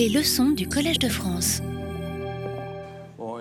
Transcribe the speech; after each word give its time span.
Les 0.00 0.08
leçons 0.08 0.52
du 0.52 0.66
Collège 0.66 0.98
de 0.98 1.10
France. 1.10 1.60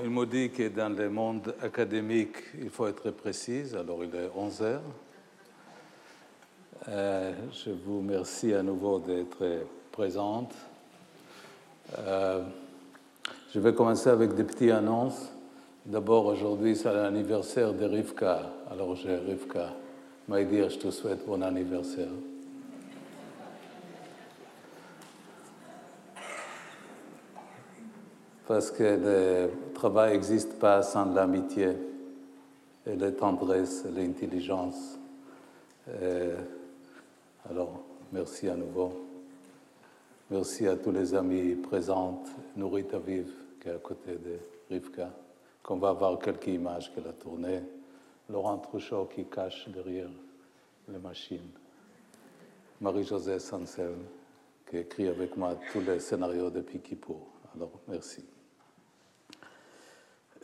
Il 0.04 0.10
m'a 0.10 0.26
dit 0.26 0.50
que 0.50 0.68
dans 0.68 0.90
le 0.94 1.10
monde 1.10 1.56
académique, 1.62 2.36
il 2.62 2.70
faut 2.70 2.86
être 2.86 3.12
précis, 3.12 3.62
alors 3.80 4.04
il 4.04 4.14
est 4.14 4.30
11 4.36 4.62
heures. 4.64 4.82
Euh, 6.90 7.32
je 7.54 7.70
vous 7.70 8.00
remercie 8.00 8.54
à 8.54 8.62
nouveau 8.62 9.00
d'être 9.00 9.42
présente. 9.90 10.52
Euh, 11.98 12.42
je 13.54 13.60
vais 13.62 13.74
commencer 13.74 14.10
avec 14.10 14.36
des 14.36 14.44
petites 14.44 14.72
annonces. 14.72 15.32
D'abord, 15.86 16.26
aujourd'hui, 16.26 16.76
c'est 16.76 16.92
l'anniversaire 16.92 17.72
de 17.72 17.86
Rivka. 17.86 18.52
Alors, 18.70 18.98
j'ai 18.98 19.16
Rivka. 19.16 19.76
m'a 20.28 20.44
dire, 20.44 20.70
je 20.70 20.78
te 20.78 20.92
souhaite 20.92 21.26
bon 21.26 21.42
anniversaire. 21.42 22.10
Parce 28.50 28.72
que 28.72 28.84
le 28.84 29.74
travail 29.76 30.14
n'existe 30.14 30.58
pas 30.58 30.82
sans 30.82 31.06
l'amitié 31.14 31.70
et 32.84 32.96
la 32.96 33.12
tendresse 33.12 33.86
l'intelligence. 33.86 34.98
Alors, 37.48 37.84
merci 38.12 38.50
à 38.50 38.56
nouveau. 38.56 39.06
Merci 40.32 40.68
à 40.68 40.76
tous 40.78 40.90
les 40.90 41.14
amis 41.14 41.54
présents, 41.58 42.24
Nourit 42.56 42.88
Aviv, 42.92 43.32
qui 43.62 43.70
est 43.70 43.74
à 43.74 43.78
côté 43.78 44.14
de 44.14 44.40
Rivka, 44.72 45.12
qu'on 45.62 45.78
va 45.78 45.94
voir 45.94 46.18
quelques 46.18 46.48
images 46.48 46.92
qu'elle 46.92 47.08
a 47.08 47.14
tournées. 47.14 47.62
Laurent 48.32 48.58
Trouchot 48.58 49.12
qui 49.14 49.26
cache 49.26 49.70
derrière 49.70 50.10
les 50.92 50.98
machines. 50.98 51.52
Marie-Josée 52.82 53.38
Sanselme, 53.38 54.06
qui 54.68 54.78
écrit 54.78 55.08
avec 55.08 55.38
moi 55.38 55.56
tous 55.72 55.82
les 55.82 56.00
scénarios 56.00 56.50
de 56.50 56.62
Kippour. 56.62 57.28
Alors, 57.56 57.74
merci. 57.88 58.26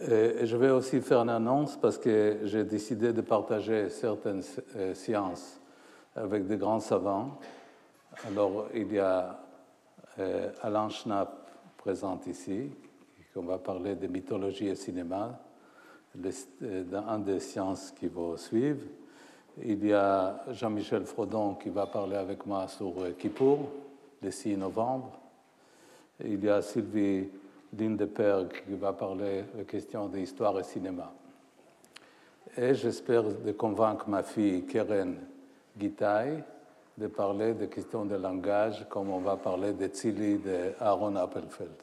Et 0.02 0.46
je 0.46 0.58
vais 0.58 0.72
aussi 0.72 1.00
faire 1.00 1.22
une 1.22 1.30
annonce 1.30 1.78
parce 1.78 1.98
que 1.98 2.40
j'ai 2.44 2.66
décidé 2.66 3.14
de 3.14 3.22
partager 3.22 3.90
certaines 3.90 4.44
euh, 4.76 4.94
sciences 4.94 5.62
avec 6.14 6.46
des 6.48 6.58
grands 6.58 6.82
savants. 6.82 7.40
Alors, 8.28 8.68
il 8.74 8.92
y 8.92 9.00
a 9.00 9.40
euh, 10.20 10.50
Alain 10.62 10.90
Schnapp 10.90 11.50
présent 11.78 12.20
ici, 12.28 12.72
on 13.38 13.44
va 13.44 13.58
parler 13.58 13.96
de 13.96 14.08
mythologie 14.08 14.68
et 14.68 14.76
cinéma, 14.76 15.40
euh, 16.62 16.84
dans 16.84 17.08
un 17.08 17.20
des 17.20 17.40
sciences 17.40 17.92
qui 17.92 18.08
vont 18.08 18.36
suivre. 18.36 18.84
Il 19.64 19.86
y 19.86 19.94
a 19.94 20.44
Jean-Michel 20.52 21.06
Frodon 21.06 21.54
qui 21.56 21.70
va 21.70 21.86
parler 21.86 22.18
avec 22.18 22.46
moi 22.46 22.68
sur 22.68 22.94
Kippour, 23.18 23.70
le 24.22 24.30
6 24.30 24.58
novembre. 24.58 25.18
Il 26.22 26.44
y 26.44 26.50
a 26.50 26.62
Sylvie 26.62 27.30
Lindeberg 27.78 28.64
qui 28.66 28.76
va 28.76 28.94
parler 28.94 29.44
de 29.58 29.64
questions 29.64 30.08
d'histoire 30.08 30.60
et 30.60 30.64
cinéma. 30.64 31.12
Et 32.58 32.74
j'espère 32.74 33.24
de 33.24 33.52
convaincre 33.52 34.08
ma 34.08 34.24
fille 34.24 34.66
Keren 34.66 35.18
Gitaï 35.78 36.44
de 36.98 37.08
parler 37.08 37.54
de 37.54 37.66
questions 37.66 38.06
de 38.06 38.16
langage, 38.16 38.86
comme 38.90 39.10
on 39.10 39.20
va 39.20 39.36
parler 39.36 39.74
de 39.74 39.88
Tzili 39.88 40.38
de 40.38 40.74
Aaron 40.80 41.16
Appelfeld. 41.18 41.76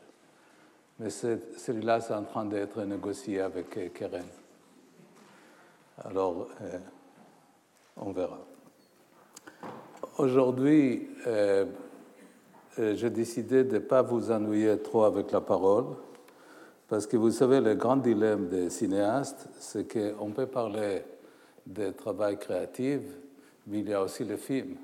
Mais 0.99 1.11
celui-là, 1.11 2.01
c'est 2.01 2.15
en 2.15 2.23
train 2.23 2.45
d'être 2.45 2.83
négocié 2.83 3.41
avec 3.41 3.93
Keren. 3.93 4.25
Alors, 6.05 6.49
euh, 6.63 6.79
on 7.97 8.13
verra. 8.13 8.39
Aujourd'hui, 10.19 11.09
euh, 11.27 11.65
euh, 11.65 11.65
j'ai 12.77 13.11
décidé 13.11 13.65
de 13.65 13.75
ne 13.75 13.79
pas 13.81 14.03
vous 14.03 14.31
ennuyer 14.31 14.79
trop 14.79 15.05
avec 15.05 15.31
la 15.33 15.41
parole, 15.41 15.87
parce 16.89 17.07
que 17.07 17.17
vous 17.17 17.31
savez, 17.31 17.61
le 17.61 17.75
grand 17.75 17.97
dilemme 17.97 18.49
des 18.49 18.71
cinéastes, 18.71 19.49
c'est 19.59 19.91
qu'on 19.91 20.31
peut 20.31 20.47
parler 20.47 21.03
de 21.67 21.91
travail 21.91 22.39
créatif, 22.39 23.01
mais 23.67 23.81
il 23.81 23.89
y 23.89 23.95
a 23.95 24.03
aussi 24.03 24.25
le 24.25 24.37
film. 24.37 24.77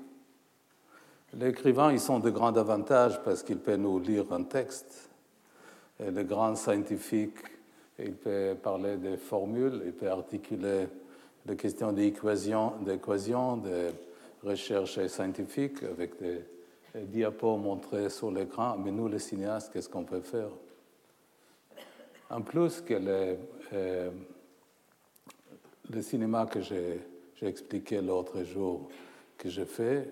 L'écrivain, 1.33 1.91
ils 1.91 2.11
ont 2.11 2.19
de 2.19 2.31
grands 2.31 2.55
avantages 2.55 3.21
parce 3.23 3.43
qu'il 3.43 3.59
peut 3.59 3.75
nous 3.75 3.99
lire 3.99 4.31
un 4.31 4.43
texte. 4.43 5.09
Et 5.99 6.09
le 6.09 6.23
grand 6.23 6.55
scientifique, 6.55 7.37
il 7.99 8.13
peut 8.13 8.55
parler 8.61 8.97
des 8.97 9.17
formules, 9.17 9.83
il 9.85 9.93
peut 9.93 10.09
articuler 10.09 10.87
des 11.45 11.55
questions 11.55 11.91
d'équations, 11.91 12.73
d'équations, 12.81 13.57
de 13.57 13.91
recherches 14.43 15.05
scientifiques 15.07 15.83
avec 15.83 16.19
des 16.19 16.41
diapos 16.95 17.57
montrés 17.57 18.09
sur 18.09 18.31
l'écran, 18.31 18.77
mais 18.77 18.91
nous, 18.91 19.07
les 19.07 19.19
cinéastes, 19.19 19.71
qu'est-ce 19.71 19.89
qu'on 19.89 20.03
peut 20.03 20.21
faire? 20.21 20.49
En 22.29 22.41
plus 22.41 22.81
que 22.81 22.93
le, 22.93 23.37
euh, 23.73 24.11
le 25.89 26.01
cinéma 26.01 26.45
que 26.45 26.61
j'ai 26.61 26.99
expliqué 27.41 28.01
l'autre 28.01 28.43
jour 28.43 28.89
que 29.37 29.49
j'ai 29.49 29.65
fait, 29.65 30.11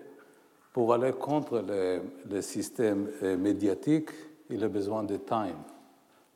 pour 0.72 0.92
aller 0.92 1.12
contre 1.12 1.60
le, 1.60 2.02
le, 2.28 2.42
système 2.42 3.08
euh, 3.22 3.36
médiatique, 3.36 4.10
il 4.50 4.62
a 4.64 4.68
besoin 4.68 5.04
de 5.04 5.16
time, 5.16 5.62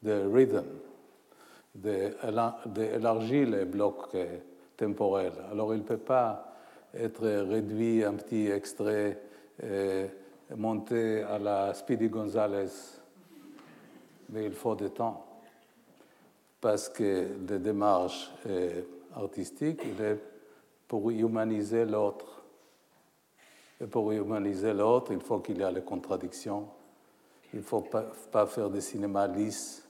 de 0.03 0.25
rhythm, 0.33 0.65
d'élargir 1.75 3.49
les 3.49 3.65
blocs 3.65 4.15
euh, 4.15 4.39
temporels. 4.77 5.33
Alors 5.51 5.75
il 5.75 5.79
ne 5.79 5.87
peut 5.87 5.97
pas 5.97 6.55
être 6.95 7.27
réduit 7.27 8.05
à 8.05 8.11
un 8.11 8.15
petit 8.15 8.49
extrait 8.49 9.19
monter 10.57 11.23
à 11.23 11.39
la 11.39 11.75
Speedy 11.75 12.09
Gonzales, 12.09 12.69
mais 14.29 14.47
il 14.47 14.53
faut 14.53 14.75
du 14.75 14.91
temps. 14.91 15.27
Parce 16.61 16.89
que 16.89 17.29
la 17.49 17.59
démarche 17.59 18.31
artistique, 19.15 19.83
il 19.85 20.01
est 20.05 20.19
pour 20.87 21.11
humaniser 21.11 21.85
l'autre. 21.85 22.43
Et 23.81 23.87
pour 23.87 24.13
humaniser 24.13 24.73
l'autre, 24.73 25.13
il 25.13 25.21
faut 25.21 25.41
qu'il 25.41 25.59
y 25.59 25.63
ait 25.63 25.73
les 25.73 25.83
contradictions. 25.83 26.69
Il 27.53 27.61
ne 27.61 27.65
faut 27.65 27.81
pas, 27.81 28.05
pas, 28.31 28.47
faire 28.47 28.71
des 28.71 28.81
cinéma 28.81 29.27
lisse 29.27 29.87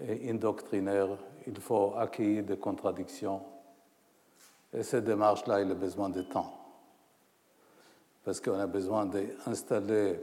et 0.00 0.30
indoctrinaire. 0.30 1.08
Il 1.46 1.58
faut 1.60 1.94
accueillir 1.96 2.44
des 2.44 2.56
contradictions. 2.56 3.42
Et 4.72 4.82
cette 4.82 5.04
démarche-là, 5.04 5.60
il 5.60 5.70
a 5.70 5.74
besoin 5.74 6.08
de 6.08 6.22
temps 6.22 6.67
parce 8.28 8.42
qu'on 8.42 8.60
a 8.60 8.66
besoin 8.66 9.06
d'installer 9.06 10.20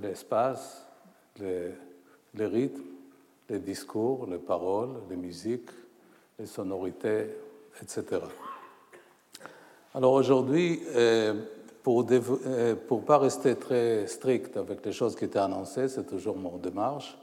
l'espace, 0.00 0.86
les, 1.38 1.74
les, 2.34 2.46
rythmes, 2.46 2.80
les 3.50 3.58
discours, 3.58 4.26
les 4.30 4.38
paroles, 4.38 4.94
les 5.10 5.16
musiques, 5.16 5.68
les 6.38 6.46
sonorités, 6.46 7.26
etc. 7.82 8.22
Alors 9.94 10.14
aujourd'hui, 10.14 10.80
euh, 10.94 11.34
pour 11.82 12.10
ne 12.10 12.18
euh, 12.46 12.76
pas 13.06 13.18
rester 13.18 13.56
très 13.56 14.06
strict 14.06 14.56
avec 14.56 14.82
les 14.86 14.92
choses 14.92 15.14
qui 15.14 15.26
étaient 15.26 15.38
annoncées, 15.38 15.88
c'est 15.88 16.06
toujours 16.06 16.38
mon 16.38 16.56
démarche. 16.56 17.18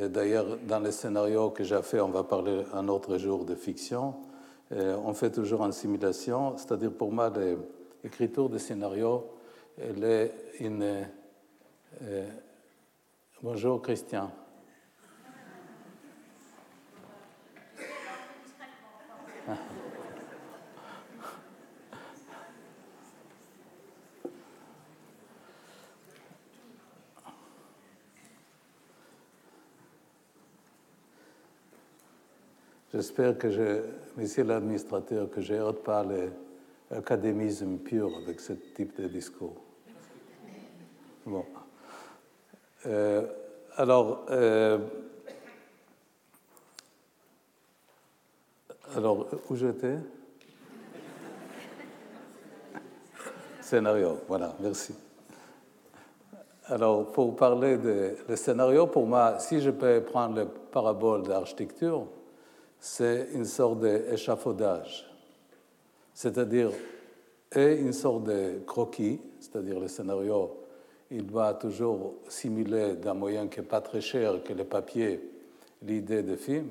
D'ailleurs, 0.00 0.58
dans 0.62 0.78
les 0.78 0.92
scénarios 0.92 1.50
que 1.50 1.64
j'ai 1.64 1.82
fait, 1.82 1.98
on 1.98 2.10
va 2.10 2.22
parler 2.22 2.62
un 2.72 2.86
autre 2.86 3.18
jour 3.18 3.44
de 3.44 3.56
fiction, 3.56 4.14
euh, 4.70 4.96
on 5.04 5.12
fait 5.12 5.32
toujours 5.32 5.62
en 5.62 5.72
simulation, 5.72 6.56
c'est-à-dire 6.56 6.92
pour 6.92 7.10
moi, 7.10 7.32
les, 7.36 7.56
l'écriture 8.04 8.50
de 8.50 8.58
scénario, 8.58 9.24
elle 9.78 10.04
est 10.04 10.34
une. 10.60 11.06
Euh, 12.02 12.28
bonjour 13.42 13.80
Christian. 13.80 14.30
J'espère 32.92 33.36
que 33.36 33.50
je, 33.50 33.80
monsieur 34.16 34.44
l'administrateur, 34.44 35.28
que 35.28 35.40
je 35.40 35.54
n'hérite 35.54 35.82
pas 35.82 36.04
les 36.04 36.28
académisme 36.90 37.78
pur 37.78 38.10
avec 38.16 38.40
ce 38.40 38.52
type 38.52 39.00
de 39.00 39.08
discours. 39.08 39.56
Bon. 41.26 41.44
Euh, 42.86 43.26
alors, 43.76 44.26
euh, 44.30 44.78
alors, 48.94 49.26
où 49.48 49.56
j'étais? 49.56 49.96
Scénario, 53.60 54.18
voilà, 54.28 54.54
merci. 54.60 54.94
Alors, 56.66 57.10
pour 57.12 57.34
parler 57.36 57.78
de 57.78 58.36
scénario, 58.36 58.86
pour 58.86 59.06
moi, 59.06 59.38
si 59.38 59.60
je 59.60 59.70
peux 59.70 60.02
prendre 60.02 60.36
le 60.36 60.46
parabole 60.46 61.22
d'architecture, 61.22 62.06
c'est 62.78 63.28
une 63.32 63.46
sorte 63.46 63.80
d'échafaudage 63.80 65.13
c'est-à-dire 66.14 66.70
et 67.54 67.74
une 67.74 67.92
sorte 67.92 68.24
de 68.24 68.60
croquis, 68.66 69.20
c'est-à-dire 69.38 69.78
le 69.78 69.88
scénario, 69.88 70.56
il 71.10 71.26
doit 71.26 71.54
toujours 71.54 72.14
simuler 72.28 72.94
d'un 72.94 73.14
moyen 73.14 73.46
qui 73.46 73.60
n'est 73.60 73.66
pas 73.66 73.80
très 73.80 74.00
cher 74.00 74.42
que 74.42 74.52
le 74.52 74.64
papier 74.64 75.20
l'idée 75.82 76.22
de 76.22 76.34
film, 76.34 76.68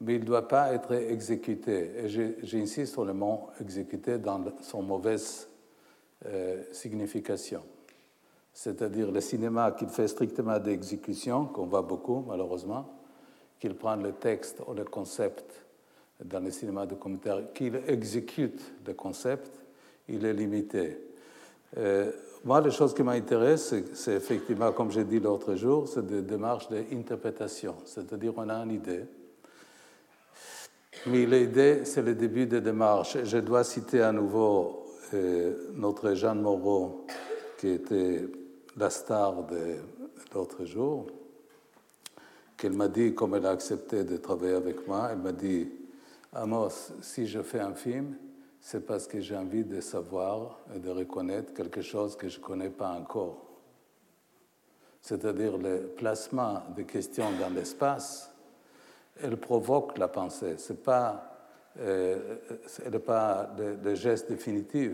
mais 0.00 0.14
il 0.14 0.20
ne 0.20 0.26
doit 0.26 0.48
pas 0.48 0.74
être 0.74 0.92
exécuté. 0.92 1.92
Et 1.96 2.08
j'insiste 2.42 2.92
sur 2.92 3.04
le 3.04 3.14
mot 3.14 3.48
exécuté 3.60 4.18
dans 4.18 4.44
son 4.62 4.82
mauvaise 4.82 5.48
euh, 6.26 6.62
signification. 6.72 7.62
C'est-à-dire 8.52 9.10
le 9.10 9.20
cinéma 9.20 9.72
qui 9.72 9.86
fait 9.86 10.08
strictement 10.08 10.58
d'exécution, 10.58 11.46
qu'on 11.46 11.66
voit 11.66 11.82
beaucoup 11.82 12.24
malheureusement, 12.26 12.86
qu'il 13.58 13.74
prend 13.74 13.96
le 13.96 14.12
texte 14.12 14.60
ou 14.66 14.74
le 14.74 14.84
concept 14.84 15.65
dans 16.24 16.40
le 16.40 16.50
cinéma 16.50 16.86
de 16.86 16.94
commentaire, 16.94 17.52
qu'il 17.52 17.80
exécute 17.86 18.60
le 18.86 18.94
concept, 18.94 19.50
il 20.08 20.24
est 20.24 20.32
limité. 20.32 20.98
Euh, 21.76 22.10
moi, 22.44 22.60
la 22.60 22.70
chose 22.70 22.94
qui 22.94 23.02
m'intéresse, 23.02 23.74
c'est 23.92 24.14
effectivement, 24.14 24.72
comme 24.72 24.90
j'ai 24.90 25.04
dit 25.04 25.18
l'autre 25.18 25.56
jour, 25.56 25.88
c'est 25.88 26.06
des 26.06 26.22
démarches 26.22 26.68
d'interprétation. 26.68 27.74
C'est-à-dire, 27.84 28.32
on 28.36 28.48
a 28.48 28.54
une 28.54 28.72
idée. 28.72 29.04
Mais 31.06 31.26
l'idée, 31.26 31.84
c'est 31.84 32.02
le 32.02 32.14
début 32.14 32.46
des 32.46 32.60
démarches. 32.60 33.18
Je 33.24 33.38
dois 33.38 33.64
citer 33.64 34.00
à 34.00 34.12
nouveau 34.12 34.86
euh, 35.14 35.70
notre 35.74 36.14
Jeanne 36.14 36.40
Moreau, 36.40 37.06
qui 37.58 37.68
était 37.68 38.26
la 38.76 38.90
star 38.90 39.44
de 39.44 39.76
l'autre 40.34 40.64
jour, 40.64 41.06
qu'elle 42.56 42.72
m'a 42.72 42.88
dit, 42.88 43.14
comme 43.14 43.34
elle 43.34 43.46
a 43.46 43.50
accepté 43.50 44.04
de 44.04 44.16
travailler 44.16 44.54
avec 44.54 44.86
moi, 44.86 45.08
elle 45.12 45.18
m'a 45.18 45.32
dit, 45.32 45.68
Amos, 46.36 46.92
si 47.00 47.26
je 47.26 47.40
fais 47.40 47.60
un 47.60 47.74
film, 47.74 48.14
c'est 48.60 48.84
parce 48.84 49.06
que 49.06 49.20
j'ai 49.20 49.36
envie 49.36 49.64
de 49.64 49.80
savoir 49.80 50.60
et 50.74 50.78
de 50.78 50.90
reconnaître 50.90 51.54
quelque 51.54 51.80
chose 51.80 52.14
que 52.14 52.28
je 52.28 52.38
ne 52.38 52.44
connais 52.44 52.68
pas 52.68 52.90
encore. 52.90 53.38
C'est-à-dire 55.00 55.56
le 55.56 55.94
placement 55.96 56.62
des 56.74 56.84
questions 56.84 57.30
dans 57.40 57.48
l'espace, 57.48 58.30
elle 59.22 59.38
provoque 59.38 59.96
la 59.96 60.08
pensée. 60.08 60.58
Ce 60.58 60.72
n'est 60.72 60.78
pas, 60.78 61.38
euh, 61.78 62.36
pas 63.06 63.50
le, 63.56 63.94
geste 63.94 64.28
définitif. 64.28 64.92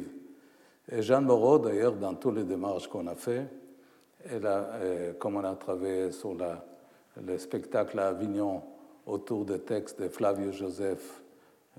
Et 0.93 1.03
Jeanne 1.03 1.25
Moreau, 1.25 1.59
d'ailleurs, 1.59 1.95
dans 1.95 2.15
toutes 2.15 2.37
les 2.37 2.45
démarches 2.45 2.87
qu'on 2.87 3.09
a 3.09 3.17
fait, 3.17 3.49
elle 4.31 4.47
a, 4.47 4.59
euh, 4.75 5.13
comme 5.15 5.37
on 5.37 5.45
a 5.45 5.57
travaillé 5.57 6.13
sur 6.13 6.37
le 7.17 7.39
spectacle 7.39 7.99
à 7.99 8.09
Avignon 8.09 8.63
autour 9.07 9.45
des 9.45 9.59
textes 9.59 10.01
de 10.01 10.09
Flavio 10.09 10.53
Joseph 10.53 11.22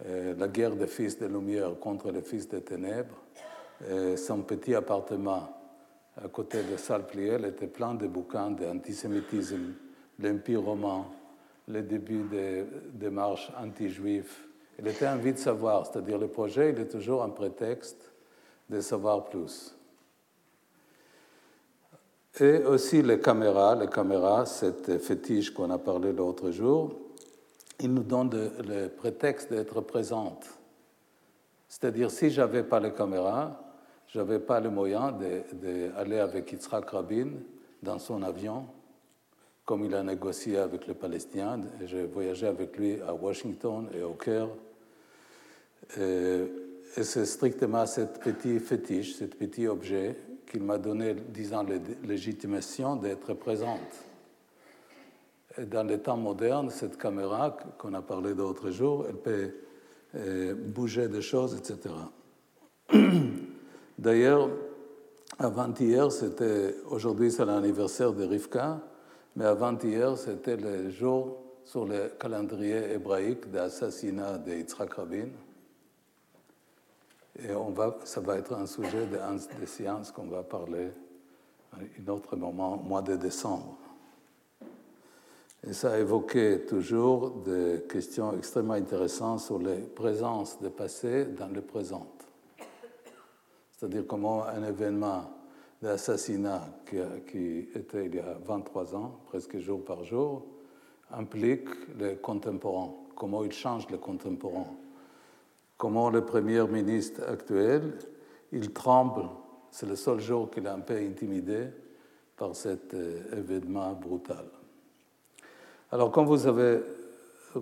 la 0.06 0.48
guerre 0.48 0.76
des 0.76 0.88
fils 0.88 1.20
de 1.20 1.28
lumière 1.28 1.80
contre 1.80 2.12
les 2.12 2.22
fils 2.22 2.48
des 2.48 2.62
ténèbres. 2.62 3.16
Euh, 3.90 4.16
son 4.16 4.42
petit 4.44 4.76
appartement 4.76 5.50
à 6.24 6.28
côté 6.28 6.64
de 6.64 6.78
salle 6.78 7.06
Pliel 7.06 7.46
était 7.46 7.68
plein 7.68 7.96
de 7.96 8.08
bouquins 8.08 8.52
d'antisémitisme, 8.52 9.74
l'Empire 10.20 10.62
romain, 10.62 11.06
le 11.68 11.82
début 11.82 12.24
des, 12.24 12.66
des 12.94 13.10
marches 13.10 13.52
anti-juifs. 13.60 14.48
Il 14.80 14.88
était 14.88 15.08
envie 15.08 15.34
de 15.34 15.38
savoir, 15.38 15.86
c'est-à-dire 15.86 16.18
le 16.18 16.28
projet, 16.28 16.72
il 16.72 16.80
est 16.80 16.88
toujours 16.88 17.24
un 17.24 17.30
prétexte 17.30 18.12
de 18.70 18.80
savoir 18.80 19.26
plus. 19.26 19.76
Et 22.40 22.64
aussi 22.64 23.02
les 23.02 23.20
caméras, 23.20 23.76
les 23.76 23.88
caméras, 23.88 24.46
cette 24.46 25.00
fétiche 25.00 25.52
qu'on 25.52 25.70
a 25.70 25.78
parlé 25.78 26.12
l'autre 26.12 26.52
jour, 26.52 26.96
il 27.80 27.94
nous 27.94 28.04
donne 28.04 28.30
le, 28.66 28.88
prétexte 28.88 29.50
d'être 29.52 29.82
présente. 29.82 30.48
C'est-à-dire, 31.68 32.12
si 32.12 32.30
je 32.30 32.42
n'avais 32.42 32.64
pas 32.64 32.80
les 32.80 32.94
caméras, 32.94 33.60
je 34.08 34.20
n'avais 34.20 34.40
pas 34.40 34.60
le 34.60 34.70
moyen 34.70 35.12
d'aller 35.54 36.20
avec 36.20 36.52
Yitzhak 36.52 36.90
Rabin 36.90 37.32
dans 37.82 38.00
son 38.00 38.22
avion, 38.22 38.68
comme 39.66 39.84
il 39.86 39.96
a 39.96 40.04
négocié 40.04 40.58
avec 40.58 40.88
les 40.88 40.94
Palestiniens. 40.94 41.62
J'ai 41.86 42.06
voyagé 42.06 42.48
avec 42.48 42.78
lui 42.78 43.02
à 43.02 43.14
Washington 43.14 43.90
et 43.94 44.04
au 44.04 44.14
Caire. 44.14 44.50
Et, 45.98 46.44
c'est 47.02 47.26
strictement 47.26 47.88
ce 47.88 48.02
petit 48.02 48.60
fétiche, 48.60 49.16
ce 49.16 49.26
petit 49.26 49.66
objet 49.66 50.16
qu'il 50.46 50.62
m'a 50.62 50.78
donné, 50.78 51.16
disant, 51.16 51.66
légitimation 52.04 52.96
d'être 52.98 53.34
présente 53.34 54.06
dans 55.58 55.84
les 55.84 56.00
temps 56.00 56.18
modernes, 56.18 56.70
cette 56.70 56.98
caméra 56.98 57.56
qu'on 57.78 57.94
a 57.94 58.02
parlé 58.02 58.34
d'autres 58.34 58.72
jours, 58.72 59.06
elle 59.08 59.18
peut 59.18 59.52
euh, 60.16 60.56
bouger 60.56 61.08
des 61.08 61.22
choses, 61.22 61.56
etc. 61.56 61.94
D'ailleurs, 63.98 64.50
avant-hier, 65.40 66.12
c'était, 66.12 66.76
aujourd'hui 66.90 67.32
c'est 67.32 67.46
l'anniversaire 67.46 68.14
de 68.14 68.24
Rivka, 68.24 68.80
mais 69.36 69.46
avant-hier, 69.46 70.18
c'était 70.18 70.58
le 70.58 70.90
jour 70.90 71.38
sur 71.64 71.86
le 71.86 72.12
calendrier 72.20 72.94
hébraïque 72.94 73.50
d'assassinat 73.50 74.38
de 74.38 74.54
Yitzhak 74.54 74.94
Rabin. 74.94 75.30
Et 77.40 77.54
on 77.56 77.72
va, 77.72 77.98
ça 78.04 78.22
va 78.22 78.38
être 78.38 78.54
un 78.54 78.68
sujet 78.68 79.08
de, 79.08 79.18
de 79.60 79.66
sciences 79.66 80.12
qu'on 80.12 80.28
va 80.28 80.44
parler 80.44 80.92
à 81.72 81.78
un 81.78 82.12
autre 82.12 82.36
moment, 82.36 82.76
au 82.76 82.84
mois 82.84 83.02
de 83.02 83.16
décembre. 83.16 83.78
Et 85.66 85.72
ça 85.72 85.94
a 85.94 85.98
évoqué 85.98 86.66
toujours 86.66 87.32
des 87.32 87.84
questions 87.88 88.36
extrêmement 88.38 88.74
intéressantes 88.74 89.40
sur 89.40 89.60
les 89.60 89.78
présences 89.78 90.62
du 90.62 90.70
passé 90.70 91.26
dans 91.26 91.48
le 91.48 91.62
présent. 91.62 92.06
C'est-à-dire 93.72 94.04
comment 94.06 94.46
un 94.46 94.64
événement 94.64 95.24
d'assassinat 95.82 96.68
qui, 96.86 96.98
qui, 97.32 97.78
était 97.78 98.06
il 98.08 98.16
y 98.16 98.20
a 98.20 98.38
23 98.44 98.96
ans, 98.96 99.20
presque 99.28 99.58
jour 99.60 99.84
par 99.86 100.04
jour, 100.04 100.46
implique 101.12 101.70
les 101.98 102.16
contemporains, 102.18 102.94
comment 103.16 103.44
il 103.44 103.52
change 103.54 103.90
les 103.90 103.98
contemporains, 103.98 104.74
comment 105.78 106.10
le 106.10 106.26
Premier 106.26 106.66
ministre 106.68 107.24
actuel, 107.28 107.98
il 108.52 108.74
tremble, 108.74 109.30
c'est 109.72 109.88
le 109.88 109.96
seul 109.96 110.20
jour 110.20 110.52
qu'il 110.52 110.66
est 110.66 110.70
un 110.70 110.80
peu 110.80 110.98
intimidé 110.98 111.68
par 112.36 112.56
cet 112.56 112.94
euh, 112.94 113.40
événement 113.40 113.94
brutal. 113.94 114.46
Alors, 115.94 116.10
comme 116.10 116.26
vous 116.26 116.48
avez, 116.48 116.80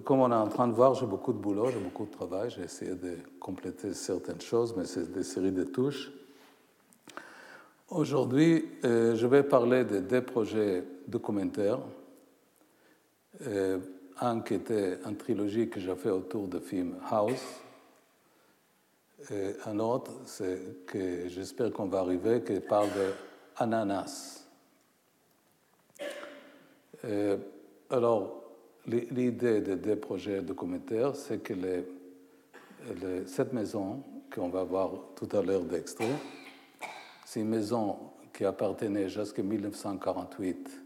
comme 0.05 0.21
on 0.21 0.31
est 0.31 0.35
en 0.35 0.47
train 0.47 0.69
de 0.69 0.73
voir, 0.73 0.93
j'ai 0.93 1.05
beaucoup 1.05 1.33
de 1.33 1.37
boulot, 1.37 1.69
j'ai 1.69 1.79
beaucoup 1.79 2.05
de 2.05 2.11
travail. 2.11 2.49
J'ai 2.49 2.61
essayé 2.61 2.95
de 2.95 3.17
compléter 3.41 3.93
certaines 3.93 4.39
choses, 4.39 4.73
mais 4.77 4.85
c'est 4.85 5.11
des 5.11 5.23
séries 5.23 5.51
de 5.51 5.65
touches. 5.65 6.13
Aujourd'hui, 7.89 8.69
euh, 8.85 9.17
je 9.17 9.27
vais 9.27 9.43
parler 9.43 9.83
de 9.83 9.99
deux 9.99 10.21
projets 10.21 10.81
documentaires. 11.09 11.79
Euh, 13.45 13.79
un 14.21 14.39
qui 14.39 14.53
était 14.53 14.99
une 15.05 15.17
trilogie 15.17 15.67
que 15.67 15.81
j'ai 15.81 15.95
fait 15.95 16.11
autour 16.11 16.47
du 16.47 16.61
film 16.61 16.95
House. 17.09 17.59
Et 19.29 19.57
un 19.65 19.77
autre, 19.79 20.13
c'est 20.25 20.85
que 20.87 21.27
j'espère 21.27 21.73
qu'on 21.73 21.87
va 21.87 21.99
arriver, 21.99 22.41
qui 22.43 22.61
parle 22.61 22.87
de 22.93 23.11
Ananas. 23.57 24.45
Euh, 27.03 27.35
alors, 27.91 28.43
l'idée 28.87 29.61
des 29.61 29.75
deux 29.75 29.97
projets 29.97 30.41
documentaires, 30.41 31.15
c'est 31.15 31.43
que 31.43 31.53
cette 33.25 33.53
maison, 33.53 34.03
qu'on 34.33 34.49
va 34.49 34.63
voir 34.63 34.91
tout 35.15 35.27
à 35.35 35.41
l'heure 35.41 35.63
d'extrait, 35.63 36.15
c'est 37.25 37.41
une 37.41 37.49
maison 37.49 37.97
qui 38.33 38.45
appartenait 38.45 39.09
jusqu'en 39.09 39.43
1948 39.43 40.83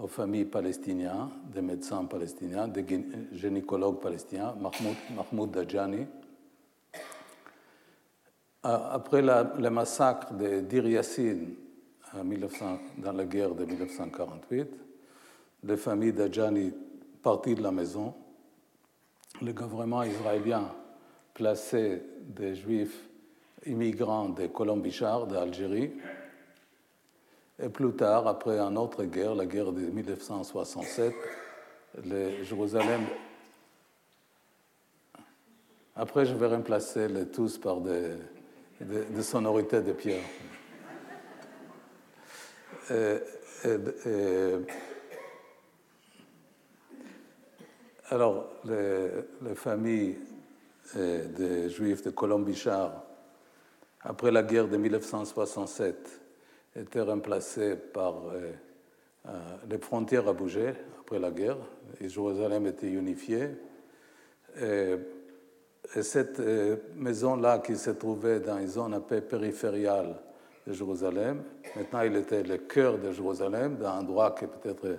aux 0.00 0.06
familles 0.06 0.44
palestiniennes, 0.44 1.28
des 1.52 1.62
médecins 1.62 2.04
palestiniens, 2.04 2.68
des 2.68 2.84
gynécologues 3.32 4.00
palestiniens, 4.00 4.54
Mahmoud, 4.60 5.50
Dajani. 5.50 6.06
Après 8.62 9.22
le 9.22 9.70
massacre 9.70 10.34
de 10.34 10.60
Dir 10.60 10.86
Yassin 10.86 11.38
dans 12.96 13.12
la 13.12 13.24
guerre 13.24 13.54
de 13.54 13.64
1948, 13.64 14.87
les 15.64 15.76
familles 15.76 16.12
d'Adjani 16.12 16.72
parties 17.22 17.54
de 17.54 17.62
la 17.62 17.72
maison. 17.72 18.14
Le 19.42 19.52
gouvernement 19.52 20.02
israélien 20.02 20.72
plaçait 21.34 22.02
des 22.20 22.54
juifs 22.54 23.08
immigrants 23.66 24.28
de 24.28 24.46
Colombichard, 24.46 25.26
d'Algérie. 25.26 25.92
Et 27.60 27.68
plus 27.68 27.92
tard, 27.94 28.26
après 28.26 28.58
une 28.58 28.78
autre 28.78 29.04
guerre, 29.04 29.34
la 29.34 29.46
guerre 29.46 29.72
de 29.72 29.80
1967, 29.80 31.14
le 32.04 32.42
Jérusalem. 32.44 33.02
Après, 35.96 36.24
je 36.24 36.34
vais 36.34 36.46
remplacer 36.46 37.08
les 37.08 37.26
tous 37.26 37.58
par 37.58 37.80
des, 37.80 38.12
sonorités 39.22 39.80
de 39.82 39.92
pierre. 39.92 40.22
Alors, 48.10 48.46
les, 48.64 49.54
familles 49.54 50.16
euh, 50.96 51.28
des 51.28 51.68
Juifs 51.68 52.02
de 52.02 52.08
Colombichard, 52.08 53.04
après 54.00 54.30
la 54.30 54.42
guerre 54.42 54.66
de 54.66 54.78
1967, 54.78 56.20
été 56.76 57.00
remplacée 57.02 57.76
par 57.76 58.14
les 59.68 59.78
frontières 59.78 60.26
à 60.26 60.32
bouger 60.32 60.72
après 61.00 61.18
la 61.18 61.30
guerre, 61.30 61.58
et 62.00 62.08
Jérusalem 62.08 62.66
était 62.66 62.88
unifiée. 62.88 63.50
Et, 64.60 64.94
cette 66.02 66.40
maison-là 66.96 67.60
qui 67.60 67.74
se 67.76 67.90
trouvait 67.90 68.40
dans 68.40 68.58
une 68.58 68.68
zone 68.68 68.92
un 68.92 69.00
peu 69.00 69.22
périphériale 69.22 70.16
de 70.66 70.72
Jérusalem, 70.74 71.42
maintenant 71.74 72.02
il 72.02 72.14
était 72.16 72.42
le 72.42 72.58
cœur 72.58 72.98
de 72.98 73.10
Jérusalem, 73.10 73.76
dans 73.76 73.88
un 73.88 74.00
endroit 74.00 74.32
que 74.32 74.44
peut-être 74.44 74.98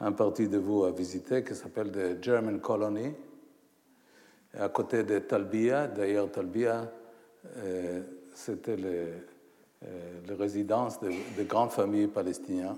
un 0.00 0.12
parti 0.12 0.48
de 0.48 0.58
vous 0.58 0.84
a 0.84 0.90
visité, 0.90 1.42
qui 1.42 1.54
s'appelle 1.54 1.90
the 1.90 2.22
German 2.22 2.60
Colony, 2.60 3.14
à 4.58 4.68
côté 4.68 5.04
de 5.04 5.18
Talbia. 5.20 5.86
D'ailleurs, 5.86 6.30
Talbia, 6.30 6.90
euh, 7.56 8.02
c'était 8.34 8.76
les, 8.76 9.12
euh, 9.84 10.20
les, 10.26 10.64
de, 10.64 11.42
grandes 11.44 11.70
familles 11.70 12.08
palestiniennes, 12.08 12.76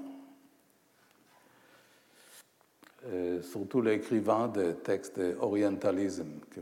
euh, 3.06 3.42
surtout 3.42 3.80
les 3.80 3.94
écrivains 3.94 4.48
de 4.48 4.72
textes 4.72 5.18
d'orientalisme, 5.18 6.40
que, 6.50 6.60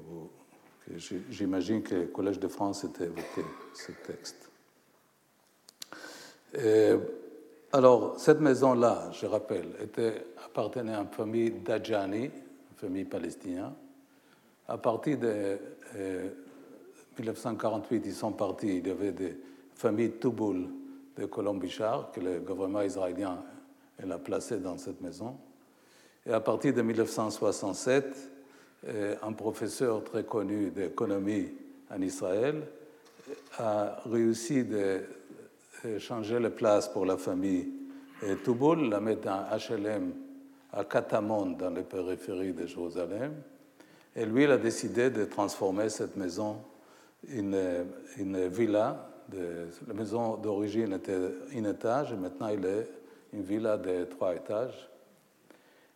j'imagine 1.30 1.82
que 1.82 1.94
le 1.94 2.06
Collège 2.06 2.38
de 2.38 2.48
France 2.48 2.84
était 2.84 3.04
évoqué, 3.04 3.42
ce 3.74 3.92
texte. 4.06 4.50
Alors, 7.72 8.18
cette 8.18 8.40
maison-là, 8.40 9.10
je 9.12 9.26
rappelle, 9.26 9.68
était, 9.82 10.26
appartenait 10.44 10.94
à 10.94 11.00
une 11.00 11.08
famille 11.08 11.50
d'Adjani, 11.50 12.24
une 12.24 12.76
famille 12.76 13.04
palestinienne, 13.04 13.72
à 14.68 14.78
partir 14.78 15.18
de 15.18 15.58
1948, 17.18 17.96
euh, 17.96 18.00
ils 18.04 18.14
sont 18.14 18.32
partis. 18.32 18.78
Il 18.78 18.86
y 18.86 18.90
avait 18.90 19.12
des 19.12 19.36
familles 19.74 20.12
Touboul 20.12 20.68
de 21.16 21.26
Colombichard 21.26 22.10
que 22.12 22.20
le 22.20 22.40
gouvernement 22.40 22.82
israélien 22.82 23.42
a 24.02 24.18
placé 24.18 24.58
dans 24.58 24.76
cette 24.76 25.00
maison. 25.00 25.36
Et 26.26 26.32
à 26.32 26.40
partir 26.40 26.74
de 26.74 26.82
1967, 26.82 28.30
euh, 28.88 29.14
un 29.22 29.32
professeur 29.32 30.02
très 30.04 30.24
connu 30.24 30.70
d'économie 30.70 31.48
en 31.90 32.00
Israël 32.00 32.62
a 33.58 34.00
réussi 34.06 34.64
de 34.64 35.02
changer 35.98 36.38
la 36.38 36.50
place 36.50 36.88
pour 36.88 37.06
la 37.06 37.16
famille 37.16 37.68
Touboul, 38.44 38.88
la 38.88 39.00
mettre 39.00 39.22
dans 39.22 39.44
HLM 39.56 40.12
à 40.72 40.84
Katamon, 40.84 41.50
dans 41.50 41.70
les 41.70 41.82
périphéries 41.82 42.52
de 42.52 42.66
Jérusalem. 42.66 43.34
Et 44.14 44.24
lui, 44.24 44.44
il 44.44 44.50
a 44.50 44.56
décidé 44.56 45.10
de 45.10 45.24
transformer 45.24 45.88
cette 45.88 46.16
maison 46.16 46.56
en 47.28 47.36
une, 47.36 48.48
villa. 48.48 49.08
La 49.88 49.94
maison 49.94 50.36
d'origine 50.36 50.92
était 50.94 51.18
un 51.54 51.64
étage 51.64 52.12
et 52.12 52.16
maintenant 52.16 52.48
il 52.48 52.64
est 52.64 52.88
une 53.32 53.42
villa 53.42 53.76
de 53.76 54.04
trois 54.04 54.34
étages. 54.34 54.88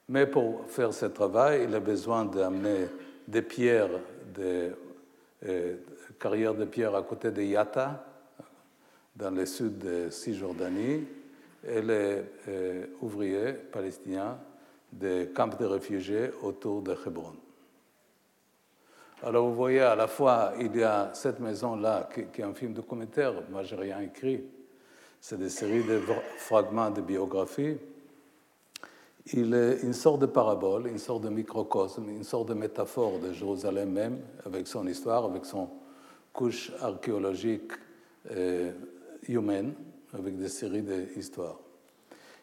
Mais 0.08 0.26
pour 0.26 0.64
faire 0.66 0.92
ce 0.92 1.06
travail, 1.06 1.66
il 1.68 1.74
a 1.74 1.80
besoin 1.80 2.24
d'amener 2.24 2.88
des 3.28 3.42
pierres, 3.42 4.00
des 4.34 4.72
euh, 5.46 5.76
carrières 6.18 6.54
de 6.54 6.64
pierres 6.64 6.96
à 6.96 7.02
côté 7.02 7.30
de 7.30 7.42
Yatta, 7.42 8.04
dans 9.20 9.30
le 9.30 9.44
sud 9.44 9.78
de 9.78 10.08
Cisjordanie, 10.10 11.04
et 11.62 11.82
les 11.82 12.22
euh, 12.48 12.86
ouvriers 13.02 13.52
palestiniens 13.52 14.38
des 14.90 15.28
camps 15.34 15.46
de 15.46 15.64
réfugiés 15.66 16.30
autour 16.42 16.80
de 16.80 16.96
Hebron. 17.06 17.34
Alors 19.22 19.46
vous 19.46 19.54
voyez, 19.54 19.80
à 19.80 19.94
la 19.94 20.06
fois, 20.06 20.54
il 20.58 20.74
y 20.74 20.82
a 20.82 21.10
cette 21.12 21.38
maison-là 21.38 22.08
qui, 22.12 22.40
est 22.40 22.44
un 22.44 22.54
film 22.54 22.72
documentaire, 22.72 23.34
moi 23.50 23.62
j'ai 23.62 23.76
rien 23.76 24.00
écrit, 24.00 24.42
c'est 25.20 25.38
des 25.38 25.50
séries 25.50 25.84
de 25.84 26.00
fragments 26.38 26.90
de 26.90 27.02
biographie. 27.02 27.76
Il 29.34 29.52
est 29.52 29.82
une 29.82 29.92
sorte 29.92 30.22
de 30.22 30.26
parabole, 30.26 30.86
une 30.86 30.98
sorte 30.98 31.24
de 31.24 31.28
microcosme, 31.28 32.08
une 32.08 32.24
sorte 32.24 32.48
de 32.48 32.54
métaphore 32.54 33.18
de 33.18 33.34
Jérusalem 33.34 33.90
même, 33.90 34.20
avec 34.46 34.66
son 34.66 34.86
histoire, 34.86 35.26
avec 35.26 35.44
son 35.44 35.68
couche 36.32 36.72
archéologique 36.80 37.72
euh, 38.30 38.72
humaine, 39.34 39.74
avec 40.12 40.36
des 40.36 40.48
séries 40.48 40.82
d'histoires. 40.82 41.58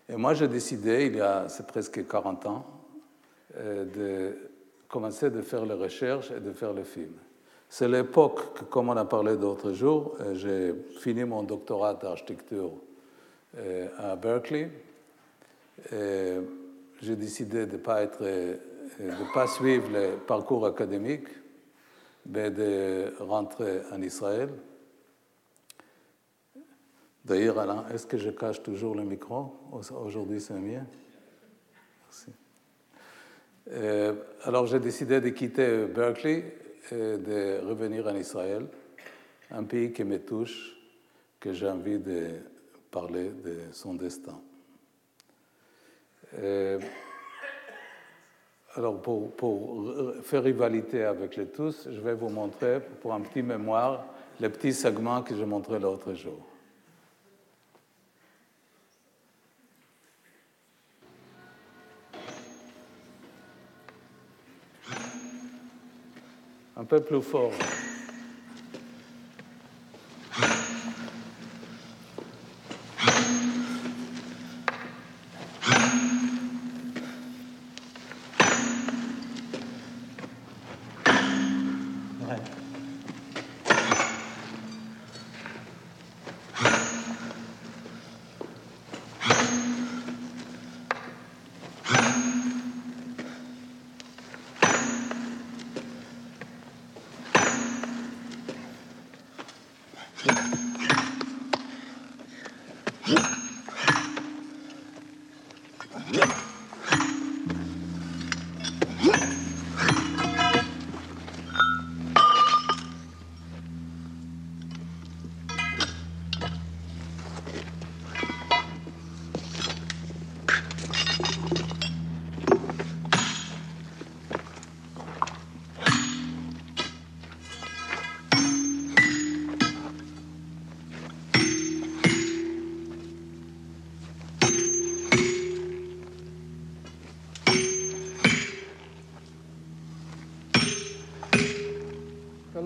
Et 0.10 0.16
moi 0.16 0.34
j'ai 0.34 0.48
décidé, 0.48 1.08
il 1.08 1.18
y 1.18 1.22
a, 1.22 1.48
presque 1.68 2.08
40 2.08 2.46
ans, 2.46 2.66
euh, 3.58 3.86
de 3.86 4.38
commencer 4.88 5.30
de 5.30 5.42
faire 5.42 5.66
les 5.66 5.74
recherches 5.74 6.32
et 6.32 6.40
de 6.40 6.52
faire 6.54 6.74
le 6.74 6.84
film. 6.84 7.14
C'est 7.70 7.90
l'époque 7.90 8.58
que, 8.58 8.64
comme 8.66 8.90
on 8.90 8.96
a 8.96 9.04
parlé 9.04 9.36
d'autres 9.36 9.74
jours, 9.74 10.16
euh, 10.22 10.34
j'ai 10.36 10.74
fini 11.00 11.26
mon 11.26 11.44
doctorat 11.44 11.94
d'architecture 11.96 12.72
euh, 13.58 13.88
à 13.98 14.16
Berkeley. 14.16 14.70
J'ai 17.00 17.16
décidé 17.16 17.68
de 17.68 17.74
ne 17.74 17.78
pas, 17.78 18.08
pas 19.34 19.48
suivre 19.48 19.90
le 19.92 20.18
parcours 20.26 20.66
académique, 20.66 21.28
mais 22.26 22.50
de 22.50 23.14
rentrer 23.20 23.82
en 23.92 24.02
Israël. 24.02 24.50
D'ailleurs, 27.28 27.60
Alain, 27.60 27.84
est-ce 27.94 28.08
que 28.08 28.18
je 28.18 28.30
cache 28.30 28.64
toujours 28.64 28.96
le 28.96 29.04
micro? 29.04 29.54
Aujourd'hui, 29.74 30.40
c'est 30.40 30.54
mieux. 30.54 30.80
Merci. 32.06 32.32
Euh, 33.70 34.14
alors 34.46 34.66
j'ai 34.66 34.80
décidé 34.80 35.20
de 35.20 35.28
quitter 35.28 35.88
Berkeley 35.88 36.56
et 36.90 37.18
de 37.18 37.60
revenir 37.68 38.08
en 38.08 38.16
Israël, 38.16 38.68
un 39.52 39.66
pays 39.66 39.92
qui 39.92 40.06
me 40.06 40.20
touche, 40.20 40.74
que 41.38 41.52
j'ai 41.52 41.68
envie 41.68 42.00
de 42.00 42.30
parler 42.90 43.30
de 43.32 43.58
son 43.74 43.96
destin. 43.96 44.40
Euh, 46.40 46.80
alors 48.76 49.02
pour, 49.02 49.32
pour, 49.32 49.86
faire 50.24 50.44
rivalité 50.44 51.04
avec 51.04 51.36
les 51.36 51.48
tous, 51.48 51.90
je 51.92 52.00
vais 52.00 52.14
vous 52.14 52.30
montrer 52.30 52.80
pour 53.02 53.14
un 53.14 53.20
petit 53.20 53.42
mémoire 53.42 54.06
les 54.40 54.48
petits 54.48 54.74
segments 54.74 55.24
que 55.24 55.36
j'ai 55.36 55.46
montrés 55.46 55.80
l'autre 55.80 56.14
jour. 56.14 56.47
Un 66.80 66.86
peu 66.86 67.00
plus 67.00 67.22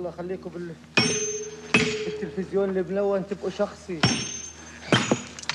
يلا 0.02 0.12
خليكم 0.12 0.50
بال... 0.50 0.74
بالتلفزيون 2.06 2.70
اللي 2.70 2.82
تبقوا 3.30 3.50
شخصي. 3.50 4.00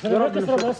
يا 0.04 0.18
رب 0.18 0.38
بس. 0.56 0.76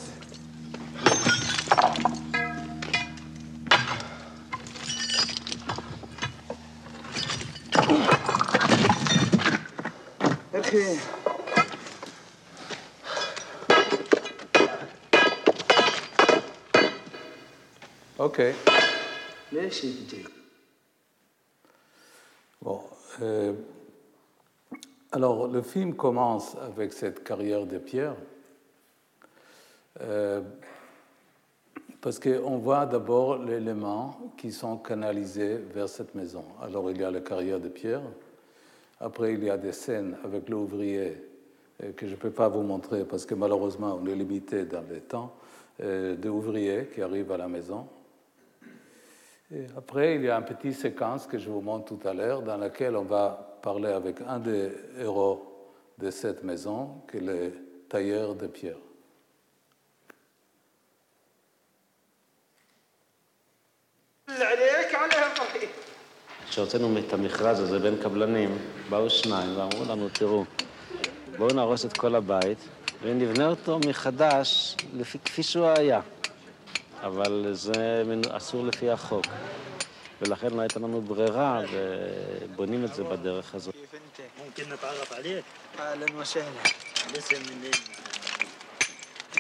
أخي. 10.54 10.98
أوكي. 18.20 18.54
ليش 19.52 19.84
أنت 19.84 20.35
Euh, 23.26 23.52
alors, 25.10 25.48
le 25.48 25.62
film 25.62 25.94
commence 25.94 26.56
avec 26.56 26.92
cette 26.92 27.24
carrière 27.24 27.66
de 27.66 27.78
pierre. 27.78 28.14
euh, 30.00 30.42
parce 32.00 32.20
qu'on 32.20 32.58
voit 32.58 32.86
d'abord 32.86 33.42
les 33.42 33.54
éléments 33.54 34.32
qui 34.36 34.52
sont 34.52 34.76
canalisés 34.76 35.56
vers 35.56 35.88
cette 35.88 36.14
maison. 36.14 36.44
Alors, 36.62 36.88
il 36.90 37.00
y 37.00 37.04
a 37.04 37.10
la 37.10 37.20
carrière 37.20 37.58
de 37.58 37.68
pierre. 37.68 38.02
Après, 39.00 39.34
il 39.34 39.42
y 39.42 39.50
a 39.50 39.56
des 39.56 39.72
scènes 39.72 40.16
avec 40.22 40.48
l'ouvrier 40.48 41.16
euh, 41.82 41.92
que 41.96 42.06
je 42.06 42.12
ne 42.12 42.16
peux 42.16 42.30
pas 42.30 42.48
vous 42.48 42.62
montrer 42.62 43.04
parce 43.04 43.26
que 43.26 43.34
malheureusement, 43.34 43.98
on 44.00 44.06
est 44.06 44.14
limité 44.14 44.66
dans 44.66 44.84
le 44.88 45.00
temps, 45.00 45.34
euh, 45.82 46.14
d'ouvriers 46.14 46.88
qui 46.94 47.02
arrivent 47.02 47.32
à 47.32 47.38
la 47.38 47.48
maison. 47.48 47.88
Et 49.54 49.66
après, 49.76 50.16
il 50.16 50.22
y 50.22 50.30
a 50.30 50.36
une 50.36 50.44
petite 50.44 50.74
séquence 50.74 51.26
que 51.26 51.38
je 51.38 51.48
vous 51.48 51.60
montre 51.60 51.96
tout 51.96 52.08
à 52.08 52.12
l'heure 52.12 52.42
dans 52.42 52.56
laquelle 52.56 52.96
on 52.96 53.04
va 53.04 53.58
parler 53.62 53.92
avec 53.92 54.16
un 54.26 54.40
des 54.40 54.72
héros 54.98 55.70
de 55.98 56.10
cette 56.10 56.42
maison, 56.42 57.02
qui 57.08 57.18
est 57.18 57.20
le 57.20 57.52
tailleur 57.88 58.34
de 58.34 58.46
pierre. 58.48 58.76
כשהוצאנו 66.50 66.98
את 66.98 67.12
המכרז 67.12 67.60
הזה 67.60 67.78
בין 67.78 68.02
קבלנים, 68.02 68.58
באו 68.88 69.10
שניים 69.10 69.58
ואמרו 69.58 69.84
לנו, 69.88 70.08
תראו, 70.08 70.44
בואו 71.38 71.54
נהרוס 71.54 71.84
את 71.84 71.96
כל 71.96 72.14
הבית 72.14 72.58
ונבנה 73.02 73.48
אותו 73.48 73.78
מחדש 73.88 74.76
לפי, 74.94 75.18
כפי 75.18 75.42
שהוא 75.42 75.66
היה. 75.66 76.00
אבל 77.03 77.49
זה 77.53 78.03
מנ- 78.05 78.31
אסור 78.31 78.65
לפי 78.65 78.89
החוק. 78.89 79.25
ולכן 80.21 80.47
לא 80.53 80.61
הייתה 80.61 80.79
לנו 80.79 81.01
ברירה, 81.01 81.61
ובונים 81.71 82.85
את 82.85 82.93
זה 82.93 83.03
בדרך 83.03 83.55
הזאת. 83.55 83.73
كيف 83.73 83.95
انت؟ 83.95 84.27
ممكن 84.45 84.73
نتعرف 84.73 85.13
عليك 85.13 85.43
اهلا 85.79 86.15
وسهلا 86.15 86.61
الاسم 87.11 87.35
منين 87.51 87.71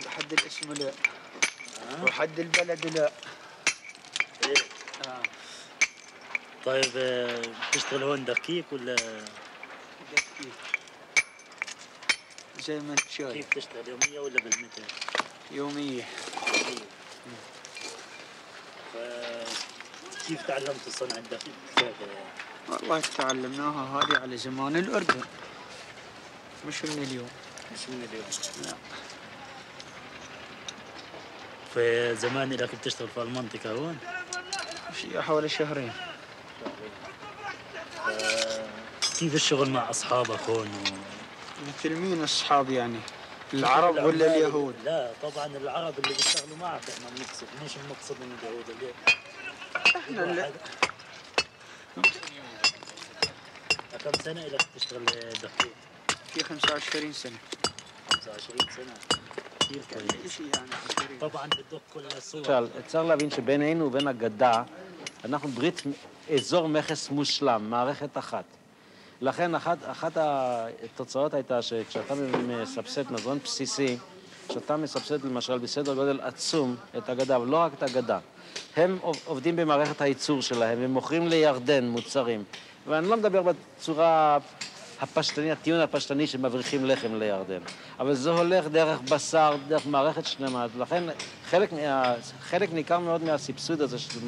حد 0.07 0.33
الاسم 0.33 0.73
لا 0.73 0.91
وحد 2.03 2.39
البلد 2.39 2.85
لا 2.97 3.11
ايه 4.45 4.53
آه. 5.07 5.21
طيب 6.65 6.91
آه، 6.97 7.41
بتشتغل 7.71 8.03
هون 8.03 8.25
دقيق 8.25 8.65
ولا 8.71 8.95
دقيق. 8.95 10.53
زي 12.65 12.79
ما 12.79 12.91
انت 12.91 13.09
شايف 13.09 13.31
كيف 13.33 13.49
تشتغل 13.49 13.87
يومية 13.87 14.19
ولا 14.19 14.35
بالمتر؟ 14.35 14.83
يومية 15.51 16.03
ف- 16.03 16.84
كيف 20.28 20.46
تعلمت 20.46 20.86
الصنعة 20.86 21.18
الدقيق؟ 21.18 21.54
كيف 21.76 21.94
والله 22.68 23.00
تعلمناها 23.00 24.00
هذه 24.00 24.18
على 24.18 24.36
زمان 24.36 24.76
الأردن. 24.76 25.20
مش 26.68 26.84
من 26.84 27.02
اليوم. 27.02 27.28
مش 27.72 27.88
من 27.88 28.08
اليوم. 28.10 28.24
لا. 28.64 28.76
فزمان 31.74 32.52
لك 32.52 32.74
بتشتغل 32.74 33.08
في 33.08 33.22
المنطقة 33.22 33.70
هون؟ 33.72 33.98
حوالي 35.16 35.48
شهرين. 35.48 35.92
كيف 39.18 39.34
الشغل 39.34 39.70
مع 39.70 39.90
أصحابك 39.90 40.40
هون؟ 40.40 40.66
و... 40.66 40.82
مثل 41.68 41.94
مين 41.94 42.22
أصحاب 42.22 42.70
يعني؟ 42.70 43.00
العرب 43.53 43.95
ولا 43.95 44.03
العمال- 44.09 44.21
اليهود 44.23 44.75
لا 44.85 45.11
طبعا 45.23 45.45
العرب 45.45 45.93
اللي 45.99 46.13
بيشتغلوا 46.13 46.57
معك 46.57 46.81
احنا 46.89 47.05
بنقصد 47.09 47.45
مش 47.65 47.71
المقصد 47.77 48.15
من 48.21 48.37
اليهود 48.43 48.69
اللي 48.69 48.91
احنا 49.97 50.23
اللي 50.23 50.41
واحد- 50.41 50.53
كم 54.03 54.23
سنة 54.23 54.41
لك 54.47 54.61
تشتغل 54.75 55.05
دقيق؟ 55.05 55.73
في 56.33 56.43
25 56.43 57.13
سنة 57.13 57.37
25 58.09 58.59
سنة 58.75 58.93
كثير 59.59 59.81
كويس 59.93 60.31
شيء 60.37 60.45
يعني 60.55 60.69
20 60.99 61.19
طبعا 61.19 61.47
بدك 61.47 61.81
كل 61.93 62.05
الصور 62.17 62.41
למשל, 62.41 62.67
צריך 62.87 63.05
להבין 63.09 63.31
שבינינו 63.31 63.85
ובין 63.85 64.07
הגדה, 64.07 64.63
אנחנו 65.25 65.49
ברית 65.49 65.81
אזור 66.33 66.67
מכס 66.69 67.09
מושלם, 67.09 67.69
מערכת 67.69 68.17
אחת. 68.17 68.45
לכן 69.20 69.54
אחת, 69.54 69.78
אחת 69.84 70.12
התוצאות 70.16 71.34
הייתה 71.34 71.62
שכשאתה 71.62 72.14
מסבסד 72.48 73.12
מזון 73.12 73.38
בסיסי, 73.44 73.96
כשאתה 74.48 74.76
מסבסד 74.76 75.24
למשל 75.24 75.58
בסדר 75.58 75.94
גודל 75.94 76.20
עצום 76.22 76.76
את 76.98 77.08
הגדה, 77.08 77.36
אבל 77.36 77.46
לא 77.46 77.56
רק 77.56 77.72
את 77.78 77.82
הגדה, 77.82 78.18
הם 78.76 78.98
עוב- 79.00 79.22
עובדים 79.24 79.56
במערכת 79.56 80.00
הייצור 80.00 80.42
שלהם, 80.42 80.82
הם 80.82 80.90
מוכרים 80.90 81.28
לירדן 81.28 81.88
מוצרים. 81.88 82.44
ואני 82.86 83.08
לא 83.08 83.16
מדבר 83.16 83.42
בצורה 83.42 84.38
הפשטני, 85.00 85.52
הטיעון 85.52 85.80
הפשטני 85.80 86.26
שמבריחים 86.26 86.84
לחם 86.84 87.14
לירדן. 87.14 87.58
אבל 87.98 88.14
זה 88.14 88.30
הולך 88.30 88.66
דרך 88.66 89.00
בשר, 89.10 89.56
דרך 89.68 89.86
מערכת 89.86 90.26
שלמה, 90.26 90.66
ולכן 90.76 91.04
חלק, 91.50 91.70
חלק 92.40 92.72
ניכר 92.72 92.98
מאוד 92.98 93.24
מהסבסוד 93.24 93.80
הזה 93.80 93.98
של, 93.98 94.20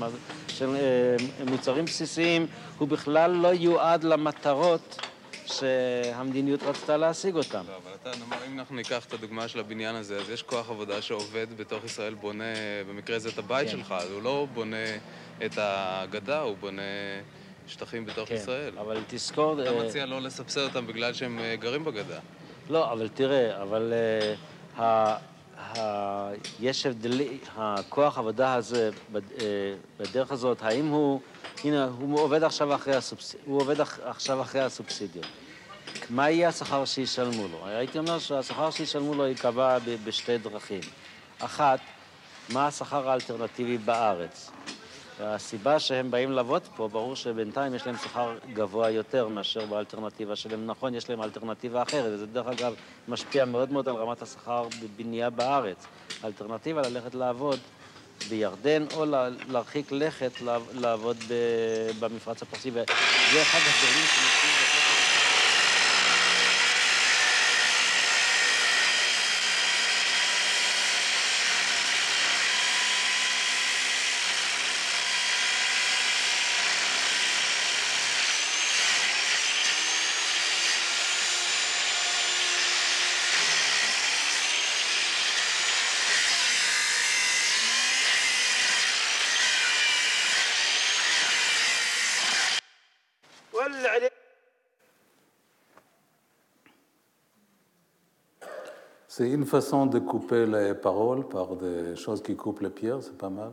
של 0.48 0.76
אה, 0.76 1.44
מוצרים 1.44 1.84
בסיסיים, 1.84 2.46
הוא 2.78 2.88
בכלל 2.88 3.30
לא 3.30 3.48
יועד 3.48 4.04
למטרות 4.04 5.00
שהמדיניות 5.46 6.62
רצתה 6.62 6.96
להשיג 6.96 7.34
אותן. 7.34 7.62
לא, 7.68 7.76
אבל 7.84 7.94
אתה, 8.02 8.18
נאמר, 8.18 8.36
אם 8.46 8.58
אנחנו 8.58 8.76
ניקח 8.76 9.04
את 9.04 9.12
הדוגמה 9.12 9.48
של 9.48 9.60
הבניין 9.60 9.94
הזה, 9.94 10.18
אז 10.18 10.30
יש 10.30 10.42
כוח 10.42 10.70
עבודה 10.70 11.02
שעובד 11.02 11.46
בתוך 11.56 11.84
ישראל, 11.84 12.14
בונה, 12.14 12.44
במקרה 12.88 13.16
הזה 13.16 13.28
את 13.28 13.38
הבית 13.38 13.70
כן. 13.70 13.76
שלך, 13.76 13.94
אז 13.98 14.10
הוא 14.10 14.22
לא 14.22 14.46
בונה 14.54 14.86
את 15.44 15.52
הגדה, 15.56 16.40
הוא 16.40 16.56
בונה 16.60 16.82
שטחים 17.68 18.06
בתוך 18.06 18.28
כן, 18.28 18.34
ישראל. 18.34 18.78
אבל 18.78 19.00
תזכור... 19.08 19.62
אתה 19.62 19.70
אה, 19.70 19.86
מציע 19.86 20.06
לא 20.06 20.20
לסבסד 20.20 20.60
אותם 20.60 20.86
בגלל 20.86 21.12
שהם 21.12 21.38
אה, 21.38 21.56
גרים 21.56 21.84
בגדה. 21.84 22.18
לא, 22.70 22.92
אבל 22.92 23.08
תראה, 23.14 23.62
אבל 23.62 23.92
uh, 24.76 24.80
ה, 24.80 25.16
ה, 25.58 26.30
יש 26.60 26.86
הבדלי, 26.86 27.38
הכוח 27.56 28.18
עבודה 28.18 28.54
הזה, 28.54 28.90
בד, 29.12 29.22
uh, 29.36 29.42
בדרך 29.98 30.32
הזאת, 30.32 30.62
האם 30.62 30.88
הוא, 30.88 31.20
הנה, 31.64 31.88
הוא 31.98 32.20
עובד 32.20 32.42
עכשיו 32.42 32.74
אחרי, 32.74 32.96
הסובס, 32.96 33.36
הוא 33.44 33.60
עובד 33.60 33.80
אח, 33.80 33.98
עכשיו 34.04 34.42
אחרי 34.42 34.60
הסובסידיות. 34.60 35.26
מה 36.10 36.30
יהיה 36.30 36.48
השכר 36.48 36.84
שישלמו 36.84 37.48
לו? 37.48 37.66
הייתי 37.66 37.98
אומר 37.98 38.18
שהשכר 38.18 38.70
שישלמו 38.70 39.14
לו 39.14 39.26
ייקבע 39.26 39.78
בשתי 40.04 40.38
דרכים. 40.38 40.80
אחת, 41.38 41.80
מה 42.48 42.66
השכר 42.66 43.10
האלטרנטיבי 43.10 43.78
בארץ? 43.78 44.50
והסיבה 45.18 45.78
שהם 45.78 46.10
באים 46.10 46.30
לעבוד 46.32 46.62
פה, 46.76 46.88
ברור 46.88 47.16
שבינתיים 47.16 47.74
יש 47.74 47.86
להם 47.86 47.96
שכר 47.96 48.30
גבוה 48.52 48.90
יותר 48.90 49.28
מאשר 49.28 49.66
באלטרנטיבה 49.66 50.36
שלהם. 50.36 50.66
נכון, 50.66 50.94
יש 50.94 51.10
להם 51.10 51.22
אלטרנטיבה 51.22 51.82
אחרת, 51.82 52.12
וזה 52.14 52.26
דרך 52.26 52.46
אגב 52.46 52.74
משפיע 53.08 53.44
מאוד 53.44 53.72
מאוד 53.72 53.88
על 53.88 53.94
רמת 53.94 54.22
השכר 54.22 54.68
בבנייה 54.82 55.30
בארץ. 55.30 55.86
האלטרנטיבה 56.22 56.82
ללכת 56.82 57.14
לעבוד 57.14 57.58
בירדן, 58.28 58.84
או 58.94 59.04
לה- 59.06 59.28
להרחיק 59.48 59.92
לכת 59.92 60.40
לעב- 60.40 60.70
לעבוד 60.72 61.16
במפרץ 61.98 62.42
הפרסי, 62.42 62.70
וזה 63.26 63.42
אחד 63.42 63.66
הדברים 63.66 64.06
שמשפיעים 64.08 64.57
C'est 99.18 99.30
une 99.30 99.46
façon 99.46 99.86
de 99.86 99.98
couper 99.98 100.46
les 100.46 100.74
paroles 100.74 101.26
par 101.26 101.56
des 101.56 101.96
choses 101.96 102.22
qui 102.22 102.36
coupent 102.36 102.60
les 102.60 102.70
pierres, 102.70 103.02
c'est 103.02 103.18
pas 103.18 103.28
mal. 103.28 103.50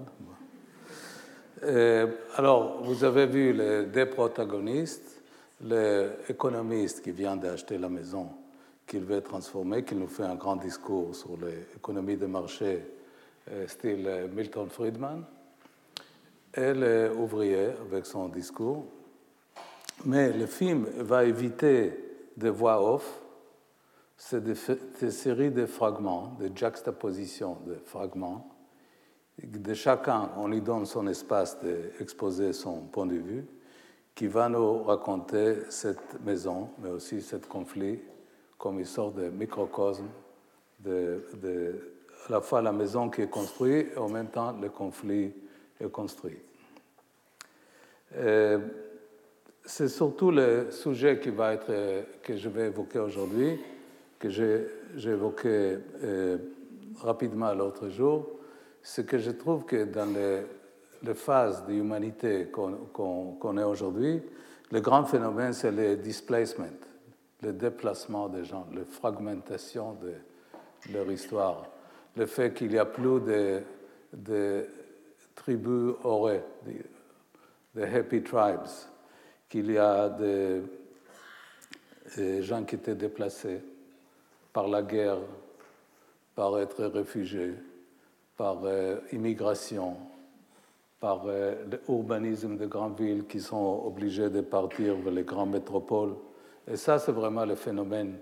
Euh, 1.63 2.05
alors, 2.35 2.83
vous 2.83 3.03
avez 3.03 3.25
vu 3.25 3.51
les 3.51 3.85
deux 3.85 4.05
protagonistes, 4.05 5.23
l'économiste 5.61 7.01
qui 7.01 7.09
vient 7.09 7.35
d'acheter 7.35 7.79
la 7.79 7.89
maison, 7.89 8.29
qu'il 8.85 9.05
veut 9.05 9.21
transformer, 9.21 9.83
qui 9.83 9.95
nous 9.95 10.05
fait 10.05 10.25
un 10.25 10.35
grand 10.35 10.57
discours 10.57 11.15
sur 11.15 11.31
l'économie 11.35 12.17
de 12.17 12.27
marché, 12.27 12.85
euh, 13.49 13.67
style 13.67 14.07
Milton 14.35 14.69
Friedman, 14.69 15.23
et 16.53 16.75
l'ouvrier 16.75 17.69
avec 17.89 18.05
son 18.05 18.27
discours. 18.27 18.85
Mais 20.05 20.31
le 20.31 20.45
film 20.45 20.85
va 20.99 21.23
éviter 21.23 21.91
des 22.37 22.51
voix 22.51 22.79
off, 22.93 23.24
c'est 24.17 24.43
des, 24.43 24.55
des 24.99 25.11
séries 25.11 25.51
de 25.51 25.65
fragments, 25.65 26.37
de 26.39 26.49
juxtapositions 26.55 27.57
de 27.65 27.75
fragments, 27.85 28.55
De 29.43 29.73
chacun, 29.73 30.31
on 30.37 30.47
lui 30.47 30.61
donne 30.61 30.85
son 30.85 31.07
espace 31.07 31.59
d'exposer 31.59 32.53
son 32.53 32.81
point 32.87 33.05
de 33.05 33.15
vue, 33.15 33.45
qui 34.13 34.27
va 34.27 34.47
nous 34.47 34.83
raconter 34.83 35.57
cette 35.69 36.21
maison, 36.23 36.69
mais 36.79 36.89
aussi 36.89 37.21
ce 37.21 37.35
conflit, 37.35 37.99
comme 38.57 38.79
une 38.79 38.85
sorte 38.85 39.15
de 39.15 39.29
microcosme 39.29 40.07
de, 40.79 41.21
à 42.27 42.31
la 42.31 42.41
fois 42.41 42.61
la 42.61 42.71
maison 42.71 43.09
qui 43.09 43.23
est 43.23 43.29
construite 43.29 43.87
et 43.93 43.97
en 43.97 44.07
même 44.07 44.29
temps 44.29 44.53
le 44.53 44.69
conflit 44.69 45.33
est 45.79 45.91
construit. 45.91 46.39
Euh, 48.15 48.59
c'est 49.65 49.89
surtout 49.89 50.31
le 50.31 50.71
sujet 50.71 51.19
qui 51.19 51.31
va 51.31 51.53
être, 51.53 52.21
que 52.21 52.37
je 52.37 52.47
vais 52.47 52.67
évoquer 52.67 52.99
aujourd'hui, 52.99 53.59
que 54.29 55.07
évoqué 55.09 55.77
euh, 56.03 56.37
rapidement 57.01 57.53
l'autre 57.53 57.89
jour, 57.89 58.29
c'est 58.81 59.05
que 59.05 59.17
je 59.17 59.31
trouve 59.31 59.65
que 59.65 59.85
dans 59.85 60.13
les, 60.13 60.43
phases 61.13 61.65
de 61.67 61.73
l'humanité 61.73 62.47
qu'on 62.51 63.37
connaît 63.39 63.63
aujourd'hui, 63.63 64.21
le 64.71 64.81
grand 64.81 65.05
phénomène, 65.05 65.53
c'est 65.53 65.71
le 65.71 65.97
displacement, 65.97 66.65
le 67.43 67.53
déplacement 67.53 68.27
des 68.27 68.43
gens, 68.43 68.65
la 68.73 68.85
fragmentation 68.85 69.95
de 70.01 70.13
leur 70.91 71.11
histoire, 71.11 71.67
le 72.15 72.25
fait 72.25 72.53
qu'il 72.53 72.69
n'y 72.69 72.79
a 72.79 72.85
plus 72.85 73.19
de, 73.21 74.65
tribus 75.35 75.93
aurées, 76.03 76.43
de 77.75 77.83
happy 77.83 78.23
tribes, 78.23 78.67
qu'il 79.47 79.71
y 79.71 79.77
a 79.77 80.09
des, 80.09 80.63
gens 82.41 82.63
qui 82.63 82.75
étaient 82.75 82.95
déplacés 82.95 83.61
par 84.55 84.69
la 84.69 84.83
guerre, 84.83 85.17
par 86.33 86.57
être 86.59 86.85
réfugiés, 86.85 87.55
par 88.37 88.59
euh, 88.63 89.01
immigration, 89.11 89.97
par 90.97 91.23
euh, 91.25 91.55
l'urbanisme 91.89 92.55
des 92.55 92.67
grandes 92.67 92.97
villes 92.97 93.25
qui 93.27 93.41
sont 93.41 93.83
obligés 93.85 94.29
de 94.29 94.39
partir 94.39 94.95
vers 94.95 95.11
les 95.11 95.23
grandes 95.23 95.51
métropoles. 95.51 96.15
Et 96.71 96.77
ça, 96.77 96.99
c'est 96.99 97.11
vraiment 97.11 97.43
le 97.43 97.55
phénomène, 97.55 98.17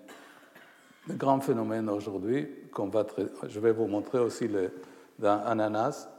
le 1.08 1.13
grand 1.13 1.39
phénomène 1.39 1.88
aujourd'hui 1.88 2.50
qu'on 2.74 2.88
va 2.88 3.06
Je 3.48 3.60
vais 3.60 3.72
vous 3.72 3.86
montrer 3.86 4.17
aussi 4.17 4.48
le, 4.48 4.72
dans 5.19 5.39
Ananas 5.46 6.10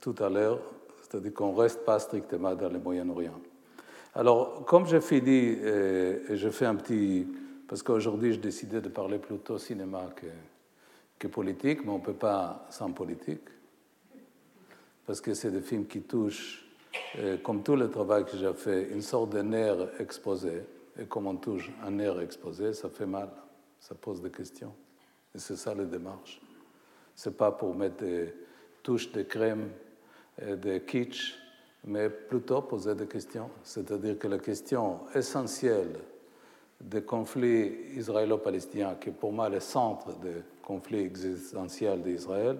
tout 0.00 0.16
à 0.18 0.28
l'heure, 0.28 0.58
c'est-à-dire 1.00 1.32
qu'on 1.32 1.52
ne 1.52 1.58
reste 1.58 1.84
pas 1.84 2.00
strictement 2.00 2.56
dans 2.56 2.70
le 2.70 2.80
Moyen-Orient. 2.80 3.40
Alors, 4.16 4.64
comme 4.64 4.88
je 4.88 4.98
fini, 4.98 5.58
euh, 5.62 6.18
et 6.28 6.36
je 6.36 6.48
fais 6.48 6.66
un 6.66 6.74
petit. 6.74 7.28
Parce 7.70 7.84
qu'aujourd'hui, 7.84 8.32
j'ai 8.32 8.40
décidé 8.40 8.80
de 8.80 8.88
parler 8.88 9.20
plutôt 9.20 9.56
cinéma 9.56 10.10
que, 10.16 10.26
que 11.20 11.28
politique, 11.28 11.84
mais 11.84 11.92
on 11.92 11.98
ne 11.98 12.02
peut 12.02 12.14
pas 12.14 12.66
sans 12.68 12.90
politique. 12.90 13.44
Parce 15.06 15.20
que 15.20 15.34
c'est 15.34 15.52
des 15.52 15.60
films 15.60 15.86
qui 15.86 16.00
touchent, 16.00 16.68
euh, 17.20 17.36
comme 17.38 17.62
tout 17.62 17.76
le 17.76 17.88
travail 17.88 18.24
que 18.24 18.36
j'ai 18.36 18.52
fait, 18.54 18.90
une 18.90 19.02
sorte 19.02 19.30
de 19.30 19.42
nerf 19.42 19.88
exposé. 20.00 20.64
Et 20.98 21.04
comme 21.04 21.28
on 21.28 21.36
touche 21.36 21.70
un 21.84 21.92
nerf 21.92 22.18
exposé, 22.18 22.72
ça 22.72 22.88
fait 22.88 23.06
mal, 23.06 23.30
ça 23.78 23.94
pose 23.94 24.20
des 24.20 24.32
questions. 24.32 24.74
Et 25.32 25.38
c'est 25.38 25.54
ça 25.54 25.72
la 25.72 25.84
démarche. 25.84 26.42
Ce 27.14 27.28
n'est 27.28 27.36
pas 27.36 27.52
pour 27.52 27.72
mettre 27.76 27.98
des 27.98 28.34
touches 28.82 29.12
de 29.12 29.22
crème 29.22 29.70
et 30.42 30.56
de 30.56 30.78
kitsch 30.78 31.36
mais 31.84 32.10
plutôt 32.10 32.62
poser 32.62 32.96
des 32.96 33.06
questions. 33.06 33.48
C'est-à-dire 33.62 34.18
que 34.18 34.26
la 34.26 34.38
question 34.38 35.02
essentielle 35.14 36.00
des 36.80 37.02
conflits 37.02 37.92
israélo-palestiniens, 37.96 38.96
qui 39.00 39.10
est 39.10 39.12
pour 39.12 39.32
moi 39.32 39.48
le 39.48 39.60
centre 39.60 40.12
des 40.18 40.42
conflits 40.62 41.00
existentiels 41.00 42.02
d'Israël, 42.02 42.58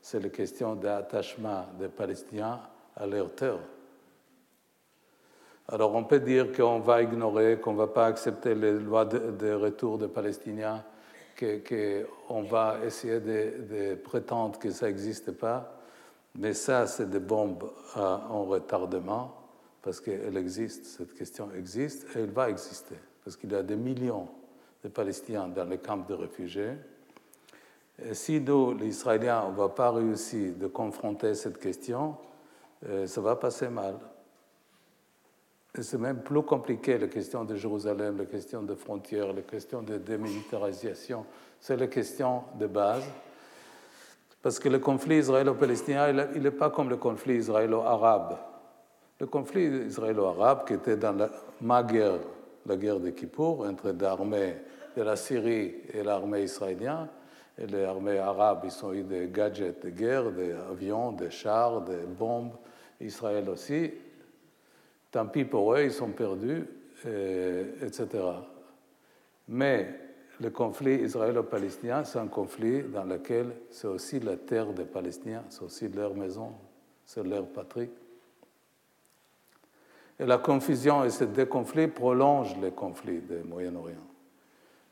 c'est 0.00 0.20
la 0.20 0.28
question 0.28 0.74
d'attachement 0.74 1.66
des 1.78 1.88
Palestiniens 1.88 2.60
à 2.96 3.06
leur 3.06 3.34
terre. 3.34 3.58
Alors 5.68 5.94
on 5.94 6.04
peut 6.04 6.20
dire 6.20 6.50
qu'on 6.52 6.80
va 6.80 7.02
ignorer, 7.02 7.58
qu'on 7.58 7.72
ne 7.72 7.78
va 7.78 7.88
pas 7.88 8.06
accepter 8.06 8.54
les 8.54 8.72
lois 8.72 9.04
de, 9.04 9.52
retour 9.52 9.98
des 9.98 10.08
Palestiniens, 10.08 10.82
qu'on 11.38 12.42
va 12.42 12.78
essayer 12.84 13.20
de 13.20 13.94
prétendre 13.96 14.58
que 14.58 14.70
ça 14.70 14.86
n'existe 14.86 15.32
pas. 15.32 15.78
Mais 16.34 16.54
ça, 16.54 16.86
c'est 16.86 17.10
des 17.10 17.20
bombes 17.20 17.70
en 17.96 18.44
retardement, 18.44 19.34
parce 19.82 20.00
qu'elle 20.00 20.36
existe, 20.36 20.84
cette 20.86 21.14
question 21.14 21.50
existe, 21.56 22.06
et 22.14 22.20
elle 22.20 22.30
va 22.30 22.48
exister, 22.48 22.94
parce 23.28 23.36
qu'il 23.36 23.52
y 23.52 23.54
a 23.54 23.62
des 23.62 23.76
millions 23.76 24.26
de 24.82 24.88
Palestiniens 24.88 25.48
dans 25.48 25.68
les 25.68 25.76
camps 25.76 25.98
de 25.98 26.14
réfugiés. 26.14 26.72
Si 28.12 28.40
nous, 28.40 28.72
les 28.72 28.86
Israéliens, 28.86 29.44
on 29.46 29.52
ne 29.52 29.56
va 29.56 29.68
pas 29.68 29.90
réussir 29.90 30.54
de 30.56 30.66
confronter 30.66 31.34
cette 31.34 31.58
question, 31.58 32.16
euh, 32.88 33.06
ça 33.06 33.20
va 33.20 33.36
passer 33.36 33.68
mal. 33.68 33.96
C'est 35.78 35.98
même 35.98 36.22
plus 36.22 36.40
compliqué, 36.40 36.96
la 36.96 37.08
question 37.08 37.44
de 37.44 37.54
Jérusalem, 37.54 38.16
la 38.16 38.24
question 38.24 38.62
de 38.62 38.74
frontières, 38.74 39.34
la 39.34 39.42
question 39.42 39.82
de 39.82 39.98
démilitarisation. 39.98 41.26
C'est 41.60 41.76
la 41.76 41.88
question 41.88 42.44
de 42.58 42.66
base. 42.66 43.04
Parce 44.40 44.58
que 44.58 44.70
le 44.70 44.78
conflit 44.78 45.18
israélo-palestinien, 45.18 46.30
il 46.34 46.40
n'est 46.40 46.50
pas 46.50 46.70
comme 46.70 46.88
le 46.88 46.96
conflit 46.96 47.34
israélo-arabe. 47.34 48.38
Le 49.20 49.26
conflit 49.26 49.66
israélo-arabe, 49.84 50.66
qui 50.66 50.72
était 50.72 50.96
dans 50.96 51.12
la, 51.12 51.28
ma 51.60 51.82
la 52.68 52.76
guerre 52.76 53.00
de 53.00 53.10
Kippour, 53.10 53.66
entre 53.66 53.90
l'armée 53.98 54.56
de 54.96 55.02
la 55.02 55.16
Syrie 55.16 55.76
et 55.92 56.02
l'armée 56.02 56.42
israélienne, 56.42 57.08
les 57.58 57.82
armées 57.82 58.18
arabes, 58.18 58.64
ils 58.64 58.84
ont 58.84 58.92
eu 58.92 59.02
des 59.02 59.28
gadgets 59.28 59.84
de 59.84 59.90
guerre, 59.90 60.30
des 60.30 60.52
avions, 60.52 61.10
des 61.12 61.30
chars, 61.30 61.80
des 61.80 62.06
bombes. 62.06 62.52
Israël 63.00 63.48
aussi. 63.48 63.92
Tant 65.10 65.26
pis 65.26 65.44
pour 65.44 65.74
eux, 65.74 65.84
ils 65.84 65.92
sont 65.92 66.10
perdus, 66.10 66.66
etc. 67.80 68.06
Mais 69.48 69.94
le 70.40 70.50
conflit 70.50 70.96
israélo-palestinien, 71.02 72.04
c'est 72.04 72.18
un 72.18 72.26
conflit 72.26 72.82
dans 72.82 73.04
lequel 73.04 73.52
c'est 73.70 73.86
aussi 73.86 74.20
la 74.20 74.36
terre 74.36 74.72
des 74.72 74.84
Palestiniens, 74.84 75.44
c'est 75.48 75.62
aussi 75.62 75.88
leur 75.88 76.14
maison, 76.14 76.52
c'est 77.04 77.24
leur 77.24 77.46
patrie. 77.46 77.90
Et 80.20 80.26
la 80.26 80.38
confusion 80.38 81.04
et 81.04 81.10
ces 81.10 81.26
deux 81.26 81.46
conflits 81.46 81.88
prolongent 81.88 82.56
les 82.60 82.72
conflits 82.72 83.20
du 83.20 83.48
Moyen-Orient. 83.48 83.96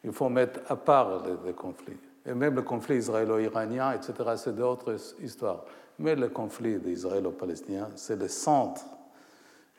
Il 0.05 0.13
faut 0.13 0.29
mettre 0.29 0.61
à 0.71 0.77
part 0.77 1.25
les 1.27 1.37
deux 1.45 1.53
conflits. 1.53 1.99
Et 2.25 2.35
même 2.35 2.55
le 2.55 2.63
conflit 2.63 2.97
israélo-iranien, 2.97 3.93
etc., 3.93 4.15
c'est 4.37 4.55
d'autres 4.55 4.97
histoires. 5.23 5.65
Mais 5.99 6.15
le 6.15 6.29
conflit 6.29 6.79
israélo-palestinien, 6.87 7.91
c'est 7.95 8.17
le 8.17 8.29
centre 8.29 8.85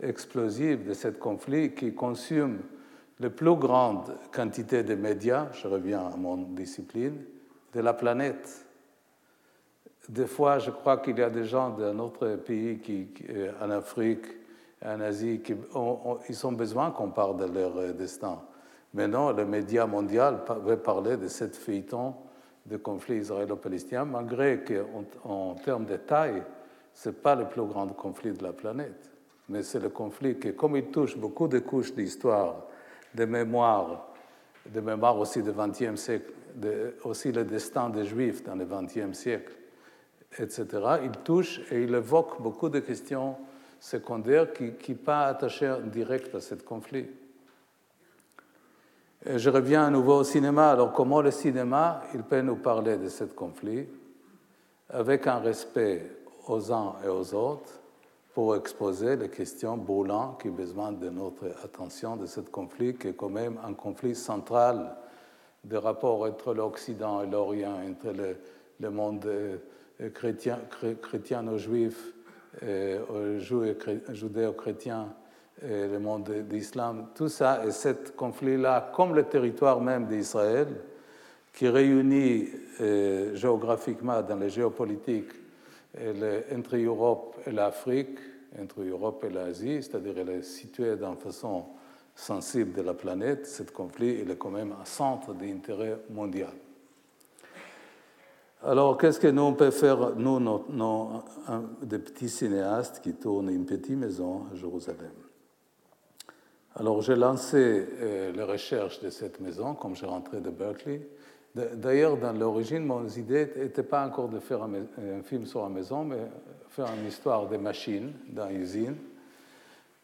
explosif 0.02 0.86
de 0.86 0.94
ce 0.94 1.10
conflit 1.10 1.74
qui 1.74 1.94
consume 1.94 2.60
la 3.20 3.30
plus 3.30 3.56
grande 3.56 4.16
quantité 4.32 4.84
de 4.84 4.96
médias, 4.96 5.48
je 5.54 5.68
reviens 5.68 6.08
à 6.08 6.16
mon 6.16 6.38
discipline, 6.38 7.18
de 7.74 7.80
la 7.80 7.94
planète. 7.94 8.66
Des 10.08 10.28
fois, 10.28 10.60
je 10.60 10.72
crois 10.72 10.98
qu'il 10.98 11.18
y 11.18 11.24
a 11.24 11.30
des 11.30 11.46
gens 11.46 11.72
d'un 11.72 11.98
autre 12.00 12.36
pays, 12.36 12.80
qui, 12.80 13.10
euh, 13.30 13.52
en 13.62 13.72
Afrique, 13.72 14.26
en 14.86 15.02
Asie, 15.02 15.42
qui 15.42 15.56
ont, 15.74 16.20
ils 16.30 16.48
ont 16.48 16.52
besoin 16.52 16.92
qu'on 16.92 17.10
parle 17.10 17.38
de 17.38 17.46
leur 17.46 17.78
euh, 17.78 17.94
destin. 17.94 18.40
Mais 18.94 19.08
non, 19.08 19.32
les 19.32 19.46
médias 19.46 19.86
mondiaux 19.86 20.38
veulent 20.64 20.82
parler 20.82 21.18
de 21.18 21.28
cette 21.28 21.56
feuilleton 21.56 22.16
de 22.66 22.78
conflit 22.78 23.18
israélo-palestinien, 23.18 24.06
malgré 24.06 24.64
qu'en 24.64 25.04
en 25.24 25.56
termes 25.56 25.86
de 25.86 25.98
taille, 25.98 26.44
ce 26.94 27.10
n'est 27.10 27.16
pas 27.16 27.36
le 27.36 27.48
plus 27.48 27.64
grand 27.64 27.88
conflit 27.88 28.34
de 28.34 28.44
la 28.44 28.54
planète. 28.54 29.12
Mais 29.50 29.64
c'est 29.64 29.80
le 29.80 29.90
conflit 29.90 30.38
qui, 30.38 30.54
comme 30.54 30.76
il 30.76 30.86
touche 30.86 31.18
beaucoup 31.18 31.48
de 31.48 31.60
couches 31.60 31.94
d'histoire, 31.94 32.66
de 33.14 33.26
mémoire, 33.26 34.08
de 34.66 34.82
mémoire 34.82 35.18
aussi 35.18 35.42
du 35.42 35.52
XXe 35.52 36.00
siècle, 36.00 36.34
aussi 37.04 37.32
le 37.32 37.44
destin 37.44 37.90
des 37.90 38.06
Juifs 38.06 38.44
dans 38.44 38.56
le 38.56 38.66
XXe 38.66 39.18
siècle, 39.18 39.54
etc. 40.38 40.66
Il 41.04 41.12
touche 41.24 41.62
et 41.72 41.84
il 41.84 41.94
évoque 41.94 42.42
beaucoup 42.42 42.70
de 42.70 42.80
questions 42.80 43.38
secondaires 43.88 44.52
qui 44.52 44.66
ne 44.66 44.72
sont 44.86 45.04
pas 45.04 45.28
attachées 45.28 45.70
en 45.70 45.80
direct 45.82 46.36
à 46.36 46.42
ce 46.42 46.56
conflit. 46.56 47.06
je 49.26 49.50
reviens 49.50 49.86
à 49.86 49.90
nouveau 49.90 50.20
au 50.20 50.24
cinéma. 50.24 50.72
Alors, 50.72 50.92
comment 50.92 51.22
le 51.22 51.32
cinéma, 51.32 52.02
il 52.14 52.24
peut 52.24 52.42
nous 52.42 52.58
parler 52.58 52.98
de 52.98 53.08
ce 53.08 53.24
conflit 53.24 53.88
avec 54.90 55.28
un 55.28 55.40
respect 55.40 56.06
aux 56.48 56.72
uns 56.72 56.96
et 57.04 57.08
aux 57.08 57.34
autres, 57.34 57.80
pour 58.34 58.56
exposer 58.56 59.16
les 59.16 59.30
questions 59.30 59.78
brûlantes 59.78 60.42
qui 60.42 60.50
besoin 60.50 60.92
de 60.92 61.10
notre 61.10 61.46
attention 61.64 62.16
de 62.16 62.26
ce 62.26 62.42
conflit, 62.42 62.96
qui 62.96 63.08
est 63.08 63.14
quand 63.14 63.30
même 63.30 63.58
un 63.66 63.74
conflit 63.74 64.16
central 64.16 64.96
des 65.64 65.78
rapports 65.78 66.24
entre 66.24 66.54
l'Occident 66.54 67.24
et 67.24 67.28
l'Orient, 67.28 67.80
entre 67.90 68.14
le, 68.80 68.90
monde 68.90 69.26
euh, 69.26 69.58
chrétien, 70.14 70.60
chrétiano-juif, 71.02 71.98
euh, 71.98 72.17
judéo-chrétien 72.62 75.10
et 75.62 75.88
le 75.88 76.00
monde 76.00 76.30
d'islam. 76.48 77.08
Tout 77.16 77.30
ça, 77.30 77.66
et 77.66 77.72
ce 77.72 77.90
conflit-là, 78.16 78.92
comme 78.96 79.16
le 79.16 79.24
territoire 79.24 79.82
même 79.82 80.06
d'Israël, 80.06 80.68
qui 81.54 81.68
réunit 81.68 82.50
euh, 82.82 83.36
géographiquement 83.36 84.22
dans 84.22 84.36
les 84.36 84.50
géopolitiques 84.50 85.32
entre 86.56 86.78
l'Europe 86.78 87.38
et 87.48 87.52
l'Afrique, 87.52 88.20
entre 88.62 88.84
l'Europe 88.84 89.26
et 89.28 89.34
l'Asie, 89.34 89.82
c'est-à-dire 89.82 90.20
elle 90.20 90.30
est 90.30 90.44
située 90.44 90.96
d'une 90.96 91.16
façon 91.16 91.66
sensible 92.14 92.74
de 92.74 92.84
la 92.84 92.94
planète. 92.94 93.48
Ce 93.48 93.64
conflit 93.64 94.20
il 94.22 94.30
est 94.30 94.38
quand 94.38 94.52
même 94.52 94.76
un 94.80 94.86
centre 94.86 95.34
d'intérêt 95.34 95.98
mondial. 96.12 96.54
Alors, 98.64 98.98
qu'est-ce 98.98 99.20
que 99.20 99.28
nous 99.28 99.44
on 99.44 99.54
peut 99.54 99.70
faire, 99.70 100.16
nous, 100.16 100.40
des 101.84 102.00
petits 102.00 102.30
cinéastes 102.30 103.02
qui 103.02 103.14
tournent 103.14 103.50
une 103.50 103.66
petite 103.66 103.96
maison 103.96 104.46
à 104.52 104.56
Jérusalem 104.56 105.12
Alors, 106.76 107.02
j'ai 107.02 107.16
lancé 107.16 107.88
euh, 108.02 108.32
les 108.32 108.44
recherches 108.44 109.00
de 109.00 109.12
cette 109.12 109.40
maison, 109.40 109.76
comme 109.76 109.96
j'ai 109.96 110.08
rentré 110.08 110.42
de 110.42 110.50
Berkeley. 110.50 111.08
D'ailleurs, 111.54 112.18
dans 112.18 112.34
l'origine, 112.34 112.84
mon 112.84 113.08
idée 113.08 113.48
n'était 113.56 113.84
pas 113.84 114.06
encore 114.06 114.30
de 114.30 114.40
faire 114.40 114.64
un, 114.64 115.22
film 115.24 115.46
sur 115.46 115.64
la 115.64 115.70
maison, 115.70 116.04
mais 116.04 116.28
faire 116.70 116.88
une 117.00 117.08
histoire 117.08 117.48
des 117.48 117.58
machines 117.58 118.14
dans 118.30 118.50
une 118.50 118.62
usine, 118.62 118.98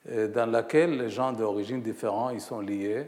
euh, 0.10 0.28
dans 0.28 0.50
laquelle 0.50 0.98
les 0.98 1.10
gens 1.10 1.32
d'origine 1.32 1.82
différente 1.82 2.32
ils 2.34 2.42
sont 2.42 2.60
liés 2.60 3.08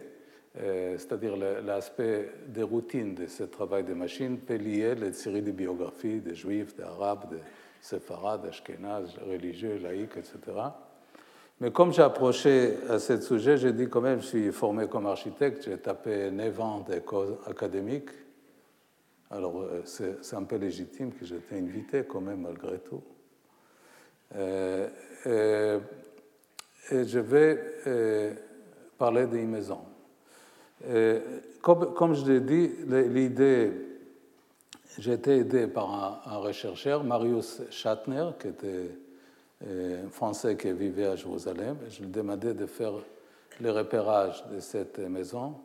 c'est-à-dire 0.58 1.36
l'aspect 1.36 2.32
des 2.48 2.64
routines 2.64 3.14
de 3.14 3.28
ce 3.28 3.44
travail 3.44 3.84
de 3.84 3.94
machine 3.94 4.38
peut 4.38 4.56
lier 4.56 4.96
les 4.96 5.12
séries 5.12 5.42
de 5.42 5.52
biographies 5.52 6.22
des 6.22 6.36
juifs, 6.36 6.76
des 6.76 6.84
arabes, 6.84 7.30
des 7.30 7.42
séfarades, 7.82 8.44
d'ashkénazes, 8.44 9.16
religieux, 9.30 9.80
laïcs, 9.82 10.18
etc. 10.18 10.38
Mais 11.60 11.72
comme 11.72 11.94
j'ai 11.94 12.02
approché 12.02 12.78
à 12.90 13.00
ce 13.00 13.20
sujet, 13.22 13.58
j'ai 13.58 13.74
dit 13.74 13.88
quand 13.90 14.02
même, 14.02 14.22
je 14.22 14.28
suis 14.28 14.52
formé 14.52 14.88
comme 14.88 15.06
architecte, 15.06 15.64
j'ai 15.66 15.78
tapé 15.78 16.32
9 16.32 16.60
ans 16.60 16.86
d'école 16.88 17.38
académique. 17.46 18.10
Alors 19.32 19.62
euh, 19.62 19.82
c'est 19.86 20.36
un 20.36 20.44
peu 20.44 20.56
légitime 20.56 21.12
que 21.14 21.26
j'étais 21.26 21.58
invité 21.58 22.04
quand 22.04 22.22
même 22.22 22.42
malgré 22.42 22.80
tout. 22.80 23.04
Euh, 24.36 24.90
et 26.92 27.04
je 27.06 27.20
vais 27.20 28.36
parler 28.98 29.26
d'une 29.28 29.50
maison. 29.50 29.95
Euh, 30.88 31.20
comme, 31.62 32.14
je 32.14 32.32
l'ai 32.32 32.40
dit, 32.42 32.72
l'idée, 33.10 33.72
j'ai 35.00 35.14
été 35.14 35.38
aidé 35.38 35.68
par 35.68 36.22
un, 36.26 36.38
rechercheur, 36.38 37.04
Marius 37.04 37.62
Schattner, 37.72 38.30
qui 38.40 38.48
était 38.50 38.90
euh, 39.66 40.06
un 40.06 40.10
Français 40.10 40.56
qui 40.58 40.72
vivait 40.72 41.08
à 41.08 41.16
Jérusalem. 41.16 41.78
Je 41.90 42.02
lui 42.02 42.08
ai 42.08 42.12
demandé 42.12 42.54
de 42.54 42.66
faire 42.66 42.94
le 43.60 43.72
repérage 43.72 44.46
de 44.52 44.60
cette 44.60 45.00
maison. 45.00 45.56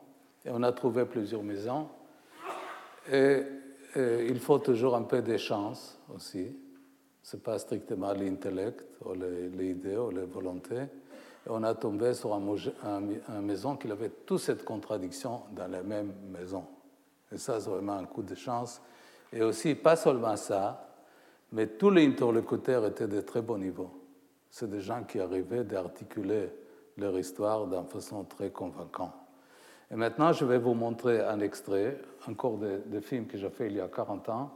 Et 0.45 0.51
on 0.51 0.63
a 0.63 0.73
trouvé 0.73 1.05
plusieurs 1.05 1.43
maisons. 1.43 1.89
Et, 3.13 3.43
il 3.97 4.39
faut 4.39 4.61
toujours 4.61 4.95
un 4.95 5.03
peu 5.03 5.21
de 5.21 5.37
chance 5.37 5.99
aussi. 6.15 6.57
Ce 7.25 7.37
n'est 7.37 7.43
pas 7.43 7.59
strictement 7.59 8.13
l'intellect, 8.13 8.85
ou 9.05 9.15
les 9.15 9.71
idées, 9.71 9.97
ou 9.97 10.11
les 10.11 10.23
volontés 10.23 10.87
on 11.49 11.63
a 11.63 11.75
tombé 11.75 12.15
sur 12.15 12.35
une 12.35 13.43
maison 13.43 13.77
qui 13.77 13.91
avait 13.91 14.11
toute 14.11 14.41
cette 14.41 14.65
contradiction 14.65 15.43
dans 15.53 15.69
la 15.69 15.83
même 15.83 16.13
maison. 16.31 16.65
Et 17.33 17.39
ça, 17.39 17.61
c'est 17.61 17.71
vraiment 17.71 17.95
un 17.95 18.05
coup 18.05 18.23
de 18.23 18.35
chance. 18.35 18.81
Et 19.33 19.43
aussi, 19.43 19.75
pas 19.75 19.97
seulement 19.97 20.37
ça, 20.37 20.89
mais 21.53 21.67
tous 21.67 21.91
les 21.91 22.07
interlocuteurs 22.07 22.87
étaient 22.87 23.09
de 23.09 23.21
très 23.21 23.43
bon 23.43 23.59
niveau. 23.59 23.91
C'est 24.51 24.69
des 24.69 24.81
gens 24.81 25.05
qui 25.05 25.21
arrivaient 25.21 25.65
d'articuler 25.65 26.51
leur 26.97 27.19
histoire 27.19 27.67
d'une 27.67 27.87
façon 27.87 28.25
très 28.25 28.51
convaincante. 28.51 29.15
Et 29.91 29.97
maintenant, 29.97 30.33
je 30.33 30.45
vais 30.45 30.59
vous 30.59 30.75
montrer 30.75 31.21
un 31.21 31.41
extrait, 31.41 32.01
encore 32.29 32.59
de, 32.59 33.01
films 33.01 33.27
que 33.27 33.37
j'ai 33.37 33.51
fait 33.51 33.67
il 33.67 33.77
y 33.77 33.81
a 33.81 33.89
40 33.89 34.29
ans, 34.29 34.51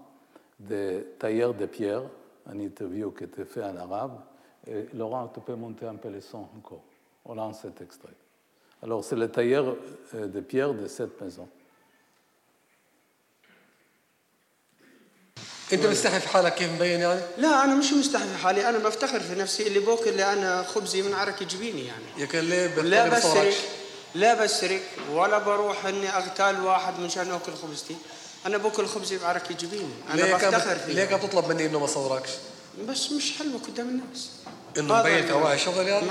des 0.61 1.05
tailleurs 1.19 1.55
de 1.55 1.67
pierre, 1.67 2.03
une 2.53 2.61
interview 2.61 3.11
qui 3.11 3.25
était 3.25 3.45
fait 3.45 3.65
en 3.65 3.77
arabe, 3.77 4.21
et 4.67 4.87
Laurent, 4.95 5.29
tu 5.29 5.41
peux 5.41 5.55
monter 5.55 5.87
un 5.87 5.97
peu 5.97 6.09
le 6.09 6.21
son 6.21 6.47
encore. 6.57 6.83
On 7.25 7.35
lance 7.35 7.61
cet 7.63 7.81
extrait. 7.81 8.17
Alors, 8.83 9.05
c'est 9.05 9.17
le 9.17 9.31
tailleur 9.31 9.77
euh, 10.15 10.27
de 10.27 10.41
pierre 10.41 10.75
de 10.75 10.87
cette 10.87 11.21
maison. 11.21 11.49
انت 15.73 15.87
مستحي 15.87 16.21
في 16.21 16.29
حالك 16.29 16.55
كيف 16.55 16.73
مبين 16.73 17.01
يعني؟ 17.01 17.21
لا 17.39 17.65
أنا 17.65 17.75
مش 17.75 17.93
مستحي 17.93 18.29
في 18.29 18.37
حالي 18.43 18.69
أنا 18.69 18.79
بفتخر 18.79 19.21
في 19.21 19.35
نفسي 19.35 19.67
اللي 19.67 19.79
بوك 19.79 20.09
اللي 20.09 20.33
أنا 20.33 20.63
خبزي 20.63 21.03
من 21.03 21.15
عرق 21.15 21.43
جبيني 21.43 21.87
يعني 21.87 22.05
يا 22.19 22.27
كان 22.27 22.45
ليه 22.45 22.67
لا 22.67 23.09
بسرق 23.09 23.55
لا 24.15 24.45
بسرق 24.45 24.81
ولا 25.13 25.39
بروح 25.39 25.87
إني 25.87 26.09
أغتال 26.09 26.61
واحد 26.61 27.01
من 27.01 27.09
شأن 27.09 27.31
أكل 27.31 27.53
خبزتي 27.53 27.97
أنا 28.47 28.57
باكل 28.57 28.87
خبزي 28.87 29.19
بعرق 29.19 29.53
جبيني 29.53 29.95
أنا 30.15 30.37
بفتخر 30.37 30.77
فيه 30.77 30.93
ليه 30.93 31.05
كان 31.05 31.21
تطلب 31.21 31.49
مني 31.49 31.67
إنه 31.67 31.79
ما 31.79 31.87
صوركش؟ 31.87 32.31
بس 32.89 33.13
مش 33.13 33.33
حلوة 33.39 33.59
قدام 33.59 33.89
الناس 33.89 34.31
إنه 34.79 35.01
مبين 35.01 35.29
كواعي 35.29 35.59
شغل 35.59 35.89
يعني؟ 35.89 36.07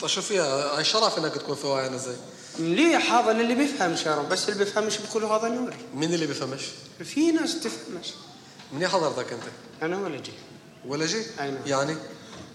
طيب 0.00 0.10
شو 0.10 0.22
فيها 0.22 0.76
هاي 0.76 0.84
شرف 0.84 1.18
إنك 1.18 1.34
تكون 1.34 1.54
في 1.54 1.66
واعي 1.66 1.98
زي 1.98 2.14
مليح 2.58 3.12
هذا 3.12 3.30
اللي 3.30 3.54
بيفهم 3.54 3.96
شرف 3.96 4.26
بس 4.26 4.48
اللي 4.48 4.64
بيفهمش 4.64 4.98
بيقولوا 4.98 5.36
هذا 5.36 5.48
نوري 5.48 5.76
مين 5.94 6.14
اللي 6.14 6.26
بيفهمش؟ 6.26 6.62
في 7.04 7.32
ناس 7.32 7.60
تفهمش 7.60 8.06
منين 8.72 8.88
حضرتك 8.88 9.32
أنت؟ 9.32 9.42
أنا 9.82 9.98
ولجي 9.98 10.32
ولجي؟ 10.86 11.22
أي 11.40 11.50
نعم 11.50 11.60
يعني؟ 11.66 11.96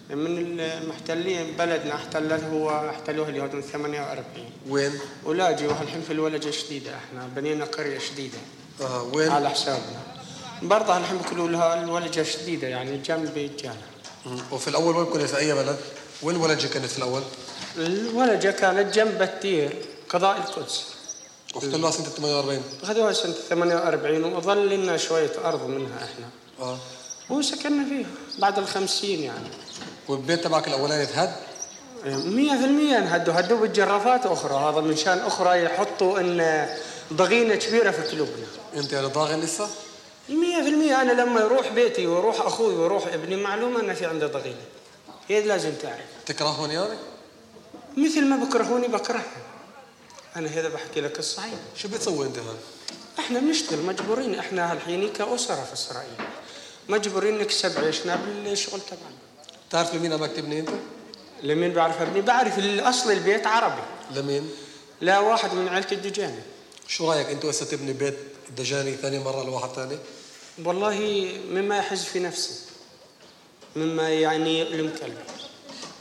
من 0.09 0.59
المحتلين 0.59 1.57
بلدنا 1.57 1.95
احتلته 1.95 2.47
هو 2.47 2.89
احتلوها 2.89 3.29
اليهود 3.29 3.55
من 3.55 3.61
48 3.61 4.49
وين؟ 4.69 4.99
ولاجي 5.23 5.67
والحين 5.67 6.01
في 6.01 6.13
الولجه 6.13 6.51
شديده 6.51 6.95
إحنا 6.97 7.27
بنينا 7.35 7.65
قرية 7.65 7.99
شديده 7.99 8.37
آه 8.81 9.03
وين؟ 9.03 9.31
على 9.31 9.49
حسابنا 9.49 10.16
برضه 10.61 10.97
الحين 10.97 11.17
بيقولوا 11.17 11.49
لها 11.49 11.83
الولجه 11.83 12.23
شديدة 12.23 12.67
يعني 12.67 12.97
جنب 12.97 13.33
بيجانا 13.33 13.75
وفي 14.51 14.67
الأول 14.67 14.95
وين 14.95 15.05
كنت 15.05 15.21
في 15.21 15.37
أي 15.37 15.53
بلد؟ 15.53 15.77
وين 16.23 16.35
الولجه 16.35 16.67
كانت 16.67 16.85
في 16.85 16.97
الأول؟ 16.97 17.21
الولجه 17.77 18.51
كانت 18.51 18.95
جنب 18.95 19.21
التير 19.21 19.75
قضاء 20.09 20.37
القدس. 20.37 20.85
واحتلوها 21.55 21.91
سنه 21.91 22.05
48 22.05 22.63
اخذوها 22.83 23.13
سنه 23.13 23.33
48 23.49 24.33
وظل 24.33 24.69
لنا 24.69 24.97
شوية 24.97 25.31
أرض 25.45 25.67
منها 25.67 25.95
إحنا. 25.97 26.29
آه. 26.59 26.77
وسكننا 27.29 27.89
فيها 27.89 28.07
بعد 28.39 28.57
الخمسين 28.59 29.23
يعني. 29.23 29.49
والبيت 30.07 30.43
تبعك 30.43 30.67
الأولاني 30.67 31.03
اتهد؟ 31.03 31.35
100% 32.05 32.07
انهدوا 32.97 33.39
هدوا 33.39 33.57
بالجرافات 33.59 34.25
أخرى. 34.25 34.53
هذا 34.53 34.81
من 34.81 34.95
شأن 34.95 35.17
أخرى 35.17 35.63
يحطوا 35.63 36.19
إن 36.19 36.67
ضغينة 37.13 37.55
كبيرة 37.55 37.91
في 37.91 38.01
قلوبنا. 38.01 38.45
أنت 38.75 38.93
يعني 38.93 39.07
ضاغن 39.07 39.39
لسه؟ 39.39 39.67
100% 40.29 40.31
أنا 40.31 41.11
لما 41.11 41.41
يروح 41.41 41.67
بيتي 41.67 42.07
ويروح 42.07 42.41
أخوي 42.41 42.75
ويروح 42.75 43.07
ابني 43.07 43.35
معلومة 43.35 43.79
ان 43.79 43.93
في 43.93 44.05
عنده 44.05 44.27
ضغينة 44.27 44.65
هي 45.27 45.41
لازم 45.41 45.71
تعرف 45.73 46.05
تكرهوني 46.25 46.73
يعني؟ 46.73 46.97
مثل 47.97 48.25
ما 48.25 48.35
بكرهوني 48.35 48.87
بكرههم 48.87 49.41
أنا 50.35 50.49
هذا 50.49 50.69
بحكي 50.69 51.01
لك 51.01 51.19
الصحيح 51.19 51.59
شو 51.77 51.87
بتسوي 51.87 52.27
أنت 52.27 52.37
هون؟ 52.37 52.57
إحنا 53.19 53.39
بنشتغل 53.39 53.79
مجبورين 53.79 54.35
إحنا 54.35 54.71
هالحين 54.71 55.13
كاسره 55.13 55.63
في 55.63 55.73
إسرائيل 55.73 56.11
مجبورين 56.89 57.37
نكسب 57.37 57.83
عيشنا 57.83 58.15
بالشغل 58.15 58.81
تبعنا 58.81 59.15
تعرف 59.69 59.95
لمين 59.95 60.11
ابغاك 60.11 60.31
تبني 60.31 60.59
أنت؟ 60.59 60.69
لمين 61.43 61.73
بعرف 61.73 62.01
ابني؟ 62.01 62.21
بعرف 62.21 62.59
الأصل 62.59 63.11
البيت 63.11 63.47
عربي 63.47 63.81
لمين؟ 64.11 64.49
لا 65.01 65.19
واحد 65.19 65.53
من 65.53 65.67
عائلة 65.67 65.91
الدجاني 65.91 66.41
شو 66.87 67.11
رأيك 67.11 67.27
أنت 67.27 67.45
هسه 67.45 67.65
تبني 67.65 67.93
بيت 67.93 68.17
الدجاني 68.49 68.95
ثاني 68.95 69.19
مرة 69.19 69.43
لواحد 69.43 69.69
ثاني؟ 69.69 69.97
والله 70.65 71.31
مما 71.49 71.77
يحز 71.77 72.03
في 72.03 72.19
نفسي 72.19 72.53
مما 73.75 74.09
يعني 74.09 74.59
يؤلم 74.59 74.93
قلبي 75.01 75.17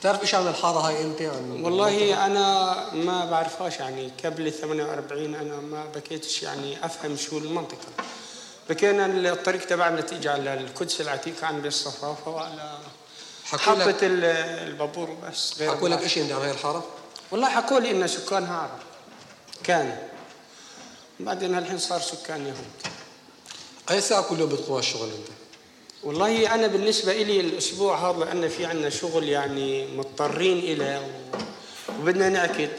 تعرف 0.02 0.22
إيش 0.22 0.34
عن 0.34 0.48
الحارة 0.48 0.78
هاي 0.78 1.02
أنت؟ 1.02 1.20
يعني 1.20 1.62
والله 1.62 2.26
أنا 2.26 2.74
ما 2.94 3.24
بعرفهاش 3.24 3.78
يعني 3.78 4.12
قبل 4.24 4.52
48 4.52 5.34
أنا 5.34 5.56
ما 5.56 5.86
بكيتش 5.86 6.42
يعني 6.42 6.84
أفهم 6.84 7.16
شو 7.16 7.38
المنطقة. 7.38 7.88
بكينا 8.70 9.06
الطريق 9.06 9.66
تبعنا 9.66 10.00
تيجي 10.00 10.28
على 10.28 10.54
القدس 10.54 11.00
العتيقه 11.00 11.46
عند 11.46 11.66
الصفافه 11.66 12.30
وعلى 12.30 12.78
حطت 13.44 13.98
البابور 14.02 15.16
بس 15.28 15.54
غير 15.58 15.70
حكوا 15.70 15.88
لك 15.88 16.06
شيء 16.06 16.34
عن 16.34 16.40
هاي 16.40 16.50
الحارة؟ 16.50 16.84
والله 17.30 17.48
حكوا 17.48 17.80
لي 17.80 17.90
إن 17.90 18.06
سكانها 18.06 18.56
عرب. 18.56 18.78
كان. 19.64 19.98
بعدين 21.20 21.58
الحين 21.58 21.78
صار 21.78 22.00
سكان 22.00 22.46
يهود. 22.46 22.95
اي 23.90 24.00
ساعه 24.00 24.22
كل 24.22 24.40
يوم 24.40 24.48
بتقوم 24.48 24.78
الشغل 24.78 25.08
أنت؟ 25.08 25.28
والله 26.04 26.54
أنا 26.54 26.66
بالنسبة 26.66 27.12
لي 27.12 27.40
الأسبوع 27.40 28.10
هذا 28.10 28.24
لأن 28.24 28.48
في 28.48 28.66
عندنا 28.66 28.90
شغل 28.90 29.28
يعني 29.28 29.96
مضطرين 29.96 30.58
اليه 30.58 31.10
وبدنا 32.00 32.28
نعكد 32.28 32.70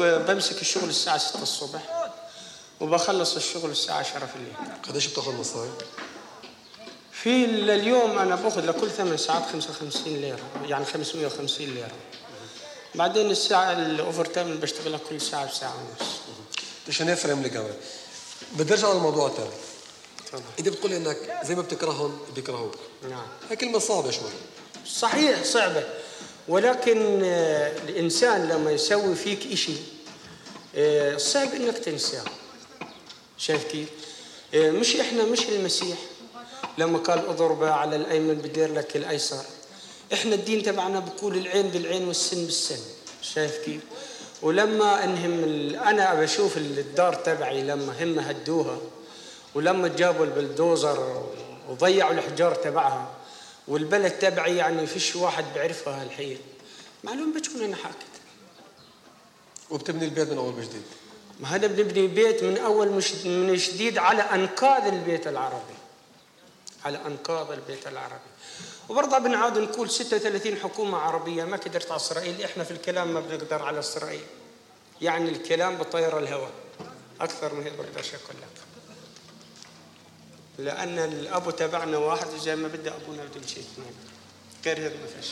بمسك 0.00 0.60
الشغل 0.60 0.88
الساعة 0.88 1.18
6 1.18 1.42
الصبح 1.42 2.10
وبخلص 2.80 3.36
الشغل 3.36 3.70
الساعة 3.70 3.98
10 3.98 4.26
في 4.26 4.36
الليل. 4.36 4.52
قديش 4.88 5.06
بتاخذ 5.06 5.34
مصاري؟ 5.34 5.70
في 7.12 7.44
اليوم 7.44 8.18
أنا 8.18 8.34
بأخذ 8.34 8.66
لكل 8.66 8.90
ثمان 8.90 9.16
ساعات 9.16 9.42
55 9.52 10.16
ليرة 10.16 10.40
يعني 10.66 10.84
550 10.84 11.66
ليرة. 11.66 11.90
بعدين 12.94 13.30
الساعة 13.30 13.72
الاوفر 13.72 14.24
تايم 14.24 14.56
بشتغلها 14.56 15.00
كل 15.10 15.20
ساعة 15.20 15.46
بساعة 15.50 15.74
ونص. 15.74 16.10
عشان 16.88 17.08
يفهم 17.08 17.42
لي 17.42 17.48
كمان 17.50 17.74
بدي 18.52 18.72
أرجع 18.72 18.92
للموضوع 18.92 19.26
الثاني 19.26 19.50
انت 20.58 20.68
بتقول 20.68 20.92
إنك 20.92 21.40
زي 21.44 21.54
ما 21.54 21.62
بتكرههم 21.62 22.18
بيكرهوك. 22.34 22.74
نعم. 23.10 23.26
هاي 23.48 23.56
كلمه 23.56 23.78
صعبه 23.78 24.10
شوي. 24.10 24.30
صحيح 24.86 25.44
صعبة. 25.44 25.84
ولكن 26.48 27.20
آه، 27.24 27.72
الإنسان 27.88 28.48
لما 28.48 28.70
يسوي 28.70 29.14
فيك 29.14 29.52
إشي 29.52 29.72
آه، 30.76 31.16
صعب 31.16 31.54
إنك 31.54 31.78
تنساه 31.78 32.24
شايف 33.38 33.64
كيف؟ 33.64 33.88
آه، 34.54 34.70
مش 34.70 34.96
إحنا 34.96 35.24
مش 35.24 35.48
المسيح. 35.48 35.98
لما 36.78 36.98
قال 36.98 37.18
اضرب 37.26 37.64
على 37.64 37.96
الأيمن 37.96 38.34
بدير 38.34 38.72
لك 38.74 38.96
الأيسر. 38.96 39.44
إحنا 40.12 40.34
الدين 40.34 40.62
تبعنا 40.62 40.98
بقول 41.00 41.36
العين 41.36 41.68
بالعين 41.68 42.08
والسن 42.08 42.44
بالسن. 42.44 42.78
شايف 43.22 43.56
كيف؟ 43.64 43.80
ولما 44.42 45.04
أنهم 45.04 45.44
أنا 45.74 46.14
بشوف 46.14 46.56
الدار 46.56 47.14
تبعي 47.14 47.62
لما 47.62 47.94
هم 48.04 48.18
هدوها 48.18 48.78
ولما 49.54 49.88
جابوا 49.88 50.24
البلدوزر 50.24 51.26
وضيعوا 51.68 52.12
الحجار 52.12 52.54
تبعها 52.54 53.10
والبلد 53.68 54.12
تبعي 54.12 54.56
يعني 54.56 54.86
فيش 54.86 55.16
واحد 55.16 55.44
بيعرفها 55.54 56.02
الحين. 56.02 56.38
معلوم 57.04 57.32
بتكون 57.32 57.62
أنا 57.62 57.76
حاكت. 57.76 57.96
وبتبني 59.70 60.04
البيت 60.04 60.28
من 60.28 60.38
أول 60.38 60.54
وجديد؟ 60.54 60.82
ما 61.40 61.48
هذا 61.48 61.66
بنبني 61.66 62.06
بيت 62.06 62.42
من 62.44 62.58
أول 62.58 62.88
مش 62.88 63.12
من 63.12 63.54
جديد 63.54 63.98
على 63.98 64.22
أنقاض 64.22 64.86
البيت 64.86 65.26
العربي. 65.26 65.74
على 66.84 66.98
أنقاض 67.06 67.50
البيت 67.52 67.86
العربي. 67.86 68.30
وبرضه 68.88 69.18
بنعاد 69.18 69.58
نقول 69.58 69.90
36 69.90 70.56
حكومة 70.56 70.98
عربية 70.98 71.44
ما 71.44 71.56
قدرت 71.56 71.90
على 71.90 71.96
إسرائيل. 71.96 72.42
إحنا 72.42 72.64
في 72.64 72.70
الكلام 72.70 73.14
ما 73.14 73.20
بنقدر 73.20 73.62
على 73.62 73.78
إسرائيل. 73.78 74.24
يعني 75.02 75.30
الكلام 75.30 75.76
بطير 75.76 76.18
الهواء 76.18 76.50
أكثر 77.20 77.54
من 77.54 77.62
هيك 77.62 77.72
بقدرش 77.72 78.14
أقول 78.14 78.36
لك 78.42 78.59
لأن 80.64 80.98
الابو 80.98 81.50
تبعنا 81.50 81.98
واحد 81.98 82.28
زي 82.28 82.56
ما 82.56 82.68
بده 82.68 82.92
ابونا 82.96 83.24
بده 83.24 83.46
شيء 83.46 83.62
اثنين 83.62 83.94
غير 84.64 84.78
هذا 84.78 84.96
ما 85.00 85.06
فيش 85.06 85.30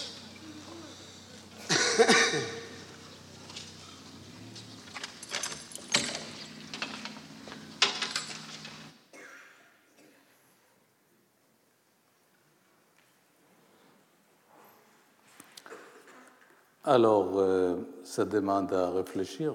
Alors, 16.84 17.32
euh, 17.36 17.76
ça 18.02 18.24
demande 18.24 18.72
à 18.72 18.88
réfléchir. 18.90 19.52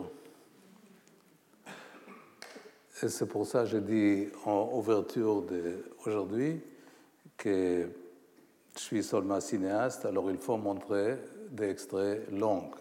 Et 3.04 3.10
c'est 3.10 3.26
pour 3.26 3.46
ça 3.46 3.64
que 3.64 3.70
je 3.70 3.78
dis 3.80 4.30
en 4.46 4.70
ouverture 4.72 5.42
d'aujourd'hui 5.42 6.62
que 7.36 7.90
je 8.74 8.80
suis 8.80 9.04
seulement 9.04 9.42
cinéaste, 9.42 10.06
alors 10.06 10.32
il 10.32 10.38
faut 10.38 10.56
montrer 10.56 11.18
des 11.50 11.72
extraits 11.72 12.32
longs, 12.32 12.72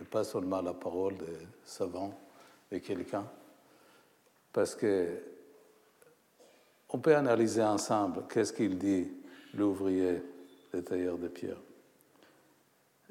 et 0.00 0.04
pas 0.04 0.22
seulement 0.22 0.62
la 0.62 0.74
parole 0.74 1.16
de 1.16 1.26
savant 1.64 2.14
de 2.70 2.78
quelqu'un. 2.78 3.26
Parce 4.52 4.76
que 4.76 5.08
on 6.90 7.00
peut 7.00 7.16
analyser 7.16 7.64
ensemble 7.64 8.22
qu'est-ce 8.32 8.52
qu'il 8.52 8.78
dit 8.78 9.10
l'ouvrier, 9.54 10.22
le 10.72 10.84
tailleur 10.84 11.18
de 11.18 11.26
pierre. 11.26 11.60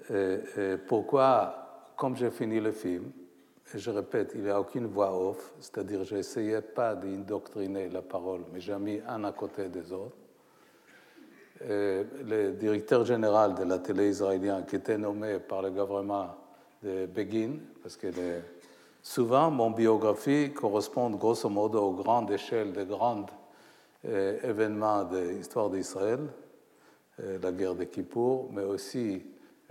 Et, 0.09 0.39
et 0.57 0.77
pourquoi, 0.77 1.91
comme 1.97 2.15
j'ai 2.15 2.31
fini 2.31 2.61
le 2.61 2.71
film, 2.71 3.11
je 3.75 3.91
répète, 3.91 4.31
il 4.35 4.43
n'y 4.43 4.49
a 4.49 4.59
aucune 4.59 4.87
voix 4.87 5.13
off, 5.13 5.53
c'est-à-dire 5.59 6.03
je 6.03 6.15
n'essayais 6.15 6.61
pas 6.61 6.95
d'indoctriner 6.95 7.89
la 7.89 8.01
parole, 8.01 8.41
mais 8.51 8.59
j'ai 8.59 8.75
mis 8.77 8.99
un 9.07 9.23
à 9.23 9.31
côté 9.31 9.69
des 9.69 9.91
autres. 9.91 10.15
Et 11.63 12.03
le 12.25 12.51
directeur 12.53 13.05
général 13.05 13.53
de 13.53 13.63
la 13.63 13.79
télé 13.79 14.09
israélienne, 14.09 14.65
qui 14.65 14.77
était 14.77 14.97
nommé 14.97 15.39
par 15.39 15.61
le 15.61 15.69
gouvernement 15.69 16.35
de 16.83 17.05
Begin, 17.05 17.59
parce 17.83 17.95
que 17.97 18.07
souvent 19.03 19.51
mon 19.51 19.69
biographie 19.69 20.51
correspond 20.53 21.11
grosso 21.11 21.47
modo 21.49 21.81
aux 21.81 21.93
grandes 21.93 22.31
échelles 22.31 22.73
des 22.73 22.85
grands 22.85 23.25
euh, 24.05 24.39
événements 24.41 25.03
de 25.03 25.19
l'histoire 25.19 25.69
d'Israël, 25.69 26.19
euh, 27.19 27.37
la 27.41 27.51
guerre 27.51 27.75
de 27.75 27.83
Kippour, 27.83 28.49
mais 28.51 28.63
aussi 28.63 29.23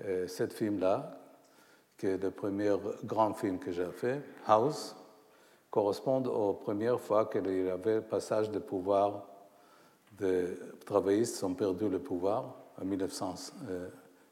euh, 0.05 0.29
ce 0.29 0.47
film-là, 0.47 1.20
qui 2.01 2.07
est 2.07 2.17
le 2.17 2.31
premier 2.31 2.75
grand 3.05 3.35
film 3.35 3.59
que 3.59 3.71
j'ai 3.71 3.91
fait, 3.93 4.23
House, 4.47 4.97
correspond 5.71 6.25
aux 6.25 6.55
premières 6.55 6.99
fois 6.99 7.27
qu'il 7.27 7.47
y 7.47 7.69
avait 7.69 8.01
passage 8.01 8.51
de 8.51 8.59
pouvoir 8.59 9.27
des 10.19 10.47
travaillistes 10.87 11.43
ont 11.45 11.53
perdu 11.53 11.91
le 11.91 11.99
pouvoir 11.99 12.55
en 12.81 12.87
1900, 12.87 13.35
euh, 13.69 13.89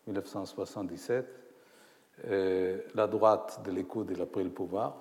1977. 0.06 1.26
Et 2.30 2.74
la 2.94 3.06
droite 3.06 3.60
de 3.64 3.70
l'Écoute 3.70 4.08
il 4.10 4.20
a 4.22 4.26
pris 4.26 4.44
le 4.44 4.50
pouvoir 4.50 4.96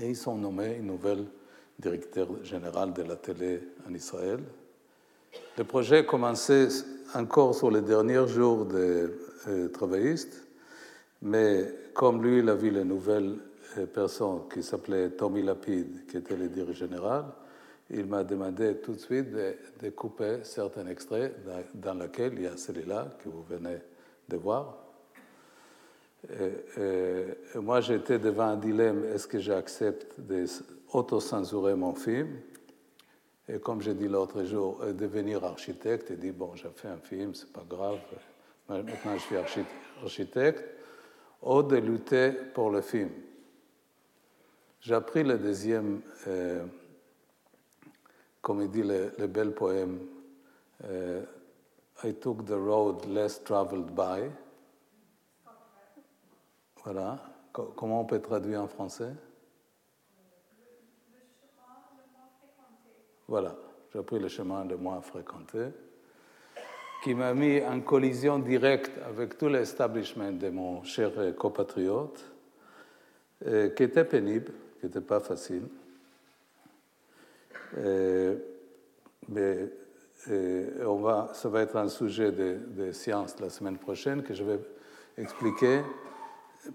et 0.00 0.08
ils 0.08 0.28
ont 0.30 0.36
nommé 0.36 0.76
une 0.76 0.86
nouvelle 0.86 1.26
directeur 1.78 2.42
général 2.42 2.94
de 2.94 3.02
la 3.02 3.16
télé 3.16 3.62
en 3.86 3.92
Israël. 3.92 4.40
Le 5.58 5.64
projet 5.64 6.06
commençait 6.06 6.68
encore 7.14 7.54
sur 7.54 7.70
les 7.70 7.82
derniers 7.82 8.26
jours 8.26 8.64
des 8.64 9.08
euh, 9.46 9.68
travaillistes, 9.68 10.49
mais 11.22 11.74
comme 11.94 12.22
lui, 12.22 12.38
il 12.38 12.48
a 12.48 12.54
vu 12.54 12.70
la 12.70 12.84
nouvelle 12.84 13.36
euh, 13.78 13.86
personne 13.86 14.48
qui 14.52 14.62
s'appelait 14.62 15.10
Tommy 15.10 15.42
Lapid, 15.42 16.06
qui 16.06 16.16
était 16.16 16.36
le 16.36 16.48
dirigeant 16.48 16.86
général, 16.86 17.24
il 17.90 18.06
m'a 18.06 18.22
demandé 18.24 18.76
tout 18.76 18.92
de 18.92 18.98
suite 18.98 19.30
de, 19.30 19.90
couper 19.90 20.38
certains 20.44 20.86
extraits 20.86 21.34
dans, 21.74 21.94
lesquels 21.94 22.34
il 22.34 22.42
y 22.42 22.46
a 22.46 22.56
celui-là 22.56 23.16
que 23.22 23.28
vous 23.28 23.42
venez 23.42 23.78
de 24.28 24.36
voir. 24.36 24.78
Et- 26.28 26.80
et 26.80 27.58
moi, 27.58 27.80
j'étais 27.80 28.18
devant 28.20 28.44
un 28.50 28.56
dilemme 28.56 29.04
est-ce 29.06 29.26
que 29.26 29.40
j'accepte 29.40 30.20
d'autocensurer 30.20 31.74
mon 31.74 31.94
film? 31.94 32.28
Et 33.52 33.58
comme 33.58 33.80
j'ai 33.82 33.94
dit 33.94 34.06
l'autre 34.06 34.44
jour, 34.44 34.80
euh, 34.82 34.92
devenir 34.92 35.44
architecte 35.44 36.10
et 36.12 36.16
dire 36.16 36.34
bon, 36.34 36.54
j'ai 36.54 36.68
fait 36.76 36.88
un 36.88 36.98
film, 36.98 37.34
c'est 37.34 37.52
pas 37.52 37.64
grave, 37.68 37.98
maintenant 38.68 39.14
je 39.16 39.22
suis 39.22 39.36
archi- 39.36 39.64
architecte, 40.02 40.62
ou 41.42 41.62
de 41.62 41.76
lutter 41.76 42.32
pour 42.32 42.70
le 42.70 42.80
film. 42.80 43.10
J'ai 44.80 44.94
appris 44.94 45.22
le 45.22 45.38
deuxième, 45.38 46.00
euh, 46.26 46.64
comme 48.40 48.62
il 48.62 48.70
dit 48.70 48.82
le, 48.82 49.26
bel 49.26 49.52
poème, 49.54 49.98
euh, 50.84 51.24
I 52.02 52.14
took 52.14 52.46
the 52.46 52.52
road 52.56 53.04
less 53.06 53.42
traveled 53.44 53.90
by. 53.94 54.30
Voilà. 56.82 57.18
Co- 57.52 57.74
comment 57.76 58.00
on 58.00 58.04
peut 58.06 58.20
traduire 58.20 58.62
en 58.62 58.68
français? 58.68 59.12
Voilà. 63.28 63.54
J'ai 63.92 64.02
pris 64.02 64.18
le 64.18 64.28
chemin 64.28 64.64
le 64.64 64.76
moins 64.76 65.00
fréquenté, 65.02 65.66
qui 67.02 67.14
m'a 67.14 67.32
mis 67.32 67.62
en 67.62 67.80
collision 67.80 68.38
directe 68.38 68.92
avec 69.06 69.38
tout 69.38 69.48
l'establishment 69.48 70.32
de 70.32 70.50
mon 70.50 70.82
cher 70.84 71.12
compatriote, 71.36 72.24
euh, 73.46 73.70
qui 73.70 73.84
était 73.84 74.04
pénible, 74.04 74.52
qui 74.78 74.86
n'était 74.86 75.00
pas 75.00 75.20
facile. 75.20 75.62
Euh, 77.78 78.36
mais 79.28 79.68
euh, 80.28 80.84
on 80.84 80.96
va, 80.96 81.30
ça 81.32 81.48
va 81.48 81.62
être 81.62 81.76
un 81.76 81.88
sujet 81.88 82.32
de, 82.32 82.58
de 82.66 82.92
science 82.92 83.38
la 83.40 83.48
semaine 83.48 83.78
prochaine 83.78 84.22
que 84.22 84.34
je 84.34 84.44
vais 84.44 84.58
expliquer 85.16 85.80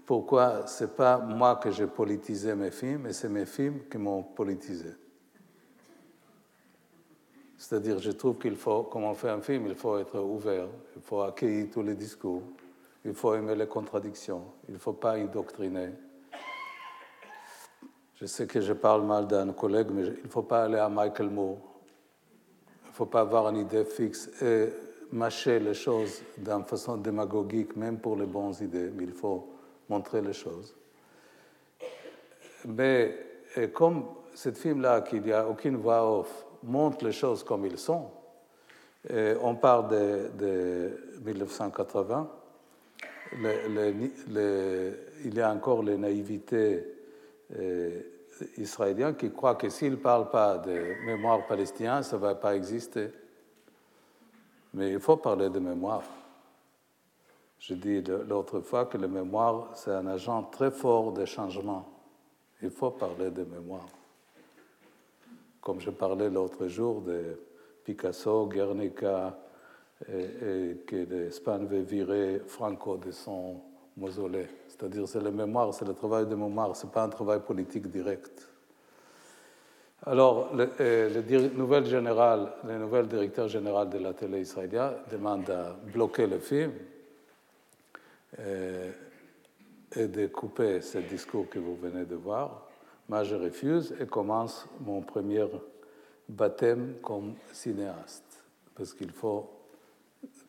pourquoi 0.04 0.66
ce 0.66 0.84
n'est 0.84 0.90
pas 0.90 1.18
moi 1.18 1.56
que 1.56 1.70
j'ai 1.70 1.86
politisé 1.86 2.54
mes 2.54 2.72
films, 2.72 3.02
mais 3.04 3.12
c'est 3.12 3.28
mes 3.28 3.46
films 3.46 3.82
qui 3.90 3.98
m'ont 3.98 4.22
politisé. 4.22 4.90
C'est-à-dire, 7.58 7.98
je 7.98 8.10
trouve 8.10 8.36
qu'il 8.38 8.56
faut, 8.56 8.82
comme 8.84 9.04
on 9.04 9.14
fait 9.14 9.30
un 9.30 9.40
film, 9.40 9.66
il 9.66 9.74
faut 9.74 9.98
être 9.98 10.18
ouvert, 10.20 10.68
il 10.94 11.02
faut 11.02 11.22
accueillir 11.22 11.68
tous 11.72 11.82
les 11.82 11.94
discours, 11.94 12.42
il 13.04 13.14
faut 13.14 13.34
aimer 13.34 13.54
les 13.54 13.66
contradictions, 13.66 14.42
il 14.68 14.74
ne 14.74 14.78
faut 14.78 14.92
pas 14.92 15.12
indoctriner. 15.12 15.90
Je 18.14 18.26
sais 18.26 18.46
que 18.46 18.60
je 18.60 18.72
parle 18.72 19.02
mal 19.02 19.26
d'un 19.26 19.52
collègue, 19.52 19.88
mais 19.90 20.02
il 20.06 20.24
ne 20.24 20.28
faut 20.28 20.42
pas 20.42 20.64
aller 20.64 20.78
à 20.78 20.88
Michael 20.88 21.30
Moore. 21.30 21.58
Il 22.84 22.88
ne 22.88 22.94
faut 22.94 23.06
pas 23.06 23.20
avoir 23.20 23.48
une 23.50 23.58
idée 23.58 23.84
fixe 23.84 24.30
et 24.42 24.70
mâcher 25.12 25.58
les 25.58 25.74
choses 25.74 26.22
d'une 26.38 26.64
façon 26.64 26.96
démagogique, 26.96 27.76
même 27.76 27.98
pour 27.98 28.16
les 28.16 28.24
bonnes 28.26 28.54
idées, 28.60 28.90
mais 28.94 29.04
il 29.04 29.12
faut 29.12 29.48
montrer 29.88 30.22
les 30.22 30.32
choses. 30.32 30.74
Mais 32.66 33.16
comme 33.74 34.04
ce 34.34 34.50
film-là, 34.50 35.02
qu'il 35.02 35.22
n'y 35.22 35.32
a 35.32 35.46
aucune 35.46 35.76
voix 35.76 36.20
off, 36.20 36.45
montre 36.66 37.04
les 37.04 37.12
choses 37.12 37.42
comme 37.42 37.64
ils 37.66 37.78
sont, 37.78 38.10
on 39.42 39.54
parle 39.54 39.88
de, 39.88 40.30
de 40.36 41.20
1980, 41.24 42.28
le- 43.38 43.68
le- 43.68 44.10
le- 44.32 44.98
il 45.24 45.34
y 45.34 45.40
a 45.40 45.50
encore 45.52 45.82
les 45.82 45.96
naïvetés 45.96 46.84
euh, 47.58 48.00
israéliens 48.58 49.14
qui 49.14 49.30
croient 49.32 49.54
que 49.54 49.68
s'ils 49.68 49.92
ne 49.92 49.96
parlent 49.96 50.30
pas 50.30 50.58
de 50.58 51.04
mémoire 51.04 51.46
palestinien, 51.46 52.02
ça 52.02 52.16
ne 52.16 52.22
va 52.22 52.34
pas 52.34 52.54
exister. 52.56 53.10
Mais 54.74 54.92
il 54.92 55.00
faut 55.00 55.16
parler 55.16 55.48
de 55.48 55.58
mémoire. 55.58 56.02
Je 57.58 57.74
dis 57.74 58.02
l'autre 58.02 58.60
fois 58.60 58.86
que 58.86 58.98
la 58.98 59.08
mémoire, 59.08 59.70
c'est 59.74 59.90
un 59.92 60.06
agent 60.06 60.42
très 60.44 60.70
fort 60.70 61.12
de 61.12 61.24
changement. 61.24 61.86
Il 62.62 62.70
faut 62.70 62.90
parler 62.90 63.30
de 63.30 63.44
mémoire. 63.44 63.86
Comme 65.66 65.80
je 65.80 65.90
parlais 65.90 66.30
l'autre 66.30 66.68
jour 66.68 67.00
de 67.00 67.40
Picasso, 67.82 68.46
Guernica, 68.46 69.36
et, 70.08 70.76
que 70.86 70.94
l'Espagne 71.10 71.66
veut 71.66 71.80
virer 71.80 72.40
Franco 72.46 72.96
de 72.98 73.10
son 73.10 73.60
mausolée. 73.96 74.46
C'est-à-dire, 74.68 75.08
c'est 75.08 75.20
la 75.20 75.32
mémoire, 75.32 75.74
c'est 75.74 75.84
le 75.84 75.94
travail 75.94 76.26
de 76.26 76.36
mémoire, 76.36 76.76
ce 76.76 76.86
n'est 76.86 76.92
pas 76.92 77.02
un 77.02 77.08
travail 77.08 77.40
politique 77.40 77.88
direct. 77.88 78.48
Alors, 80.04 80.54
le, 80.54 80.70
le, 80.78 81.08
le 81.08 81.48
nouvel 81.48 83.08
directeur 83.08 83.48
général 83.48 83.90
de 83.90 83.98
la 83.98 84.12
télé 84.12 84.42
israélienne 84.42 84.92
demande 85.10 85.50
à 85.50 85.74
bloquer 85.92 86.28
le 86.28 86.38
film 86.38 86.70
euh, 88.38 88.92
et 89.96 90.06
de 90.06 90.28
couper 90.28 90.80
ce 90.80 90.98
discours 90.98 91.48
que 91.48 91.58
vous 91.58 91.74
venez 91.74 92.04
de 92.04 92.14
voir. 92.14 92.65
Moi, 93.08 93.22
je 93.22 93.36
refuse 93.36 93.94
et 94.00 94.06
commence 94.06 94.66
mon 94.80 95.00
premier 95.00 95.46
baptême 96.28 96.94
comme 97.02 97.34
cinéaste, 97.52 98.44
parce 98.74 98.92
qu'il 98.92 99.12
faut 99.12 99.48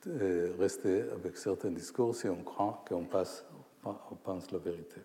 euh, 0.08 0.54
rester 0.60 1.04
avec 1.12 1.38
certains 1.38 1.70
discours 1.70 2.16
si 2.16 2.28
on 2.28 2.44
croit 2.44 2.84
qu'on 2.88 3.04
pense 3.04 4.52
la 4.52 4.58
vérité. 4.58 5.02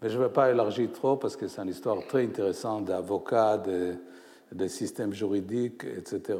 Mais 0.00 0.08
je 0.08 0.18
ne 0.18 0.24
vais 0.24 0.32
pas 0.32 0.50
élargir 0.50 0.92
trop 0.92 1.16
parce 1.16 1.36
que 1.36 1.48
c'est 1.48 1.60
une 1.60 1.68
histoire 1.68 1.98
très 2.06 2.24
intéressante 2.24 2.86
d'avocats, 2.86 3.58
de 3.58 4.68
systèmes 4.68 5.12
juridiques, 5.12 5.84
etc. 5.84 6.38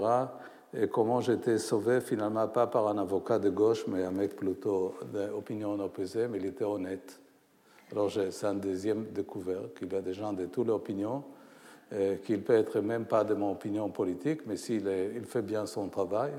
Et 0.73 0.87
comment 0.89 1.21
j'étais 1.21 1.59
sauvé 1.59 2.01
finalement 2.01 2.47
pas 2.47 2.69
par 2.69 2.87
un 2.87 2.99
avocat 2.99 3.41
de 3.41 3.51
gauche, 3.51 3.87
mais 3.89 4.05
un 4.05 4.13
mec 4.13 4.37
plutôt 4.37 4.95
d'opinion 5.13 5.79
opposée, 5.81 6.29
mais 6.29 6.39
il 6.39 6.47
était 6.47 6.65
honnête. 6.65 7.21
Alors 7.93 8.11
c'est 8.11 8.47
un 8.47 8.55
deuxième 8.55 9.07
découvert 9.07 9.75
qu'il 9.77 9.93
y 9.93 9.97
a 9.97 10.01
des 10.01 10.15
gens 10.15 10.33
de 10.33 10.47
toutes 10.47 10.67
les 10.67 10.73
opinions, 10.73 11.25
qu'il 12.25 12.43
peut 12.43 12.55
être 12.55 12.81
même 12.81 13.05
pas 13.05 13.25
de 13.25 13.35
mon 13.35 13.53
opinion 13.53 13.89
politique, 13.91 14.43
mais 14.47 14.57
s'il 14.57 14.87
il 14.87 15.25
fait 15.25 15.43
bien 15.43 15.67
son 15.67 15.89
travail, 15.89 16.33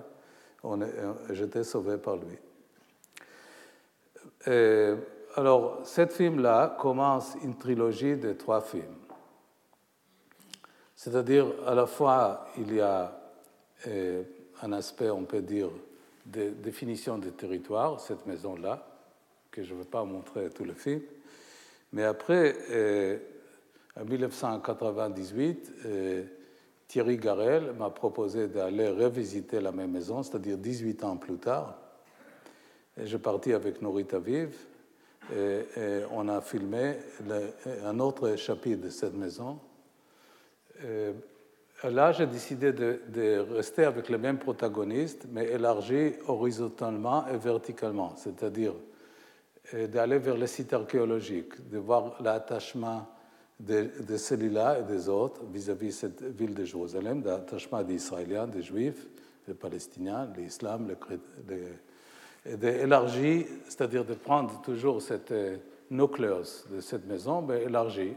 j'étais 1.31 1.65
sauvé 1.65 1.97
par 1.97 2.15
lui. 2.15 2.37
Alors, 5.35 5.79
cet 5.85 6.11
film-là 6.13 6.75
commence 6.79 7.35
une 7.43 7.55
trilogie 7.55 8.17
de 8.17 8.33
trois 8.33 8.61
films. 8.61 8.83
C'est-à-dire, 10.95 11.47
à 11.65 11.73
la 11.73 11.85
fois, 11.85 12.45
il 12.57 12.75
y 12.75 12.81
a 12.81 13.17
euh, 13.87 14.23
un 14.61 14.73
aspect, 14.73 15.09
on 15.09 15.23
peut 15.23 15.41
dire, 15.41 15.69
de 16.25 16.49
définition 16.49 17.17
des 17.17 17.31
territoires, 17.31 17.99
cette 18.01 18.25
maison-là, 18.25 18.85
que 19.49 19.63
je 19.63 19.73
ne 19.73 19.79
veux 19.79 19.85
pas 19.85 20.03
montrer 20.03 20.49
tout 20.49 20.65
le 20.65 20.73
film. 20.73 21.01
Mais 21.93 22.03
après, 22.03 22.55
euh, 22.71 23.17
en 23.99 24.05
1998, 24.05 25.73
euh, 25.85 26.23
Thierry 26.87 27.17
Garel 27.17 27.73
m'a 27.77 27.89
proposé 27.89 28.47
d'aller 28.47 28.89
revisiter 28.89 29.59
la 29.59 29.71
même 29.71 29.91
maison, 29.91 30.23
c'est-à-dire 30.23 30.57
18 30.57 31.03
ans 31.03 31.17
plus 31.17 31.37
tard. 31.37 31.77
Et 32.97 33.07
je 33.07 33.17
partis 33.17 33.53
avec 33.53 33.81
Norit 33.81 34.07
Aviv 34.11 34.55
et, 35.33 35.61
on 36.11 36.27
a 36.27 36.41
filmé 36.41 36.95
un 37.85 37.99
autre 37.99 38.35
chapitre 38.35 38.81
de 38.81 38.89
cette 38.89 39.13
maison. 39.13 39.59
Et 40.83 41.89
là, 41.89 42.11
j'ai 42.11 42.27
décidé 42.27 42.73
de, 42.73 43.01
de, 43.07 43.39
rester 43.55 43.85
avec 43.85 44.09
le 44.09 44.17
même 44.17 44.37
protagoniste, 44.37 45.27
mais 45.31 45.45
élargi 45.45 46.13
horizontalement 46.27 47.25
et 47.27 47.37
verticalement, 47.37 48.15
c'est-à-dire 48.17 48.73
d'aller 49.73 50.19
vers 50.19 50.37
les 50.37 50.47
sites 50.47 50.73
archéologiques, 50.73 51.69
de 51.69 51.77
voir 51.77 52.21
l'attachement 52.21 53.07
de, 53.59 53.89
de 54.07 54.17
celui-là 54.17 54.79
et 54.79 54.83
des 54.83 55.07
autres 55.07 55.43
vis-à-vis 55.45 55.87
de 55.87 55.91
cette 55.91 56.23
ville 56.23 56.53
de 56.53 56.65
Jérusalem, 56.65 57.23
l'attachement 57.23 57.83
des 57.83 57.95
Israéliens, 57.95 58.47
des 58.47 58.61
Juifs, 58.61 59.07
des 59.47 59.53
Palestiniens, 59.53 60.29
l'islam, 60.35 60.93
les, 61.47 61.63
d'élargir, 62.57 63.45
c'est-à-dire 63.65 64.05
de 64.05 64.15
prendre 64.15 64.59
toujours 64.61 65.01
cette 65.01 65.31
euh, 65.31 65.57
nucléos 65.89 66.65
de 66.71 66.81
cette 66.81 67.05
maison, 67.05 67.41
mais 67.41 67.63
élargi. 67.63 68.13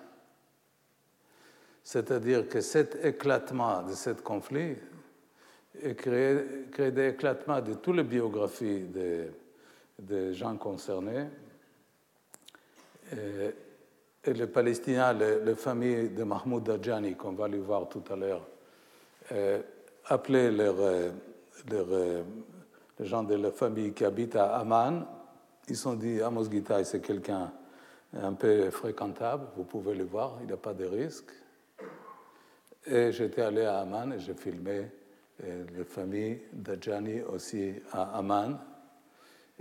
C'est-à-dire 1.83 2.49
que 2.49 2.61
cet 2.61 3.05
éclatement 3.05 3.83
de 3.83 3.95
ce 3.95 4.11
conflit 4.11 4.77
crée, 5.97 6.67
crée 6.71 6.93
des 6.93 7.09
éclatements 7.09 7.61
de 7.61 7.75
toutes 7.75 7.97
les 7.97 8.05
biographies 8.05 8.85
des, 9.99 10.35
gens 10.35 10.57
concernés. 10.57 11.27
Et, 13.13 13.55
les 14.33 14.47
Palestiniens, 14.47 15.13
les, 15.13 15.55
familles 15.57 16.11
de 16.11 16.23
Mahmoud 16.23 16.63
Dajani, 16.63 17.17
qu'on 17.17 17.33
va 17.33 17.49
lui 17.49 17.59
voir 17.59 17.89
tout 17.89 18.05
à 18.11 18.17
l'heure, 18.17 18.47
appelaient 20.07 20.53
les 20.53 21.11
gens 23.01 23.25
de 23.25 23.35
la 23.35 23.51
famille 23.51 23.93
qui 23.93 24.05
habitent 24.05 24.37
à 24.37 24.57
Amman 24.59 25.05
ils 25.69 25.77
se 25.77 25.83
sont 25.83 25.95
dit, 25.95 26.21
Amos 26.21 26.51
Gitaï, 26.51 26.85
c'est 26.85 27.01
quelqu'un 27.01 27.53
un 28.15 28.33
peu 28.33 28.71
fréquentable, 28.71 29.47
vous 29.57 29.65
pouvez 29.65 29.95
le 29.95 30.05
voir, 30.05 30.39
il 30.41 30.47
n'y 30.47 30.53
a 30.53 30.57
pas 30.57 30.75
de 30.75 30.85
risque. 30.85 31.31
Et 32.85 33.13
j'étais 33.13 33.43
allé 33.43 33.63
à 33.63 33.79
Amman 33.79 34.13
et 34.13 34.19
j'ai 34.19 34.35
filmé 34.35 34.91
euh, 35.45 35.65
la 35.77 35.85
famille 35.85 36.41
d'Adjani 36.53 37.23
aussi 37.23 37.75
à 37.93 38.19
Amman. 38.19 38.59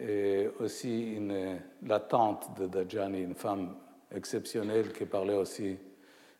Et 0.01 0.49
aussi 0.59 1.13
une, 1.13 1.59
la 1.85 1.99
tante 1.99 2.59
de 2.59 2.65
Dajani, 2.65 3.21
une 3.21 3.35
femme 3.35 3.75
exceptionnelle 4.11 4.91
qui 4.91 5.05
parlait 5.05 5.35
aussi 5.35 5.77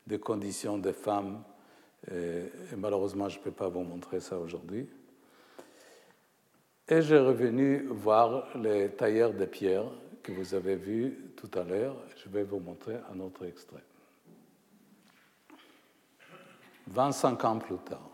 des 0.08 0.20
conditions 0.20 0.78
des 0.78 0.94
femmes. 0.94 1.44
Et, 2.12 2.76
malheureusement, 2.76 3.30
je 3.30 3.38
ne 3.38 3.44
peux 3.44 3.52
pas 3.52 3.70
vous 3.70 3.84
montrer 3.84 4.20
ça 4.20 4.40
aujourd'hui. 4.40 4.90
Et 6.88 7.02
j'ai 7.02 7.20
revenu 7.20 7.86
voir 7.90 8.58
les 8.58 8.90
tailleurs 8.90 9.34
de 9.34 9.46
pierre 9.46 9.86
que 10.24 10.32
vous 10.32 10.56
avez 10.56 10.76
vus 10.76 11.34
tout 11.36 11.52
à 11.58 11.64
l'heure. 11.64 11.96
Je 12.18 12.30
vais 12.30 12.44
vous 12.44 12.60
montrer 12.60 12.98
un 13.14 13.20
autre 13.20 13.46
extrait. 13.46 13.84
25 16.88 17.46
ans 17.46 17.60
plus 17.60 17.78
tard. 17.78 18.10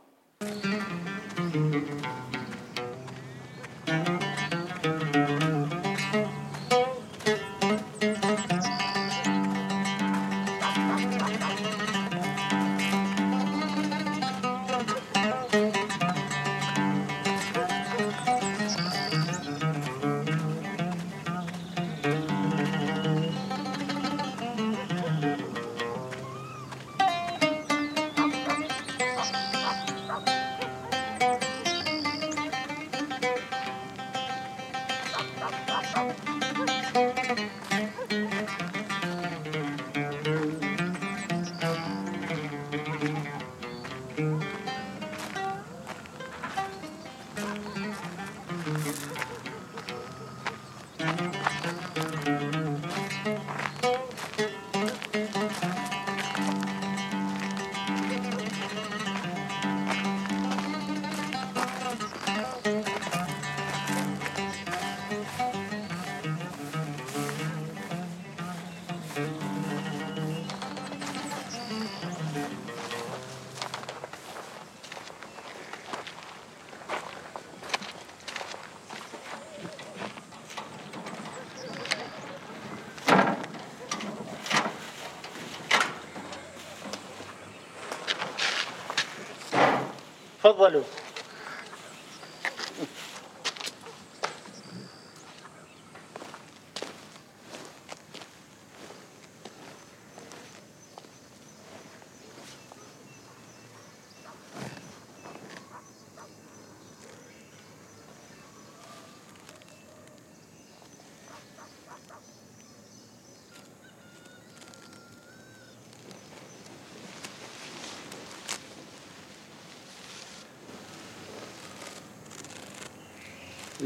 voilà. 90.57 90.79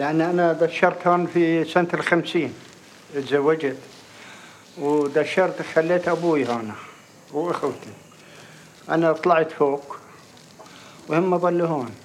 لأن 0.01 0.21
أنا 0.21 0.53
دشرت 0.53 1.07
هون 1.07 1.27
في 1.27 1.65
سنة 1.65 1.87
الخمسين 1.93 2.53
تزوجت. 3.13 3.77
ودشرت 4.77 5.61
خليت 5.61 6.07
أبوي 6.07 6.45
هنا 6.45 6.75
وأخوتي. 7.31 7.93
أنا 8.89 9.11
طلعت 9.11 9.51
فوق 9.51 9.97
وهم 11.07 11.37
ظلوا 11.37 11.67
هون. 11.67 11.95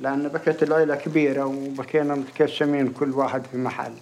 لأن 0.00 0.28
بكت 0.28 0.62
العيلة 0.62 0.94
كبيرة 0.94 1.44
وبكينا 1.44 2.14
متقسمين 2.14 2.92
كل 2.92 3.10
واحد 3.10 3.46
في 3.46 3.56
محل. 3.56 3.94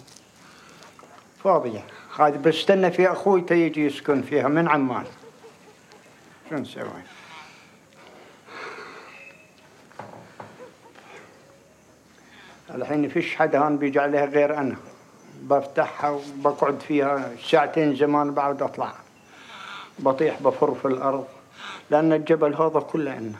فاضية. 1.43 1.83
هذه 2.19 2.37
بستنى 2.37 2.91
في 2.91 3.11
أخوي 3.11 3.41
تيجي 3.41 3.85
يسكن 3.85 4.21
فيها 4.21 4.47
من 4.47 4.67
عمان. 4.67 5.05
شو 6.49 6.55
نسوي؟ 6.55 7.18
الحين 12.89 13.09
فيش 13.09 13.35
حدا 13.35 13.59
هون 13.59 13.77
بيجي 13.77 13.99
عليها 13.99 14.25
غير 14.25 14.57
أنا. 14.57 14.75
بفتحها 15.41 16.09
وبقعد 16.09 16.79
فيها 16.79 17.31
ساعتين 17.49 17.95
زمان 17.95 18.31
بعد 18.33 18.61
أطلع. 18.61 18.93
بطيح 19.99 20.41
بفر 20.41 20.75
في 20.75 20.85
الأرض. 20.85 21.25
لأن 21.89 22.13
الجبل 22.13 22.55
هذا 22.55 22.79
كله 22.79 23.11
عنا 23.11 23.37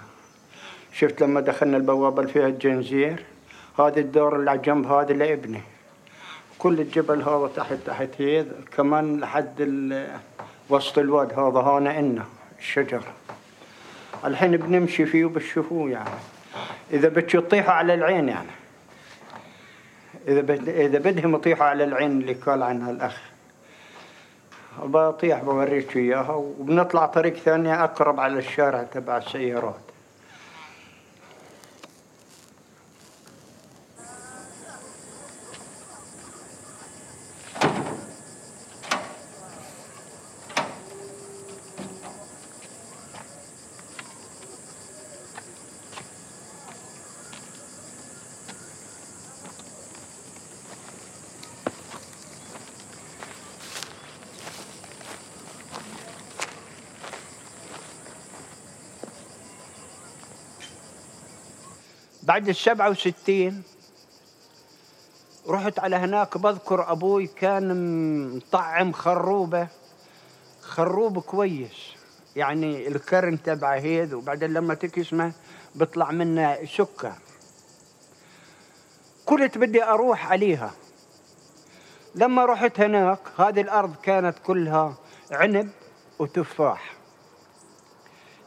شفت 0.93 1.23
لما 1.23 1.41
دخلنا 1.41 1.77
البوابة 1.77 2.21
اللي 2.21 2.33
فيها 2.33 2.47
الجنزير؟ 2.47 3.23
هذا 3.79 3.99
الدور 3.99 4.35
اللي 4.35 4.51
على 4.51 4.61
جنب 4.61 4.87
هذا 4.91 5.13
لابني. 5.13 5.61
كل 6.59 6.79
الجبل 6.79 7.21
هذا 7.21 7.49
تحت 7.55 7.77
تحت 7.85 8.09
هي 8.17 8.45
كمان 8.77 9.19
لحد 9.19 9.61
وسط 10.69 10.97
الواد 10.97 11.39
هذا 11.39 11.59
هنا 11.59 11.89
عنا 11.89 12.25
الشجر. 12.59 13.03
الحين 14.25 14.57
بنمشي 14.57 15.05
فيه 15.05 15.25
وبتشوفوه 15.25 15.89
يعني. 15.89 16.09
إذا 16.93 17.09
بتطيحوا 17.09 17.73
على 17.73 17.93
العين 17.93 18.29
يعني. 18.29 18.58
إذا. 20.27 20.53
إذا 20.53 20.99
بدهم 20.99 21.35
يطيحوا 21.35 21.65
على 21.65 21.83
العين 21.83 22.11
اللي 22.11 22.33
قال 22.33 22.63
عنها 22.63 22.91
الأخ 22.91 23.21
بطيح 24.83 25.43
بوريك 25.43 25.97
إياها 25.97 26.31
وبنطلع 26.33 27.05
طريق 27.05 27.33
ثانية 27.33 27.83
أقرب 27.83 28.19
على 28.19 28.39
الشارع 28.39 28.83
تبع 28.83 29.17
السيارات 29.17 29.88
بعد 62.39 62.49
السبعة 62.49 62.89
وستين 62.89 63.63
رحت 65.47 65.79
على 65.79 65.95
هناك 65.95 66.37
بذكر 66.37 66.91
أبوي 66.91 67.27
كان 67.27 68.37
مطعم 68.37 68.91
خروبة. 68.91 69.67
خروب 70.61 71.19
كويس. 71.19 71.95
يعني 72.35 72.87
الكرن 72.87 73.43
تبعه 73.43 73.75
هيد 73.75 74.13
وبعدين 74.13 74.53
لما 74.53 74.73
تكسمه 74.73 75.33
بيطلع 75.75 76.11
منه 76.11 76.65
سكر. 76.65 77.13
كنت 79.25 79.57
بدي 79.57 79.83
أروح 79.83 80.31
عليها. 80.31 80.71
لما 82.15 82.45
رحت 82.45 82.79
هناك 82.79 83.19
هذه 83.37 83.61
الأرض 83.61 83.95
كانت 83.95 84.39
كلها 84.45 84.95
عنب 85.31 85.69
وتفاح. 86.19 86.93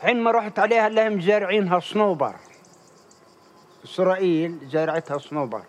حين 0.02 0.20
ما 0.20 0.30
رحت 0.30 0.58
عليها 0.58 0.88
لهم 0.88 1.20
زارعينها 1.20 1.80
صنوبر. 1.80 2.51
إسرائيل 3.84 4.58
زرعتها 4.68 5.18
صنوبر 5.18 5.62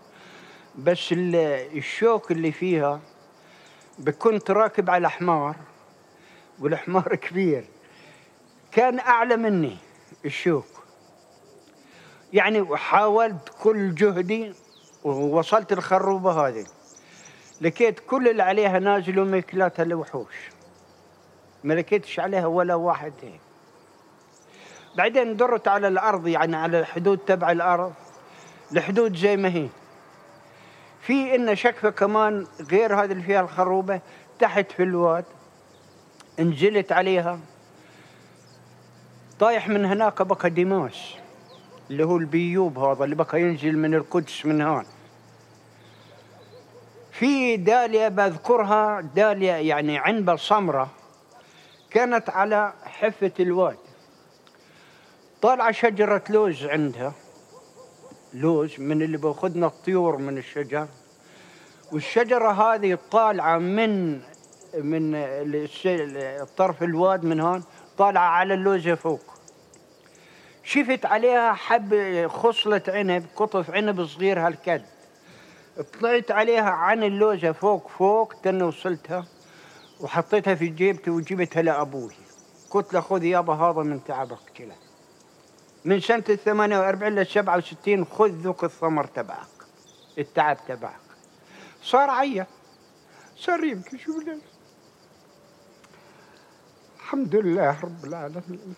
بس 0.76 1.12
ال- 1.12 1.36
الشوك 1.78 2.32
اللي 2.32 2.52
فيها 2.52 3.00
كنت 4.20 4.52
راكب 4.52 4.90
على 4.90 5.10
حمار 5.10 5.56
والحمار 6.60 7.16
كبير. 7.26 7.66
كان 8.72 9.00
أعلى 9.00 9.38
مني 9.38 9.78
الشوك. 10.26 10.66
يعني 12.34 12.62
وحاولت 12.62 13.50
كل 13.62 13.96
جهدي 13.96 14.54
ووصلت 15.04 15.72
الخروبة 15.74 16.48
هذه. 16.48 16.66
لقيت 17.62 18.00
كل 18.00 18.28
اللي 18.28 18.44
عليها 18.44 18.80
نازل 18.80 19.20
وماكلاتها 19.20 19.84
الوحوش 19.84 20.36
ما 21.64 21.74
لقيتش 21.74 22.20
عليها 22.20 22.46
ولا 22.46 22.76
واحد 22.76 23.14
هيك. 23.22 23.40
بعدين 24.98 25.38
درت 25.38 25.68
على 25.68 25.88
الأرض 25.88 26.28
يعني 26.28 26.56
على 26.56 26.80
الحدود 26.80 27.18
تبع 27.18 27.52
الأرض. 27.52 27.94
الحدود 28.74 29.16
زي 29.16 29.38
ما 29.38 29.50
هي. 29.50 29.68
في 31.02 31.36
إن 31.36 31.56
شكفة 31.56 31.90
كمان 31.90 32.48
غير 32.72 32.96
هذه 32.96 33.12
اللي 33.12 33.24
فيها 33.24 33.42
الخروبة 33.42 34.02
تحت 34.40 34.72
في 34.72 34.84
الواد 34.84 35.26
نزلت 36.40 36.92
عليها. 36.92 37.40
طايح 39.40 39.70
من 39.70 39.86
هناك 39.86 40.22
بقى 40.22 40.50
دماس 40.50 41.14
اللي 41.90 42.06
هو 42.06 42.18
البيوب 42.18 42.78
هذا 42.80 43.04
اللي 43.04 43.16
بقى 43.16 43.42
ينزل 43.42 43.78
من 43.78 43.94
القدس 43.96 44.46
من 44.46 44.62
هون. 44.62 44.86
في 47.12 47.58
دالية 47.58 48.08
بذكرها 48.08 49.02
دالية 49.02 49.52
يعني 49.54 49.98
عنبة 49.98 50.36
سمرة 50.36 50.90
كانت 51.90 52.30
على 52.30 52.74
حفة 52.84 53.32
الواد. 53.40 53.78
طالعة 55.42 55.72
شجرة 55.72 56.24
لوز 56.30 56.66
عندها. 56.66 57.14
لوز 58.34 58.80
من 58.80 59.02
اللي 59.02 59.18
باخذنا 59.18 59.68
الطيور 59.68 60.18
من 60.18 60.38
الشجر. 60.38 60.88
والشجرة 61.92 62.52
هذه 62.52 62.98
طالعة 63.12 63.58
من 63.58 64.22
من 64.74 65.12
طرف 66.58 66.84
الواد 66.84 67.24
من 67.26 67.40
هون 67.40 67.64
طالعة 67.98 68.28
على 68.28 68.54
اللوزة 68.54 68.96
فوق. 68.96 69.22
شفت 70.64 71.06
عليها 71.06 71.54
حب 71.54 72.28
خصلة 72.28 72.82
عنب 72.88 73.26
قطف 73.36 73.72
عنب 73.72 74.06
صغير 74.06 74.40
هالكد 74.48 74.82
طلعت 76.00 76.32
عليها 76.32 76.70
عن 76.70 77.04
اللوزة 77.04 77.52
فوق 77.52 77.88
فوق 77.88 78.34
تني 78.44 78.64
وصلتها 78.64 79.26
وحطيتها 80.00 80.56
في 80.56 80.68
جيبتي 80.68 81.10
وجبتها 81.10 81.62
لأبوي. 81.62 82.14
قلت 82.72 82.94
له 82.94 83.00
خذ 83.00 83.24
يابا 83.24 83.54
هذا 83.54 83.82
من 83.82 84.04
تعبك 84.04 84.38
كله 84.58 84.76
من 85.86 86.00
سنة 86.00 86.24
ال 86.30 86.38
48 86.38 87.16
لل 87.16 87.28
67 87.28 88.06
خذ 88.06 88.30
ذوق 88.30 88.64
الثمر 88.64 89.06
تبعك 89.06 89.48
التعب 90.18 90.58
تبعك. 90.68 91.00
صار 91.82 92.10
عيا 92.10 92.48
صار 93.36 93.64
يمكن 93.64 93.98
شو 93.98 94.20
بدنا 94.20 94.40
الحمد 96.98 97.36
لله 97.36 97.80
رب 97.84 98.06
العالمين. 98.06 98.76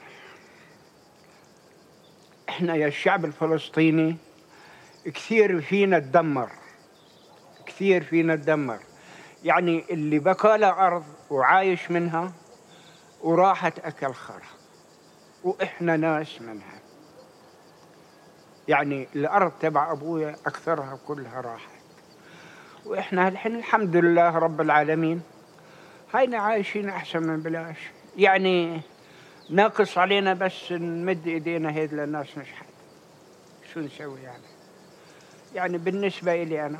إحنا 2.49 2.75
يا 2.75 2.87
الشعب 2.87 3.25
الفلسطيني 3.25 4.17
كثير 5.05 5.61
فينا 5.61 5.99
تدمر 5.99 6.51
كثير 7.65 8.03
فينا 8.03 8.35
تدمر. 8.35 8.79
يعني 9.43 9.85
اللي 9.89 10.19
بكى 10.19 10.57
له 10.57 10.87
أرض 10.87 11.05
وعايش 11.29 11.91
منها 11.91 12.33
وراحت 13.21 13.79
أكل 13.79 14.13
خرا 14.13 14.41
وإحنا 15.43 15.97
ناس 15.97 16.41
منها. 16.41 16.74
يعني 18.67 19.07
الأرض 19.15 19.51
تبع 19.59 19.91
أبويا 19.91 20.35
أكثرها 20.45 20.99
كلها 21.07 21.41
راحت. 21.41 21.69
وإحنا 22.85 23.27
الحين 23.27 23.55
الحمد 23.55 23.95
لله 23.95 24.37
رب 24.37 24.61
العالمين 24.61 25.21
هاينا 26.13 26.37
عايشين 26.37 26.89
أحسن 26.89 27.23
من 27.23 27.41
بلاش. 27.41 27.77
يعني 28.17 28.81
ناقص 29.49 29.97
علينا 29.97 30.33
بس 30.33 30.71
نمد 30.71 31.27
إيدينا 31.27 31.71
هيد 31.71 31.93
للناس 31.93 32.37
نشحت 32.37 32.65
شو 33.73 33.79
نسوي 33.79 34.21
يعني؟ 34.21 34.43
يعني 35.55 35.77
بالنسبة 35.77 36.43
إلي 36.43 36.65
أنا 36.65 36.79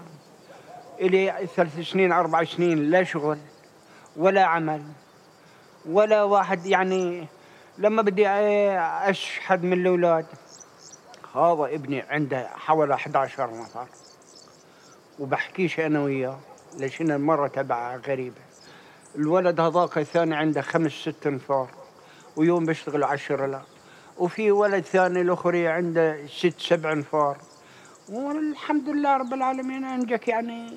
إلي 1.02 1.48
ثلاث 1.56 1.80
سنين 1.80 2.12
أربع 2.12 2.44
سنين 2.44 2.92
لا 2.92 3.04
شغل 3.04 3.38
ولا 4.16 4.44
عمل 4.44 4.84
ولا 5.86 6.24
واحد 6.24 6.66
يعني 6.66 7.28
لما 7.78 8.02
بدي 8.02 8.28
أشحد 8.30 9.64
من 9.64 9.74
الأولاد. 9.74 10.26
هذا 11.36 11.76
ابني 11.76 12.02
عنده 12.02 12.48
حوالي 12.48 12.94
11 12.94 13.50
نفر 13.62 13.88
وبحكيش 15.20 15.80
أنا 15.80 16.04
وياه 16.04 16.40
ليش 16.78 17.02
المرة 17.02 17.48
تبعها 17.48 17.98
غريبة. 17.98 18.42
الولد 19.16 19.60
هذاك 19.60 19.98
الثاني 19.98 20.36
عنده 20.36 20.62
خمس 20.62 20.92
ست 20.92 21.28
انفار 21.28 21.68
ويوم 22.36 22.66
بيشتغل 22.66 23.04
عشرة 23.04 23.46
لا. 23.46 23.62
وفي 24.18 24.52
ولد 24.52 24.84
ثاني 24.84 25.22
الاخري 25.22 25.68
عنده 25.68 26.28
ست 26.28 26.60
سبع 26.60 26.92
انفار 26.92 27.38
والحمد 28.10 28.90
لله 28.90 29.18
رب 29.18 29.34
العالمين 29.34 29.84
أنجك 29.84 30.28
يعني 30.28 30.74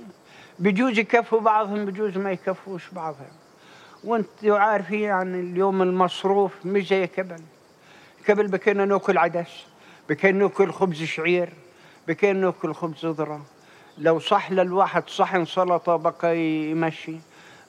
بجوز 0.59 0.99
يكفوا 0.99 1.41
بعضهم 1.41 1.85
بجوز 1.85 2.19
ما 2.19 2.33
يكفوش 2.33 2.91
بعضهم. 2.91 3.33
وأنت 4.05 4.45
عارفين 4.45 5.01
يعني 5.01 5.41
اليوم 5.41 5.83
المصروف 5.83 6.53
مش 6.67 6.89
زي 6.89 7.07
قبل. 7.07 7.43
قبل 8.29 8.47
بكينا 8.47 8.85
نأكل 8.85 9.19
عدس. 9.19 9.67
بكينا 10.09 10.39
ناكل 10.39 10.73
خبز 10.73 11.03
شعير 11.03 11.53
بكينا 12.09 12.41
ناكل 12.41 12.75
خبز 12.75 13.07
ذرة. 13.07 13.41
لو 13.99 14.19
صح 14.19 14.53
للواحد 14.53 15.09
صحن 15.09 15.45
سلطة 15.45 15.97
بقى 15.97 16.39
يمشي. 16.39 17.17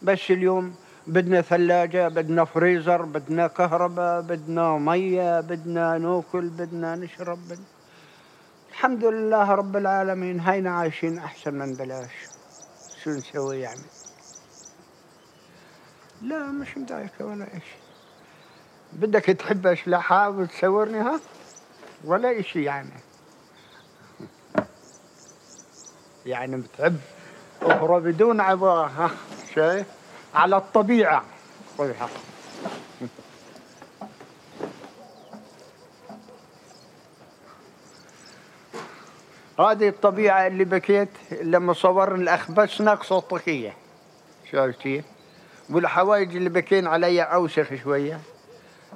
بس 0.02 0.32
اليوم 0.32 0.76
بدنا 1.08 1.42
ثلاجة 1.42 2.08
بدنا 2.08 2.46
فريزر 2.46 3.02
بدنا 3.02 3.48
كهرباء 3.48 4.22
بدنا 4.22 4.78
مية 4.78 5.42
بدنا 5.42 5.98
نأكل 5.98 6.50
بدنا 6.50 6.96
نشرب. 6.96 7.40
بدنا 7.46 7.66
الحمد 8.70 9.06
لله 9.06 9.52
رب 9.52 9.78
العالمين 9.78 10.40
هينا 10.40 10.70
عايشين 10.70 11.18
أحسن 11.18 11.54
من 11.54 11.74
بلاش. 11.74 12.12
شو 13.04 13.10
نسوي 13.10 13.60
يعني؟ 13.60 13.82
لا 16.22 16.46
مش 16.46 16.78
مضايقة 16.78 17.26
ولا 17.26 17.48
إشي 17.58 17.78
بدك 18.94 19.24
تحب 19.26 19.68
أشلحها 19.68 20.28
وتصورني 20.28 20.98
ها؟ 20.98 21.20
ولا 22.04 22.40
إشي 22.40 22.64
يعني. 22.64 22.90
يعني 26.26 26.58
بتحب 26.58 27.00
أخرى 27.62 28.00
بدون 28.00 28.42
عباءة 28.42 28.88
ها 28.88 29.12
شايف 29.56 29.88
على 30.36 30.58
الطبيعة. 30.58 31.24
هذه 39.60 39.90
الطبيعة 39.90 40.48
اللي 40.48 40.64
بكيت 40.64 41.10
لما 41.42 41.74
صورنا 41.74 42.16
الأخبش 42.16 42.82
ناقصة 42.82 43.18
الطكية 43.18 43.74
شايفتي 44.52 45.04
والحوايج 45.70 46.36
اللي 46.36 46.50
بكين 46.50 46.88
علي 46.88 47.22
أوسخ 47.22 47.76
شوية. 47.84 48.20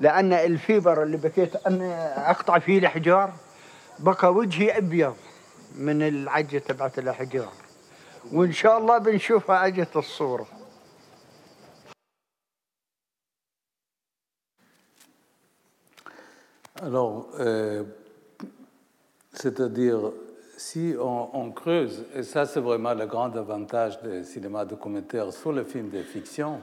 لأن 0.01 0.33
الفيبر 0.33 1.03
اللي 1.03 1.17
بكيت 1.17 1.55
أنا 1.55 2.31
أقطع 2.31 2.59
فيه 2.59 2.79
الحجار 2.79 3.33
بقى 3.99 4.33
وجهي 4.33 4.77
أبيض 4.77 5.15
من 5.75 6.01
العجة 6.01 6.57
تبعت 6.57 6.99
الأحجار 6.99 7.51
وإن 8.31 8.51
شاء 8.51 8.77
الله 8.77 8.97
بنشوفها 8.97 9.67
أجت 9.67 9.95
الصورة 9.95 10.47
Alors, 16.81 17.29
euh, 17.39 17.83
c'est-à-dire, 19.31 20.11
si 20.57 20.95
on, 20.99 21.29
on, 21.33 21.51
creuse, 21.51 22.03
et 22.13 22.23
ça 22.23 22.45
c'est 22.45 22.59
vraiment 22.59 22.93
le 22.93 23.05
grand 23.05 23.33
avantage 23.37 24.01
des 24.01 24.25
cinémas 24.25 24.65
documentaires 24.65 25.31
sur 25.31 25.53
le 25.53 25.63
film 25.63 25.89
de 25.89 26.01
fiction, 26.01 26.61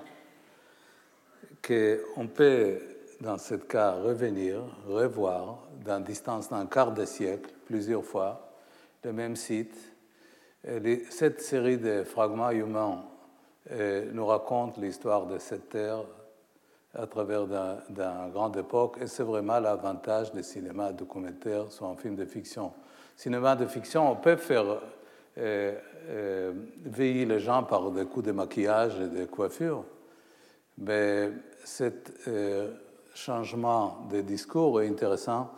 qu'on 1.66 2.26
peut, 2.26 2.78
dans 3.20 3.38
ce 3.38 3.54
cas, 3.54 3.92
revenir, 3.92 4.62
revoir, 4.86 5.58
dans 5.84 6.00
distance 6.00 6.48
d'un 6.48 6.66
quart 6.66 6.92
de 6.92 7.04
siècle, 7.04 7.50
plusieurs 7.66 8.04
fois, 8.04 8.50
le 9.04 9.12
même 9.12 9.36
site. 9.36 9.76
Et 10.64 11.04
cette 11.10 11.40
série 11.40 11.78
de 11.78 12.04
fragments 12.04 12.50
humains 12.50 13.04
euh, 13.70 14.10
nous 14.12 14.26
raconte 14.26 14.78
l'histoire 14.78 15.26
de 15.26 15.38
cette 15.38 15.68
terre 15.68 16.04
à 16.94 17.06
travers 17.06 17.46
d'une 17.46 18.30
grande 18.32 18.56
époque, 18.56 18.98
et 19.00 19.06
c'est 19.06 19.22
vraiment 19.22 19.60
l'avantage 19.60 20.32
des 20.32 20.42
cinémas 20.42 20.92
documentaires 20.92 21.70
sur 21.70 21.86
un 21.86 21.96
film 21.96 22.16
de 22.16 22.24
fiction. 22.24 22.72
Cinéma 23.16 23.54
de 23.54 23.66
fiction, 23.66 24.10
on 24.10 24.16
peut 24.16 24.36
faire 24.36 24.80
euh, 25.38 25.78
euh, 26.08 26.52
veiller 26.84 27.26
les 27.26 27.38
gens 27.38 27.62
par 27.62 27.90
des 27.92 28.06
coups 28.06 28.26
de 28.26 28.32
maquillage 28.32 28.98
et 28.98 29.08
de 29.08 29.24
coiffure, 29.26 29.84
mais 30.78 31.30
ce 31.64 31.92
euh, 32.26 32.72
changement 33.14 34.06
de 34.10 34.20
discours 34.20 34.80
est 34.80 34.88
intéressant. 34.88 35.50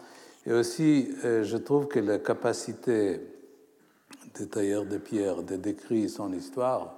Et 0.46 0.52
aussi, 0.52 1.08
euh, 1.24 1.44
je 1.44 1.56
trouve 1.56 1.86
que 1.86 2.00
la 2.00 2.18
capacité 2.18 3.20
des 4.34 4.48
tailleurs 4.48 4.86
de 4.86 4.98
pierre 4.98 5.42
de 5.42 5.56
décrire 5.56 6.10
son 6.10 6.32
histoire, 6.32 6.94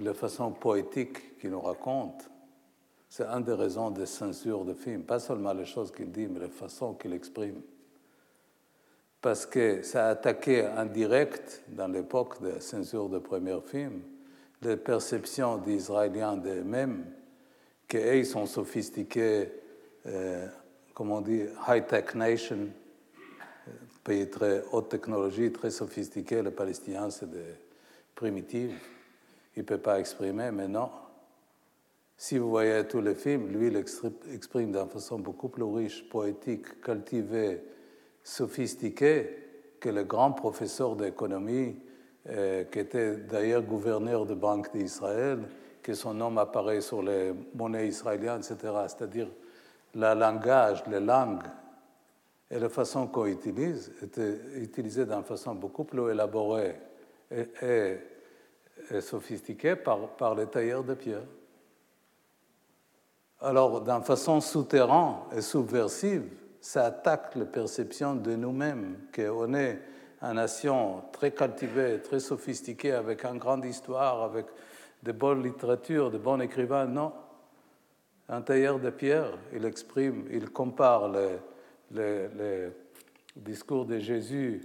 la 0.00 0.14
façon 0.14 0.52
poétique 0.52 1.38
qu'il 1.38 1.50
nous 1.50 1.60
raconte, 1.60 2.30
c'est 3.08 3.26
une 3.26 3.44
des 3.44 3.52
raisons 3.52 3.90
de 3.90 4.04
censure 4.04 4.64
de 4.64 4.74
film. 4.74 5.02
Pas 5.02 5.18
seulement 5.18 5.52
les 5.52 5.66
choses 5.66 5.92
qu'il 5.92 6.10
dit, 6.10 6.26
mais 6.28 6.40
la 6.40 6.48
façon 6.48 6.94
qu'il 6.94 7.12
exprime. 7.12 7.60
Parce 9.20 9.44
que 9.44 9.82
ça 9.82 10.06
a 10.06 10.10
attaqué 10.10 10.66
en 10.66 10.86
direct, 10.86 11.62
dans 11.68 11.88
l'époque 11.88 12.40
de 12.42 12.48
la 12.48 12.60
censure 12.60 13.08
de 13.08 13.18
premiers 13.18 13.60
films, 13.66 14.02
les 14.62 14.76
perceptions 14.76 15.58
des 15.58 15.74
Israéliens 15.74 16.36
d'eux-mêmes, 16.36 17.04
qu'ils 17.86 18.24
sont 18.24 18.46
sophistiqués, 18.46 19.61
euh, 20.06 20.46
comme 20.94 21.10
on 21.10 21.20
dit, 21.20 21.42
high-tech 21.68 22.14
nation, 22.14 22.68
pays 24.04 24.28
très 24.28 24.62
haute 24.72 24.88
technologie, 24.88 25.52
très 25.52 25.70
sophistiqué. 25.70 26.42
Les 26.42 26.50
Palestiniens, 26.50 27.10
c'est 27.10 27.30
des 27.30 27.54
primitifs. 28.14 28.90
Il 29.56 29.60
ne 29.60 29.64
peut 29.66 29.78
pas 29.78 30.00
exprimer, 30.00 30.50
mais 30.50 30.68
non. 30.68 30.90
Si 32.16 32.38
vous 32.38 32.50
voyez 32.50 32.86
tous 32.86 33.00
les 33.00 33.14
films, 33.14 33.48
lui, 33.48 33.68
il 33.68 33.76
exprime 33.76 34.72
d'une 34.72 34.88
façon 34.88 35.18
beaucoup 35.18 35.48
plus 35.48 35.64
riche, 35.64 36.08
poétique, 36.08 36.80
cultivée, 36.80 37.60
sophistiquée 38.22 39.28
que 39.80 39.88
le 39.88 40.04
grand 40.04 40.32
professeur 40.32 40.94
d'économie, 40.94 41.76
euh, 42.28 42.64
qui 42.64 42.78
était 42.78 43.16
d'ailleurs 43.16 43.62
gouverneur 43.62 44.26
de 44.26 44.34
Banque 44.34 44.72
d'Israël, 44.72 45.40
que 45.82 45.94
son 45.94 46.14
nom 46.14 46.36
apparaît 46.36 46.80
sur 46.80 47.02
les 47.02 47.32
monnaies 47.54 47.88
israéliennes, 47.88 48.38
etc. 48.40 48.72
C'est-à-dire, 48.86 49.28
le 49.94 50.14
langage, 50.14 50.84
les 50.86 51.00
langues 51.00 51.46
et 52.50 52.58
la 52.58 52.68
façon 52.68 53.06
qu'on 53.06 53.26
utilise 53.26 53.92
étaient 54.02 54.38
utilisées 54.56 55.06
d'une 55.06 55.24
façon 55.24 55.54
beaucoup 55.54 55.84
plus 55.84 56.10
élaborée 56.10 56.74
et 57.30 57.98
sophistiquée 59.00 59.76
par, 59.76 60.08
par 60.16 60.34
les 60.34 60.46
tailleurs 60.46 60.84
de 60.84 60.94
pierre. 60.94 61.22
Alors, 63.40 63.80
d'une 63.80 64.02
façon 64.02 64.40
souterraine 64.40 65.14
et 65.36 65.40
subversive, 65.40 66.28
ça 66.60 66.84
attaque 66.86 67.34
la 67.34 67.46
perception 67.46 68.14
de 68.14 68.36
nous-mêmes, 68.36 68.98
qu'on 69.14 69.52
est 69.54 69.80
une 70.22 70.34
nation 70.34 71.02
très 71.10 71.32
cultivée, 71.32 72.00
très 72.02 72.20
sophistiquée, 72.20 72.92
avec 72.92 73.24
une 73.24 73.38
grande 73.38 73.64
histoire, 73.64 74.22
avec 74.22 74.46
de 75.02 75.10
bonnes 75.10 75.42
littératures, 75.42 76.10
de 76.12 76.18
bons 76.18 76.38
écrivains. 76.40 76.86
Non. 76.86 77.12
Un 78.28 78.40
tailleur 78.40 78.78
de 78.78 78.90
pierre, 78.90 79.38
il 79.52 79.64
exprime, 79.64 80.26
il 80.30 80.50
compare 80.50 81.08
le, 81.08 81.38
le, 81.92 82.28
le 82.36 82.72
discours 83.36 83.84
de 83.84 83.98
Jésus 83.98 84.62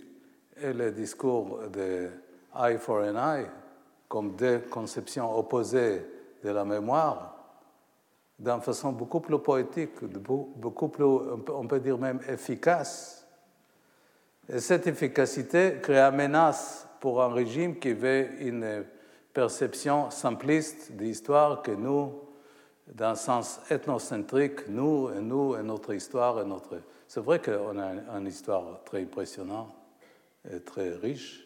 et 0.61 0.73
le 0.73 0.91
discours 0.91 1.59
de 1.69 2.09
eye 2.55 2.77
for 2.77 3.03
an 3.03 3.15
eye 3.15 3.45
comme 4.07 4.35
deux 4.35 4.59
conceptions 4.59 5.37
opposées 5.37 6.05
de 6.43 6.49
la 6.49 6.63
mémoire 6.63 7.37
d'une 8.39 8.61
façon 8.61 8.91
beaucoup 8.91 9.19
plus 9.19 9.39
poétique, 9.39 10.03
beaucoup 10.05 10.89
plus, 10.89 11.03
on 11.03 11.67
peut 11.67 11.79
dire 11.79 11.97
même 11.97 12.19
efficace. 12.27 13.27
Et 14.47 14.59
cette 14.59 14.85
efficacité 14.87 15.79
crée 15.81 15.99
une 15.99 16.15
menace 16.15 16.87
pour 16.99 17.21
un 17.21 17.33
régime 17.33 17.79
qui 17.79 17.93
veut 17.93 18.27
une 18.41 18.85
perception 19.33 20.09
simpliste 20.11 20.91
de 20.95 21.03
l'histoire 21.03 21.61
que 21.61 21.71
nous, 21.71 22.13
d'un 22.93 23.15
sens 23.15 23.59
ethnocentrique, 23.69 24.67
nous 24.67 25.09
et 25.09 25.21
nous 25.21 25.55
et 25.55 25.63
notre 25.63 25.93
histoire 25.93 26.43
notre... 26.45 26.81
C'est 27.07 27.21
vrai 27.21 27.41
qu'on 27.41 27.79
a 27.79 28.17
une 28.17 28.27
histoire 28.27 28.83
très 28.83 29.01
impressionnante 29.01 29.73
et 30.51 30.59
très 30.59 30.91
riche, 30.91 31.45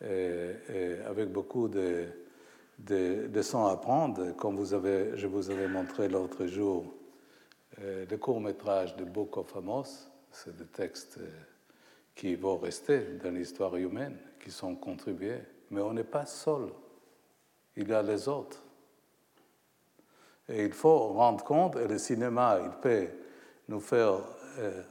avec 0.00 1.32
beaucoup 1.32 1.68
de 1.68 2.06
des 2.78 3.28
leçons 3.28 3.66
à 3.66 3.76
prendre. 3.76 4.32
Comme 4.32 4.56
vous 4.56 4.74
avez, 4.74 5.16
je 5.16 5.26
vous 5.26 5.50
avais 5.50 5.68
montré 5.68 6.08
l'autre 6.08 6.46
jour 6.46 6.94
euh, 7.80 8.06
le 8.08 8.16
court 8.16 8.40
métrage 8.40 8.96
de 8.96 9.04
Book 9.04 9.36
of 9.36 9.56
Amos, 9.56 10.08
c'est 10.30 10.56
des 10.56 10.66
textes 10.66 11.18
euh, 11.18 11.28
qui 12.14 12.34
vont 12.36 12.56
rester 12.56 13.00
dans 13.22 13.34
l'histoire 13.34 13.74
humaine, 13.76 14.16
qui 14.42 14.50
sont 14.50 14.76
contribués. 14.76 15.40
Mais 15.70 15.80
on 15.80 15.92
n'est 15.92 16.04
pas 16.04 16.26
seul. 16.26 16.68
Il 17.76 17.88
y 17.88 17.92
a 17.92 18.02
les 18.02 18.28
autres. 18.28 18.63
Et 20.48 20.64
il 20.64 20.72
faut 20.72 21.08
rendre 21.08 21.42
compte, 21.42 21.76
et 21.76 21.88
le 21.88 21.98
cinéma, 21.98 22.58
il 22.62 22.70
peut 22.80 23.08
nous 23.68 23.80
faire 23.80 24.20
euh, 24.58 24.82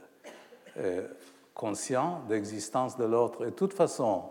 euh, 0.78 1.08
conscients 1.54 2.22
d'existence 2.28 2.96
de 2.96 3.04
l'autre. 3.04 3.42
Et 3.42 3.50
de 3.50 3.54
toute 3.54 3.72
façon, 3.72 4.24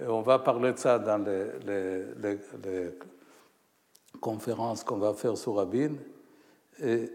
on 0.00 0.22
va 0.22 0.38
parler 0.38 0.72
de 0.72 0.78
ça 0.78 0.98
dans 0.98 1.22
les, 1.22 2.48
conférences 4.20 4.82
qu'on 4.82 4.96
va 4.96 5.12
faire 5.12 5.36
sur 5.36 5.56
Rabin. 5.56 5.94
Et 6.82 7.10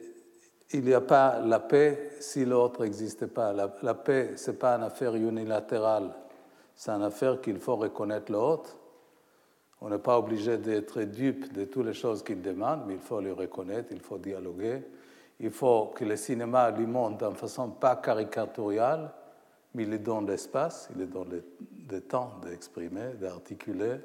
il 0.71 0.83
n'y 0.83 0.93
a 0.93 1.01
pas 1.01 1.39
la 1.39 1.59
paix 1.59 2.11
si 2.19 2.45
l'autre 2.45 2.83
n'existe 2.83 3.25
pas. 3.25 3.51
La, 3.51 3.75
la 3.81 3.93
paix, 3.95 4.37
ce 4.37 4.51
n'est 4.51 4.57
pas 4.57 4.75
une 4.75 4.83
affaire 4.83 5.15
unilatérale, 5.15 6.13
c'est 6.75 6.91
une 6.91 7.03
affaire 7.03 7.41
qu'il 7.41 7.59
faut 7.59 7.75
reconnaître 7.75 8.31
l'autre 8.31 8.77
on 9.83 9.89
n'est 9.89 9.99
pas 9.99 10.17
obligé 10.17 10.57
d'être 10.57 11.01
dupe 11.03 11.51
de 11.51 11.65
toutes 11.65 11.85
les 11.85 11.93
choses 11.93 12.23
qu'il 12.23 12.41
demande, 12.41 12.83
mais 12.87 12.93
il 12.93 13.01
faut 13.01 13.19
les 13.19 13.33
reconnaître, 13.33 13.89
il 13.91 13.99
faut 13.99 14.17
dialoguer. 14.17 14.81
Il 15.41 15.51
faut 15.51 15.87
que 15.87 16.05
le 16.05 16.15
cinéma 16.15 16.71
lui 16.71 16.85
montre 16.85 17.27
d'une 17.27 17.35
façon 17.35 17.69
pas 17.69 17.97
caricaturale, 17.97 19.11
mais 19.75 19.83
il 19.83 19.89
lui 19.89 19.99
donne 19.99 20.25
l'espace, 20.25 20.87
il 20.91 21.01
lui 21.01 21.07
donne 21.07 21.43
le, 21.91 21.99
temps 21.99 22.39
d'exprimer, 22.41 23.15
d'articuler, 23.19 23.97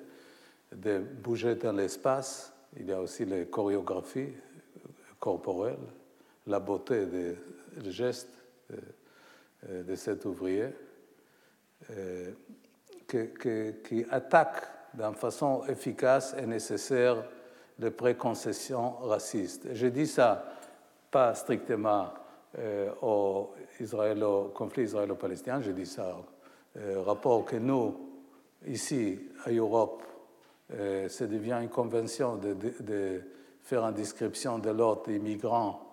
de 0.74 0.98
bouger 0.98 1.54
dans 1.54 1.72
l'espace. 1.72 2.52
Il 2.76 2.86
y 2.88 2.92
a 2.92 3.00
aussi 3.00 3.24
les 3.24 3.46
chorégraphies 3.46 4.32
corporelles, 5.20 5.76
la 6.48 6.58
beauté 6.58 7.06
des, 7.06 7.36
gestes 7.88 8.36
de, 8.68 9.82
de, 9.84 9.94
cet 9.94 10.24
ouvrier 10.24 10.70
euh, 11.90 12.32
qui 13.06 14.04
attaque 14.10 14.77
d'une 14.98 15.14
façon 15.14 15.62
efficace 15.68 16.34
et 16.36 16.46
nécessaire 16.46 17.24
les 17.78 17.90
préconcessions 17.90 18.96
racistes. 19.02 19.68
Je 19.72 19.86
dis 19.86 20.06
ça 20.06 20.44
pas 21.10 21.34
strictement 21.34 22.08
euh, 22.58 22.90
au, 23.02 23.52
conflit 24.52 24.84
israélo-palestinien, 24.84 25.60
je 25.62 25.70
dis 25.70 25.86
ça 25.86 26.16
au 26.16 26.78
euh, 26.78 27.02
rapport 27.02 27.44
que 27.44 27.56
nous, 27.56 27.96
ici, 28.66 29.18
à 29.44 29.50
Europe, 29.50 30.02
euh, 30.74 31.08
ça 31.08 31.26
devient 31.26 31.58
une 31.62 31.68
convention 31.68 32.36
de, 32.36 33.22
faire 33.62 33.84
une 33.84 33.94
description 33.94 34.58
de 34.58 34.70
l'autre 34.70 35.10
immigrants 35.10 35.84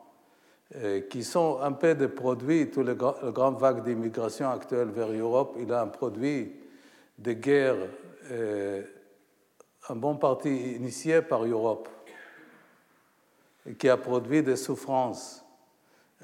qui 1.11 1.23
sont 1.23 1.59
un 1.61 1.73
peu 1.73 1.93
des 1.93 2.07
produits, 2.07 2.71
tous 2.71 2.81
les 2.81 2.95
grandes 2.95 3.59
vagues 3.59 3.83
d'immigration 3.83 4.49
actuelles 4.49 4.89
vers 4.89 5.09
l'Europe, 5.09 5.55
il 5.59 5.71
a 5.71 5.81
un 5.81 5.87
produit 5.87 6.53
de 7.19 7.33
guerre 7.33 7.75
euh, 8.31 8.81
un 9.89 9.95
bon 9.95 10.15
parti 10.15 10.73
initié 10.73 11.21
par 11.21 11.43
l'Europe 11.43 11.89
qui 13.77 13.89
a 13.89 13.97
produit 13.97 14.43
des 14.43 14.55
souffrances. 14.55 15.43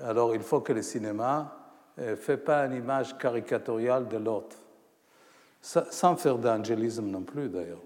Alors 0.01 0.35
il 0.35 0.41
faut 0.41 0.61
que 0.61 0.73
le 0.73 0.81
cinéma 0.81 1.57
ne 1.97 2.15
fait 2.15 2.37
pas 2.37 2.65
une 2.65 2.73
image 2.73 3.17
caricaturale 3.17 4.07
de 4.07 4.17
l'autre, 4.17 4.57
sans 5.61 6.15
faire 6.15 6.37
d'angélisme 6.37 7.05
non 7.05 7.21
plus 7.21 7.49
d'ailleurs. 7.49 7.81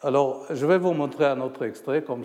Alors, 0.00 0.46
je 0.50 0.64
vais 0.64 0.78
vous 0.78 0.92
montrer 0.92 1.26
un 1.26 1.40
autre 1.40 1.64
extrait, 1.64 2.04
comme 2.04 2.22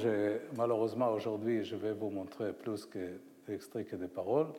malheureusement 0.55 1.11
aujourd'hui, 1.11 1.65
je 1.65 1.75
vais 1.75 1.91
vous 1.91 2.11
montrer 2.11 2.53
plus 2.53 2.85
que 2.85 3.19
d'extraits 3.47 3.89
que 3.89 3.95
des 3.95 4.07
paroles. 4.07 4.49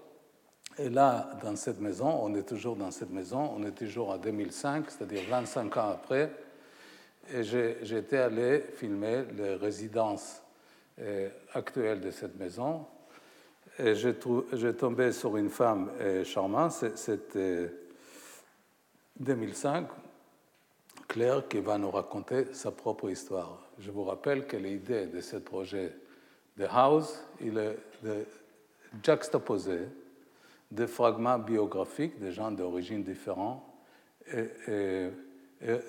Et 0.78 0.90
là, 0.90 1.30
dans 1.40 1.54
cette 1.54 1.80
maison, 1.80 2.08
on 2.08 2.34
est 2.34 2.42
toujours 2.42 2.74
dans 2.74 2.90
cette 2.90 3.10
maison, 3.10 3.52
on 3.56 3.62
est 3.62 3.70
toujours 3.70 4.10
en 4.10 4.18
2005, 4.18 4.90
c'est-à-dire 4.90 5.22
25 5.30 5.76
ans 5.76 5.90
après, 5.90 6.32
et 7.32 7.42
j'étais 7.42 8.18
allé 8.18 8.60
filmer 8.74 9.24
les 9.36 9.54
résidences 9.54 10.42
euh, 11.00 11.28
actuelles 11.52 12.00
de 12.00 12.10
cette 12.10 12.36
maison. 12.36 12.86
Et 13.78 13.94
j'ai 13.94 14.74
tombé 14.74 15.12
sur 15.12 15.36
une 15.36 15.50
femme 15.50 15.90
euh, 16.00 16.24
charmante, 16.24 16.72
c'était 16.94 17.70
2005, 19.18 19.88
Claire, 21.08 21.48
qui 21.48 21.58
va 21.58 21.78
nous 21.78 21.90
raconter 21.90 22.52
sa 22.52 22.70
propre 22.70 23.10
histoire. 23.10 23.60
Je 23.78 23.90
vous 23.90 24.04
rappelle 24.04 24.46
que 24.46 24.56
l'idée 24.56 25.06
de 25.06 25.20
ce 25.20 25.36
projet 25.36 25.92
de 26.56 26.66
House, 26.70 27.24
il 27.40 27.58
est 27.58 27.76
de 28.02 28.24
juxtaposer 29.02 29.88
des 30.70 30.86
fragments 30.86 31.38
biographiques 31.38 32.20
de 32.20 32.30
gens 32.30 32.50
d'origine 32.50 33.02
différente 33.02 33.62
et, 34.32 35.08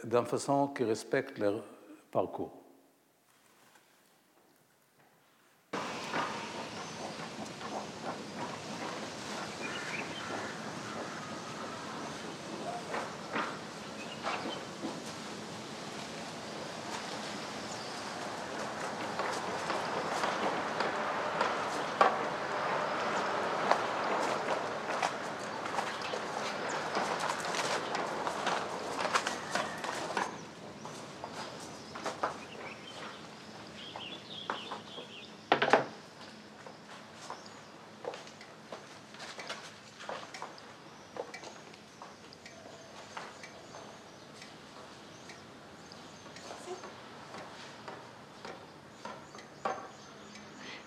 d'une 0.03 0.25
façon 0.25 0.69
qui 0.69 0.83
respecte 0.83 1.37
leur 1.37 1.63
parcours. 2.11 2.64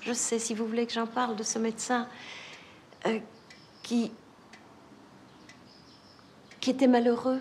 Je 0.08 0.14
sais, 0.14 0.38
si 0.38 0.54
vous 0.54 0.66
voulez 0.66 0.86
que 0.86 0.92
j'en 0.92 1.06
parle 1.06 1.36
de 1.36 1.42
ce 1.42 1.58
médecin 1.58 2.08
euh, 3.06 3.18
qui, 3.82 4.10
qui 6.60 6.70
était 6.70 6.86
malheureux 6.86 7.40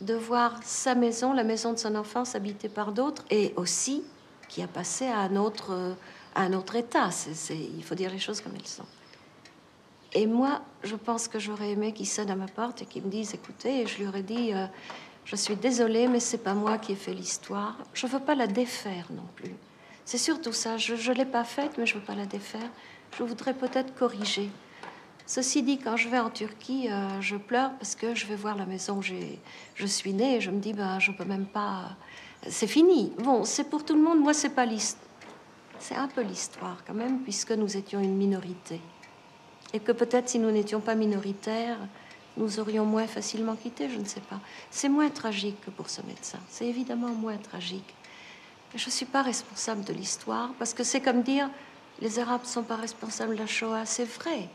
de 0.00 0.14
voir 0.14 0.58
sa 0.62 0.94
maison, 0.94 1.34
la 1.34 1.44
maison 1.44 1.74
de 1.74 1.78
son 1.78 1.94
enfance, 1.94 2.34
habitée 2.34 2.70
par 2.70 2.92
d'autres, 2.92 3.22
et 3.30 3.52
aussi 3.56 4.02
qui 4.48 4.62
a 4.62 4.66
passé 4.66 5.06
à 5.06 5.18
un 5.18 5.36
autre, 5.36 5.94
à 6.34 6.42
un 6.42 6.54
autre 6.54 6.76
état. 6.76 7.10
il 7.50 7.84
faut 7.84 7.94
dire 7.94 8.10
les 8.10 8.18
choses 8.18 8.40
comme 8.40 8.54
elles 8.54 8.66
sont. 8.66 8.86
Et 10.14 10.26
moi, 10.26 10.62
je 10.82 10.96
pense 10.96 11.28
que 11.28 11.38
j'aurais 11.38 11.72
aimé 11.72 11.92
qu'il 11.92 12.06
sonne 12.06 12.30
à 12.30 12.36
ma 12.36 12.48
porte 12.48 12.80
et 12.80 12.86
qu'il 12.86 13.02
me 13.02 13.10
dise, 13.10 13.34
écoutez, 13.34 13.82
et 13.82 13.86
je 13.86 13.98
lui 13.98 14.06
aurais 14.06 14.22
dit, 14.22 14.54
euh, 14.54 14.66
je 15.26 15.36
suis 15.36 15.56
désolée, 15.56 16.08
mais 16.08 16.20
c'est 16.20 16.38
pas 16.38 16.54
moi 16.54 16.78
qui 16.78 16.92
ai 16.92 16.96
fait 16.96 17.12
l'histoire. 17.12 17.76
Je 17.92 18.06
veux 18.06 18.20
pas 18.20 18.34
la 18.34 18.46
défaire 18.46 19.08
non 19.10 19.28
plus. 19.34 19.54
C'est 20.06 20.18
surtout 20.18 20.52
ça. 20.52 20.78
Je 20.78 20.94
ne 20.94 21.14
l'ai 21.16 21.24
pas 21.24 21.42
faite, 21.42 21.72
mais 21.78 21.84
je 21.84 21.96
ne 21.96 22.00
veux 22.00 22.06
pas 22.06 22.14
la 22.14 22.26
défaire. 22.26 22.70
Je 23.18 23.24
voudrais 23.24 23.54
peut-être 23.54 23.92
corriger. 23.94 24.48
Ceci 25.26 25.64
dit, 25.64 25.78
quand 25.78 25.96
je 25.96 26.08
vais 26.08 26.20
en 26.20 26.30
Turquie, 26.30 26.88
euh, 26.88 27.20
je 27.20 27.34
pleure 27.34 27.72
parce 27.72 27.96
que 27.96 28.14
je 28.14 28.26
vais 28.26 28.36
voir 28.36 28.56
la 28.56 28.66
maison 28.66 28.98
où 28.98 29.02
je 29.02 29.86
suis 29.86 30.12
née 30.12 30.36
et 30.36 30.40
je 30.40 30.52
me 30.52 30.60
dis, 30.60 30.72
ben, 30.72 31.00
je 31.00 31.10
peux 31.10 31.24
même 31.24 31.46
pas. 31.46 31.96
C'est 32.48 32.68
fini. 32.68 33.12
Bon, 33.18 33.44
c'est 33.44 33.68
pour 33.68 33.84
tout 33.84 33.96
le 33.96 34.00
monde. 34.00 34.20
Moi, 34.20 34.32
c'est 34.32 34.50
pas 34.50 34.64
l'histoire. 34.64 35.02
C'est 35.80 35.96
un 35.96 36.06
peu 36.06 36.22
l'histoire 36.22 36.84
quand 36.86 36.94
même, 36.94 37.22
puisque 37.22 37.50
nous 37.50 37.76
étions 37.76 38.00
une 38.00 38.16
minorité. 38.16 38.80
Et 39.72 39.80
que 39.80 39.90
peut-être 39.90 40.28
si 40.28 40.38
nous 40.38 40.52
n'étions 40.52 40.80
pas 40.80 40.94
minoritaires, 40.94 41.78
nous 42.36 42.60
aurions 42.60 42.84
moins 42.84 43.08
facilement 43.08 43.56
quitté, 43.56 43.90
je 43.90 43.98
ne 43.98 44.04
sais 44.04 44.20
pas. 44.20 44.40
C'est 44.70 44.88
moins 44.88 45.08
tragique 45.08 45.60
que 45.62 45.70
pour 45.70 45.90
ce 45.90 46.00
médecin. 46.02 46.38
C'est 46.48 46.66
évidemment 46.66 47.08
moins 47.08 47.36
tragique. 47.38 47.94
Je 48.76 48.86
ne 48.86 48.90
suis 48.90 49.06
pas 49.06 49.22
responsable 49.22 49.84
de 49.84 49.94
l'histoire, 49.94 50.50
parce 50.58 50.74
que 50.74 50.84
c'est 50.84 51.00
comme 51.00 51.22
dire 51.22 51.48
les 52.00 52.18
Arabes 52.18 52.42
ne 52.42 52.46
sont 52.46 52.62
pas 52.62 52.76
responsables 52.76 53.34
de 53.34 53.40
la 53.40 53.46
Shoah, 53.46 53.86
c'est 53.86 54.04
vrai. 54.04 54.50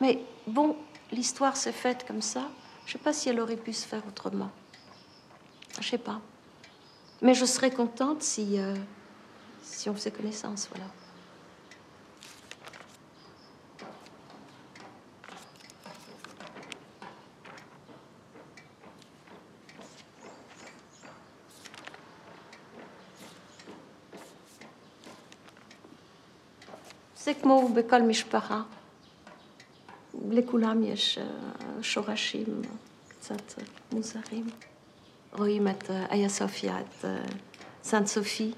Mais 0.00 0.22
bon, 0.46 0.76
l'histoire 1.10 1.56
s'est 1.56 1.72
faite 1.72 2.06
comme 2.06 2.22
ça. 2.22 2.48
Je 2.86 2.90
ne 2.90 2.98
sais 2.98 3.04
pas 3.04 3.12
si 3.12 3.28
elle 3.28 3.40
aurait 3.40 3.56
pu 3.56 3.72
se 3.72 3.84
faire 3.86 4.06
autrement. 4.06 4.50
Je 5.74 5.78
ne 5.78 5.84
sais 5.90 5.98
pas. 5.98 6.20
Mais 7.20 7.34
je 7.34 7.44
serais 7.44 7.72
contente 7.72 8.22
si, 8.22 8.60
euh, 8.60 8.76
si 9.62 9.90
on 9.90 9.94
faisait 9.94 10.12
connaissance, 10.12 10.68
voilà. 10.70 10.88
זה 27.28 27.34
כמו 27.34 27.68
בכל 27.74 28.02
משפחה. 28.02 28.62
לכולם 30.30 30.82
יש 30.84 31.18
שורשים 31.82 32.62
קצת 33.08 33.42
מוזרים. 33.92 34.46
רואים 35.32 35.68
את 35.68 35.90
איה 36.10 36.28
סופיה, 36.28 36.80
את 36.80 37.04
סן 37.82 38.06
סופי. 38.06 38.52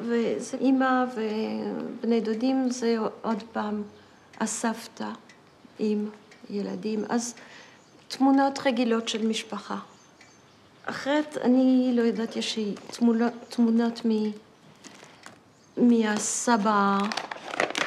וזה 0.00 0.56
אימא 0.56 1.04
ובני 1.14 2.20
דודים 2.20 2.70
זה 2.70 2.96
עוד 3.22 3.42
פעם 3.52 3.82
הסבתא 4.40 5.10
עם 5.78 6.08
ילדים. 6.50 7.04
אז 7.08 7.34
תמונות 8.08 8.58
רגילות 8.64 9.08
של 9.08 9.26
משפחה. 9.26 9.78
אחרת 10.84 11.36
אני 11.36 11.92
לא 11.94 12.02
יודעת, 12.02 12.36
יש 12.36 12.56
לי 12.56 12.74
תמונות, 12.90 13.32
תמונות 13.48 14.06
מ, 14.06 14.10
מהסבא, 15.80 16.98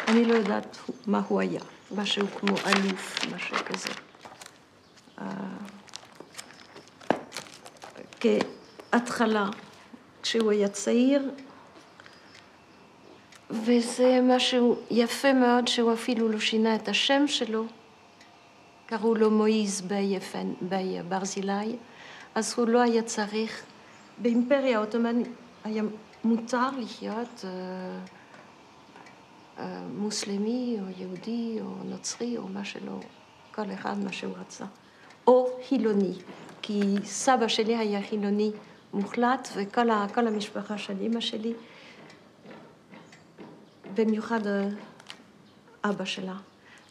אני 0.07 0.25
לא 0.25 0.33
יודעת 0.33 0.77
מה 1.07 1.21
הוא 1.27 1.41
היה, 1.41 1.61
משהו 1.95 2.27
כמו 2.39 2.55
אלוף, 2.57 3.25
משהו 3.35 3.57
כזה. 3.65 3.89
כהתחלה, 8.19 9.49
כשהוא 10.23 10.51
היה 10.51 10.67
צעיר, 10.67 11.31
וזה 13.49 14.19
משהו 14.23 14.75
יפה 14.91 15.33
מאוד 15.33 15.67
שהוא 15.67 15.93
אפילו 15.93 16.29
לא 16.29 16.39
שינה 16.39 16.75
את 16.75 16.87
השם 16.87 17.27
שלו, 17.27 17.65
קראו 18.85 19.15
לו 19.15 19.31
מויז 19.31 19.81
ביי 20.61 21.01
ברזילי, 21.09 21.75
אז 22.35 22.53
הוא 22.57 22.67
לא 22.67 22.81
היה 22.81 23.01
צריך, 23.01 23.63
באימפריה 24.17 24.77
העות'מאנית 24.77 25.27
היה 25.63 25.83
מותר 26.23 26.69
לחיות 26.77 27.45
אה, 27.45 27.49
אה, 29.59 29.81
מוסלמי 29.97 30.77
או 30.81 31.01
יהודי 31.01 31.57
או 31.61 31.83
נוצרי 31.83 32.37
או 32.37 32.47
מה 32.47 32.65
שלא, 32.65 32.99
כל 33.55 33.71
אחד 33.73 33.97
מה 34.03 34.11
שהוא 34.11 34.33
רצה, 34.37 34.65
או 35.27 35.49
חילוני, 35.67 36.13
כי 36.61 36.81
סבא 37.03 37.47
שלי 37.47 37.77
היה 37.77 38.01
חילוני 38.01 38.51
מוחלט 38.93 39.49
וכל 39.55 40.27
המשפחה 40.27 40.77
של 40.77 41.01
אימא 41.01 41.19
שלי 41.19 41.53
במיוחד 43.93 44.39
אבא 45.83 46.05
שלה. 46.05 46.35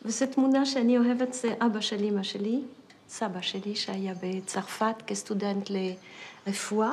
וזו 0.02 0.26
תמונה 0.26 0.66
שאני 0.66 0.98
אוהבת, 0.98 1.32
זה 1.32 1.54
אבא 1.66 1.80
של 1.80 2.02
אימא 2.02 2.22
שלי, 2.22 2.62
סבא 3.08 3.40
שלי 3.40 3.76
שהיה 3.76 4.14
בצרפת 4.22 4.94
כסטודנט 5.06 5.70
לרפואה. 6.46 6.90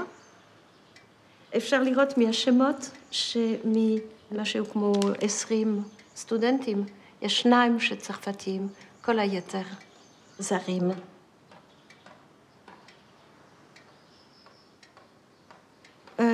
אפשר 1.57 1.83
לראות 1.83 2.17
מהשמות 2.17 2.89
שמשהו 3.11 4.65
כמו 4.71 4.93
עשרים 5.21 5.83
סטודנטים, 6.15 6.85
יש 7.21 7.41
שניים 7.41 7.79
שצרפתיים, 7.79 8.67
כל 9.01 9.19
היתר 9.19 9.61
זרים. 10.39 10.91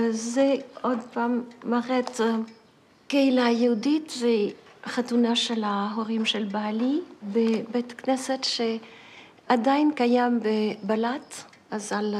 זה 0.10 0.54
עוד 0.82 1.00
פעם 1.14 1.44
מראה 1.64 2.00
את 2.00 2.22
קהילה 3.08 3.50
יהודית 3.50 4.10
זה 4.10 4.36
חתונה 4.86 5.36
של 5.36 5.64
ההורים 5.64 6.26
של 6.26 6.44
בעלי 6.44 7.02
בבית 7.24 7.92
כנסת 7.92 8.40
שעדיין 8.44 9.92
קיים 9.96 10.40
בבלט, 10.40 11.36
אז 11.72 11.94
על 11.94 12.16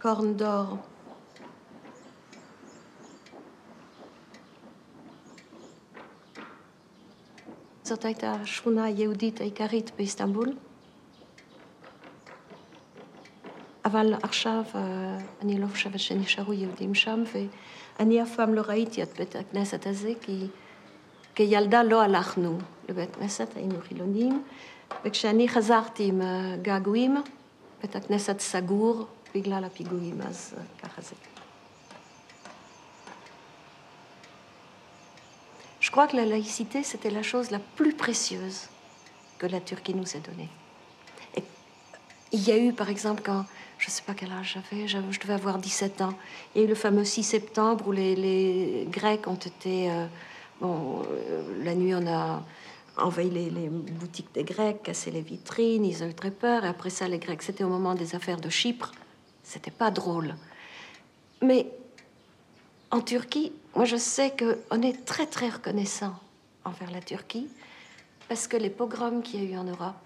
קורן 0.00 0.36
זאת 7.88 8.04
הייתה 8.04 8.32
השכונה 8.32 8.84
היהודית 8.84 9.40
העיקרית 9.40 9.90
באיסטנבול. 9.96 10.56
אבל 13.84 14.14
עכשיו 14.22 14.62
אני 15.42 15.60
לא 15.60 15.66
חושבת 15.66 16.00
שנשארו 16.00 16.52
יהודים 16.52 16.94
שם, 16.94 17.24
ואני 17.98 18.22
אף 18.22 18.36
פעם 18.36 18.54
לא 18.54 18.60
ראיתי 18.60 19.02
את 19.02 19.08
בית 19.18 19.36
הכנסת 19.36 19.86
הזה, 19.86 20.12
כי 20.20 20.46
כילדה 21.34 21.82
לא 21.82 22.02
הלכנו 22.02 22.58
לבית 22.88 23.16
כנסת, 23.16 23.56
היינו 23.56 23.74
חילונים, 23.88 24.42
וכשאני 25.04 25.48
חזרתי 25.48 26.04
עם 26.04 26.20
געגועים, 26.62 27.16
בית 27.82 27.96
הכנסת 27.96 28.40
סגור 28.40 29.06
בגלל 29.34 29.64
הפיגועים, 29.64 30.20
אז 30.22 30.54
ככה 30.82 31.02
זה. 31.02 31.37
Je 35.88 35.90
crois 35.90 36.06
que 36.06 36.16
la 36.16 36.26
laïcité, 36.26 36.82
c'était 36.82 37.08
la 37.08 37.22
chose 37.22 37.50
la 37.50 37.58
plus 37.58 37.94
précieuse 37.94 38.68
que 39.38 39.46
la 39.46 39.58
Turquie 39.58 39.94
nous 39.94 40.14
ait 40.14 40.20
donnée. 40.20 40.50
Et 41.34 41.42
il 42.30 42.46
y 42.46 42.52
a 42.52 42.58
eu, 42.58 42.74
par 42.74 42.90
exemple, 42.90 43.22
quand 43.24 43.46
je 43.78 43.86
ne 43.86 43.90
sais 43.90 44.02
pas 44.02 44.12
quel 44.12 44.30
âge 44.30 44.58
j'avais, 44.70 44.86
je 44.86 44.98
devais 45.18 45.32
avoir 45.32 45.56
17 45.56 46.02
ans. 46.02 46.12
Il 46.54 46.58
y 46.58 46.60
a 46.60 46.66
eu 46.66 46.68
le 46.68 46.74
fameux 46.74 47.06
6 47.06 47.22
septembre 47.22 47.88
où 47.88 47.92
les, 47.92 48.86
Grecs 48.90 49.26
ont 49.28 49.34
été. 49.36 49.90
Euh, 49.90 50.04
bon, 50.60 51.04
euh, 51.10 51.64
la 51.64 51.74
nuit, 51.74 51.94
on 51.94 52.06
a 52.06 52.44
envahi 52.98 53.30
les, 53.30 53.48
les, 53.48 53.70
boutiques 53.70 54.34
des 54.34 54.44
Grecs, 54.44 54.82
cassé 54.82 55.10
les 55.10 55.22
vitrines, 55.22 55.86
ils 55.86 56.04
ont 56.04 56.06
eu 56.06 56.14
très 56.14 56.32
peur. 56.32 56.66
Et 56.66 56.68
après 56.68 56.90
ça, 56.90 57.08
les 57.08 57.18
Grecs, 57.18 57.42
c'était 57.42 57.64
au 57.64 57.70
moment 57.70 57.94
des 57.94 58.14
affaires 58.14 58.42
de 58.42 58.50
Chypre. 58.50 58.92
C'était 59.42 59.70
pas 59.70 59.90
drôle. 59.90 60.34
Mais 61.40 61.66
en 62.90 63.00
Turquie, 63.00 63.52
moi, 63.78 63.84
je 63.84 63.94
sais 63.94 64.34
qu'on 64.36 64.82
est 64.82 65.04
très, 65.04 65.26
très 65.26 65.48
reconnaissant 65.48 66.12
envers 66.64 66.90
la 66.90 67.00
Turquie 67.00 67.46
parce 68.28 68.48
que 68.48 68.56
les 68.56 68.70
pogroms 68.70 69.22
qu'il 69.22 69.44
y 69.44 69.46
a 69.46 69.50
eu 69.52 69.56
en 69.56 69.62
Europe, 69.62 70.04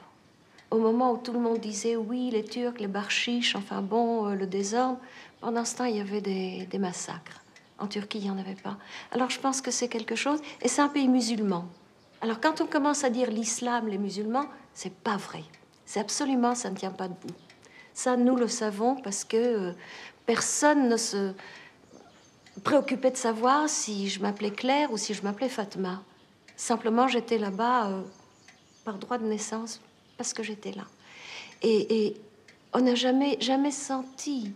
au 0.71 0.77
moment 0.77 1.13
où 1.13 1.17
tout 1.17 1.33
le 1.33 1.39
monde 1.39 1.59
disait 1.59 1.97
oui, 1.97 2.29
les 2.31 2.45
Turcs, 2.45 2.79
les 2.81 2.87
barchiches, 2.87 3.57
enfin 3.57 3.81
bon, 3.81 4.27
euh, 4.27 4.35
le 4.35 4.47
désordre, 4.47 4.99
pendant 5.41 5.65
ce 5.65 5.77
temps, 5.77 5.87
il 5.87 5.97
y 5.97 6.01
avait 6.03 6.21
des, 6.21 6.79
massacres. 6.79 7.41
En 7.79 7.87
Turquie, 7.87 8.19
il 8.19 8.25
n'y 8.25 8.31
en 8.31 8.37
avait 8.37 8.57
pas. 8.63 8.77
Alors 9.11 9.31
je 9.31 9.41
pense 9.41 9.63
que 9.63 9.71
c'est 9.71 9.89
quelque 9.89 10.17
chose, 10.17 10.41
et 10.61 10.69
c'est 10.69 10.83
un 10.83 10.91
pays 10.91 11.09
musulman. 11.09 11.65
Alors 12.21 12.43
quand 12.43 12.61
on 12.61 12.67
commence 12.67 13.05
à 13.05 13.09
dire 13.09 13.31
l'islam, 13.31 13.89
les 13.89 13.97
musulmans, 13.97 14.49
c'est 14.75 14.93
pas 14.93 15.17
vrai. 15.17 15.45
C'est 15.87 16.01
absolument, 16.01 16.55
ça 16.55 16.69
ne 16.69 16.77
tient 16.77 16.91
pas 16.91 17.09
debout. 17.09 17.35
Ça, 17.95 18.19
nous 18.19 18.37
le 18.37 18.49
savons 18.49 18.97
parce 18.97 19.25
que 19.25 19.39
euh, 19.39 19.73
personne 20.27 20.91
ne 20.91 20.99
se 20.99 21.33
préoccupait 22.61 23.11
de 23.11 23.17
savoir 23.17 23.69
si 23.69 24.09
je 24.09 24.21
m'appelais 24.21 24.51
Claire 24.51 24.93
ou 24.93 24.97
si 24.97 25.15
je 25.15 25.23
m'appelais 25.23 25.49
Fatma. 25.49 26.03
Simplement, 26.57 27.09
j'étais 27.09 27.39
là-bas 27.39 27.89
euh, 27.89 28.03
par 28.85 28.99
droit 28.99 29.19
de 29.19 29.25
naissance, 29.25 29.81
parce 30.17 30.33
que 30.33 30.43
j'étais 30.43 30.73
là. 30.73 30.85
Et, 31.63 32.07
et 32.07 32.17
on 32.73 32.81
n'a 32.81 32.95
jamais, 32.95 33.39
jamais 33.41 33.71
senti, 33.71 34.53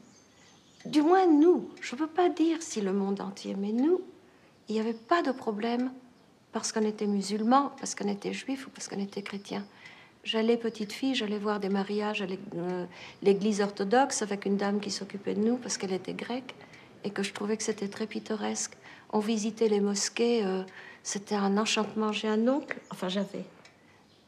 du 0.84 1.02
moins 1.02 1.26
nous, 1.26 1.68
je 1.80 1.94
ne 1.94 2.00
peux 2.00 2.06
pas 2.06 2.28
dire 2.28 2.62
si 2.62 2.80
le 2.80 2.92
monde 2.92 3.20
entier, 3.20 3.54
mais 3.56 3.72
nous, 3.72 4.00
il 4.68 4.74
n'y 4.74 4.80
avait 4.80 4.92
pas 4.92 5.22
de 5.22 5.32
problème 5.32 5.90
parce 6.52 6.72
qu'on 6.72 6.84
était 6.84 7.06
musulman, 7.06 7.72
parce 7.78 7.94
qu'on 7.94 8.08
était 8.08 8.32
juif 8.32 8.66
ou 8.66 8.70
parce 8.70 8.88
qu'on 8.88 9.00
était 9.00 9.22
chrétien. 9.22 9.64
J'allais 10.24 10.56
petite 10.56 10.92
fille, 10.92 11.14
j'allais 11.14 11.38
voir 11.38 11.60
des 11.60 11.68
mariages 11.68 12.22
à 12.22 12.26
l'église 13.22 13.60
orthodoxe 13.60 14.22
avec 14.22 14.44
une 14.44 14.56
dame 14.56 14.80
qui 14.80 14.90
s'occupait 14.90 15.34
de 15.34 15.40
nous 15.40 15.56
parce 15.56 15.76
qu'elle 15.78 15.92
était 15.92 16.14
grecque 16.14 16.54
et 17.06 17.10
que 17.10 17.22
je 17.22 17.32
trouvais 17.32 17.56
que 17.56 17.62
c'était 17.62 17.88
très 17.88 18.06
pittoresque. 18.06 18.76
On 19.12 19.20
visitait 19.20 19.68
les 19.68 19.80
mosquées, 19.80 20.44
euh, 20.44 20.62
c'était 21.04 21.36
un 21.36 21.56
enchantement. 21.56 22.10
J'ai 22.10 22.26
un 22.26 22.48
oncle, 22.48 22.76
enfin 22.90 23.08
j'avais 23.08 23.44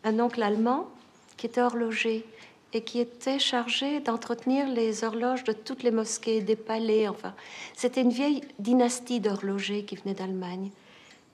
un 0.04 0.20
oncle 0.20 0.40
allemand 0.40 0.88
qui 1.36 1.46
était 1.46 1.60
horloger 1.60 2.24
et 2.72 2.82
qui 2.82 3.00
était 3.00 3.40
chargé 3.40 3.98
d'entretenir 3.98 4.68
les 4.68 5.02
horloges 5.02 5.42
de 5.42 5.52
toutes 5.52 5.82
les 5.82 5.90
mosquées, 5.90 6.40
des 6.40 6.54
palais, 6.54 7.08
enfin. 7.08 7.34
C'était 7.74 8.02
une 8.02 8.10
vieille 8.10 8.42
dynastie 8.60 9.18
d'horlogers 9.18 9.84
qui 9.84 9.96
venait 9.96 10.14
d'Allemagne. 10.14 10.70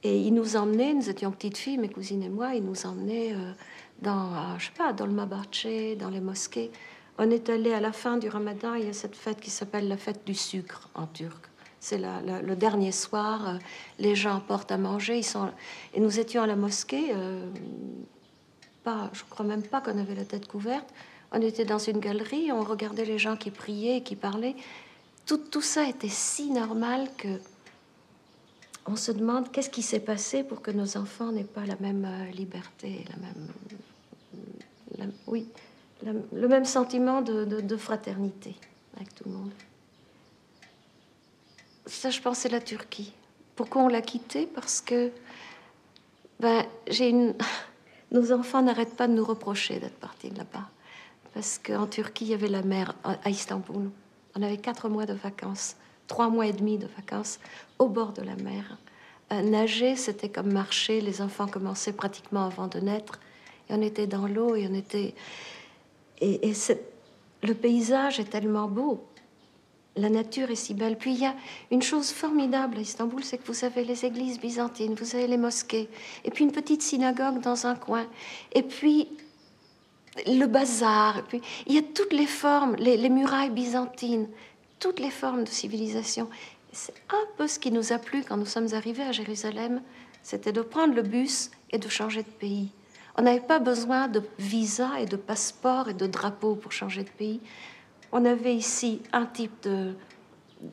Et 0.03 0.19
il 0.19 0.33
nous 0.33 0.57
emmenait, 0.57 0.95
nous 0.95 1.11
étions 1.11 1.31
petites 1.31 1.59
filles, 1.59 1.79
mes 1.79 1.89
cousines 1.89 2.23
et 2.23 2.29
moi, 2.29 2.55
il 2.55 2.65
nous 2.65 2.87
emmenait 2.87 3.35
euh, 3.35 3.53
dans, 4.01 4.33
euh, 4.33 4.59
je 4.59 4.67
sais 4.67 4.73
pas, 4.77 4.93
dans 4.95 5.07
le 5.07 5.13
Mabarche, 5.13 5.67
dans 5.99 6.11
les 6.11 6.21
mosquées. 6.21 6.71
On 7.19 7.31
est 7.31 7.49
allé 7.49 7.73
à 7.73 7.81
la 7.81 7.93
fin 7.93 8.17
du 8.17 8.29
ramadan, 8.29 8.75
il 8.75 8.87
y 8.87 8.89
a 8.89 8.93
cette 8.93 9.15
fête 9.15 9.41
qui 9.41 9.51
s'appelle 9.51 9.87
la 9.87 9.97
fête 9.97 10.27
du 10.27 10.35
sucre 10.35 10.89
en 10.95 11.07
turc. 11.07 11.49
C'est 11.79 11.99
le 11.99 12.55
dernier 12.55 12.93
soir, 12.93 13.47
euh, 13.49 13.59
les 13.99 14.15
gens 14.15 14.41
portent 14.41 14.73
à 14.73 14.79
manger. 14.79 15.21
Et 15.93 16.01
nous 16.01 16.19
étions 16.19 16.43
à 16.43 16.47
la 16.47 16.57
mosquée, 16.57 17.11
euh, 17.13 17.47
pas, 18.83 19.11
je 19.13 19.23
crois 19.29 19.45
même 19.45 19.63
pas 19.63 19.81
qu'on 19.81 19.99
avait 19.99 20.15
la 20.15 20.25
tête 20.25 20.49
couverte. 20.49 20.89
On 21.31 21.41
était 21.43 21.67
dans 21.67 21.79
une 21.79 21.99
galerie, 21.99 22.51
on 22.51 22.63
regardait 22.63 23.05
les 23.05 23.19
gens 23.19 23.37
qui 23.37 23.51
priaient, 23.51 24.01
qui 24.01 24.17
parlaient. 24.17 24.57
Tout, 25.27 25.61
ça 25.61 25.89
était 25.89 26.09
si 26.09 26.51
normal 26.51 27.09
que 27.17 27.41
on 28.87 28.97
se 28.97 29.13
demande 29.13 29.51
qu'est-ce 29.51 29.71
qui 29.71 29.83
s'est 29.83 30.01
passé 30.01 30.43
pour 30.43 30.63
que 30.63 30.71
nos 30.71 30.97
enfants 30.97 31.33
n'aient 31.33 31.45
pas 31.45 31.65
la 31.65 31.77
même 31.81 32.05
euh, 32.05 32.31
liberté, 32.33 33.05
la 33.11 33.17
même, 35.07 35.13
oui, 35.27 35.49
le 36.05 36.49
même 36.49 36.65
sentiment 36.65 37.23
de, 37.23 37.45
de, 37.45 37.61
de, 37.61 37.77
fraternité 37.77 38.55
avec 38.97 39.15
tout 39.15 39.25
le 39.27 39.33
monde. 39.33 39.51
Ça, 41.87 42.11
je 42.11 42.21
pense, 42.21 42.39
c'est 42.39 42.49
la 42.49 42.61
Turquie. 42.61 43.13
Pourquoi 43.57 43.83
on 43.83 43.89
l'a 43.89 44.03
quitté 44.03 44.47
Parce 44.47 44.81
que 44.81 45.11
ben, 46.41 46.65
j'ai 46.89 47.09
une... 47.09 47.35
nos 48.13 48.33
enfants 48.33 48.63
n'arrêtent 48.63 48.97
pas 48.97 49.09
de 49.09 49.13
nous 49.13 49.25
reprocher 49.25 49.79
d'être 49.79 49.99
partis 49.99 50.31
là-bas. 50.31 50.69
Parce 51.33 51.59
qu'en 51.59 51.87
Turquie, 51.87 52.27
il 52.27 52.31
y 52.31 52.35
avait 52.35 52.49
la 52.49 52.63
mer 52.63 52.95
à 53.03 53.29
Istanbul. 53.29 53.91
On 54.37 54.43
avait 54.43 54.59
quatre 54.59 54.89
mois 54.89 55.07
de 55.07 55.15
vacances, 55.15 55.77
trois 56.07 56.29
mois 56.29 56.47
et 56.47 56.53
demi 56.53 56.79
de 56.79 56.87
vacances 56.87 57.41
au 57.79 57.89
bord 57.89 58.13
de 58.13 58.23
la 58.23 58.37
mer. 58.37 58.79
Euh, 59.33 59.43
nager, 59.43 59.97
c'était 59.97 60.29
comme 60.29 60.53
marcher. 60.53 61.01
Les 61.01 61.23
enfants 61.23 61.47
commençaient 61.47 61.93
pratiquement 61.93 62.45
avant 62.45 62.69
de 62.69 62.79
naître. 62.79 63.19
Et 63.69 63.75
on 63.75 63.83
était 63.83 64.07
dans 64.07 64.27
l'eau 64.27 64.55
et 64.55 64.69
on 64.71 64.75
était. 64.75 65.15
Et, 66.21 66.53
le 67.43 67.55
paysage 67.55 68.21
est 68.21 68.31
tellement 68.31 68.69
beau. 68.69 69.05
La 69.97 70.09
nature 70.09 70.51
est 70.51 70.57
si 70.57 70.75
belle. 70.75 70.97
Puis 70.97 71.13
il 71.13 71.21
y 71.21 71.27
a 71.27 71.35
une 71.71 71.83
chose 71.83 72.11
formidable 72.11 72.79
à 72.79 72.81
Istanbul, 72.81 73.23
c'est 73.23 73.39
que 73.39 73.47
vous 73.47 73.65
avez 73.65 73.85
les 73.85 74.05
églises 74.05 74.41
byzantines, 74.41 74.95
vous 74.95 75.15
avez 75.15 75.27
les 75.27 75.37
mosquées, 75.37 75.89
et 76.25 76.31
puis 76.31 76.45
une 76.45 76.53
petite 76.53 76.83
synagogue 76.83 77.41
dans 77.41 77.67
un 77.67 77.77
coin, 77.77 78.07
et 78.53 78.63
puis 78.63 79.09
le 80.27 80.47
bazar, 80.47 81.19
et 81.19 81.23
puis 81.23 81.43
il 81.67 81.75
y 81.75 81.79
a 81.79 81.83
toutes 81.83 82.13
les 82.13 82.27
formes, 82.27 82.77
les 82.77 83.09
murailles 83.09 83.51
byzantines, 83.51 84.29
toutes 84.81 84.99
les 84.99 85.11
formes 85.11 85.45
de 85.45 85.51
civilisation. 85.51 86.29
C'est 86.73 86.95
un 87.11 87.27
peu 87.37 87.47
ce 87.47 87.59
qui 87.59 87.71
nous 87.71 87.93
a 87.93 87.99
plu 87.99 88.25
quand 88.27 88.37
nous 88.37 88.47
sommes 88.47 88.75
arrivés 88.75 89.05
à 89.05 89.13
Jérusalem, 89.13 89.81
c'était 90.23 90.53
de 90.53 90.63
prendre 90.63 90.95
le 90.95 91.03
bus 91.03 91.51
et 91.71 91.79
de 91.79 91.89
changer 91.89 92.23
de 92.23 92.29
pays. 92.29 92.71
On 93.17 93.23
n'avait 93.23 93.41
pas 93.41 93.59
besoin 93.59 94.09
de 94.09 94.23
visa 94.39 95.01
et 95.01 95.07
de 95.07 95.17
passeport 95.17 95.89
et 95.89 95.95
de 95.95 96.07
drapeau 96.07 96.55
pour 96.57 96.73
changer 96.73 97.05
de 97.05 97.11
pays. 97.11 97.41
On 98.13 98.25
avait 98.25 98.55
ici 98.55 99.03
un 99.13 99.27
type 99.27 99.69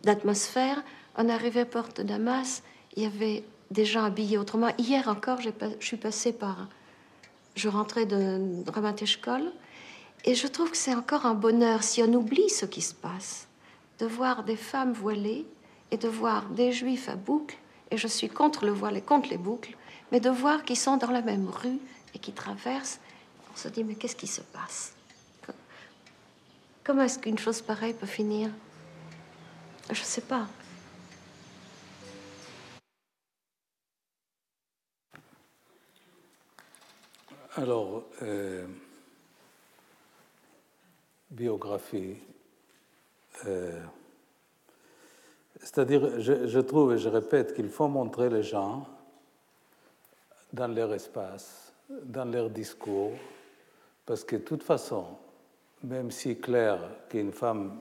d'atmosphère. 0.03 0.83
On 1.17 1.29
arrivait 1.29 1.61
à 1.61 1.65
Porte 1.65 2.01
Damas, 2.01 2.63
il 2.95 3.03
y 3.03 3.05
avait 3.05 3.43
des 3.69 3.85
gens 3.85 4.03
habillés 4.03 4.37
autrement. 4.37 4.69
Hier 4.77 5.07
encore, 5.07 5.39
je 5.41 5.49
suis 5.79 5.97
passée 5.97 6.33
par. 6.33 6.67
Je 7.55 7.67
rentrais 7.67 8.05
de 8.05 8.63
Ramateshkol 8.71 9.51
et 10.23 10.35
je 10.35 10.47
trouve 10.47 10.71
que 10.71 10.77
c'est 10.77 10.95
encore 10.95 11.25
un 11.25 11.33
bonheur 11.33 11.83
si 11.83 12.01
on 12.01 12.13
oublie 12.13 12.49
ce 12.49 12.65
qui 12.65 12.81
se 12.81 12.93
passe, 12.93 13.47
de 13.99 14.05
voir 14.05 14.43
des 14.43 14.55
femmes 14.55 14.93
voilées 14.93 15.45
et 15.91 15.97
de 15.97 16.07
voir 16.07 16.45
des 16.49 16.71
juifs 16.71 17.09
à 17.09 17.15
boucles, 17.15 17.57
et 17.89 17.97
je 17.97 18.07
suis 18.07 18.29
contre 18.29 18.65
le 18.65 18.71
voile 18.71 18.95
et 18.97 19.01
contre 19.01 19.29
les 19.29 19.37
boucles, 19.37 19.75
mais 20.11 20.19
de 20.21 20.29
voir 20.29 20.63
qu'ils 20.63 20.77
sont 20.77 20.97
dans 20.97 21.11
la 21.11 21.21
même 21.21 21.49
rue 21.49 21.79
et 22.13 22.19
qu'ils 22.19 22.33
traversent, 22.33 22.99
on 23.53 23.57
se 23.57 23.67
dit 23.67 23.83
mais 23.83 23.95
qu'est-ce 23.95 24.15
qui 24.15 24.27
se 24.27 24.41
passe? 24.41 24.93
Comment 26.83 27.03
est-ce 27.03 27.19
qu'une 27.19 27.37
chose 27.37 27.61
pareille 27.61 27.93
peut 27.93 28.07
finir? 28.07 28.49
Je 29.91 29.99
ne 29.99 30.05
sais 30.05 30.21
pas. 30.21 30.47
Alors, 37.55 38.05
euh, 38.21 38.65
biographie. 41.29 42.15
Euh, 43.45 43.79
c'est-à-dire, 45.57 46.19
je, 46.19 46.47
je, 46.47 46.59
trouve 46.59 46.93
et 46.93 46.97
je 46.97 47.09
répète 47.09 47.53
qu'il 47.53 47.69
faut 47.69 47.87
montrer 47.87 48.29
les 48.29 48.41
gens 48.41 48.87
dans 50.53 50.67
leur 50.67 50.93
espace, 50.93 51.60
dans 52.03 52.25
leur 52.25 52.49
discours, 52.49 53.13
parce 54.05 54.23
que 54.23 54.35
de 54.35 54.41
toute 54.41 54.63
façon, 54.63 55.05
même 55.83 56.11
si 56.11 56.39
Claire, 56.39 56.81
qui 57.09 57.17
est 57.17 57.21
une 57.21 57.31
femme 57.31 57.79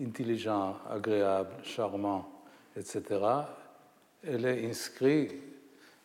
intelligente, 0.00 0.76
agréable, 0.88 1.52
charmante, 1.62 2.26
etc., 2.76 3.02
elle 4.22 4.46
est 4.46 4.68
inscrite 4.68 5.34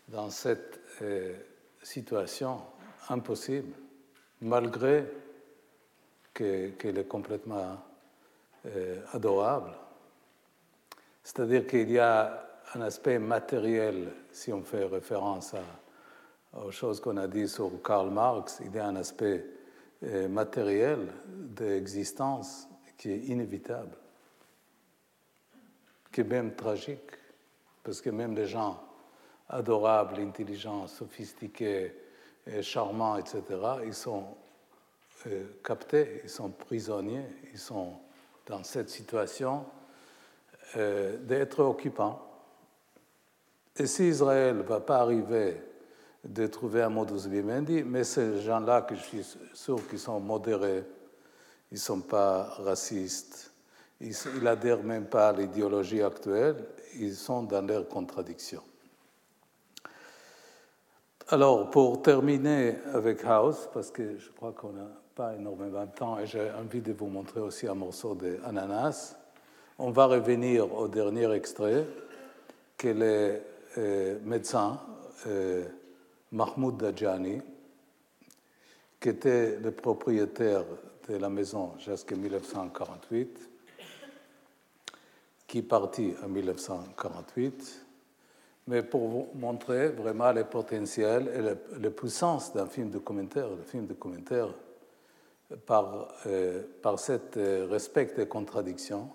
dans 0.07 0.29
cette 0.29 0.79
euh, 1.01 1.35
situation 1.81 2.61
impossible, 3.09 3.73
malgré 4.41 5.05
qu'elle 6.33 6.97
est 6.97 7.07
complètement 7.07 7.77
euh, 8.65 9.01
adorable. 9.13 9.71
C'est-à-dire 11.23 11.65
qu'il 11.67 11.91
y 11.91 11.99
a 11.99 12.49
un 12.75 12.81
aspect 12.81 13.19
matériel, 13.19 14.11
si 14.31 14.51
on 14.51 14.63
fait 14.63 14.85
référence 14.85 15.53
à, 15.53 15.63
aux 16.53 16.71
choses 16.71 16.99
qu'on 16.99 17.17
a 17.17 17.27
dit 17.27 17.47
sur 17.47 17.71
Karl 17.83 18.09
Marx, 18.09 18.61
il 18.63 18.73
y 18.73 18.79
a 18.79 18.85
un 18.85 18.95
aspect 18.95 19.45
euh, 20.03 20.27
matériel 20.27 21.07
d'existence 21.27 22.67
qui 22.97 23.11
est 23.11 23.19
inévitable, 23.25 23.95
qui 26.11 26.21
est 26.21 26.25
même 26.25 26.55
tragique, 26.55 27.11
parce 27.83 28.01
que 28.01 28.09
même 28.09 28.35
des 28.35 28.45
gens 28.45 28.81
adorables, 29.49 30.19
intelligents, 30.19 30.87
sophistiqués, 30.87 31.93
charmants, 32.61 33.17
etc., 33.17 33.43
ils 33.85 33.93
sont 33.93 34.35
euh, 35.27 35.45
captés, 35.63 36.21
ils 36.23 36.29
sont 36.29 36.49
prisonniers, 36.49 37.25
ils 37.53 37.59
sont 37.59 37.93
dans 38.45 38.63
cette 38.63 38.89
situation 38.89 39.65
euh, 40.75 41.17
d'être 41.17 41.63
occupants. 41.63 42.21
Et 43.77 43.87
si 43.87 44.09
Israël 44.09 44.57
ne 44.57 44.63
va 44.63 44.81
pas 44.81 44.97
arriver 44.97 45.57
de 46.23 46.47
trouver 46.47 46.81
un 46.81 46.89
modus 46.89 47.27
vivendi, 47.27 47.83
mais 47.83 48.03
ces 48.03 48.41
gens-là, 48.41 48.81
que 48.81 48.95
je 48.95 49.01
suis 49.01 49.37
sûr 49.53 49.87
qu'ils 49.87 49.99
sont 49.99 50.19
modérés, 50.19 50.83
ils 51.71 51.75
ne 51.75 51.79
sont 51.79 52.01
pas 52.01 52.43
racistes, 52.59 53.51
ils 53.99 54.15
n'adhèrent 54.41 54.83
même 54.83 55.05
pas 55.05 55.29
à 55.29 55.33
l'idéologie 55.33 56.01
actuelle, 56.01 56.55
ils 56.95 57.15
sont 57.15 57.43
dans 57.43 57.65
leur 57.65 57.87
contradiction. 57.87 58.61
Alors, 61.29 61.69
pour 61.69 62.01
terminer 62.01 62.75
avec 62.93 63.23
House, 63.25 63.69
parce 63.73 63.91
que 63.91 64.17
je 64.17 64.29
crois 64.31 64.51
qu'on 64.51 64.73
n'a 64.73 64.89
pas 65.15 65.33
énormément 65.35 65.85
de 65.85 65.91
temps 65.91 66.19
et 66.19 66.25
j'ai 66.25 66.51
envie 66.51 66.81
de 66.81 66.93
vous 66.93 67.07
montrer 67.07 67.39
aussi 67.39 67.67
un 67.67 67.75
morceau 67.75 68.15
d'ananas, 68.15 69.15
on 69.79 69.91
va 69.91 70.05
revenir 70.05 70.73
au 70.73 70.87
dernier 70.87 71.31
extrait 71.33 71.85
que 72.77 72.87
les 72.89 73.41
euh, 73.77 74.19
médecins 74.23 74.79
euh, 75.27 75.63
Mahmoud 76.33 76.77
Dajani, 76.77 77.39
qui 78.99 79.09
était 79.09 79.59
le 79.59 79.71
propriétaire 79.71 80.65
de 81.07 81.15
la 81.17 81.29
maison 81.29 81.73
jusqu'en 81.77 82.17
1948, 82.17 83.49
qui 85.45 85.61
partit 85.61 86.15
en 86.23 86.29
1948, 86.29 87.85
mais 88.65 88.81
pour 88.81 89.07
vous 89.07 89.27
montrer 89.35 89.89
vraiment 89.89 90.31
le 90.31 90.45
potentiel 90.45 91.29
et 91.35 91.79
la, 91.79 91.89
puissance 91.91 92.51
d'un 92.53 92.67
film 92.67 92.89
documentaire, 92.89 93.49
le 93.49 93.61
film 93.61 93.85
documentaire, 93.85 94.47
par, 95.67 96.07
euh, 96.25 96.63
par 96.81 96.97
cet 96.97 97.37
euh, 97.37 97.67
respect 97.69 98.13
des 98.15 98.27
contradictions, 98.27 99.09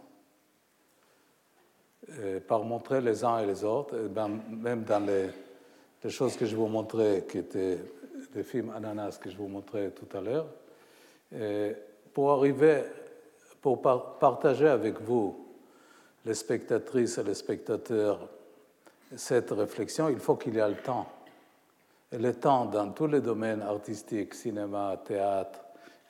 euh, 2.10 2.38
par 2.38 2.62
montrer 2.62 3.00
les 3.00 3.24
uns 3.24 3.40
et 3.40 3.46
les 3.46 3.64
autres, 3.64 4.06
ben, 4.06 4.40
même 4.50 4.84
dans 4.84 5.04
les 5.04 5.30
les 6.02 6.10
choses 6.10 6.36
que 6.36 6.46
je 6.46 6.56
vous 6.56 6.68
montrais, 6.68 7.24
qui 7.28 7.38
étaient 7.38 7.78
le 8.34 8.42
film 8.42 8.70
Ananas 8.74 9.18
que 9.20 9.30
je 9.30 9.36
vous 9.36 9.48
montrais 9.48 9.90
tout 9.90 10.16
à 10.16 10.20
l'heure, 10.20 10.46
pour 12.12 12.32
arriver, 12.32 12.82
pour 13.60 13.80
partager 13.80 14.68
avec 14.68 15.00
vous, 15.00 15.46
les 16.24 16.34
spectatrices 16.34 17.18
et 17.18 17.22
les 17.22 17.34
spectateurs, 17.34 18.28
cette 19.16 19.50
réflexion, 19.50 20.08
il 20.08 20.18
faut 20.18 20.36
qu'il 20.36 20.54
y 20.54 20.58
ait 20.58 20.68
le 20.68 20.76
temps. 20.76 21.06
Et 22.12 22.18
le 22.18 22.34
temps 22.34 22.66
dans 22.66 22.90
tous 22.90 23.06
les 23.06 23.20
domaines 23.20 23.62
artistiques, 23.62 24.34
cinéma, 24.34 25.00
théâtre 25.04 25.60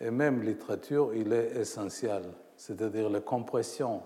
et 0.00 0.10
même 0.10 0.42
littérature, 0.42 1.12
il 1.14 1.32
est 1.32 1.56
essentiel. 1.56 2.22
C'est-à-dire 2.56 3.08
la 3.08 3.20
compression 3.20 4.02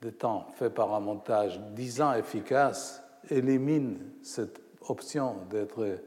de 0.00 0.10
temps 0.10 0.46
fait 0.54 0.70
par 0.70 0.94
un 0.94 1.00
montage 1.00 1.58
disant 1.72 2.14
efficace 2.14 3.02
élimine 3.30 3.98
cette 4.22 4.60
option 4.88 5.36
d'être 5.50 5.98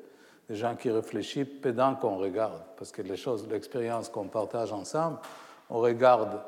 des 0.50 0.56
gens 0.56 0.76
qui 0.76 0.90
réfléchissent 0.90 1.48
pendant 1.62 1.96
qu'on 1.96 2.18
regarde, 2.18 2.62
parce 2.78 2.92
que 2.92 3.02
les 3.02 3.18
choses, 3.18 3.48
l'expérience 3.50 4.10
qu'on 4.10 4.28
partage 4.28 4.74
ensemble, 4.74 5.18
on 5.70 5.80
regarde 5.80 6.42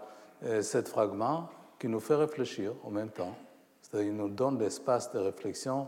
euh, 0.44 0.62
fragment 0.62 1.50
qui 1.80 1.88
nous 1.88 2.02
fait 2.02 2.16
réfléchir 2.16 2.74
en 2.84 2.92
même 2.92 3.10
temps, 3.10 3.36
c'est-à-dire 3.82 4.10
qu'il 4.10 4.18
nous 4.18 4.30
donne 4.30 4.60
l'espace 4.60 5.12
de 5.14 5.20
réflexion 5.20 5.88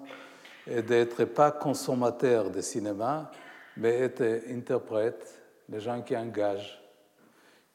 et 0.67 0.81
d'être 0.81 1.25
pas 1.25 1.51
consommateur 1.51 2.49
de 2.49 2.61
cinéma, 2.61 3.29
mais 3.77 3.99
être 3.99 4.23
interprète, 4.49 5.41
des 5.67 5.79
gens 5.79 6.01
qui 6.01 6.15
engagent, 6.15 6.81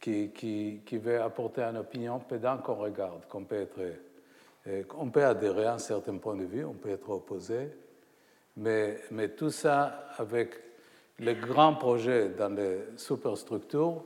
qui, 0.00 0.30
qui, 0.30 0.80
qui 0.86 0.96
veulent 0.96 1.20
apporter 1.20 1.62
une 1.62 1.76
opinion 1.76 2.18
pendant 2.18 2.56
qu'on 2.58 2.76
regarde, 2.76 3.26
qu'on 3.28 3.44
peut 3.44 3.60
être, 3.60 3.80
euh, 4.66 4.82
on 4.96 5.10
peut 5.10 5.24
adhérer 5.24 5.66
à 5.66 5.74
un 5.74 5.78
certain 5.78 6.16
point 6.16 6.36
de 6.36 6.44
vue, 6.44 6.64
on 6.64 6.72
peut 6.72 6.88
être 6.88 7.10
opposé, 7.10 7.70
mais, 8.56 9.00
tout 9.36 9.50
ça 9.50 10.08
avec 10.18 10.54
le 11.18 11.34
grand 11.34 11.74
projet 11.74 12.30
dans 12.30 12.54
les 12.54 12.78
superstructures 12.96 14.02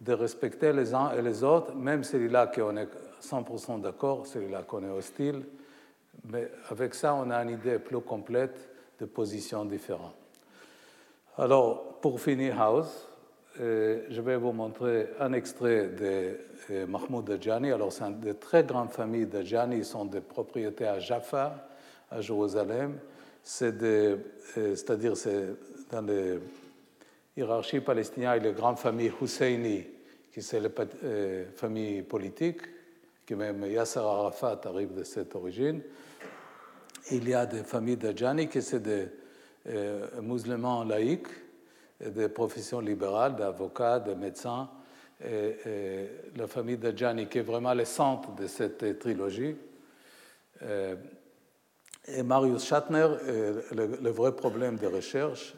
de 0.00 0.12
respecter 0.12 0.72
les 0.72 0.94
uns 0.94 1.12
et 1.16 1.22
les 1.22 1.42
autres, 1.44 1.74
même 1.74 2.04
celui-là 2.04 2.48
qu'on 2.48 2.76
est 2.76 2.88
100% 3.22 3.80
d'accord, 3.80 4.26
celui-là 4.26 4.62
qu'on 4.62 4.84
est 4.84 4.90
hostile, 4.90 5.44
mais 6.30 6.50
avec 6.70 6.94
ça, 6.94 7.14
on 7.14 7.30
a 7.30 7.42
une 7.42 7.50
idée 7.50 7.78
plus 7.78 8.00
complète 8.00 8.70
de 8.98 9.06
positions 9.06 9.64
différentes. 9.64 10.14
Alors, 11.36 11.98
pour 12.00 12.20
finir 12.20 12.60
House, 12.60 13.08
euh, 13.60 14.06
je 14.10 14.20
vais 14.20 14.36
vous 14.36 14.52
montrer 14.52 15.10
un 15.20 15.32
extrait 15.32 15.88
de 15.88 16.38
euh, 16.70 16.86
Mahmoud 16.86 17.24
Dajani. 17.24 17.72
Alors, 17.72 17.92
c'est 17.92 18.04
une 18.04 18.34
très 18.34 18.64
grandes 18.64 18.90
familles 18.90 19.26
Dajani. 19.26 19.78
Ils 19.78 19.84
sont 19.84 20.04
des 20.04 20.20
propriétaires 20.20 20.94
à 20.94 20.98
Jaffa, 20.98 21.68
à 22.10 22.20
Jérusalem. 22.20 22.98
Euh, 23.62 24.16
c'est-à-dire, 24.54 25.16
c'est 25.16 25.48
dans 25.90 26.02
les 26.02 26.38
hiérarchies 27.36 27.80
palestiniennes, 27.80 28.32
il 28.36 28.44
y 28.44 28.46
a 28.46 28.50
les 28.50 28.52
grandes 28.52 28.78
familles 28.78 29.12
Husseini, 29.20 29.84
qui 30.32 30.42
c'est 30.42 30.60
les 30.60 31.46
familles 31.54 32.02
politiques, 32.02 32.62
qui 33.26 33.34
même 33.34 33.64
Yasser 33.66 34.00
Arafat 34.00 34.60
arrive 34.64 34.94
de 34.94 35.04
cette 35.04 35.34
origine. 35.34 35.80
Il 37.10 37.28
y 37.28 37.34
a 37.34 37.46
des 37.46 37.62
familles 37.64 37.96
Dajani 37.96 38.48
qui 38.48 38.62
sont 38.62 38.78
des 38.78 39.08
musulmans 40.22 40.84
laïcs 40.84 41.28
des 42.00 42.28
professions 42.28 42.80
libérales, 42.80 43.36
d'avocats, 43.36 44.00
de 44.00 44.14
médecins. 44.14 44.68
La 45.20 46.46
famille 46.46 46.76
de 46.76 46.96
Gianni, 46.96 47.28
qui 47.28 47.38
est 47.38 47.42
vraiment 47.42 47.72
le 47.72 47.84
centre 47.84 48.34
de 48.34 48.46
cette 48.46 48.98
trilogie. 48.98 49.56
Euh, 50.62 50.96
et 52.06 52.22
Marius 52.22 52.64
Schattner, 52.64 53.06
euh, 53.26 53.62
le, 53.72 54.10
vrai 54.10 54.32
problème 54.32 54.76
de 54.76 54.86
recherche 54.86 55.54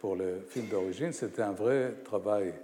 pour 0.00 0.16
le 0.16 0.40
film 0.48 0.66
d'origine, 0.68 1.12
c'était 1.12 1.42
un 1.42 1.52
vrai 1.52 1.94
travail 2.04 2.54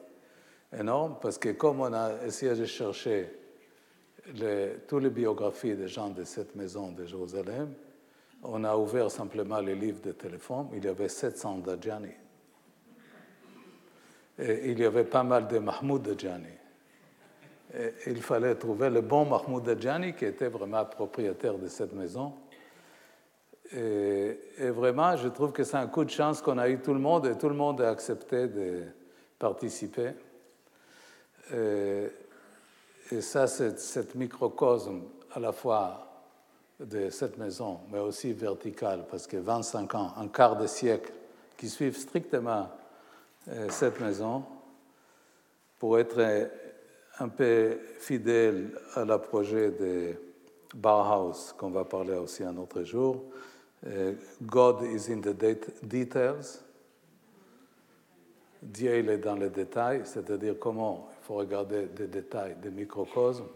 énorme, 0.76 1.16
parce 1.20 1.38
que 1.38 1.50
comme 1.50 1.80
on 1.80 1.92
a 1.92 2.24
essayé 2.26 2.54
de 2.54 2.64
chercher 2.64 3.30
toutes 4.88 5.02
les 5.02 5.10
biographies 5.10 5.74
des 5.74 5.86
gens 5.86 6.10
de 6.10 6.24
cette 6.24 6.56
maison 6.56 6.90
de 6.90 7.04
Jérusalem, 7.04 7.72
on 8.42 8.64
a 8.64 8.76
ouvert 8.76 9.10
simplement 9.10 9.60
les 9.60 9.74
livres 9.74 10.02
de 10.02 10.12
téléphone, 10.12 10.68
il 10.74 10.84
y 10.84 10.88
avait 10.88 11.08
700 11.08 11.58
d'Adjani 11.58 12.12
il 14.38 14.78
y 14.78 14.84
avait 14.84 15.04
pas 15.04 15.22
mal 15.22 15.48
de 15.48 15.58
Mahmoud 15.58 16.14
Djani. 16.18 16.44
il 18.06 18.22
fallait 18.22 18.54
trouver 18.54 18.90
le 18.90 19.00
bon 19.00 19.24
Mahmoud 19.24 19.80
Djani 19.80 20.14
qui 20.14 20.24
était 20.24 20.48
vraiment 20.48 20.84
propriétaire 20.84 21.58
de 21.58 21.68
cette 21.68 21.94
maison. 21.94 22.34
Et, 23.72 24.70
vraiment, 24.70 25.16
je 25.16 25.28
trouve 25.28 25.52
que 25.52 25.64
c'est 25.64 25.76
un 25.76 25.88
coup 25.88 26.04
de 26.04 26.10
chance 26.10 26.40
qu'on 26.40 26.58
a 26.58 26.68
eu 26.68 26.78
tout 26.78 26.94
le 26.94 27.00
monde 27.00 27.26
et 27.26 27.36
tout 27.36 27.48
le 27.48 27.54
monde 27.54 27.80
a 27.80 27.90
accepté 27.90 28.48
de 28.48 28.82
participer. 29.38 30.12
Et, 31.52 32.10
ça, 33.20 33.46
c'est 33.46 33.78
cet 33.78 34.14
microcosme 34.14 35.02
à 35.32 35.40
la 35.40 35.52
fois 35.52 36.02
de 36.80 37.08
cette 37.10 37.38
maison, 37.38 37.80
mais 37.90 37.98
aussi 37.98 38.32
vertical, 38.32 39.06
parce 39.10 39.26
que 39.26 39.36
25 39.36 39.94
ans, 39.94 40.12
un 40.16 40.28
quart 40.28 40.56
de 40.56 40.66
siècle, 40.66 41.12
qui 41.56 41.68
suivent 41.68 41.96
strictement 41.96 42.68
euh, 43.48 43.68
cette 43.70 44.00
maison 44.00 44.44
pour 45.78 45.98
être 45.98 46.50
un 47.18 47.28
peu 47.28 47.78
fidèle 47.98 48.78
à 48.94 49.04
la 49.04 49.18
projet 49.18 49.70
de 49.70 50.14
Bauhaus, 50.74 51.54
qu'on 51.56 51.70
va 51.70 51.84
parler 51.84 52.14
aussi 52.14 52.42
un 52.42 52.56
autre 52.56 52.82
jour. 52.82 53.22
Euh, 53.86 54.14
God 54.42 54.82
is 54.82 55.10
in 55.10 55.20
the 55.20 55.34
details. 55.82 56.60
Dieu 58.62 58.90
est 58.90 59.18
dans 59.18 59.36
les 59.36 59.50
détails, 59.50 60.02
c'est-à-dire 60.04 60.56
comment 60.58 61.08
il 61.20 61.24
faut 61.24 61.34
regarder 61.34 61.86
des 61.86 62.08
détails, 62.08 62.56
des 62.60 62.70
microcosmes. 62.70 63.46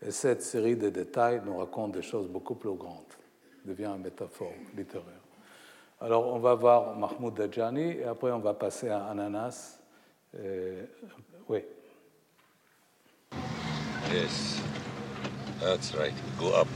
Et 0.00 0.10
cette 0.10 0.42
série 0.42 0.76
de 0.76 0.88
détails 0.88 1.42
nous 1.44 1.58
raconte 1.58 1.92
des 1.92 2.02
choses 2.02 2.28
beaucoup 2.28 2.54
plus 2.54 2.72
grandes, 2.74 3.12
devient 3.64 3.92
une 3.96 4.02
métaphore 4.02 4.52
littéraire. 4.76 5.04
Alors, 6.00 6.32
on 6.32 6.38
va 6.38 6.54
voir 6.54 6.96
Mahmoud 6.96 7.34
Dajani 7.34 7.98
et 7.98 8.04
après, 8.04 8.30
on 8.30 8.38
va 8.38 8.54
passer 8.54 8.88
à 8.88 9.04
Ananas. 9.06 9.80
Euh, 10.36 10.84
oui. 11.48 11.64
Yes, 14.12 14.62
that's 15.60 15.94
right. 15.94 16.14
Go 16.38 16.54
up. 16.54 16.68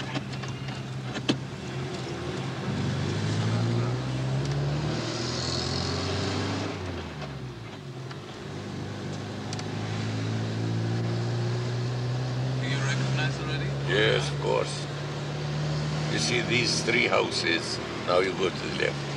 Three 16.83 17.07
houses, 17.07 17.79
now 18.09 18.19
you 18.19 18.33
go 18.33 18.51
to 18.51 18.67
the 18.75 18.85
left. 18.85 19.13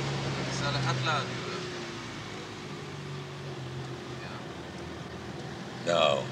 Now, 5.84 6.22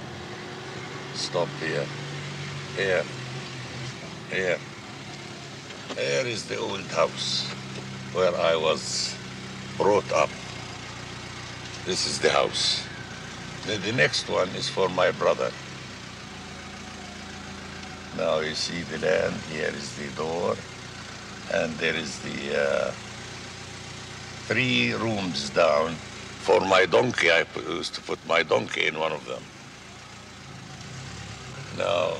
stop 1.15 1.49
here. 1.61 1.87
Here. 2.77 3.05
Here. 4.31 4.59
Here 5.97 6.27
is 6.27 6.45
the 6.47 6.59
old 6.59 6.87
house 6.87 7.47
where 8.13 8.35
I 8.37 8.55
was 8.57 9.15
brought 9.77 10.11
up. 10.13 10.31
This 11.85 12.07
is 12.07 12.19
the 12.21 12.31
house. 12.31 12.87
The, 13.67 13.77
the 13.79 13.93
next 13.93 14.29
one 14.29 14.49
is 14.51 14.69
for 14.69 14.89
my 14.89 15.11
brother. 15.11 15.51
Now 18.17 18.39
you 18.39 18.55
see 18.55 18.83
the 18.83 18.99
land, 18.99 19.35
here 19.51 19.73
is 19.75 19.97
the 19.97 20.09
door, 20.17 20.57
and 21.55 21.73
there 21.75 21.95
is 21.95 22.19
the 22.21 22.41
uh, 22.59 22.91
three 24.49 24.93
rooms 24.95 25.51
down 25.51 25.95
for 26.47 26.61
my 26.61 26.85
donkey. 26.85 27.31
I 27.31 27.47
used 27.69 27.95
to 27.95 28.01
put 28.01 28.19
my 28.27 28.43
donkey 28.43 28.87
in 28.87 28.99
one 28.99 29.13
of 29.13 29.25
them. 29.27 29.43
Now, 31.79 32.17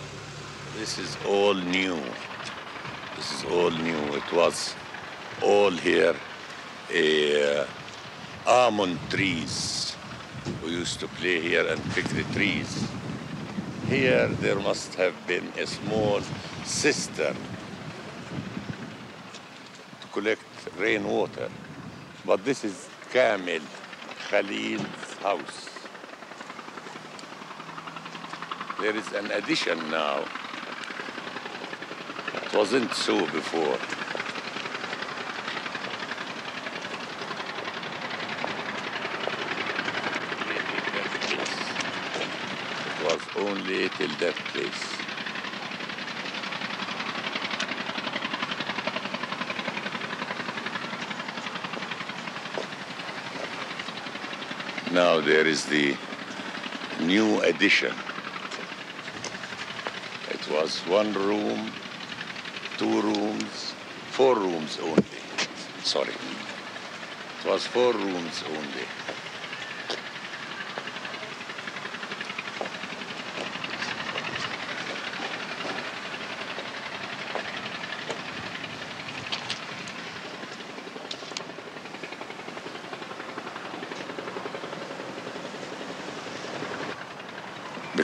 this 0.79 0.99
is 0.99 1.17
all 1.27 1.55
new. 1.55 1.99
This 3.17 3.33
is 3.35 3.45
all 3.45 3.71
new. 3.71 4.03
It 4.21 4.33
was 4.33 4.75
all 5.43 5.71
here 5.71 6.15
uh, 6.95 7.67
almond 8.47 8.99
trees. 9.11 9.97
We 10.63 10.71
used 10.71 11.01
to 11.01 11.09
play 11.09 11.41
here 11.41 11.67
and 11.67 11.83
pick 11.91 12.05
the 12.05 12.25
trees. 12.35 12.87
Here 13.89 14.29
there 14.29 14.61
must 14.61 14.95
have 14.95 15.15
been 15.27 15.53
a 15.59 15.67
small 15.67 16.21
cistern 16.65 17.37
collect 20.15 20.47
rainwater. 20.79 21.51
But 22.25 22.45
this 22.45 22.65
is 22.65 22.89
Kamil 23.13 23.61
Khalil's 24.31 25.13
house. 25.21 25.69
There 28.81 28.97
is 28.97 29.13
an 29.13 29.33
addition 29.33 29.79
now. 29.91 30.25
It 32.45 32.55
wasn't 32.55 32.95
so 32.95 33.27
before. 33.33 33.79
It 42.87 43.05
was 43.05 43.23
only 43.37 43.89
till 43.89 44.15
that 44.21 44.37
place. 44.53 44.94
Now 54.95 55.21
there 55.21 55.45
is 55.45 55.67
the 55.67 55.97
new 57.01 57.41
addition. 57.41 57.93
It 60.31 60.49
was 60.49 60.79
one 60.87 61.13
room, 61.15 61.73
two 62.79 63.03
rooms, 63.03 63.75
four 64.13 64.37
rooms 64.37 64.79
only. 64.81 65.03
Sorry. 65.83 66.15
It 66.15 67.45
was 67.45 67.67
four 67.67 67.93
rooms 67.93 68.45
only. 68.47 68.87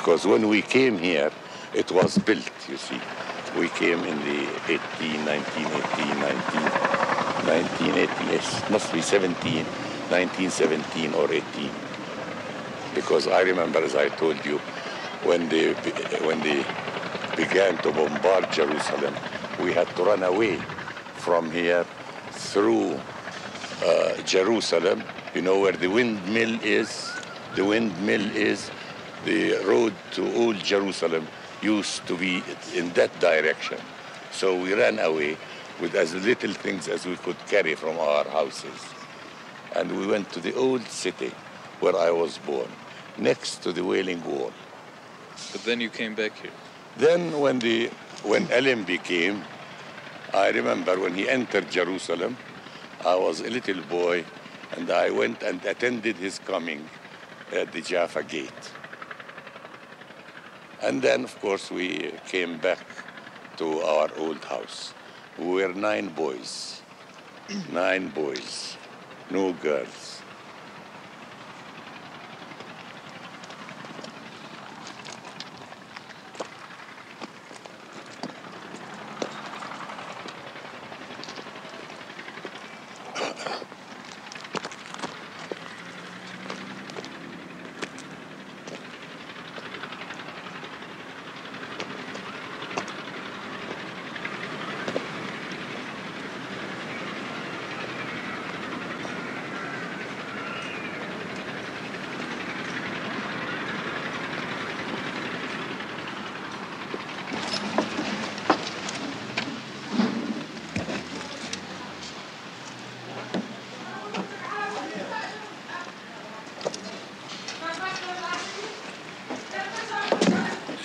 Because 0.01 0.25
when 0.25 0.49
we 0.49 0.63
came 0.63 0.97
here, 0.97 1.31
it 1.75 1.93
was 1.93 2.17
built, 2.17 2.51
you 2.71 2.79
see. 2.79 2.99
We 3.59 3.69
came 3.69 3.99
in 4.05 4.17
the 4.21 4.49
18, 4.67 5.27
19, 5.27 5.67
18, 5.67 6.09
19, 6.19 6.63
1980, 7.45 8.25
yes, 8.33 8.71
must 8.71 8.91
be 8.95 9.03
17, 9.03 9.63
1917 10.09 11.13
or 11.13 11.31
18. 11.31 11.71
Because 12.95 13.29
I 13.29 13.43
remember, 13.43 13.81
as 13.81 13.95
I 13.95 14.09
told 14.09 14.43
you, 14.47 14.57
when 15.23 15.51
they, 15.51 15.75
when 16.25 16.41
they 16.41 16.65
began 17.37 17.77
to 17.83 17.93
bombard 17.93 18.51
Jerusalem, 18.51 19.15
we 19.61 19.75
had 19.75 19.95
to 19.97 20.05
run 20.05 20.23
away 20.23 20.57
from 21.17 21.51
here 21.51 21.85
through 22.31 22.99
uh, 23.85 24.17
Jerusalem. 24.25 25.05
You 25.35 25.43
know 25.43 25.61
where 25.61 25.73
the 25.73 25.89
windmill 25.89 26.59
is? 26.63 27.13
The 27.55 27.67
windmill 27.67 28.35
is 28.35 28.71
the 29.25 29.57
road 29.65 29.95
to 30.13 30.35
Old 30.35 30.59
Jerusalem 30.59 31.27
used 31.63 32.07
to 32.07 32.17
be 32.17 32.43
in 32.75 32.93
that 32.95 33.19
direction. 33.21 33.79
So 34.33 34.57
we 34.57 34.75
ran 34.75 34.99
away 34.99 35.37
with 35.81 35.95
as 35.95 36.15
little 36.15 36.53
things 36.53 36.89
as 36.89 37.07
we 37.07 37.17
could 37.17 37.39
carry 37.47 37.75
from 37.75 37.99
our 37.99 38.25
houses. 38.29 38.81
And 39.77 39.97
we 39.99 40.07
went 40.07 40.31
to 40.33 40.41
the 40.41 40.55
old 40.55 40.83
city 40.89 41.33
where 41.81 41.97
I 41.97 42.11
was 42.11 42.39
born, 42.39 42.69
next 43.19 43.63
to 43.63 43.73
the 43.73 43.85
Wailing 43.85 44.23
Wall. 44.25 44.53
But 45.53 45.65
then 45.65 45.81
you 45.81 45.91
came 45.91 46.15
back 46.15 46.37
here. 46.39 46.53
Then 46.97 47.41
when 47.41 47.59
the 47.61 47.91
when 48.23 48.51
Allenby 48.53 48.99
came, 48.99 49.43
I 50.35 50.51
remember 50.51 50.99
when 51.01 51.15
he 51.15 51.29
entered 51.29 51.71
Jerusalem, 51.71 52.37
I 53.05 53.17
was 53.17 53.41
a 53.41 53.49
little 53.49 53.81
boy, 53.83 54.25
and 54.77 54.91
I 54.91 55.11
went 55.11 55.43
and 55.43 55.65
attended 55.65 56.17
his 56.17 56.39
coming 56.39 56.89
at 57.53 57.73
the 57.73 57.81
Jaffa 57.81 58.23
Gate. 58.23 58.73
And 60.83 61.03
then, 61.03 61.25
of 61.25 61.39
course, 61.41 61.71
we 61.71 62.13
came 62.27 62.59
back 62.59 62.81
to 63.59 63.81
our 63.81 64.09
old 64.17 64.43
house. 64.45 64.95
We 65.39 65.47
were 65.47 65.75
nine 65.75 66.09
boys, 66.09 66.81
nine 67.71 68.09
boys, 68.09 68.77
no 69.31 69.53
girls. 69.53 70.21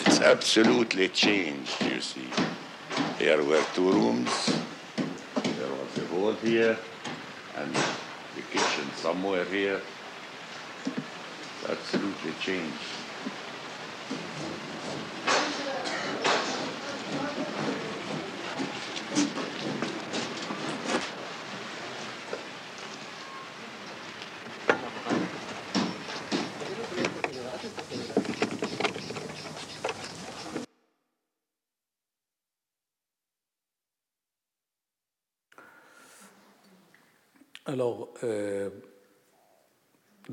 It's 0.08 0.20
absolutely 0.46 1.08
changed, 1.10 1.74
you 1.82 2.00
see. 2.00 2.30
There 3.18 3.44
were 3.44 3.64
two 3.74 3.92
rooms. 3.92 4.30
There 5.42 5.72
was 5.72 5.98
a 5.98 6.06
hall 6.14 6.34
here 6.34 6.78
and 7.58 7.74
the 7.74 8.42
kitchen 8.52 8.88
somewhere 8.96 9.44
here. 9.46 9.82
Absolutely 11.68 12.34
changed. 12.40 12.95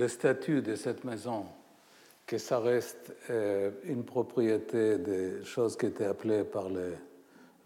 Le 0.03 0.09
statut 0.09 0.63
de 0.63 0.75
cette 0.75 1.05
maison, 1.05 1.45
que 2.27 2.37
ça 2.37 2.59
reste 2.59 3.15
euh, 3.31 3.71
une 3.85 4.03
propriété 4.03 4.99
des 4.99 5.45
choses 5.45 5.77
qui 5.77 5.87
étaient 5.87 6.07
appelées 6.07 6.43
par 6.43 6.69
les 6.69 6.95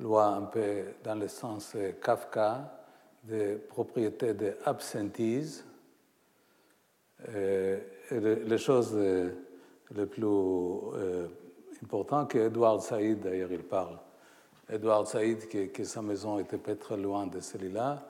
lois 0.01 0.27
un 0.27 0.43
peu 0.43 0.83
dans 1.03 1.15
le 1.15 1.29
sens 1.29 1.73
euh, 1.77 1.93
Kafka, 1.93 2.79
des 3.25 3.55
propriétés 3.55 4.35
de 4.35 4.55
absentise. 4.67 5.65
Euh, 7.35 7.79
et 8.11 8.21
le- 8.21 8.35
les 8.45 8.59
choses 8.59 8.95
les 8.95 10.07
plus 10.07 10.27
importantes 11.83 12.31
que 12.33 12.39
Edward 12.39 12.83
Saïd, 12.83 13.21
d'ailleurs, 13.21 13.51
il 13.51 13.63
parle. 13.65 13.99
Edward 14.69 15.07
Saïd, 15.07 15.49
que, 15.73 15.85
sa 15.85 16.03
maison 16.03 16.39
était 16.39 16.59
pas 16.59 16.75
très 16.75 16.99
loin 16.99 17.27
de 17.27 17.41
celui-là, 17.41 18.07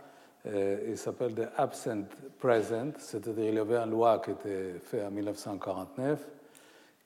il 0.47 0.97
s'appelle 0.97 1.35
de 1.35 1.47
absent 1.57 2.05
present, 2.39 2.93
c'est-à-dire 2.99 3.45
il 3.49 3.55
y 3.55 3.59
avait 3.59 3.79
une 3.79 3.91
loi 3.91 4.21
qui 4.21 4.31
était 4.31 4.75
faite 4.83 5.05
en 5.07 5.11
1949 5.11 6.29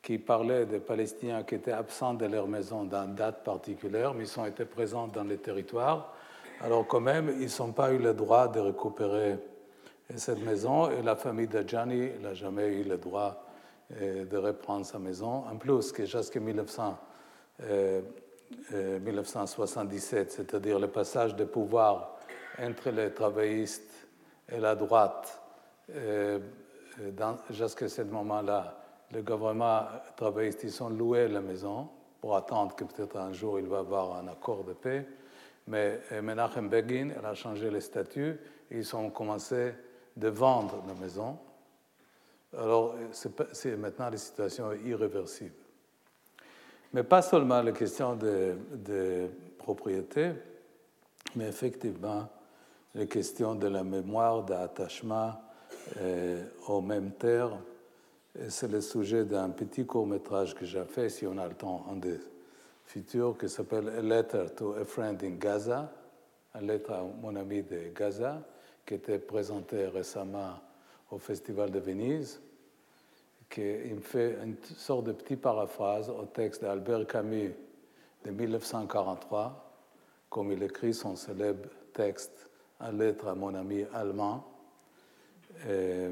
qui 0.02 0.18
parlait 0.18 0.66
des 0.66 0.80
Palestiniens 0.80 1.42
qui 1.42 1.56
étaient 1.56 1.72
absents 1.72 2.14
de 2.14 2.26
leur 2.26 2.46
maison 2.48 2.84
dans 2.84 3.04
une 3.04 3.14
date 3.14 3.44
particulière, 3.44 4.14
mais 4.14 4.24
ils 4.24 4.40
ont 4.40 4.46
été 4.46 4.64
présents 4.64 5.06
dans 5.06 5.24
les 5.24 5.36
territoires. 5.38 6.14
Alors 6.62 6.86
quand 6.86 7.00
même, 7.00 7.34
ils 7.40 7.50
n'ont 7.58 7.72
pas 7.72 7.92
eu 7.92 7.98
le 7.98 8.14
droit 8.14 8.48
de 8.48 8.60
récupérer 8.60 9.38
cette 10.16 10.42
maison 10.42 10.90
et 10.90 11.02
la 11.02 11.16
famille 11.16 11.46
de 11.46 11.66
Gianni 11.66 12.10
n'a 12.22 12.34
jamais 12.34 12.68
eu 12.68 12.84
le 12.84 12.96
droit 12.96 13.44
euh, 14.00 14.24
de 14.24 14.36
reprendre 14.36 14.84
sa 14.84 14.98
maison. 14.98 15.44
En 15.50 15.56
plus, 15.56 15.92
que 15.92 16.04
jusqu'en 16.04 16.40
1900, 16.40 16.98
euh, 17.62 18.00
euh, 18.72 18.98
1977, 18.98 20.32
c'est-à-dire 20.32 20.78
le 20.78 20.88
passage 20.88 21.36
de 21.36 21.44
pouvoir 21.44 22.16
entre 22.60 22.90
les 22.90 23.12
travaillistes 23.12 24.08
et 24.50 24.58
la 24.58 24.74
droite, 24.74 25.40
euh, 25.94 26.38
euh, 27.00 27.34
jusqu'à 27.50 27.88
ce 27.88 28.02
moment-là, 28.02 28.76
le 29.12 29.22
gouvernement 29.22 29.86
travailliste, 30.16 30.64
ils 30.64 30.82
ont 30.82 30.88
loué 30.88 31.28
la 31.28 31.40
maison 31.40 31.88
pour 32.20 32.36
attendre 32.36 32.76
que 32.76 32.84
peut-être 32.84 33.16
un 33.16 33.32
jour 33.32 33.58
il 33.58 33.66
va 33.66 33.78
y 33.78 33.80
avoir 33.80 34.16
un 34.16 34.28
accord 34.28 34.64
de 34.64 34.72
paix. 34.72 35.06
Mais 35.66 36.00
euh, 36.12 36.22
Menachem 36.22 36.68
Begin, 36.68 37.10
elle 37.16 37.26
a 37.26 37.34
changé 37.34 37.70
les 37.70 37.80
statuts 37.80 38.38
ils 38.70 38.96
ont 38.96 39.10
commencé 39.10 39.72
de 40.16 40.28
vendre 40.28 40.82
la 40.86 40.94
maison. 40.94 41.38
Alors, 42.56 42.94
c'est 43.12 43.76
maintenant 43.76 44.10
la 44.10 44.16
situation 44.16 44.72
irréversible. 44.72 45.54
Mais 46.92 47.04
pas 47.04 47.22
seulement 47.22 47.62
la 47.62 47.72
question 47.72 48.16
de, 48.16 48.56
de 48.72 49.28
propriété, 49.58 50.32
mais 51.36 51.48
effectivement 51.48 52.28
la 52.94 53.06
question 53.06 53.54
de 53.54 53.68
la 53.68 53.84
mémoire, 53.84 54.44
d'attachement 54.44 55.34
euh, 55.98 56.44
aux 56.68 56.80
mêmes 56.80 57.12
terres. 57.12 57.58
C'est 58.48 58.70
le 58.70 58.80
sujet 58.80 59.24
d'un 59.24 59.50
petit 59.50 59.86
court-métrage 59.86 60.54
que 60.54 60.64
j'ai 60.64 60.84
fait, 60.84 61.08
si 61.08 61.26
on 61.26 61.36
a 61.38 61.48
le 61.48 61.54
temps, 61.54 61.84
en 61.88 61.96
des 61.96 62.18
futurs, 62.84 63.36
qui 63.38 63.48
s'appelle 63.48 63.88
A 63.88 64.00
Letter 64.00 64.46
to 64.56 64.74
a 64.74 64.84
Friend 64.84 65.22
in 65.22 65.36
Gaza, 65.36 65.92
une 66.54 66.66
lettre 66.66 66.92
à 66.92 67.02
mon 67.02 67.34
ami 67.36 67.62
de 67.62 67.88
Gaza, 67.94 68.42
qui 68.86 68.94
était 68.94 69.18
présenté 69.18 69.86
récemment 69.86 70.54
au 71.10 71.18
Festival 71.18 71.70
de 71.70 71.78
Venise 71.78 72.40
qui 73.50 73.60
me 73.60 74.00
fait 74.00 74.38
une 74.44 74.56
sorte 74.76 75.06
de 75.06 75.12
petit 75.12 75.36
paraphrase 75.36 76.08
au 76.08 76.24
texte 76.24 76.62
d'Albert 76.62 77.06
Camus 77.06 77.52
de 78.24 78.30
1943, 78.30 79.74
comme 80.30 80.52
il 80.52 80.62
écrit 80.62 80.94
son 80.94 81.16
célèbre 81.16 81.68
texte 81.92 82.49
en 82.80 82.92
lettre 82.92 83.28
à 83.28 83.34
mon 83.34 83.54
ami 83.54 83.84
allemand. 83.94 84.44
Et, 85.68 86.08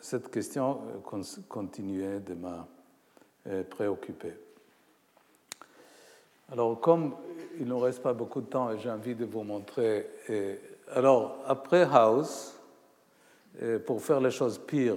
cette 0.00 0.28
question 0.32 0.72
euh, 0.72 0.98
con- 1.04 1.22
continuait 1.48 2.18
de 2.18 2.34
me 2.34 2.48
euh, 3.46 3.62
préoccuper. 3.62 4.32
Alors, 6.50 6.80
comme 6.80 7.14
il 7.60 7.68
ne 7.68 7.74
reste 7.74 8.02
pas 8.02 8.12
beaucoup 8.12 8.40
de 8.40 8.46
temps 8.46 8.76
j'ai 8.76 8.90
envie 8.90 9.14
de 9.14 9.24
vous 9.24 9.44
montrer. 9.44 10.10
alors, 10.90 11.38
après 11.46 11.82
House, 11.82 12.58
pour 13.86 14.02
faire 14.02 14.20
les 14.20 14.32
choses 14.32 14.58
pires, 14.58 14.96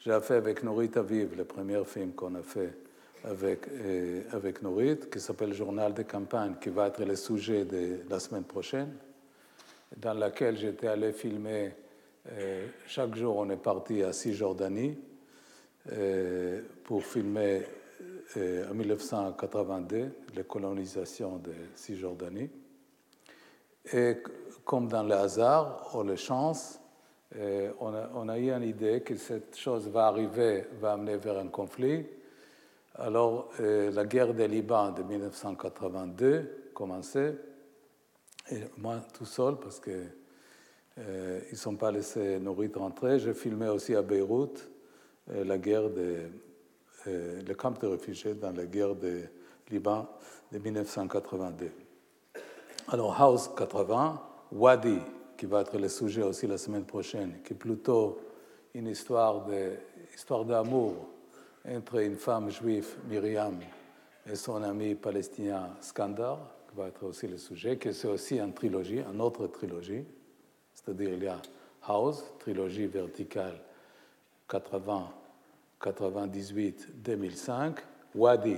j'ai 0.00 0.20
fait 0.20 0.34
avec 0.34 0.62
Norit 0.62 0.90
Aviv, 0.96 1.36
le 1.36 1.44
premier 1.44 1.84
film 1.84 2.12
qu'on 2.12 2.34
a 2.34 2.42
fait 2.42 2.74
avec, 3.24 3.68
euh, 3.68 4.22
avec 4.32 4.62
Norit, 4.62 5.08
qui 5.10 5.18
s'appelle 5.18 5.54
Journal 5.54 5.94
de 5.94 6.02
campagne, 6.02 6.56
qui 6.60 6.68
va 6.68 6.88
être 6.88 7.02
le 7.04 7.16
sujet 7.16 7.64
de 7.64 8.00
la 8.08 8.20
semaine 8.20 8.44
prochaine, 8.44 8.94
dans 9.96 10.14
laquelle 10.14 10.56
j'étais 10.56 10.88
allé 10.88 11.12
filmer. 11.12 11.72
euh, 12.32 12.66
chaque 12.86 13.14
jour, 13.16 13.36
on 13.36 13.50
est 13.50 13.56
parti 13.56 14.02
à 14.02 14.12
Cisjordanie 14.12 14.98
euh, 15.92 16.62
pour 16.84 17.04
filmer 17.04 17.62
en 18.36 18.74
1982, 18.74 20.10
la 20.34 20.42
colonisation 20.42 21.36
de 21.36 21.52
Cisjordanie. 21.74 22.50
Et 23.92 24.16
comme 24.64 24.88
dans 24.88 25.02
le 25.02 25.14
hasard 25.14 25.94
ou 25.94 26.02
les 26.02 26.16
chances, 26.16 26.80
on 27.34 27.94
a, 27.94 28.10
on 28.14 28.28
a 28.28 28.38
eu 28.38 28.50
une 28.50 28.62
idée 28.62 29.02
que 29.02 29.14
cette 29.16 29.56
chose 29.56 29.88
va 29.88 30.06
arriver, 30.06 30.64
va 30.80 30.94
amener 30.94 31.16
vers 31.16 31.38
un 31.38 31.48
conflit. 31.48 32.04
Alors, 32.96 33.50
la 33.58 34.04
guerre 34.04 34.34
des 34.34 34.46
Liban 34.46 34.92
de 34.92 35.02
1982 35.02 36.70
commençait, 36.72 37.34
et 38.52 38.60
moi 38.76 39.00
tout 39.12 39.24
seul, 39.24 39.56
parce 39.56 39.80
qu'ils 39.80 40.12
ne 40.96 41.56
sont 41.56 41.74
pas 41.74 41.90
laissés 41.90 42.38
nourrir 42.38 42.70
rentrer, 42.76 43.18
j'ai 43.18 43.34
filmé 43.34 43.68
aussi 43.68 43.96
à 43.96 44.02
Beyrouth 44.02 44.70
la 45.26 45.58
guerre 45.58 45.90
de, 45.90 46.28
le 47.06 47.52
camp 47.54 47.76
de 47.80 47.86
réfugiés 47.88 48.34
dans 48.34 48.52
la 48.52 48.66
guerre 48.66 48.94
des 48.94 49.24
Liban 49.70 50.06
de 50.52 50.58
1982. 50.58 51.70
Alors, 52.88 53.20
House 53.20 53.50
80, 53.56 54.22
Wadi, 54.52 54.98
qui 55.36 55.46
va 55.46 55.62
être 55.62 55.78
le 55.78 55.88
sujet 55.88 56.22
aussi 56.22 56.46
la 56.46 56.58
semaine 56.58 56.84
prochaine, 56.84 57.40
qui 57.42 57.54
est 57.54 57.56
plutôt 57.56 58.20
une 58.72 58.86
histoire 58.86 59.44
d'amour 60.46 61.13
entre 61.68 62.02
une 62.02 62.16
femme 62.16 62.50
juive, 62.50 62.96
Myriam, 63.08 63.58
et 64.30 64.36
son 64.36 64.62
ami 64.62 64.94
palestinien 64.94 65.70
Skandar, 65.80 66.38
qui 66.68 66.76
va 66.76 66.88
être 66.88 67.04
aussi 67.04 67.26
le 67.26 67.38
sujet, 67.38 67.76
que 67.76 67.92
c'est 67.92 68.08
aussi 68.08 68.38
une 68.38 68.52
trilogie, 68.52 69.00
une 69.00 69.20
autre 69.20 69.46
trilogie. 69.46 70.04
C'est-à-dire, 70.72 71.10
il 71.12 71.22
y 71.24 71.28
a 71.28 71.40
House, 71.86 72.24
trilogie 72.38 72.86
verticale 72.86 73.60
80, 74.48 75.10
98, 75.80 76.88
2005, 77.02 77.76
Wadi, 78.14 78.56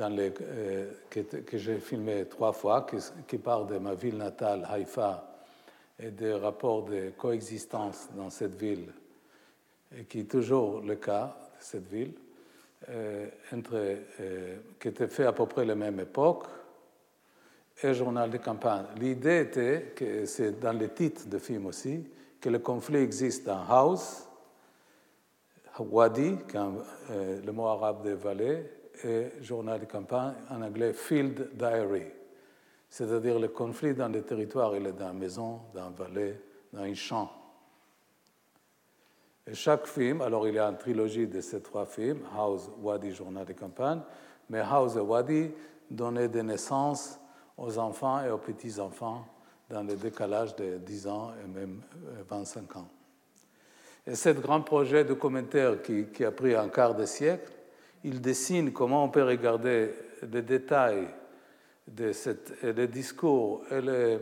euh, 0.00 0.92
que, 1.10 1.58
j'ai 1.58 1.78
filmé 1.78 2.26
trois 2.26 2.52
fois, 2.52 2.86
qui, 2.88 2.96
qui 3.26 3.38
part 3.38 3.66
de 3.66 3.78
ma 3.78 3.94
ville 3.94 4.16
natale, 4.16 4.66
Haïfa, 4.68 5.24
et 5.98 6.10
des 6.10 6.34
rapports 6.34 6.84
de 6.84 7.10
coexistence 7.16 8.08
dans 8.14 8.30
cette 8.30 8.54
ville, 8.54 8.92
et 9.96 10.04
qui 10.04 10.20
est 10.20 10.30
toujours 10.30 10.80
le 10.80 10.94
cas 10.96 11.36
cette 11.60 11.88
ville, 11.88 12.14
euh, 12.88 13.28
entre, 13.52 13.74
euh, 13.74 14.56
qui 14.78 14.88
était 14.88 15.08
fait 15.08 15.26
à 15.26 15.32
peu 15.32 15.46
près 15.46 15.64
la 15.64 15.74
même 15.74 15.98
époque, 16.00 16.44
et 17.82 17.94
journal 17.94 18.30
de 18.30 18.38
campagne. 18.38 18.86
L'idée 18.96 19.40
était, 19.42 19.92
que 19.94 20.26
c'est 20.26 20.58
dans 20.58 20.72
le 20.72 20.88
titre 20.88 21.26
du 21.28 21.38
film 21.38 21.66
aussi, 21.66 22.04
que 22.40 22.48
le 22.48 22.58
conflit 22.58 22.98
existe 22.98 23.46
dans 23.46 23.64
House, 23.68 24.28
Wadi, 25.78 26.36
euh, 26.54 27.40
le 27.44 27.52
mot 27.52 27.66
arabe 27.66 28.04
de 28.04 28.12
vallée, 28.12 28.64
et 29.04 29.28
journal 29.40 29.78
de 29.78 29.84
campagne 29.84 30.34
en 30.50 30.62
anglais 30.62 30.92
Field 30.92 31.50
Diary, 31.54 32.06
c'est-à-dire 32.88 33.38
le 33.38 33.48
conflit 33.48 33.94
dans 33.94 34.08
le 34.08 34.22
territoire, 34.22 34.74
il 34.76 34.86
est 34.86 34.92
dans 34.92 35.06
la 35.08 35.12
maison, 35.12 35.60
dans 35.72 35.84
la 35.84 35.90
vallée, 35.90 36.40
dans 36.72 36.82
un 36.82 36.94
champ. 36.94 37.30
Chaque 39.54 39.86
film, 39.86 40.20
alors 40.20 40.46
il 40.46 40.54
y 40.54 40.58
a 40.58 40.66
une 40.68 40.76
trilogie 40.76 41.26
de 41.26 41.40
ces 41.40 41.60
trois 41.60 41.86
films, 41.86 42.20
House, 42.36 42.70
Wadi, 42.82 43.12
Journal 43.12 43.46
de 43.46 43.52
campagne, 43.52 44.00
mais 44.50 44.60
House 44.60 44.96
et 44.96 45.00
Wadi 45.00 45.50
donnaient 45.90 46.28
des 46.28 46.42
naissances 46.42 47.18
aux 47.56 47.78
enfants 47.78 48.22
et 48.24 48.30
aux 48.30 48.38
petits-enfants 48.38 49.26
dans 49.70 49.82
le 49.82 49.96
décalage 49.96 50.54
de 50.56 50.78
10 50.78 51.06
ans 51.06 51.32
et 51.42 51.48
même 51.48 51.80
25 52.28 52.60
euh, 52.60 52.78
ans. 52.78 52.88
Et 54.06 54.14
ce 54.14 54.30
grand 54.30 54.60
projet 54.62 55.04
documentaire 55.04 55.82
qui, 55.82 56.06
qui 56.06 56.24
a 56.24 56.30
pris 56.30 56.54
un 56.54 56.68
quart 56.68 56.94
de 56.94 57.04
siècle, 57.04 57.52
il 58.04 58.20
dessine 58.20 58.72
comment 58.72 59.04
on 59.04 59.08
peut 59.08 59.24
regarder 59.24 59.92
les 60.30 60.42
détails 60.42 61.08
de 61.86 62.86
discours 62.86 63.62
et 63.70 63.80
les, 63.80 64.18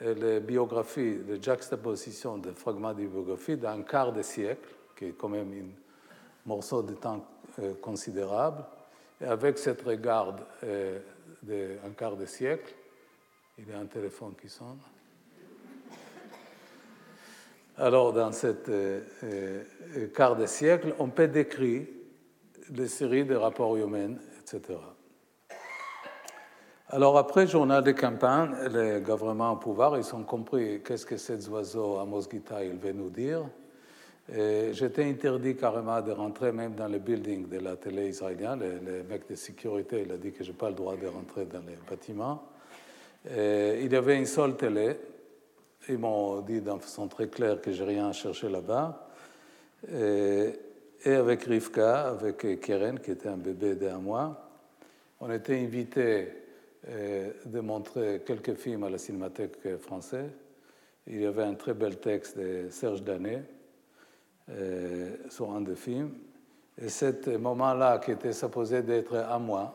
les 0.00 0.40
biographies, 0.40 1.18
les 1.26 1.42
juxtapositions 1.42 2.38
de 2.38 2.52
fragments 2.52 2.94
de 2.94 3.06
biographie 3.06 3.56
d'un 3.56 3.82
quart 3.82 4.12
de 4.12 4.22
siècle, 4.22 4.68
qui 4.96 5.06
est 5.06 5.12
quand 5.12 5.28
même 5.28 5.52
un 5.52 6.48
morceau 6.48 6.82
de 6.82 6.94
temps 6.94 7.24
euh, 7.60 7.74
considérable, 7.80 8.64
et 9.20 9.24
avec 9.24 9.58
cette 9.58 9.82
regarde 9.82 10.40
euh, 10.64 11.00
d'un 11.42 11.90
quart 11.96 12.16
de 12.16 12.26
siècle, 12.26 12.74
il 13.58 13.68
y 13.68 13.72
a 13.72 13.78
un 13.78 13.86
téléphone 13.86 14.34
qui 14.40 14.48
sonne. 14.48 14.78
Alors, 17.76 18.12
dans 18.12 18.32
cette 18.32 18.68
euh, 18.68 19.64
quart 20.14 20.36
de 20.36 20.46
siècle, 20.46 20.94
on 20.98 21.08
peut 21.08 21.28
décrire 21.28 21.86
des 22.68 22.88
séries 22.88 23.24
de 23.24 23.34
rapports 23.34 23.76
humains, 23.76 24.14
etc. 24.40 24.78
Alors 26.90 27.18
après 27.18 27.46
journal 27.46 27.84
de 27.84 27.92
campagne, 27.92 28.54
les 28.72 29.02
gouvernements 29.02 29.52
au 29.52 29.56
pouvoir, 29.56 29.98
ils 29.98 30.14
ont 30.14 30.22
compris 30.22 30.80
qu'est-ce 30.82 31.04
que 31.04 31.18
cet 31.18 31.46
oiseau 31.48 31.98
à 31.98 32.06
Mosquita 32.06 32.64
il 32.64 32.78
veut 32.78 32.92
nous 32.92 33.10
dire. 33.10 33.42
J'étais 34.32 35.04
interdit 35.04 35.54
carrément 35.54 36.00
de 36.00 36.12
rentrer 36.12 36.50
même 36.50 36.74
dans 36.74 36.88
le 36.88 36.98
building 36.98 37.46
de 37.46 37.58
la 37.58 37.76
télé 37.76 38.08
israélienne. 38.08 38.60
Le, 38.60 39.02
mec 39.02 39.28
de 39.28 39.34
sécurité 39.34 40.04
il 40.06 40.12
a 40.12 40.16
dit 40.16 40.32
que 40.32 40.42
je 40.42 40.50
n'ai 40.50 40.56
pas 40.56 40.70
le 40.70 40.76
droit 40.76 40.96
de 40.96 41.06
rentrer 41.08 41.44
dans 41.44 41.60
les 41.60 41.76
bâtiments. 41.90 42.44
il 43.26 43.92
y 43.92 43.96
avait 43.96 44.16
une 44.16 44.24
seule 44.24 44.56
télé. 44.56 44.96
Ils 45.90 45.98
m'ont 45.98 46.40
dit 46.40 46.62
de 46.62 46.70
façon 46.70 47.06
très 47.06 47.28
claire 47.28 47.60
que 47.60 47.70
j'ai 47.70 47.84
rien 47.84 48.08
à 48.08 48.12
chercher 48.12 48.48
là-bas. 48.48 49.08
Et, 49.92 50.54
avec 51.04 51.42
Rivka, 51.42 52.08
avec 52.08 52.60
Keren, 52.62 52.98
qui 52.98 53.10
était 53.10 53.28
un 53.28 53.36
bébé 53.36 53.74
d'un 53.74 53.98
mois, 53.98 54.48
on 55.20 55.30
était 55.30 55.58
invités 55.58 56.47
de 56.86 57.60
montrer 57.60 58.22
quelques 58.24 58.54
films 58.54 58.84
à 58.84 58.90
la 58.90 58.98
Cinémathèque 58.98 59.76
française. 59.78 60.30
Il 61.06 61.20
y 61.20 61.26
avait 61.26 61.42
un 61.42 61.54
très 61.54 61.74
bel 61.74 61.98
texte 61.98 62.38
de 62.38 62.68
Serge 62.70 63.02
Danet 63.02 63.42
euh, 64.50 65.16
sur 65.28 65.50
un 65.50 65.60
des 65.60 65.74
films. 65.74 66.12
Et 66.80 66.88
ce 66.88 67.36
moment-là, 67.36 67.98
qui 67.98 68.12
était 68.12 68.32
supposé 68.32 68.82
d'être 68.82 69.16
à 69.16 69.38
moi, 69.38 69.74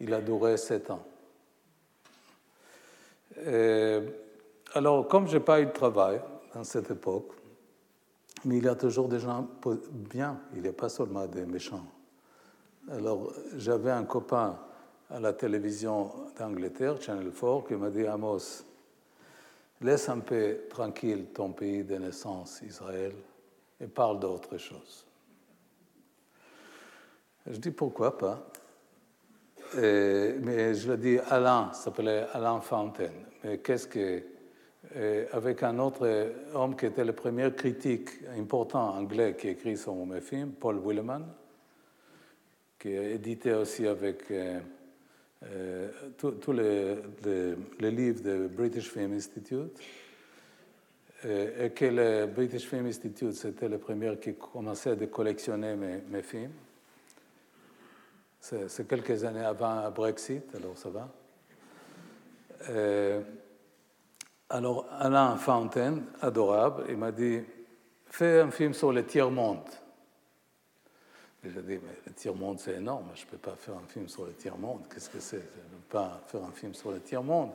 il 0.00 0.12
a 0.12 0.20
duré 0.20 0.56
sept 0.56 0.90
ans. 0.90 1.04
alors, 4.74 5.08
comme 5.08 5.26
je 5.28 5.38
n'ai 5.38 5.42
pas 5.42 5.60
eu 5.60 5.66
de 5.66 5.72
travail 5.72 6.20
dans 6.54 6.64
cette 6.64 6.90
époque, 6.90 7.32
mais 8.44 8.58
il 8.58 8.64
y 8.64 8.68
a 8.68 8.74
toujours 8.74 9.08
des 9.08 9.18
gens 9.18 9.46
bien, 9.90 10.40
il 10.54 10.62
n'y 10.62 10.68
a 10.68 10.72
pas 10.72 10.88
seulement 10.88 11.26
des 11.26 11.46
méchants. 11.46 11.86
Alors, 12.90 13.32
j'avais 13.56 13.90
un 13.90 14.04
copain 14.04 14.58
à 15.10 15.20
la 15.20 15.32
télévision 15.32 16.10
d'Angleterre, 16.38 17.00
Channel 17.00 17.30
4, 17.32 17.66
qui 17.66 17.74
m'a 17.74 17.90
dit 17.90 18.06
Amos, 18.06 18.64
laisse 19.80 20.08
un 20.08 20.18
peu 20.18 20.58
tranquille 20.68 21.26
ton 21.32 21.52
pays 21.52 21.82
de 21.84 21.96
naissance, 21.96 22.60
Israël, 22.62 23.14
et 23.80 23.86
parle 23.86 24.20
d'autre 24.20 24.58
chose. 24.58 25.06
Je 27.46 27.56
dis 27.56 27.70
pourquoi 27.70 28.18
pas? 28.18 28.44
mais 29.74 30.74
je 30.74 30.90
le 30.90 30.96
dis 30.96 31.18
Alain, 31.28 31.70
s'appelait 31.74 32.26
Alain 32.32 32.60
Fontaine. 32.60 33.26
Mais 33.44 33.58
qu'est-ce 33.58 33.86
que. 33.86 34.22
avec 35.32 35.62
un 35.62 35.78
autre 35.78 36.32
homme 36.54 36.74
qui 36.74 36.86
était 36.86 37.04
le 37.04 37.12
premier 37.12 37.52
critique 37.54 38.10
important 38.36 38.94
anglais 38.94 39.36
qui 39.38 39.48
écrit 39.48 39.76
sur 39.76 39.94
mes 39.94 40.22
films, 40.22 40.52
Paul 40.52 40.78
Willeman, 40.78 41.26
qui 42.78 42.96
a 42.96 43.02
édité 43.10 43.52
aussi 43.52 43.86
avec. 43.86 44.30
Euh, 44.30 44.60
euh, 45.44 45.90
tous 46.16 46.52
les, 46.52 46.96
les, 47.78 47.90
livres 47.90 48.22
du 48.22 48.48
British 48.48 48.90
Film 48.90 49.12
Institute, 49.12 49.78
euh, 51.24 51.66
et 51.66 51.70
que 51.70 51.84
le 51.84 52.26
British 52.26 52.66
Film 52.66 52.86
Institute, 52.86 53.34
c'était 53.34 53.68
le 53.68 53.78
premier 53.78 54.16
qui 54.18 54.34
commençait 54.34 54.90
à 54.90 55.06
collectionner 55.06 55.74
mes, 55.76 56.22
films. 56.22 56.52
C'est 58.40 58.86
quelques 58.86 59.24
années 59.24 59.44
avant 59.44 59.90
Brexit, 59.90 60.54
alors 60.54 60.76
ça 60.76 60.88
va. 60.88 61.08
Euh, 62.70 63.20
alors, 64.50 64.86
Alain 64.98 65.36
Fontaine, 65.36 66.04
adorable, 66.20 66.84
il 66.88 66.96
m'a 66.96 67.12
dit 67.12 67.40
Fais 68.10 68.40
un 68.40 68.50
film 68.50 68.72
sur 68.72 68.92
le 68.92 69.04
tiers-monde. 69.04 69.68
J'ai 71.54 71.62
dit, 71.62 71.80
mais 71.82 71.98
le 72.06 72.12
tiers-monde, 72.12 72.58
c'est 72.58 72.74
énorme, 72.74 73.06
je 73.14 73.24
ne 73.24 73.30
peux 73.30 73.38
pas 73.38 73.56
faire 73.56 73.74
un 73.74 73.86
film 73.88 74.08
sur 74.08 74.24
le 74.24 74.32
tiers-monde. 74.32 74.82
Qu'est-ce 74.92 75.10
que 75.10 75.20
c'est? 75.20 75.36
Je 75.36 75.40
ne 75.40 75.80
peux 75.80 75.88
pas 75.90 76.20
faire 76.26 76.42
un 76.42 76.52
film 76.52 76.74
sur 76.74 76.90
le 76.90 77.00
tiers-monde. 77.00 77.50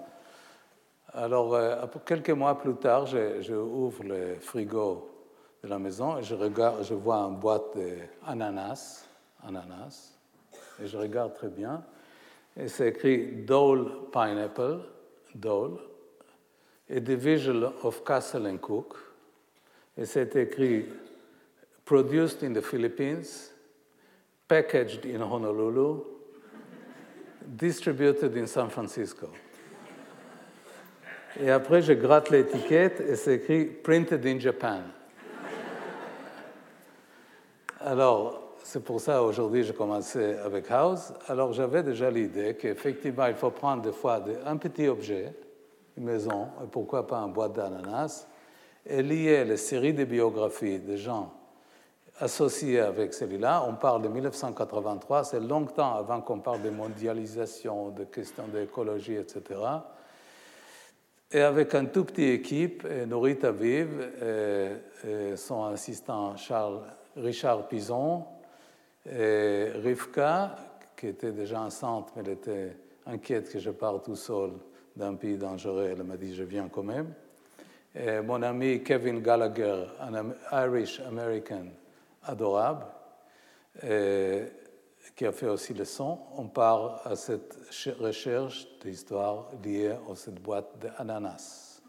Alors, 1.13 1.53
euh, 1.53 1.85
quelques 2.05 2.31
mois 2.31 2.57
plus 2.57 2.75
tard, 2.75 3.05
je, 3.05 3.41
je, 3.41 3.53
ouvre 3.53 4.03
le 4.03 4.35
frigo 4.39 5.09
de 5.63 5.67
la 5.67 5.77
maison 5.77 6.17
et 6.17 6.23
je, 6.23 6.33
regarde, 6.33 6.83
je 6.83 6.93
vois 6.93 7.17
une 7.17 7.37
boîte 7.37 7.77
d'ananas, 7.77 9.05
ananas, 9.45 10.17
et 10.81 10.87
je 10.87 10.97
regarde 10.97 11.33
très 11.33 11.49
bien. 11.49 11.83
Et 12.57 12.67
c'est 12.67 12.89
écrit 12.89 13.43
Dole 13.45 14.09
Pineapple, 14.11 14.79
Dole, 15.35 15.77
et 16.89 17.01
The 17.01 17.11
Visual 17.11 17.71
of 17.83 18.03
Castle 18.03 18.47
and 18.47 18.57
Cook. 18.57 18.95
Et 19.97 20.05
c'est 20.05 20.35
écrit 20.35 20.85
Produced 21.85 22.43
in 22.43 22.53
the 22.53 22.61
Philippines, 22.61 23.52
packaged 24.53 25.05
in 25.05 25.19
Honolulu, 25.19 26.03
distributed 27.57 28.37
in 28.37 28.45
San 28.45 28.69
Francisco. 28.69 29.29
Et 31.39 31.49
après, 31.49 31.81
je 31.81 31.93
gratte 31.93 32.29
l'étiquette 32.29 32.99
et 32.99 33.15
c'est 33.15 33.33
écrit 33.33 33.65
Printed 33.65 34.23
in 34.27 34.37
Japan. 34.37 34.81
Alors, 37.79 38.53
c'est 38.63 38.83
pour 38.83 39.01
ça 39.01 39.23
aujourd'hui 39.23 39.63
j'ai 39.63 39.73
commencé 39.73 40.35
avec 40.45 40.69
House. 40.69 41.13
Alors 41.27 41.51
j'avais 41.53 41.81
déjà 41.81 42.11
l'idée 42.11 42.55
qu'effectivement 42.55 43.25
il 43.25 43.33
faut 43.33 43.49
prendre 43.49 43.81
des 43.81 43.91
fois 43.91 44.23
un 44.45 44.57
petit 44.57 44.87
objet, 44.87 45.33
une 45.97 46.03
maison, 46.03 46.49
et 46.63 46.67
pourquoi 46.69 47.07
pas 47.07 47.17
un 47.17 47.27
boîte 47.27 47.53
d'ananas, 47.53 48.27
et 48.85 49.01
lier 49.01 49.45
les 49.45 49.57
séries 49.57 49.95
de 49.95 50.05
biographies 50.05 50.77
des 50.77 50.97
gens 50.97 51.33
associés 52.19 52.79
avec 52.79 53.13
celui-là. 53.13 53.65
On 53.67 53.75
parle 53.75 54.03
de 54.03 54.07
1983, 54.07 55.23
c'est 55.23 55.39
longtemps 55.39 55.95
avant 55.95 56.21
qu'on 56.21 56.39
parle 56.39 56.61
de 56.61 56.69
mondialisation, 56.69 57.89
de 57.89 58.03
questions 58.03 58.47
d'écologie, 58.47 59.15
etc. 59.15 59.59
Et 61.31 61.41
avec 61.41 61.73
un 61.73 61.85
tout 61.85 62.05
petit 62.05 62.29
équipe, 62.29 62.87
Norita 63.07 63.51
Vive, 63.51 64.11
et 65.03 65.35
son 65.35 65.65
assistant 65.65 66.37
Charles, 66.37 66.81
Richard 67.17 67.67
Pison, 67.67 68.25
Rivka, 69.05 70.55
qui 70.95 71.07
était 71.07 71.31
déjà 71.31 71.61
enceinte, 71.61 72.09
mais 72.15 72.21
elle 72.23 72.33
était 72.33 72.77
inquiète 73.07 73.51
que 73.51 73.59
je 73.59 73.71
parte 73.71 74.05
tout 74.05 74.15
seul 74.15 74.51
d'un 74.95 75.15
pays 75.15 75.37
dangereux, 75.37 75.89
elle 75.91 76.03
m'a 76.03 76.17
dit 76.17 76.35
je 76.35 76.43
viens 76.43 76.69
quand 76.69 76.83
même. 76.83 77.11
Et 77.95 78.21
mon 78.21 78.41
ami 78.43 78.83
Kevin 78.83 79.19
Gallagher, 79.19 79.85
un 79.99 80.33
Irish 80.51 80.99
American 81.01 81.65
adorable, 82.25 82.85
qui 85.15 85.25
a 85.25 85.31
fait 85.31 85.47
aussi 85.47 85.73
le 85.73 85.85
son, 85.85 86.19
on 86.37 86.47
part 86.47 87.01
à 87.05 87.15
cette 87.15 87.57
recherche 87.99 88.67
d'histoire 88.83 89.49
liée 89.63 89.91
à 89.91 90.15
cette 90.15 90.41
boîte 90.41 90.79
d'ananas. 90.79 91.81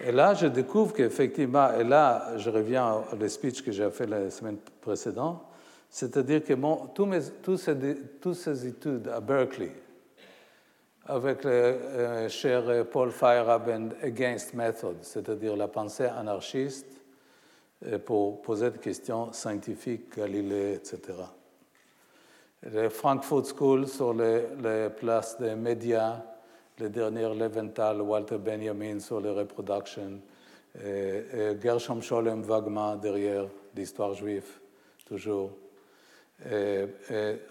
Et 0.00 0.12
là, 0.12 0.34
je 0.34 0.46
découvre 0.46 0.92
qu'effectivement, 0.92 1.72
et 1.72 1.82
là, 1.82 2.36
je 2.36 2.50
reviens 2.50 3.02
au 3.12 3.28
speech 3.28 3.62
que 3.62 3.72
j'ai 3.72 3.90
fait 3.90 4.06
la 4.06 4.30
semaine 4.30 4.58
précédente, 4.80 5.42
c'est-à-dire 5.90 6.44
que 6.44 6.54
tous, 6.94 7.06
mes, 7.06 7.20
ces, 7.56 7.96
toutes 8.20 8.36
ces 8.36 8.66
études 8.66 9.08
à 9.08 9.20
Berkeley, 9.20 9.72
avec 11.06 11.42
le 11.44 11.50
euh, 11.50 12.28
cher 12.28 12.86
Paul 12.86 13.10
Feyerabend 13.10 13.88
Against 14.02 14.54
Method, 14.54 14.98
c'est-à-dire 15.02 15.56
la 15.56 15.66
pensée 15.66 16.04
anarchiste 16.04 16.97
pour 18.04 18.42
poser 18.42 18.70
des 18.70 18.78
questions 18.78 19.32
scientifiques, 19.32 20.16
Galilée, 20.16 20.74
etc. 20.74 21.00
Le 22.62 22.88
Frankfurt 22.88 23.46
School 23.46 23.86
sur 23.86 24.12
les, 24.12 24.42
les 24.60 24.90
places 24.90 25.38
des 25.38 25.54
médias, 25.54 26.20
le 26.78 26.88
dernier 26.88 27.32
Leventhal, 27.34 28.00
Walter 28.02 28.38
Benjamin 28.38 28.98
sur 28.98 29.20
les 29.20 29.30
reproduction, 29.30 30.20
et, 30.84 31.56
Gershom 31.60 32.02
Scholem 32.02 32.42
Wagman 32.42 32.98
derrière 33.00 33.46
l'histoire 33.74 34.14
juive, 34.14 34.48
toujours. 35.06 35.52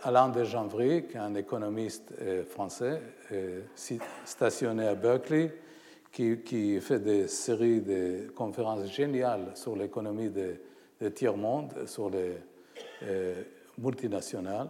Alain 0.04 0.30
de 0.30 0.44
Janvry, 0.46 1.08
qui 1.08 1.18
est 1.18 1.20
un 1.20 1.36
économiste 1.36 2.14
euh, 2.22 2.46
français 2.46 3.02
stationné 4.24 4.88
à 4.88 4.96
Berkeley, 4.96 5.54
qui, 6.12 6.80
fait 6.82 7.00
des 7.00 7.28
séries 7.28 7.82
de 7.82 8.30
conférences 8.36 8.86
géniales 8.92 9.52
sur 9.56 9.76
l'économie 9.76 10.30
des, 10.30 11.12
tiers-monde, 11.14 11.88
sur 11.88 12.10
les 12.10 12.38
euh, 13.04 13.44
multinationales, 13.78 14.70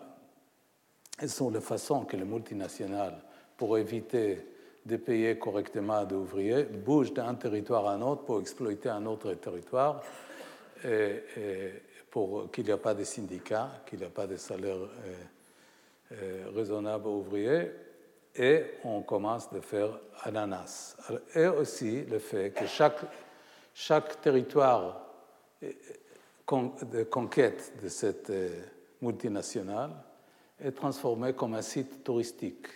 et 1.22 1.28
sur 1.28 1.50
la 1.50 1.62
façon 1.62 2.06
que 2.06 2.18
les 2.18 2.26
multinationales 2.26 3.20
pour 3.56 3.78
éviter 3.78 4.40
de 4.86 4.98
payer 4.98 5.38
correctement 5.38 6.04
des 6.06 6.16
ouvriers, 6.16 6.64
bougent 6.64 7.14
d'un 7.14 7.36
territoire 7.36 7.88
à 7.88 7.94
un 7.94 8.02
autre 8.02 8.24
pour 8.24 8.40
exploiter 8.40 8.90
un 8.90 9.06
autre 9.06 9.34
territoire, 9.34 10.02
pour 12.10 12.50
qu'il 12.52 12.66
n'y 12.66 12.72
ait 12.72 12.78
pas 12.78 12.94
de 12.94 13.04
syndicats, 13.04 13.84
qu'il 13.86 14.00
n'y 14.00 14.06
ait 14.06 14.10
pas 14.10 14.28
de 14.28 14.38
salaires 14.38 14.76
euh, 14.76 15.14
euh, 16.14 16.46
raisonnables 16.56 17.08
aux 17.08 17.20
ouvriers, 17.20 17.72
et 18.38 18.64
on 18.84 19.02
commence 19.02 19.52
de 19.52 19.60
faire 19.60 20.00
ananas. 20.24 20.96
Et 21.36 21.48
aussi 21.48 22.04
le 22.04 22.20
fait 22.20 22.52
que 22.52 22.66
chaque, 22.68 23.00
chaque 23.74 24.22
territoire 24.22 25.02
de 26.50 27.04
conquête 27.04 27.74
de 27.82 27.90
cette 27.90 28.30
euh, 28.30 28.50
multinationale 29.02 29.92
est 30.64 30.72
transformé 30.72 31.34
comme 31.34 31.56
un 31.56 31.62
site 31.62 32.04
touristique. 32.04 32.68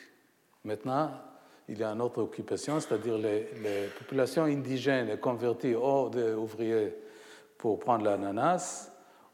Maintenant, 0.64 1.12
il 1.70 1.80
y 1.80 1.84
a 1.84 1.92
une 1.92 2.02
autre 2.02 2.22
occupation, 2.22 2.80
c'est-à-dire 2.80 3.18
les, 3.18 3.48
les, 3.64 3.88
populations 3.98 4.44
indigènes 4.44 5.18
converties 5.18 5.76
ou 5.76 6.10
des 6.10 6.34
ouvriers 6.34 6.94
pour 7.58 7.80
prendre 7.80 8.04
l'ananas, 8.04 8.92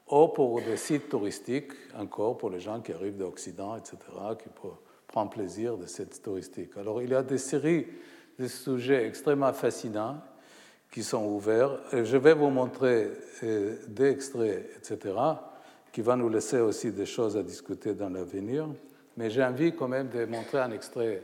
ou 0.09 0.27
pour 0.27 0.61
des 0.61 0.77
sites 0.77 1.09
touristiques, 1.09 1.71
encore 1.97 2.37
pour 2.37 2.49
les 2.49 2.59
gens 2.59 2.79
qui 2.81 2.93
arrivent 2.93 3.17
d'Occident, 3.17 3.75
etc., 3.75 3.97
plaisir 5.25 5.77
de 5.77 5.87
cette 5.87 6.21
touristique. 6.21 6.77
Alors 6.77 7.01
il 7.01 7.09
y 7.09 7.15
a 7.15 7.23
des 7.23 7.39
séries 7.39 7.87
de 8.37 8.47
sujets 8.47 9.07
extrêmement 9.07 9.53
fascinants 9.53 10.21
qui 10.91 11.03
sont 11.03 11.25
ouverts. 11.25 11.79
Je 11.91 12.17
vais 12.17 12.33
vous 12.33 12.49
montrer 12.49 13.11
euh, 13.43 13.75
des 13.87 14.11
extraits, 14.11 14.69
etc., 14.77 15.15
qui 15.91 16.01
vont 16.01 16.17
nous 16.17 16.29
laisser 16.29 16.59
aussi 16.59 16.91
des 16.91 17.05
choses 17.05 17.35
à 17.35 17.43
discuter 17.43 17.93
dans 17.95 18.09
l'avenir. 18.09 18.67
Mais 19.15 19.31
j'ai 19.31 19.43
envie 19.43 19.73
quand 19.73 19.87
même 19.87 20.09
de 20.09 20.25
montrer 20.25 20.59
un 20.59 20.71
extrait 20.71 21.23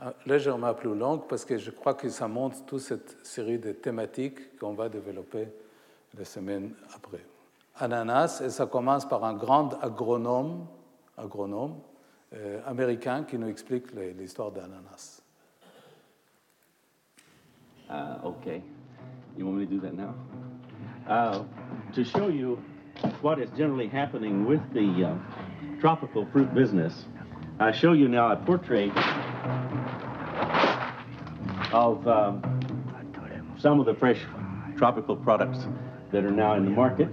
euh, 0.00 0.10
légèrement 0.24 0.72
plus 0.72 0.94
long 0.94 1.18
parce 1.18 1.44
que 1.44 1.58
je 1.58 1.70
crois 1.70 1.94
que 1.94 2.08
ça 2.08 2.26
montre 2.28 2.64
toute 2.64 2.80
cette 2.80 3.18
série 3.22 3.58
de 3.58 3.72
thématiques 3.72 4.58
qu'on 4.58 4.72
va 4.72 4.88
développer 4.88 5.48
les 6.16 6.24
semaines 6.24 6.72
après. 6.94 7.24
Ananas, 7.78 8.40
et 8.42 8.48
ça 8.48 8.64
commence 8.66 9.06
par 9.06 9.24
un 9.24 9.34
grand 9.34 9.74
agronome, 9.82 10.66
agronome 11.18 11.74
américain 12.66 13.22
qui 13.22 13.38
nous 13.38 13.48
explique 13.48 13.86
l'histoire 14.18 14.50
d'ananas. 14.50 15.22
Uh, 17.88 18.18
okay. 18.24 18.62
You 19.36 19.46
want 19.46 19.58
me 19.58 19.66
to 19.66 19.70
do 19.70 19.80
that 19.80 19.94
now? 19.94 20.14
Uh, 21.08 21.44
to 21.94 22.04
show 22.04 22.28
you 22.28 22.60
what 23.20 23.38
is 23.38 23.48
generally 23.56 23.86
happening 23.86 24.44
with 24.44 24.60
the 24.72 25.04
uh, 25.04 25.78
tropical 25.80 26.26
fruit 26.32 26.52
business, 26.52 27.04
I 27.60 27.70
show 27.70 27.92
you 27.92 28.08
now 28.08 28.32
a 28.32 28.36
portrait 28.36 28.90
of 31.72 32.06
um, 32.08 32.42
some 33.56 33.78
of 33.78 33.86
the 33.86 33.94
fresh 33.94 34.20
tropical 34.76 35.14
products 35.16 35.66
that 36.10 36.24
are 36.24 36.30
now 36.30 36.54
in 36.54 36.64
the 36.64 36.70
market, 36.70 37.08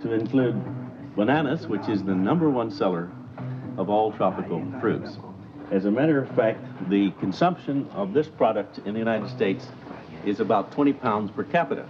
to 0.00 0.12
include 0.12 0.54
bananas, 1.16 1.66
which 1.66 1.88
is 1.88 2.04
the 2.04 2.14
number 2.14 2.48
one 2.50 2.70
seller 2.70 3.10
of 3.78 3.88
all 3.88 4.12
tropical 4.12 4.62
fruits. 4.80 5.16
As 5.70 5.84
a 5.84 5.90
matter 5.90 6.20
of 6.20 6.28
fact, 6.34 6.60
the 6.90 7.12
consumption 7.20 7.88
of 7.94 8.12
this 8.12 8.26
product 8.26 8.78
in 8.84 8.92
the 8.92 8.98
United 8.98 9.30
States 9.30 9.66
is 10.26 10.40
about 10.40 10.72
20 10.72 10.92
pounds 10.94 11.30
per 11.30 11.44
capita. 11.44 11.86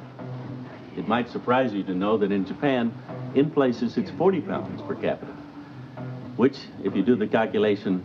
It 0.96 1.08
might 1.08 1.30
surprise 1.30 1.72
you 1.72 1.82
to 1.84 1.94
know 1.94 2.18
that 2.18 2.30
in 2.30 2.44
Japan, 2.44 2.92
in 3.34 3.50
places, 3.50 3.96
it's 3.96 4.10
40 4.10 4.42
pounds 4.42 4.82
per 4.82 4.94
capita, 4.94 5.32
which, 6.36 6.58
if 6.84 6.94
you 6.94 7.02
do 7.02 7.16
the 7.16 7.26
calculation, 7.26 8.04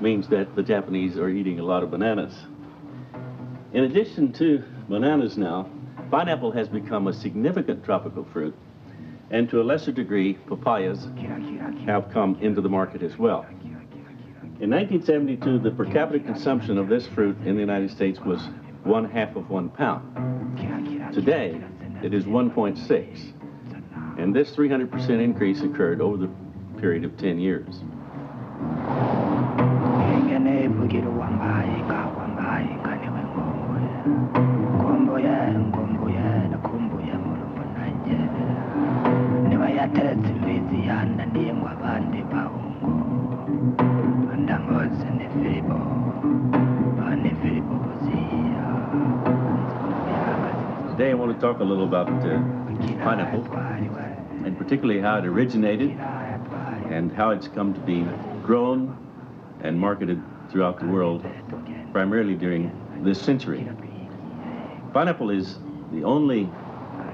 means 0.00 0.28
that 0.28 0.54
the 0.54 0.62
Japanese 0.62 1.16
are 1.16 1.28
eating 1.28 1.58
a 1.58 1.62
lot 1.62 1.82
of 1.82 1.90
bananas. 1.90 2.34
In 3.72 3.84
addition 3.84 4.32
to 4.34 4.62
bananas 4.88 5.36
now, 5.36 5.68
pineapple 6.10 6.52
has 6.52 6.68
become 6.68 7.08
a 7.08 7.12
significant 7.12 7.84
tropical 7.84 8.24
fruit, 8.24 8.54
and 9.30 9.48
to 9.50 9.60
a 9.60 9.64
lesser 9.64 9.92
degree, 9.92 10.34
papayas 10.34 11.08
have 11.86 12.10
come 12.10 12.36
into 12.40 12.60
the 12.60 12.68
market 12.68 13.02
as 13.02 13.18
well. 13.18 13.46
In 14.60 14.70
1972, 14.70 15.58
the 15.58 15.70
per 15.70 15.84
capita 15.84 16.20
consumption 16.20 16.78
of 16.78 16.88
this 16.88 17.06
fruit 17.08 17.36
in 17.44 17.54
the 17.54 17.60
United 17.60 17.90
States 17.90 18.20
was 18.20 18.40
one 18.84 19.04
half 19.04 19.34
of 19.36 19.50
one 19.50 19.68
pound. 19.68 20.02
Today, 21.12 21.60
it 22.02 22.14
is 22.14 22.24
1.6, 22.24 24.18
and 24.18 24.34
this 24.34 24.50
300% 24.50 25.08
increase 25.22 25.62
occurred 25.62 26.00
over 26.00 26.16
the 26.16 26.30
period 26.78 27.04
of 27.04 27.16
10 27.16 27.38
years. 27.40 27.82
Today 39.84 40.00
I 51.10 51.14
want 51.14 51.34
to 51.34 51.38
talk 51.38 51.60
a 51.60 51.64
little 51.64 51.84
about 51.84 52.08
uh, 52.08 52.40
pineapple, 53.04 53.44
and 54.46 54.56
particularly 54.56 55.02
how 55.02 55.18
it 55.18 55.26
originated 55.26 55.90
and 55.90 57.12
how 57.12 57.28
it's 57.28 57.48
come 57.48 57.74
to 57.74 57.80
be 57.80 58.06
grown 58.42 58.96
and 59.62 59.78
marketed 59.78 60.22
throughout 60.50 60.80
the 60.80 60.86
world, 60.86 61.26
primarily 61.92 62.34
during 62.34 62.72
this 63.02 63.20
century. 63.20 63.68
Pineapple 64.94 65.28
is 65.28 65.58
the 65.92 66.04
only 66.04 66.48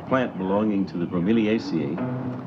plant 0.07 0.39
belonging 0.39 0.87
to 0.87 0.99
the 0.99 1.07
Bromeliaceae 1.07 2.40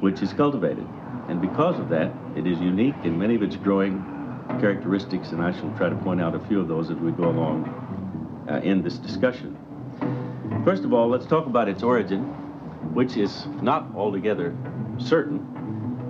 which 0.00 0.22
is 0.22 0.32
cultivated. 0.32 0.86
And 1.28 1.40
because 1.40 1.78
of 1.78 1.88
that, 1.88 2.12
it 2.36 2.46
is 2.46 2.58
unique 2.60 2.94
in 3.04 3.18
many 3.18 3.34
of 3.34 3.42
its 3.42 3.56
growing 3.56 4.04
characteristics, 4.60 5.32
and 5.32 5.42
I 5.42 5.52
shall 5.52 5.70
try 5.76 5.88
to 5.88 5.96
point 5.96 6.20
out 6.20 6.34
a 6.34 6.40
few 6.40 6.60
of 6.60 6.68
those 6.68 6.90
as 6.90 6.96
we 6.96 7.12
go 7.12 7.28
along 7.28 8.44
uh, 8.48 8.60
in 8.62 8.82
this 8.82 8.98
discussion. 8.98 9.56
First 10.64 10.84
of 10.84 10.92
all, 10.92 11.08
let's 11.08 11.26
talk 11.26 11.46
about 11.46 11.68
its 11.68 11.82
origin, 11.82 12.22
which 12.94 13.16
is 13.16 13.46
not 13.60 13.86
altogether 13.94 14.56
certain, 14.98 15.44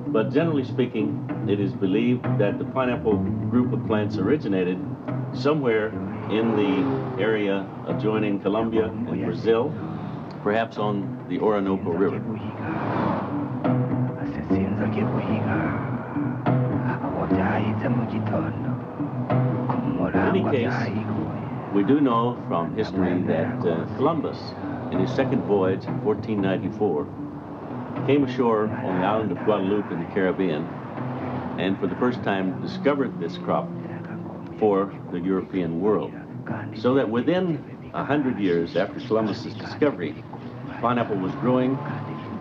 but 0.08 0.32
generally 0.32 0.64
speaking, 0.64 1.46
it 1.48 1.60
is 1.60 1.72
believed 1.72 2.24
that 2.38 2.58
the 2.58 2.64
pineapple 2.64 3.16
group 3.50 3.72
of 3.72 3.86
plants 3.86 4.18
originated 4.18 4.78
somewhere 5.34 5.88
in 6.30 6.56
the 6.56 7.22
area 7.22 7.68
adjoining 7.86 8.40
Colombia 8.40 8.84
and 8.84 9.24
Brazil, 9.24 9.74
perhaps 10.42 10.78
on 10.78 11.24
the 11.28 11.38
Orinoco 11.38 11.90
River. 11.90 13.15
In 14.96 15.04
any 20.14 20.42
case, 20.50 20.72
we 21.74 21.84
do 21.84 22.00
know 22.00 22.42
from 22.48 22.74
history 22.74 23.20
that 23.24 23.58
uh, 23.58 23.84
Columbus, 23.96 24.38
in 24.92 24.98
his 24.98 25.10
second 25.10 25.42
voyage 25.42 25.84
in 25.84 26.02
1494, 26.02 28.06
came 28.06 28.24
ashore 28.24 28.68
on 28.68 29.00
the 29.00 29.06
island 29.06 29.32
of 29.32 29.38
Guadeloupe 29.44 29.92
in 29.92 30.00
the 30.00 30.06
Caribbean 30.14 30.66
and 31.58 31.78
for 31.78 31.88
the 31.88 31.96
first 31.96 32.22
time 32.22 32.58
discovered 32.62 33.20
this 33.20 33.36
crop 33.36 33.68
for 34.58 34.94
the 35.12 35.20
European 35.20 35.78
world. 35.78 36.14
So 36.74 36.94
that 36.94 37.10
within 37.10 37.90
a 37.92 38.02
hundred 38.02 38.38
years 38.38 38.76
after 38.76 38.98
Columbus's 39.00 39.52
discovery, 39.52 40.24
pineapple 40.80 41.16
was 41.16 41.34
growing 41.34 41.78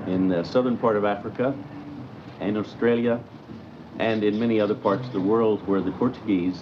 in 0.07 0.30
the 0.30 0.45
southern 0.45 0.77
part 0.77 0.95
of 0.95 1.03
Africa 1.03 1.53
and 2.40 2.57
Australia 2.57 3.20
and 3.99 4.24
in 4.24 4.40
many 4.40 4.60
other 4.60 4.76
parts 4.76 5.07
of 5.07 5.14
the 5.14 5.22
world 5.22 5.66
where 5.68 5.82
the 5.82 5.91
Portuguese, 5.91 6.60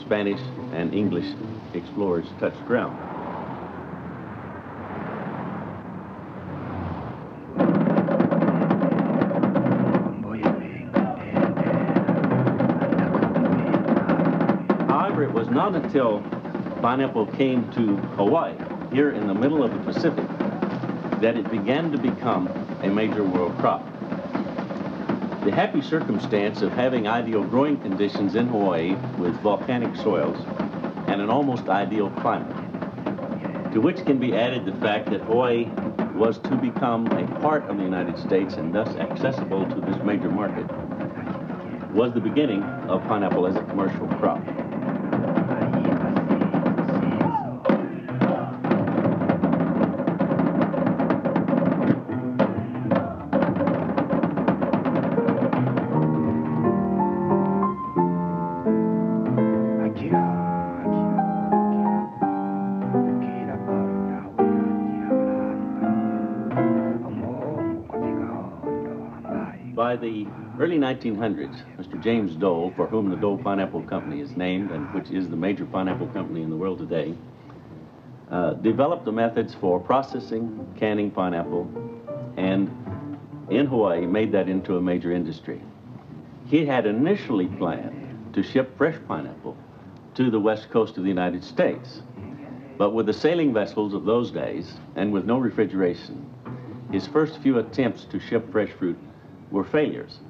Spanish, 0.00 0.40
and 0.72 0.94
English 0.94 1.26
explorers 1.74 2.26
touched 2.40 2.64
ground. 2.66 2.98
However, 14.88 15.24
it 15.24 15.32
was 15.32 15.48
not 15.50 15.74
until 15.74 16.22
pineapple 16.80 17.26
came 17.26 17.70
to 17.72 17.96
Hawaii, 18.16 18.56
here 18.92 19.10
in 19.10 19.26
the 19.26 19.34
middle 19.34 19.62
of 19.62 19.72
the 19.72 19.92
Pacific, 19.92 20.26
that 21.20 21.36
it 21.36 21.50
began 21.50 21.92
to 21.92 21.98
become 21.98 22.48
a 22.82 22.88
major 22.88 23.22
world 23.22 23.56
crop. 23.58 23.93
The 25.44 25.52
happy 25.52 25.82
circumstance 25.82 26.62
of 26.62 26.72
having 26.72 27.06
ideal 27.06 27.44
growing 27.44 27.76
conditions 27.76 28.34
in 28.34 28.46
Hawaii 28.46 28.96
with 29.18 29.34
volcanic 29.42 29.94
soils 29.96 30.38
and 31.06 31.20
an 31.20 31.28
almost 31.28 31.68
ideal 31.68 32.08
climate, 32.22 32.56
to 33.74 33.82
which 33.82 34.02
can 34.06 34.16
be 34.18 34.34
added 34.34 34.64
the 34.64 34.72
fact 34.80 35.10
that 35.10 35.20
Hawaii 35.20 35.68
was 36.16 36.38
to 36.38 36.56
become 36.56 37.06
a 37.08 37.26
part 37.42 37.62
of 37.68 37.76
the 37.76 37.82
United 37.82 38.18
States 38.20 38.56
and 38.56 38.74
thus 38.74 38.96
accessible 38.96 39.66
to 39.66 39.82
this 39.82 40.02
major 40.02 40.30
market, 40.30 40.64
was 41.92 42.14
the 42.14 42.20
beginning 42.20 42.62
of 42.88 43.06
pineapple 43.06 43.46
as 43.46 43.54
a 43.54 43.62
commercial 43.64 44.06
crop. 44.16 44.63
Early 70.64 70.78
1900s, 70.78 71.62
Mr. 71.76 72.02
James 72.02 72.34
Dole, 72.36 72.72
for 72.74 72.86
whom 72.86 73.10
the 73.10 73.16
Dole 73.16 73.36
Pineapple 73.36 73.82
Company 73.82 74.22
is 74.22 74.34
named 74.34 74.70
and 74.70 74.90
which 74.94 75.10
is 75.10 75.28
the 75.28 75.36
major 75.36 75.66
pineapple 75.66 76.06
company 76.06 76.40
in 76.40 76.48
the 76.48 76.56
world 76.56 76.78
today, 76.78 77.14
uh, 78.30 78.54
developed 78.54 79.04
the 79.04 79.12
methods 79.12 79.52
for 79.52 79.78
processing, 79.78 80.66
canning 80.80 81.10
pineapple, 81.10 81.70
and 82.38 82.70
in 83.50 83.66
Hawaii 83.66 84.06
made 84.06 84.32
that 84.32 84.48
into 84.48 84.78
a 84.78 84.80
major 84.80 85.12
industry. 85.12 85.60
He 86.46 86.64
had 86.64 86.86
initially 86.86 87.46
planned 87.46 88.32
to 88.32 88.42
ship 88.42 88.74
fresh 88.78 88.96
pineapple 89.06 89.58
to 90.14 90.30
the 90.30 90.40
west 90.40 90.70
coast 90.70 90.96
of 90.96 91.02
the 91.02 91.10
United 91.10 91.44
States. 91.44 92.00
But 92.78 92.94
with 92.94 93.04
the 93.04 93.12
sailing 93.12 93.52
vessels 93.52 93.92
of 93.92 94.06
those 94.06 94.30
days 94.30 94.72
and 94.96 95.12
with 95.12 95.26
no 95.26 95.36
refrigeration, 95.36 96.24
his 96.90 97.06
first 97.06 97.36
few 97.42 97.58
attempts 97.58 98.06
to 98.06 98.18
ship 98.18 98.50
fresh 98.50 98.70
fruit 98.70 98.98
were 99.50 99.64
failures. 99.64 100.20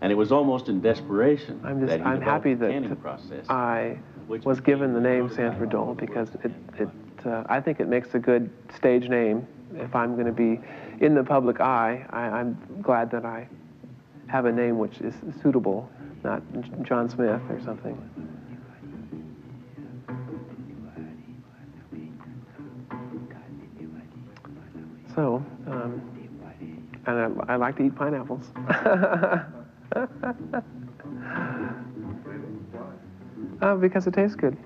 And 0.00 0.12
it 0.12 0.14
was 0.14 0.30
almost 0.30 0.68
in 0.68 0.80
desperation 0.80 1.60
I'm 1.64 1.80
just 1.80 1.90
that 1.90 2.00
he 2.00 2.06
I'm 2.06 2.20
happy 2.20 2.54
that 2.54 2.70
canning 2.70 2.94
process. 2.96 3.48
I 3.48 3.98
was 4.28 4.60
given 4.60 4.92
the 4.92 5.00
name 5.00 5.30
Sanford 5.30 5.70
Dole 5.70 5.94
because 5.94 6.28
it, 6.44 6.52
it 6.78 6.88
uh, 7.24 7.44
I 7.48 7.60
think 7.60 7.80
it 7.80 7.88
makes 7.88 8.14
a 8.14 8.18
good 8.18 8.50
stage 8.74 9.08
name. 9.08 9.46
If 9.74 9.94
I'm 9.94 10.14
going 10.14 10.26
to 10.26 10.32
be 10.32 10.60
in 11.04 11.14
the 11.14 11.24
public 11.24 11.60
eye, 11.60 12.06
I, 12.10 12.20
I'm 12.20 12.56
glad 12.82 13.10
that 13.10 13.24
I 13.24 13.48
have 14.28 14.44
a 14.44 14.52
name 14.52 14.78
which 14.78 15.00
is 15.00 15.14
suitable, 15.42 15.90
not 16.22 16.42
John 16.82 17.08
Smith 17.08 17.40
or 17.48 17.60
something. 17.64 17.96
So, 25.14 25.44
um, 25.66 26.02
and 27.06 27.40
I, 27.48 27.54
I 27.54 27.56
like 27.56 27.76
to 27.76 27.84
eat 27.84 27.94
pineapples. 27.96 28.50
Uh, 33.62 33.74
because 33.74 34.06
it 34.06 34.12
tastes 34.12 34.36
good. 34.36 34.56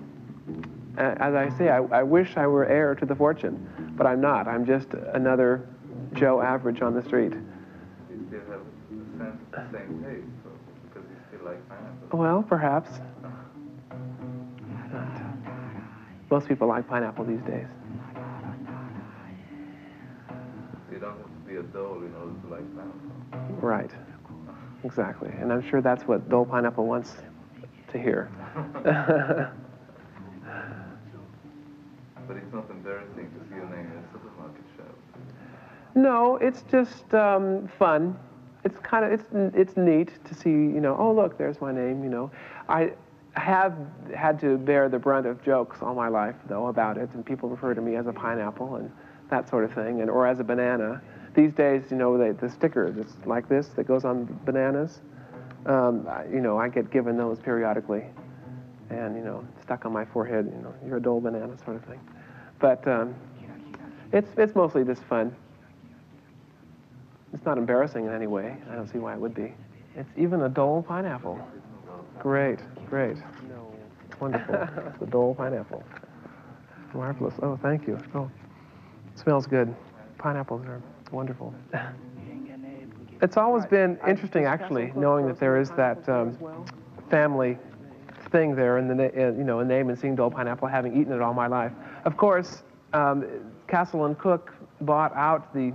Uh, 0.98 1.14
as 1.20 1.34
I 1.34 1.48
say, 1.56 1.68
I, 1.68 1.78
I 1.78 2.02
wish 2.02 2.36
I 2.36 2.46
were 2.46 2.66
heir 2.66 2.94
to 2.96 3.06
the 3.06 3.14
fortune, 3.14 3.68
but 3.96 4.06
I'm 4.06 4.20
not. 4.20 4.48
I'm 4.48 4.66
just 4.66 4.88
another 5.14 5.68
Joe 6.12 6.40
average 6.42 6.82
on 6.82 6.94
the 6.94 7.02
street. 7.02 7.32
You 7.32 8.26
still 8.26 8.40
have 8.50 8.60
the 9.52 9.78
same 9.78 10.02
taste, 10.02 10.26
so, 10.42 10.50
because 10.88 11.08
you 11.08 11.16
still 11.28 11.46
like 11.46 11.68
pineapple. 11.68 12.18
Well, 12.18 12.42
perhaps. 12.42 12.90
Not. 14.92 15.22
Most 16.30 16.48
people 16.48 16.66
like 16.66 16.88
pineapple 16.88 17.24
these 17.24 17.42
days. 17.42 17.66
You 20.90 20.98
don't 20.98 21.16
have 21.16 21.26
to 21.26 21.48
be 21.48 21.56
a 21.56 21.62
dole 21.62 22.02
in 22.02 22.12
order 22.14 22.34
to 22.42 22.48
like 22.48 22.66
pineapple. 22.76 23.66
Right. 23.66 23.90
Exactly. 24.84 25.30
And 25.38 25.52
I'm 25.52 25.62
sure 25.68 25.80
that's 25.80 26.04
what 26.04 26.28
Dole 26.28 26.46
Pineapple 26.46 26.86
wants 26.86 27.16
to 27.92 27.98
hear. 27.98 28.30
But 32.26 32.36
it's 32.36 32.52
not 32.52 32.70
embarrassing 32.70 33.28
to 33.30 33.48
see 33.48 33.56
your 33.56 33.66
name 33.70 33.90
in 33.90 33.98
a 33.98 34.12
supermarket 34.12 34.62
shelf. 34.76 34.94
No, 35.96 36.36
it's 36.36 36.62
just 36.70 37.12
um, 37.12 37.66
fun. 37.76 38.16
It's 38.64 38.78
kind 38.78 39.04
of 39.04 39.12
it's 39.12 39.24
it's 39.56 39.76
neat 39.76 40.12
to 40.26 40.34
see. 40.34 40.50
You 40.50 40.80
know, 40.80 40.96
oh 40.96 41.12
look, 41.12 41.36
there's 41.36 41.60
my 41.60 41.72
name. 41.72 42.04
You 42.04 42.10
know, 42.10 42.30
I 42.68 42.92
have 43.32 43.74
had 44.14 44.38
to 44.40 44.58
bear 44.58 44.88
the 44.88 44.98
brunt 44.98 45.26
of 45.26 45.42
jokes 45.42 45.82
all 45.82 45.94
my 45.94 46.08
life 46.08 46.36
though 46.46 46.66
about 46.68 46.98
it, 46.98 47.10
and 47.14 47.26
people 47.26 47.48
refer 47.48 47.74
to 47.74 47.80
me 47.80 47.96
as 47.96 48.06
a 48.06 48.12
pineapple 48.12 48.76
and 48.76 48.92
that 49.28 49.48
sort 49.48 49.64
of 49.64 49.72
thing, 49.72 50.00
and 50.00 50.08
or 50.10 50.26
as 50.26 50.38
a 50.38 50.44
banana. 50.44 51.02
These 51.34 51.52
days, 51.54 51.84
you 51.90 51.96
know, 51.96 52.18
they, 52.18 52.32
the 52.32 52.48
sticker 52.50 52.90
that's 52.90 53.14
like 53.24 53.48
this 53.48 53.68
that 53.76 53.84
goes 53.84 54.04
on 54.04 54.24
bananas. 54.44 55.00
Um, 55.66 56.06
I- 56.08 56.24
you 56.26 56.40
know, 56.40 56.58
I 56.58 56.68
get 56.68 56.90
given 56.90 57.16
those 57.16 57.38
periodically, 57.38 58.04
and 58.90 59.14
you 59.16 59.22
know, 59.22 59.44
stuck 59.62 59.86
on 59.86 59.92
my 59.92 60.04
forehead. 60.04 60.46
You 60.54 60.62
know, 60.62 60.74
you're 60.86 60.96
a 60.96 61.02
dull 61.02 61.20
banana 61.20 61.56
sort 61.64 61.76
of 61.76 61.84
thing. 61.84 62.00
But 62.58 62.86
um, 62.88 63.14
it's 64.12 64.28
it's 64.36 64.54
mostly 64.54 64.84
just 64.84 65.02
fun. 65.04 65.34
It's 67.32 67.44
not 67.44 67.58
embarrassing 67.58 68.06
in 68.06 68.12
any 68.12 68.26
way. 68.26 68.56
I 68.70 68.74
don't 68.74 68.88
see 68.88 68.98
why 68.98 69.14
it 69.14 69.20
would 69.20 69.34
be. 69.34 69.54
It's 69.96 70.10
even 70.16 70.42
a 70.42 70.48
Dole 70.48 70.82
pineapple. 70.82 71.38
Great, 72.18 72.58
great. 72.88 73.16
Wonderful. 74.20 74.68
the 74.98 75.06
Dole 75.06 75.34
pineapple. 75.34 75.82
Marvelous. 76.92 77.34
Oh, 77.40 77.56
thank 77.62 77.86
you. 77.86 77.98
Oh, 78.14 78.28
smells 79.14 79.46
good. 79.46 79.74
Pineapples 80.18 80.66
are 80.66 80.82
wonderful. 81.12 81.54
It's 83.22 83.36
always 83.36 83.66
been 83.66 83.98
interesting, 84.08 84.46
actually, 84.46 84.92
knowing 84.96 85.26
that 85.26 85.38
there 85.38 85.60
is 85.60 85.70
that 85.72 86.08
um, 86.08 86.38
family 87.10 87.58
thing 88.30 88.54
there 88.54 88.78
in 88.78 88.88
the 88.88 88.94
uh, 89.08 89.32
you 89.32 89.44
know 89.44 89.58
a 89.58 89.64
name 89.64 89.90
and 89.90 89.98
seeing 89.98 90.16
Dole 90.16 90.30
pineapple, 90.30 90.68
having 90.68 90.98
eaten 90.98 91.12
it 91.12 91.20
all 91.20 91.34
my 91.34 91.46
life. 91.46 91.72
Of 92.04 92.16
course, 92.16 92.62
um, 92.92 93.26
Castle 93.66 94.06
and 94.06 94.18
Cook 94.18 94.54
bought 94.80 95.14
out 95.14 95.52
the 95.52 95.72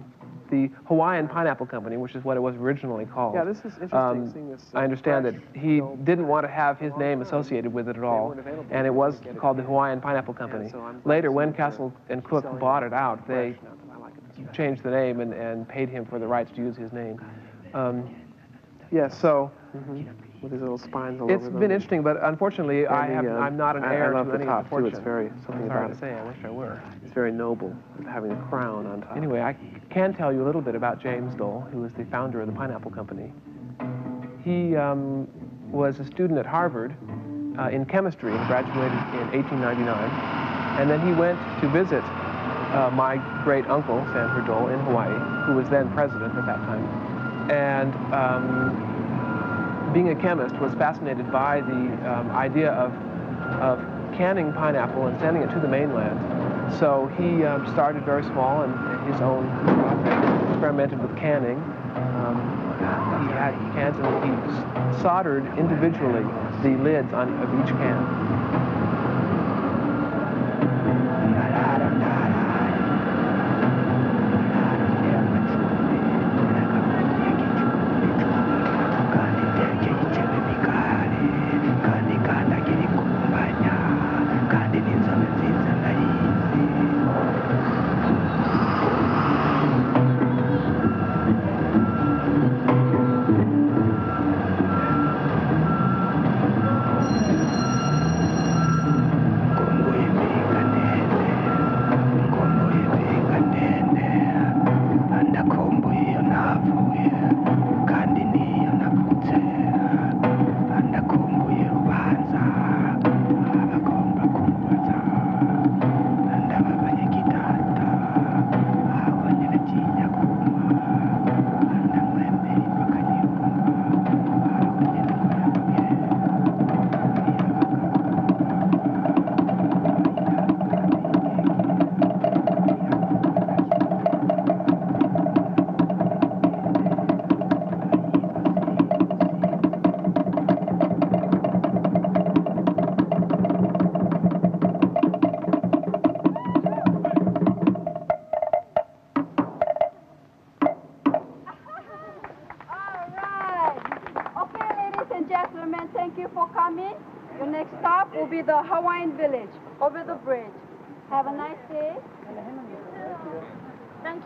the 0.50 0.70
Hawaiian 0.86 1.28
Pineapple 1.28 1.66
Company, 1.66 1.98
which 1.98 2.16
is 2.16 2.24
what 2.24 2.38
it 2.38 2.40
was 2.40 2.56
originally 2.56 3.06
called. 3.06 3.34
Yeah, 3.34 3.44
this 3.44 3.58
is 3.60 3.74
interesting, 3.74 3.98
Um, 3.98 4.32
seeing 4.32 4.50
this, 4.52 4.64
uh, 4.74 4.78
I 4.80 4.84
understand 4.84 5.26
that 5.26 5.36
he 5.54 5.82
didn't 6.04 6.28
want 6.28 6.46
to 6.46 6.52
have 6.52 6.80
his 6.80 6.96
name 6.98 7.22
associated 7.22 7.74
with 7.74 7.90
it 7.90 7.98
at 7.98 8.04
all, 8.04 8.36
and 8.70 8.86
it 8.88 8.94
was 8.94 9.22
called 9.38 9.58
the 9.58 9.64
Hawaiian 9.64 10.02
Pineapple 10.02 10.36
Company. 10.36 10.72
Later, 11.04 11.32
when 11.32 11.52
Castle 11.54 11.92
and 12.10 12.24
Cook 12.24 12.60
bought 12.60 12.84
it 12.84 12.94
out, 12.94 13.28
they 13.28 13.56
changed 14.54 14.84
the 14.84 14.92
name 14.92 15.20
and, 15.22 15.34
and 15.34 15.68
paid 15.68 15.90
him 15.90 16.06
for 16.06 16.20
the 16.20 16.28
rights 16.28 16.52
to 16.52 16.58
use 16.62 16.76
his 16.78 16.92
name. 16.94 17.20
Um, 17.74 18.14
yeah, 18.92 19.08
so 19.08 19.52
with 20.42 20.52
these 20.52 20.62
little 20.62 20.78
spines 20.78 21.20
all 21.20 21.30
it's 21.30 21.38
over 21.38 21.46
It's 21.48 21.52
been 21.54 21.62
them. 21.62 21.72
interesting, 21.72 22.04
but 22.04 22.22
unfortunately, 22.24 22.86
I 22.88 23.08
And 23.08 23.26
the, 23.28 23.32
have, 23.32 23.40
uh, 23.42 23.44
I'm 23.44 23.58
not 23.58 23.76
an 23.76 23.84
I- 23.84 23.92
I 23.92 23.96
heir 23.96 24.14
love 24.14 24.28
to 24.28 24.32
the 24.34 24.38
any 24.38 24.46
top, 24.46 24.66
of 24.66 24.70
too. 24.70 24.82
the 24.82 24.88
It's 24.88 25.00
fortune. 25.00 25.04
very- 25.04 25.28
I'm 25.28 25.42
something 25.46 25.68
sorry 25.68 25.80
about 25.80 25.88
to 25.88 25.94
it. 25.94 26.00
say, 26.00 26.14
I 26.14 26.24
wish 26.26 26.38
I 26.46 26.50
were. 26.50 26.80
It's 27.04 27.14
very 27.14 27.32
noble, 27.32 27.76
having 28.08 28.32
a 28.32 28.36
crown 28.50 28.86
on 28.86 29.02
top. 29.02 29.18
Anyway, 29.18 29.42
I 29.42 29.56
can 29.90 30.14
tell 30.14 30.32
you 30.32 30.44
a 30.44 30.46
little 30.46 30.62
bit 30.62 30.76
about 30.76 31.00
James 31.00 31.34
Dole, 31.36 31.62
who 31.72 31.80
was 31.82 31.92
the 31.94 32.06
founder 32.06 32.42
of 32.42 32.48
the 32.48 32.54
Pineapple 32.54 32.92
Company. 32.92 33.34
He 34.44 34.76
um, 34.76 35.28
was 35.72 36.00
a 36.00 36.06
student 36.06 36.38
at 36.38 36.46
Harvard 36.46 36.94
uh, 37.58 37.70
in 37.70 37.86
chemistry 37.86 38.32
and 38.36 38.48
graduated 38.48 38.92
in 38.92 39.32
1899. 39.32 39.98
And 40.80 40.90
then 40.90 41.02
he 41.06 41.14
went 41.14 41.40
to 41.62 41.68
visit 41.70 42.04
uh, 42.74 42.90
my 42.92 43.18
great 43.44 43.66
uncle, 43.68 44.04
Sanford 44.14 44.46
Dole, 44.48 44.70
in 44.70 44.80
Hawaii, 44.82 45.14
who 45.46 45.54
was 45.54 45.70
then 45.70 45.92
president 45.94 46.36
at 46.38 46.46
that 46.46 46.60
time. 46.66 46.86
And 47.52 47.94
um, 48.14 49.92
being 49.94 50.10
a 50.10 50.16
chemist, 50.16 50.56
was 50.56 50.74
fascinated 50.74 51.32
by 51.32 51.62
the 51.62 52.12
um, 52.12 52.32
idea 52.32 52.72
of, 52.72 52.92
of 53.62 53.80
canning 54.18 54.52
pineapple 54.54 55.08
and 55.08 55.20
sending 55.20 55.44
it 55.44 55.52
to 55.54 55.60
the 55.60 55.68
mainland. 55.68 56.20
So 56.80 57.12
he 57.18 57.44
um, 57.46 57.66
started 57.74 58.04
very 58.04 58.24
small 58.24 58.64
and 58.64 59.14
his 59.14 59.22
own 59.22 59.46
experimented 60.52 61.02
with 61.02 61.16
canning. 61.16 61.58
Um, 61.96 62.36
he 63.24 63.32
had 63.32 63.54
cans 63.74 63.96
and 64.00 64.08
he 64.26 65.02
soldered 65.02 65.46
individually 65.58 66.24
the 66.64 66.76
lids 66.84 67.14
on, 67.14 67.32
of 67.40 67.50
each 67.62 67.72
can. 67.78 68.35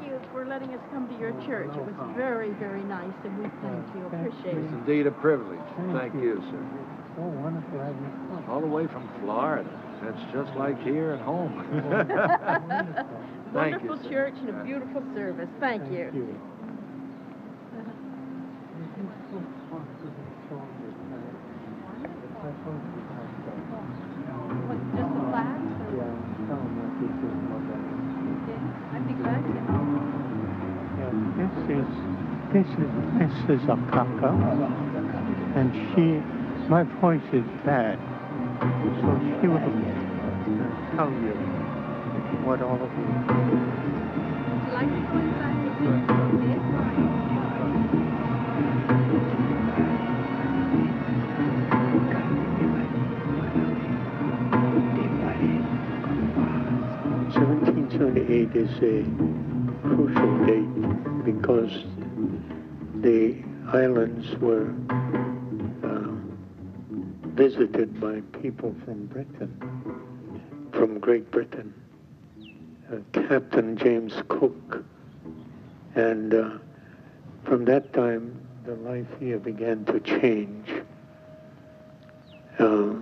You 0.06 0.20
for 0.32 0.46
letting 0.46 0.74
us 0.74 0.82
come 0.92 1.08
to 1.10 1.18
your 1.20 1.32
church. 1.46 1.70
It 1.76 1.86
was 1.86 1.96
very, 2.16 2.52
very 2.52 2.84
nice, 2.84 3.14
and 3.24 3.38
we 3.38 3.50
thank 3.62 3.86
you. 3.96 4.06
Appreciate 4.08 4.58
it. 4.58 4.64
It's 4.64 4.74
indeed 4.74 5.08
a 5.08 5.12
privilege. 5.12 5.60
Thank 5.94 6.14
you, 6.16 6.42
sir. 6.52 6.62
So 7.16 7.22
wonderful 7.24 7.80
having. 7.80 8.46
All 8.50 8.62
the 8.62 8.68
way 8.68 8.88
from 8.88 9.10
Florida. 9.22 9.70
That's 10.02 10.22
just 10.32 10.56
like 10.58 10.82
here 10.84 11.12
at 11.12 11.22
home. 11.22 11.52
Thank 13.54 13.82
you, 13.84 13.90
Wonderful 13.90 14.04
sir. 14.04 14.10
church 14.10 14.36
and 14.38 14.50
a 14.50 14.64
beautiful 14.64 15.04
service. 15.14 15.50
Thank 15.60 15.92
you. 15.92 16.08
Just 24.96 25.12
a 25.12 25.24
flag? 25.30 25.60
I 28.90 28.98
think 29.06 29.22
that's 29.24 29.44
This 31.38 31.52
is 31.70 31.86
this 32.52 32.66
is 32.66 32.90
Mrs. 33.22 33.62
Akaka, 33.68 34.32
and 35.56 35.72
she, 35.94 36.20
my 36.68 36.84
voice 37.00 37.22
is 37.32 37.46
bad, 37.64 38.00
so 39.02 39.20
she 39.40 39.48
will 39.48 39.60
tell 40.96 41.12
you 41.12 41.36
what 42.44 42.62
all 42.64 42.82
of 42.82 42.92
you. 42.98 43.06
Seventeen 57.32 57.88
seventy-eight 57.92 58.56
is 58.56 58.72
a 58.82 59.04
crucial 59.88 60.46
date 60.48 61.19
because 61.32 61.72
the 63.02 63.36
islands 63.72 64.36
were 64.38 64.74
uh, 65.84 66.10
visited 67.36 68.00
by 68.00 68.20
people 68.42 68.76
from 68.84 69.06
Britain, 69.06 69.54
from 70.72 71.00
Great 71.00 71.30
Britain. 71.30 71.74
Uh, 72.92 72.98
Captain 73.14 73.78
James 73.78 74.14
Cook. 74.28 74.84
And 75.94 76.34
uh, 76.34 76.50
from 77.44 77.64
that 77.66 77.94
time, 77.94 78.42
the 78.66 78.74
life 78.76 79.06
here 79.20 79.38
began 79.38 79.86
to 79.86 80.00
change. 80.00 80.68
Uh, 82.58 82.96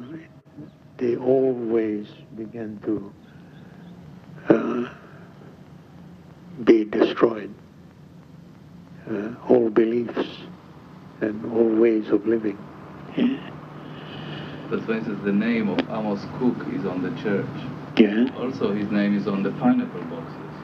the 0.98 1.16
old 1.18 1.58
ways 1.58 2.08
began 2.36 2.78
to 2.84 3.14
uh, 4.49 4.90
be 6.66 6.84
destroyed. 6.84 7.54
Uh, 9.10 9.34
old 9.48 9.74
beliefs 9.74 10.28
and 11.22 11.46
all 11.54 11.70
ways 11.80 12.10
of 12.10 12.28
living. 12.28 12.58
But 14.70 14.84
for 14.84 14.96
instance, 14.96 15.22
the 15.24 15.32
name 15.32 15.70
of 15.70 15.80
Amos 15.90 16.26
Cook 16.38 16.68
is 16.74 16.86
on 16.86 17.02
the 17.02 17.12
church. 17.22 17.48
Yeah. 17.96 18.28
Also, 18.38 18.74
his 18.74 18.92
name 18.92 19.16
is 19.18 19.26
on 19.26 19.44
the 19.44 19.52
pineapple 19.52 20.02
boxes, 20.04 20.56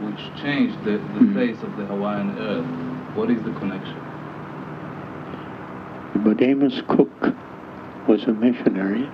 which 0.00 0.42
changed 0.42 0.76
the, 0.84 0.98
the 1.18 1.32
face 1.32 1.62
of 1.62 1.76
the 1.76 1.86
Hawaiian 1.86 2.36
earth. 2.38 2.66
What 3.16 3.30
is 3.30 3.40
the 3.44 3.52
connection? 3.52 3.96
But 6.24 6.42
Amos 6.42 6.82
Cook 6.88 7.36
was 8.08 8.24
a 8.24 8.32
missionary, 8.32 9.08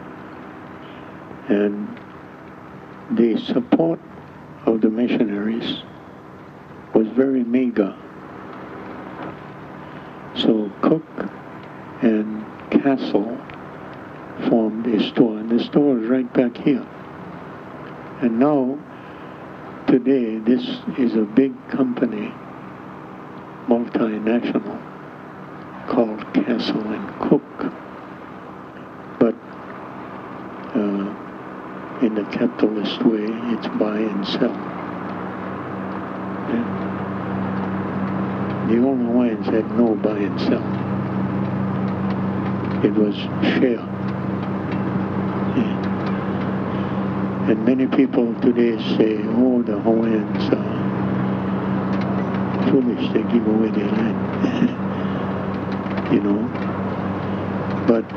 and 1.49 2.01
the 3.11 3.37
support 3.53 4.01
of 4.65 4.81
the 4.81 4.89
missionaries 4.89 5.83
was 6.95 7.07
very 7.09 7.45
meager. 7.45 7.95
So 10.37 10.71
Cook 10.83 11.05
and 12.03 12.45
Castle 12.71 13.37
formed 14.49 14.87
a 14.87 15.03
store, 15.11 15.39
and 15.39 15.51
the 15.51 15.63
store 15.65 15.99
is 15.99 16.09
right 16.09 16.33
back 16.33 16.57
here. 16.57 16.87
And 18.21 18.39
now, 18.39 18.79
today, 19.87 20.39
this 20.39 20.63
is 20.97 21.15
a 21.15 21.23
big 21.23 21.53
company, 21.71 22.33
multinational, 23.67 24.79
called 25.89 26.23
Castle 26.35 26.87
and 26.93 27.21
Cook. 27.21 27.73
But 29.19 29.35
uh, 30.75 32.05
in 32.05 32.15
the 32.15 32.25
capitalist 32.31 33.05
way, 33.05 33.27
it's 33.53 33.67
buy 33.79 33.99
and 33.99 34.27
sell. 34.27 34.78
The 38.69 38.79
old 38.83 38.99
Hawaiians 39.01 39.47
had 39.47 39.71
no 39.77 39.95
buy 39.97 40.19
and 40.19 40.41
sell. 40.41 40.65
It 42.85 42.95
was. 42.95 43.17
Yeah. 43.61 43.85
And 47.51 47.65
many 47.65 47.87
people 47.87 48.35
today 48.41 48.77
say, 48.97 49.19
oh, 49.25 49.63
the 49.63 49.79
Hawaiians 49.81 50.53
are 50.55 50.79
foolish, 52.71 53.13
they 53.13 53.23
give 53.25 53.47
away 53.47 53.71
their 53.71 53.91
land. 53.91 54.19
you 56.13 56.21
know. 56.21 56.49
But 57.87 58.09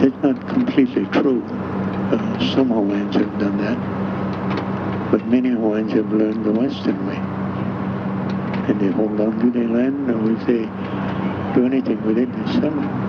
that's 0.00 0.22
not 0.22 0.48
completely 0.48 1.06
true. 1.06 1.42
Uh, 1.46 2.54
some 2.54 2.68
Hawaiians 2.68 3.14
have 3.16 3.38
done 3.38 3.56
that. 3.58 4.05
But 5.10 5.26
many 5.26 5.50
Hawaiians 5.50 5.92
have 5.92 6.12
learned 6.12 6.44
the 6.44 6.52
Western 6.52 7.06
way 7.06 7.20
and 8.68 8.80
they 8.80 8.88
hold 8.88 9.20
on 9.20 9.38
to 9.40 9.50
their 9.50 9.68
land, 9.68 10.10
or 10.10 10.32
if 10.32 10.44
they 10.46 10.64
do 11.54 11.66
anything 11.66 12.04
with 12.04 12.18
it, 12.18 12.32
they 12.32 12.52
sell 12.60 12.76
it. 12.76 13.05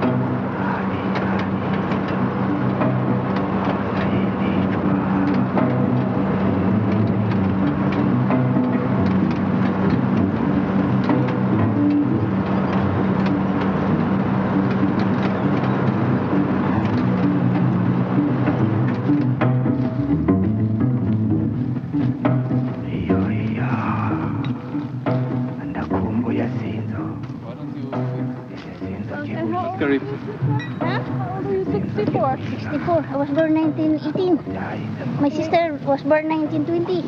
I 32.98 33.16
was 33.16 33.30
born 33.30 33.54
1918. 33.54 35.22
My 35.22 35.30
sister 35.30 35.74
was 35.86 36.02
born 36.02 36.28
1920. 36.30 37.04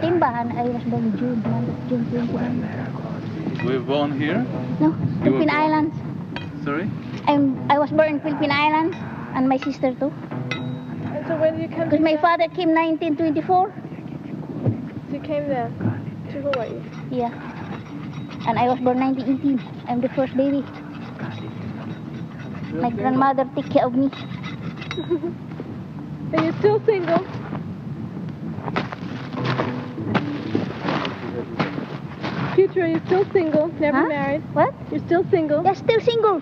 Timbahan, 0.00 0.54
I 0.56 0.62
was 0.64 0.82
born 0.84 1.16
June, 1.18 1.40
month, 1.42 1.88
June 1.88 2.04
21. 2.10 3.64
We 3.66 3.78
were 3.78 3.84
born 3.84 4.18
here? 4.20 4.44
No, 4.80 4.88
You 4.88 4.96
Philippine 5.22 5.48
born- 5.48 5.50
Islands. 5.50 5.96
Sorry? 6.64 6.90
I'm, 7.26 7.70
I 7.70 7.78
was 7.78 7.90
born 7.90 8.08
in 8.08 8.20
Philippine 8.20 8.50
Islands, 8.50 8.96
and 9.34 9.48
my 9.48 9.56
sister 9.58 9.94
too. 9.94 10.12
And 11.14 11.26
so 11.26 11.36
when 11.38 11.58
did 11.58 11.70
you 11.70 11.76
come 11.76 11.88
Because 11.88 12.04
my 12.04 12.16
the- 12.16 12.18
father 12.22 12.48
came 12.48 12.74
1924. 12.74 13.72
So 15.08 15.14
you 15.14 15.20
came 15.20 15.48
there 15.48 15.68
to 16.32 16.42
Hawaii. 16.42 16.82
Yeah. 17.10 17.30
And 18.46 18.58
I 18.58 18.68
was 18.68 18.78
born 18.80 18.98
1918. 19.00 19.60
I'm 19.88 20.00
the 20.00 20.08
first 20.10 20.36
baby. 20.36 20.62
My 22.74 22.90
grandmother 22.90 23.48
take 23.56 23.70
care 23.70 23.86
of 23.86 23.94
me. 23.94 24.10
And 26.32 26.42
you're 26.42 26.56
still 26.58 26.80
single? 26.86 27.24
Future, 32.54 32.82
are 32.84 32.88
you 32.88 33.00
still 33.06 33.24
single? 33.32 33.68
Never 33.68 33.98
Huh? 33.98 34.06
married? 34.08 34.42
What? 34.54 34.72
You're 34.90 35.00
still 35.00 35.24
single? 35.30 35.62
Yeah, 35.62 35.74
still 35.74 36.00
single. 36.00 36.40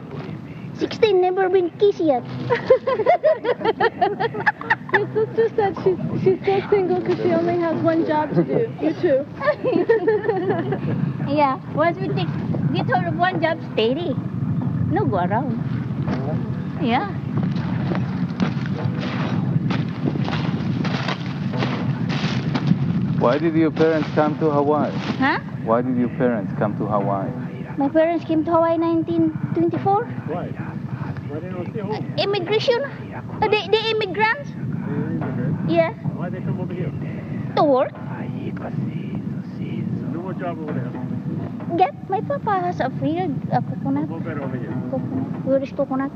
16, 0.74 1.20
never 1.20 1.48
been 1.48 1.70
kissed 1.78 1.98
yet. 2.00 2.22
Your 4.94 5.08
sister 5.12 5.48
said 5.56 5.76
she's, 5.82 5.98
she's 6.22 6.40
still 6.42 6.62
single 6.70 7.00
because 7.00 7.18
she 7.18 7.32
only 7.32 7.58
has 7.58 7.76
one 7.82 8.06
job 8.06 8.32
to 8.34 8.44
do. 8.44 8.72
You 8.80 8.92
too. 8.94 9.26
yeah, 11.32 11.58
once 11.74 11.98
we 11.98 12.08
take, 12.08 12.28
get 12.72 12.88
hold 12.90 13.06
of 13.06 13.16
one 13.16 13.40
job, 13.42 13.58
steady. 13.72 14.14
No 14.90 15.04
go 15.04 15.16
around. 15.18 15.58
Yeah. 16.80 17.12
Why 23.24 23.38
did 23.38 23.54
your 23.56 23.70
parents 23.70 24.06
come 24.14 24.38
to 24.38 24.50
Hawaii? 24.50 24.92
Huh? 24.92 25.38
Why 25.64 25.80
did 25.80 25.96
your 25.96 26.10
parents 26.10 26.52
come 26.58 26.76
to 26.76 26.84
Hawaii? 26.84 27.30
My 27.78 27.88
parents 27.88 28.22
came 28.26 28.44
to 28.44 28.50
Hawaii 28.50 28.76
1924. 28.76 30.04
Why? 30.28 30.48
Why 31.32 31.40
they 31.40 31.48
don't 31.48 31.70
stay 31.72 31.80
home? 31.80 32.14
Immigration. 32.18 32.84
Uh, 32.84 33.48
they, 33.48 33.66
they 33.68 33.80
immigrants. 33.92 34.50
Yeah. 35.66 35.94
Why 36.20 36.28
they 36.28 36.40
come 36.40 36.60
over 36.60 36.74
here? 36.74 36.92
To 37.56 37.64
work. 37.64 37.92
Do 40.12 40.20
what 40.20 40.38
job 40.38 40.58
over 40.60 40.74
there? 40.76 40.92
Get 41.78 41.96
my 42.10 42.20
papa 42.20 42.60
has 42.60 42.80
a 42.80 42.90
field, 43.00 43.32
a 43.50 43.62
coconut. 43.62 44.06
Go 44.10 44.20
better 44.20 44.42
over 44.42 44.58
here. 44.58 44.76
Coconut. 44.90 45.46
Where 45.46 45.62
is 45.62 45.72
coconut? 45.72 46.12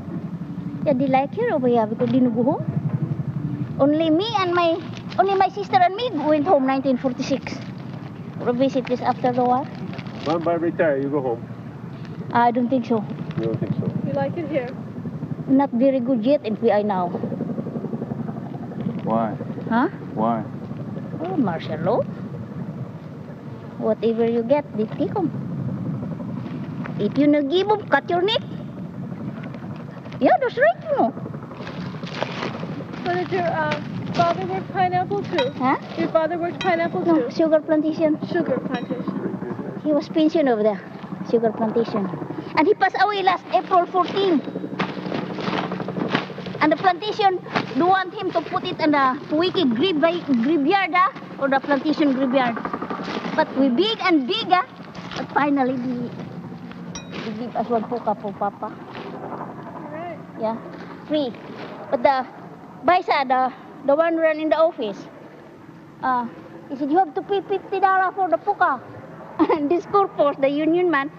Yeah, 0.85 0.93
they 0.93 1.07
like 1.07 1.33
here 1.33 1.55
over 1.55 1.67
here 1.67 1.87
because 1.87 2.11
they 2.11 2.19
no 2.19 2.29
go 2.29 2.43
home. 2.43 3.77
Only 3.79 4.11
me 4.11 4.27
and 4.37 4.53
my, 4.53 4.77
only 5.19 5.35
my 5.35 5.49
sister 5.49 5.77
and 5.77 5.95
me 5.95 6.09
went 6.13 6.47
home 6.47 6.65
1946. 6.65 7.53
We 8.45 8.51
visit 8.57 8.85
this 8.87 9.01
after 9.01 9.33
the 9.33 9.43
war. 9.43 9.65
When 10.25 10.43
by 10.43 10.53
retire, 10.53 10.97
you 10.97 11.09
go 11.09 11.21
home. 11.21 11.43
I 12.31 12.51
don't 12.51 12.69
think 12.69 12.85
so. 12.85 13.03
You 13.37 13.45
don't 13.47 13.59
think 13.59 13.73
so? 13.79 13.91
You 14.07 14.13
like 14.13 14.37
it 14.37 14.47
here? 14.49 14.73
Not 15.47 15.71
very 15.71 15.99
good 15.99 16.23
yet 16.25 16.45
in 16.45 16.55
PI 16.55 16.83
now. 16.83 17.09
Why? 19.03 19.35
Huh? 19.67 19.89
Why? 20.15 20.43
Oh, 21.21 21.35
martial 21.35 21.79
law. 21.81 22.01
Whatever 23.89 24.27
you 24.29 24.43
get, 24.43 24.65
they 24.77 24.85
take 24.95 25.15
'em. 25.17 25.29
If 26.99 27.17
you 27.17 27.27
no 27.27 27.41
give 27.43 27.69
'em, 27.75 27.83
cut 27.89 28.09
your 28.09 28.21
neck. 28.21 28.43
Yeah, 30.19 30.37
that's 30.41 30.57
right, 30.57 30.79
you 30.87 30.91
know. 30.97 31.13
So 33.03 33.13
did 33.15 33.31
your 33.31 33.47
uh, 33.47 33.81
father 34.13 34.45
work 34.45 34.63
pineapple 34.73 35.23
too? 35.23 35.49
Huh? 35.57 35.77
Your 35.97 36.09
father 36.09 36.37
worked 36.37 36.59
pineapple 36.61 37.01
No, 37.01 37.29
too? 37.29 37.35
sugar 37.35 37.59
plantation. 37.61 38.17
Sugar 38.27 38.59
plantation. 38.59 39.79
He 39.83 39.91
was 39.91 40.09
pensioned 40.09 40.49
over 40.49 40.63
there, 40.63 40.81
sugar 41.29 41.51
plantation. 41.51 42.05
And 42.57 42.67
he 42.67 42.73
passed 42.73 42.95
away 42.99 43.23
last 43.23 43.45
April 43.53 43.85
14. 43.85 44.41
And 46.61 46.71
the 46.71 46.75
plantation 46.75 47.39
do 47.77 47.85
want 47.87 48.13
him 48.13 48.31
to 48.31 48.41
put 48.41 48.65
it 48.65 48.79
in 48.81 48.91
the 48.91 49.17
wiki 49.31 49.63
grave- 49.65 50.01
graveyard, 50.01 50.91
ah, 50.93 51.11
or 51.39 51.47
the 51.47 51.59
plantation 51.59 52.13
graveyard. 52.13 52.55
But 53.35 53.47
we 53.57 53.69
big 53.69 53.97
and 54.01 54.27
bigger, 54.27 54.59
ah. 54.63 54.65
But 55.17 55.31
finally, 55.31 55.73
we, 55.73 56.09
we 57.25 57.31
give 57.39 57.55
us 57.55 57.67
one 57.69 57.83
puka 57.85 58.15
for 58.21 58.33
Papa. 58.33 58.73
Yeah, 60.39 60.57
free. 61.07 61.31
But 61.91 62.03
the 62.03 62.25
Baisa, 62.85 63.23
the, 63.27 63.53
the 63.85 63.95
one 63.95 64.17
run 64.17 64.39
in 64.39 64.49
the 64.49 64.57
office, 64.57 64.97
uh, 66.03 66.27
he 66.69 66.75
said, 66.75 66.91
you 66.91 66.97
have 66.97 67.13
to 67.15 67.21
pay 67.21 67.41
$50 67.41 68.15
for 68.15 68.29
the 68.29 68.37
puka. 68.37 68.81
And 69.55 69.69
this 69.71 69.85
corpus, 69.85 70.35
the 70.37 70.49
union 70.49 70.91
man, 70.91 71.09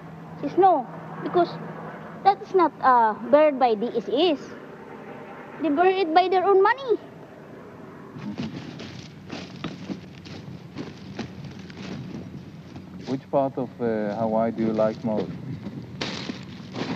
says, 0.40 0.56
no, 0.58 0.86
because 1.22 1.48
that 2.24 2.40
is 2.42 2.54
not 2.54 2.72
uh, 2.82 3.14
buried 3.30 3.58
by 3.58 3.74
the 3.74 3.86
DSS. 3.86 4.40
They 5.62 5.68
bury 5.68 6.00
it 6.00 6.14
by 6.14 6.28
their 6.28 6.44
own 6.44 6.62
money. 6.62 6.98
Which 13.06 13.28
part 13.30 13.58
of 13.58 13.68
uh, 13.80 14.14
Hawaii 14.16 14.52
do 14.52 14.62
you 14.64 14.72
like 14.72 15.02
most? 15.04 15.30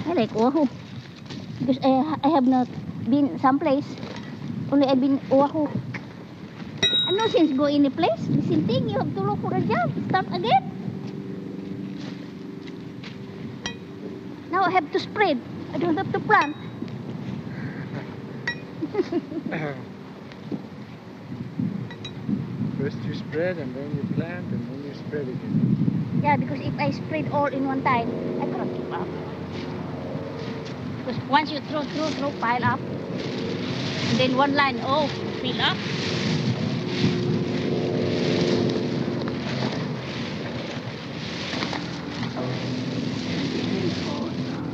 I 0.07 0.13
like 0.13 0.35
Oahu. 0.37 0.69
Because 1.59 1.79
I, 1.83 2.17
I 2.23 2.29
have 2.29 2.47
not 2.47 2.69
been 3.11 3.39
someplace. 3.39 3.87
Only 4.73 4.87
I've 4.87 5.01
been 5.01 5.21
Oahu. 5.31 5.69
And 7.07 7.17
no 7.17 7.27
sense 7.29 7.53
go 7.53 7.65
any 7.65 7.91
place. 7.91 8.27
The 8.29 8.43
same 8.43 8.67
thing, 8.67 8.89
you 8.89 8.99
have 8.99 9.15
to 9.15 9.21
look 9.21 9.41
for 9.41 9.55
a 9.55 9.61
job. 9.61 9.93
Start 10.09 10.27
again. 10.33 10.71
Now 14.51 14.63
I 14.63 14.71
have 14.71 14.91
to 14.93 14.99
spread. 14.99 15.41
I 15.75 15.79
don't 15.79 15.97
have 15.97 16.11
to 16.13 16.21
plant. 16.21 16.57
First 22.79 22.99
you 23.05 23.15
spread 23.15 23.59
and 23.59 23.75
then 23.75 23.97
you 23.97 24.03
plant 24.15 24.47
and 24.53 24.69
then 24.69 24.85
you 24.85 24.95
spread 25.07 25.29
again. 25.29 26.21
yeah, 26.23 26.37
because 26.37 26.61
if 26.61 26.79
I 26.79 26.91
spread 26.91 27.31
all 27.33 27.47
in 27.47 27.67
one 27.67 27.83
time, 27.83 28.09
I 28.41 28.47
cannot 28.47 28.69
keep 28.77 28.93
up. 28.93 29.09
Because 30.99 31.21
once 31.29 31.51
you 31.51 31.61
throw, 31.61 31.83
throw, 31.83 32.09
throw, 32.11 32.31
pile 32.41 32.65
up, 32.65 32.81
and 34.09 34.19
then 34.19 34.37
one 34.37 34.55
line, 34.55 34.79
oh, 34.83 35.09
fill 35.41 35.61
up. 35.61 35.77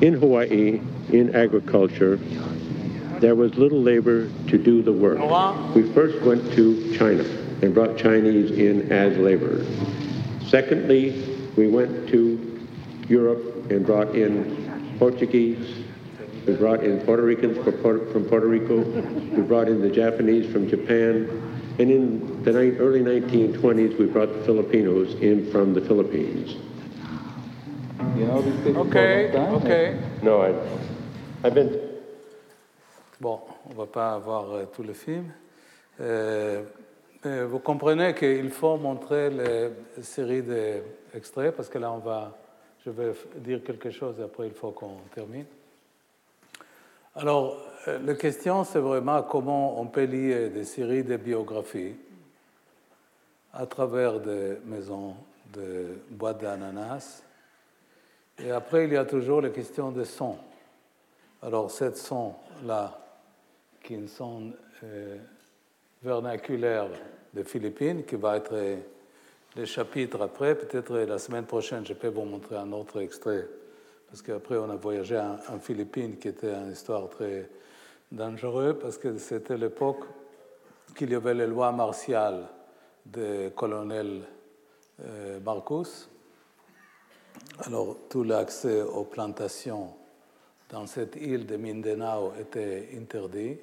In 0.02 0.14
Hawaii, 0.14 0.80
in 1.12 1.34
agriculture, 1.34 2.16
there 3.20 3.34
was 3.34 3.54
little 3.56 3.80
labor 3.80 4.28
to 4.48 4.56
do 4.56 4.82
the 4.82 4.92
work. 4.92 5.18
We 5.74 5.82
first 5.92 6.24
went 6.24 6.52
to 6.54 6.96
China 6.96 7.22
and 7.62 7.74
brought 7.74 7.98
Chinese 7.98 8.50
in 8.50 8.90
as 8.90 9.16
laborers. 9.18 9.66
Secondly, 10.48 11.38
we 11.56 11.68
went 11.68 12.08
to 12.08 12.66
Europe 13.08 13.70
and 13.70 13.84
brought 13.84 14.14
in 14.14 14.96
Portuguese. 14.98 15.79
We 16.46 16.54
brought 16.54 16.82
in 16.82 17.00
Puerto 17.00 17.22
Ricans 17.22 17.58
from 17.64 18.24
Puerto 18.24 18.46
Rico. 18.46 18.80
We 18.80 19.42
brought 19.42 19.68
in 19.68 19.80
the 19.82 19.90
Japanese 19.90 20.50
from 20.50 20.68
Japan. 20.68 21.28
And 21.78 21.90
in 21.90 22.42
the 22.42 22.50
early 22.78 23.00
1920s, 23.00 23.98
we 23.98 24.06
brought 24.06 24.32
the 24.32 24.44
Filipinos 24.44 25.14
in 25.20 25.50
from 25.50 25.74
the 25.74 25.80
Philippines. 25.80 26.56
You 28.16 28.26
know 28.26 28.42
these 28.42 28.64
people 28.64 28.86
Okay, 28.88 29.30
okay. 29.32 29.98
No, 30.22 30.42
I, 30.42 31.46
I've 31.46 31.54
been 31.54 31.90
Bon, 33.20 33.38
on 33.66 33.70
ne 33.70 33.74
va 33.74 33.86
pas 33.86 34.18
voir 34.18 34.50
euh, 34.50 34.64
tous 34.74 34.82
les 34.82 34.94
films. 34.94 35.30
Euh, 36.00 36.62
euh, 37.26 37.46
vous 37.46 37.58
comprenez 37.58 38.14
qu'il 38.14 38.48
faut 38.48 38.78
montrer 38.78 39.28
les 39.28 40.02
séries 40.02 40.42
d'extraits 40.42 41.54
parce 41.54 41.68
que 41.68 41.76
là, 41.76 41.92
on 41.92 41.98
va, 41.98 42.38
je 42.84 42.90
vais 42.90 43.12
dire 43.36 43.62
quelque 43.62 43.90
chose 43.90 44.18
et 44.20 44.22
après, 44.22 44.46
il 44.46 44.54
faut 44.54 44.70
qu'on 44.70 44.96
termine. 45.14 45.44
Alors, 47.16 47.56
euh, 47.88 47.98
la 48.04 48.14
question, 48.14 48.62
c'est 48.62 48.78
vraiment 48.78 49.22
comment 49.22 49.80
on 49.80 49.86
peut 49.86 50.04
lier 50.04 50.48
des 50.48 50.64
séries 50.64 51.02
de 51.02 51.16
biographies 51.16 51.96
à 53.52 53.66
travers 53.66 54.20
des 54.20 54.58
maisons 54.64 55.16
de 55.52 55.98
boîtes 56.10 56.40
d'ananas. 56.40 57.24
Et 58.38 58.52
après, 58.52 58.84
il 58.84 58.92
y 58.92 58.96
a 58.96 59.04
toujours 59.04 59.40
la 59.40 59.50
question 59.50 59.90
des 59.90 60.04
sons. 60.04 60.38
Alors, 61.42 61.70
cette 61.70 61.96
son-là, 61.96 62.98
qui 63.82 63.94
une 63.94 64.08
son 64.08 64.52
euh, 64.84 65.16
vernaculaire 66.02 66.86
des 67.34 67.44
Philippines, 67.44 68.04
qui 68.04 68.16
va 68.16 68.36
être 68.36 68.54
euh, 68.54 68.76
le 69.56 69.64
chapitre 69.64 70.22
après, 70.22 70.54
peut-être 70.54 70.96
la 70.96 71.18
semaine 71.18 71.44
prochaine, 71.44 71.84
je 71.84 71.94
peux 71.94 72.08
vous 72.08 72.24
montrer 72.24 72.56
un 72.56 72.70
autre 72.72 73.00
extrait, 73.00 73.48
parce 74.10 74.22
qu'après, 74.22 74.56
on 74.56 74.68
a 74.68 74.76
voyagé 74.76 75.18
en, 75.18 75.58
Philippines, 75.60 76.18
qui 76.18 76.28
était 76.28 76.52
une 76.52 76.72
histoire 76.72 77.08
très 77.08 77.48
dangereuse, 78.10 78.76
parce 78.80 78.98
que 78.98 79.16
c'était 79.18 79.56
l'époque 79.56 80.04
qu'il 80.96 81.10
y 81.10 81.14
avait 81.14 81.34
les 81.34 81.46
lois 81.46 81.70
martiales 81.70 82.48
du 83.06 83.50
colonel 83.54 84.22
euh, 85.04 85.38
Marcus. 85.38 86.10
Alors, 87.60 87.96
tout 88.08 88.24
l'accès 88.24 88.82
aux 88.82 89.04
plantations 89.04 89.94
dans 90.68 90.88
cette 90.88 91.14
île 91.14 91.46
de 91.46 91.56
Mindanao 91.56 92.32
était 92.38 92.88
interdit. 92.96 93.58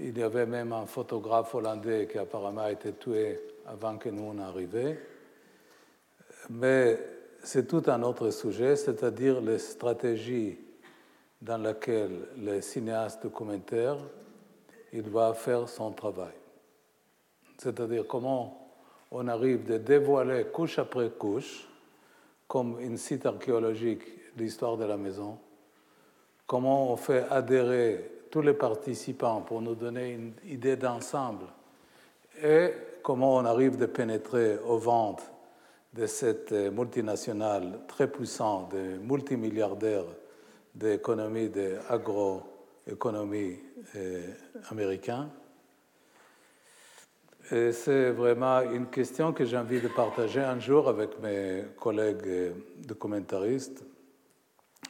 Il 0.00 0.16
y 0.16 0.22
avait 0.22 0.46
même 0.46 0.72
un 0.72 0.86
photographe 0.86 1.54
hollandais 1.54 2.08
qui 2.10 2.16
apparemment 2.16 2.62
a 2.62 2.72
été 2.72 2.94
tué 2.94 3.38
avant 3.66 3.98
que 3.98 4.08
nous 4.08 4.22
on. 4.22 4.36
Mais 6.50 6.98
c'est 7.42 7.66
tout 7.66 7.82
un 7.86 8.02
autre 8.02 8.30
sujet, 8.30 8.76
c'est-à-dire 8.76 9.40
les 9.40 9.58
stratégies 9.58 10.58
dans 11.40 11.58
lesquelles 11.58 12.28
le 12.36 12.60
cinéaste 12.60 13.22
documentaire 13.22 13.96
il 14.92 15.02
doit 15.02 15.34
faire 15.34 15.68
son 15.68 15.92
travail. 15.92 16.34
C'est-à-dire 17.58 18.06
comment 18.06 18.70
on 19.10 19.28
arrive 19.28 19.64
de 19.64 19.78
dévoiler 19.78 20.46
couche 20.46 20.78
après 20.78 21.10
couche, 21.10 21.68
comme 22.46 22.78
un 22.80 22.96
site 22.96 23.26
archéologique, 23.26 24.02
l'histoire 24.36 24.76
de 24.76 24.84
la 24.84 24.96
maison, 24.96 25.38
comment 26.46 26.92
on 26.92 26.96
fait 26.96 27.26
adhérer 27.30 28.12
tous 28.30 28.42
les 28.42 28.54
participants 28.54 29.40
pour 29.42 29.60
nous 29.60 29.74
donner 29.74 30.12
une 30.12 30.32
idée 30.46 30.76
d'ensemble 30.76 31.46
et 32.42 32.72
comment 33.02 33.36
on 33.36 33.44
arrive 33.44 33.76
de 33.76 33.86
pénétrer 33.86 34.58
au 34.58 34.78
ventre 34.78 35.24
de 35.94 36.06
cette 36.06 36.52
euh, 36.52 36.70
multinationale 36.70 37.80
très 37.88 38.10
puissante, 38.10 38.72
de 38.72 38.98
multimilliardaires 38.98 40.04
d'économie, 40.74 41.48
d'agroéconomie 41.48 43.58
euh, 43.96 44.26
américaine. 44.70 45.30
Et 47.50 47.72
c'est 47.72 48.10
vraiment 48.10 48.60
une 48.60 48.88
question 48.88 49.32
que 49.32 49.46
j'ai 49.46 49.56
envie 49.56 49.80
de 49.80 49.88
partager 49.88 50.40
un 50.40 50.60
jour 50.60 50.86
avec 50.88 51.18
mes 51.20 51.64
collègues 51.78 52.26
euh, 52.26 52.52
documentaristes 52.86 53.82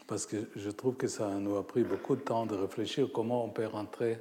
parce 0.08 0.26
que 0.26 0.36
je 0.56 0.70
trouve 0.70 0.96
que 0.96 1.06
ça 1.06 1.28
nous 1.34 1.56
a 1.56 1.66
pris 1.66 1.84
beaucoup 1.84 2.16
de 2.16 2.22
temps 2.22 2.46
de 2.46 2.56
réfléchir 2.56 3.10
comment 3.12 3.44
on 3.44 3.50
peut 3.50 3.66
rentrer 3.66 4.18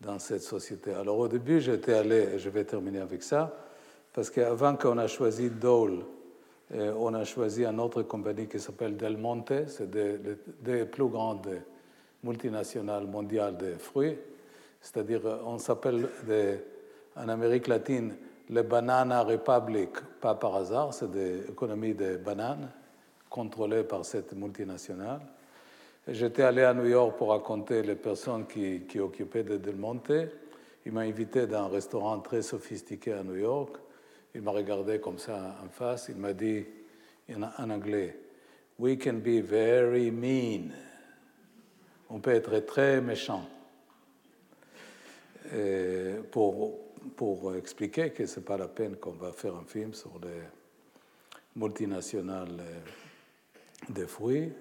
dans 0.00 0.18
cette 0.18 0.42
société. 0.42 0.94
Alors 0.94 1.18
au 1.18 1.28
début, 1.28 1.60
j'étais 1.60 1.94
allé, 1.94 2.28
et 2.34 2.38
je 2.38 2.48
vais 2.48 2.64
terminer 2.64 3.00
avec 3.00 3.22
ça, 3.22 3.54
parce 4.14 4.30
qu'avant 4.30 4.76
qu'on 4.76 4.96
a 4.96 5.06
choisi 5.08 5.50
Dole, 5.50 6.04
euh, 6.72 6.94
on 6.96 7.12
a 7.12 7.24
choisi 7.24 7.66
une 7.66 7.80
autre 7.80 8.02
compagnie 8.02 8.46
qui 8.46 8.58
s'appelle 8.58 8.96
Del 8.96 9.18
Monte, 9.18 9.68
c'est 9.68 9.90
des, 9.90 10.18
des- 10.62 10.84
plus 10.86 11.08
grandes 11.08 11.60
multinationales 12.22 13.06
mondiales 13.06 13.58
de 13.58 13.74
fruits, 13.74 14.16
c'est-à-dire 14.80 15.20
euh, 15.26 15.38
on 15.44 15.58
s'appelle 15.58 16.08
en 17.16 17.28
Amérique 17.28 17.66
latine 17.66 18.14
les 18.50 18.62
Banana 18.62 19.22
Republic, 19.22 19.90
pas 20.20 20.34
par 20.34 20.56
hasard, 20.56 20.92
c'est 20.94 21.10
des 21.10 21.50
économies 21.50 21.94
de 21.94 22.16
bananes 22.16 22.70
contrôlées 23.30 23.84
par 23.84 24.04
cette 24.04 24.34
multinationale. 24.34 25.20
J'étais 26.06 26.42
allé 26.42 26.62
à 26.62 26.74
New 26.74 26.84
York 26.86 27.16
pour 27.16 27.30
raconter 27.30 27.82
les 27.82 27.94
personnes 27.94 28.46
qui, 28.46 29.00
occupaient 29.00 29.42
de 29.42 29.56
Del 29.56 29.76
Monte. 29.76 30.12
Il 30.84 30.92
m'a 30.92 31.00
invité 31.00 31.46
dans 31.46 31.64
un 31.64 31.68
restaurant 31.68 32.18
très 32.20 32.42
sophistiqué 32.42 33.14
à 33.14 33.22
New 33.22 33.36
York. 33.36 33.76
Il 34.34 34.42
m'a 34.42 34.50
regardé 34.50 35.00
comme 35.00 35.18
ça 35.18 35.56
en 35.64 35.68
face. 35.68 36.06
Il 36.08 36.16
m'a 36.16 36.32
dit 36.32 36.64
en, 37.32 37.70
anglais, 37.70 38.18
We 38.78 38.98
can 38.98 39.14
be 39.14 39.40
very 39.40 40.10
mean. 40.10 40.72
On 42.10 42.18
peut 42.18 42.32
être 42.32 42.58
très 42.60 43.00
méchant. 43.00 43.48
Pour, 46.32 46.80
pour 47.16 47.54
expliquer 47.54 48.10
que 48.10 48.26
ce 48.26 48.40
n'est 48.40 48.46
pas 48.46 48.56
la 48.56 48.66
peine 48.66 48.96
qu'on 48.96 49.12
va 49.12 49.32
faire 49.32 49.54
un 49.54 49.64
film 49.64 49.92
sur 49.92 50.12
les 50.22 50.42
multinationales 51.56 52.60
euh, 52.60 52.80
des 53.90 54.06
fruits 54.06 54.52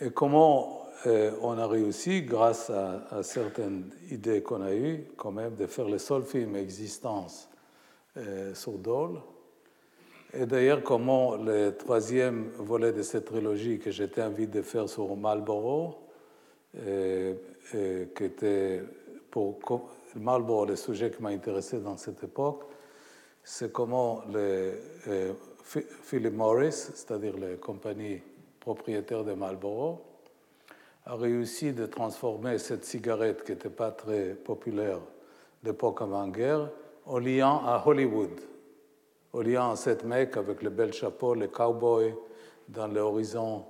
et 0.00 0.10
comment 0.10 0.86
euh, 1.06 1.32
on 1.40 1.58
a 1.58 1.66
réussi, 1.66 2.22
grâce 2.22 2.70
à, 2.70 3.06
à 3.10 3.22
certaines 3.22 3.90
idées 4.10 4.42
qu'on 4.42 4.62
a 4.62 4.72
eues, 4.72 5.04
quand 5.16 5.32
même, 5.32 5.56
de 5.56 5.66
faire 5.66 5.88
le 5.88 5.98
seul 5.98 6.22
film 6.22 6.56
existant 6.56 7.26
euh, 7.26 7.51
sur 8.54 8.72
Dole. 8.78 9.20
Et 10.34 10.46
d'ailleurs, 10.46 10.82
comment 10.82 11.36
le 11.36 11.70
troisième 11.76 12.50
volet 12.58 12.92
de 12.92 13.02
cette 13.02 13.26
trilogie 13.26 13.78
que 13.78 13.90
j'étais 13.90 14.22
envie 14.22 14.46
de 14.46 14.62
faire 14.62 14.88
sur 14.88 15.14
Marlboro, 15.14 15.94
euh, 16.78 17.34
euh, 17.74 18.06
qui 18.14 18.24
était 18.24 18.82
pour 19.30 19.58
co- 19.60 19.88
Marlboro, 20.16 20.64
le 20.64 20.76
sujet 20.76 21.10
qui 21.10 21.22
m'a 21.22 21.28
intéressé 21.30 21.80
dans 21.80 21.98
cette 21.98 22.22
époque, 22.24 22.62
c'est 23.44 23.70
comment 23.72 24.22
le, 24.32 24.72
euh, 25.08 25.32
Phi- 25.62 25.86
Philip 26.02 26.32
Morris, 26.34 26.72
c'est-à-dire 26.72 27.36
la 27.38 27.56
compagnie 27.56 28.22
propriétaire 28.58 29.24
de 29.24 29.34
Marlboro, 29.34 30.00
a 31.04 31.14
réussi 31.16 31.72
de 31.72 31.84
transformer 31.86 32.56
cette 32.58 32.84
cigarette 32.84 33.44
qui 33.44 33.52
n'était 33.52 33.68
pas 33.70 33.90
très 33.90 34.34
populaire 34.34 35.00
l'époque 35.62 36.00
avant-guerre 36.00 36.70
en 37.06 37.18
liant 37.18 37.62
à 37.66 37.82
Hollywood, 37.84 38.40
en 39.32 39.40
liant 39.40 39.72
à 39.72 39.76
cette 39.76 40.04
mec 40.04 40.36
avec 40.36 40.62
le 40.62 40.70
bel 40.70 40.92
chapeau, 40.92 41.34
les 41.34 41.48
cowboys 41.48 42.14
dans 42.68 42.86
l'horizon 42.86 43.64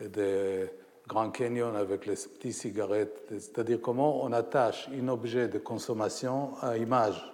de 0.00 0.68
Grand 1.06 1.30
Canyon 1.30 1.74
avec 1.76 2.06
les 2.06 2.14
petites 2.14 2.52
cigarettes. 2.52 3.24
C'est-à-dire 3.30 3.80
comment 3.80 4.22
on 4.24 4.32
attache 4.32 4.88
un 4.88 5.08
objet 5.08 5.48
de 5.48 5.58
consommation 5.58 6.52
à 6.60 6.76
image 6.76 7.32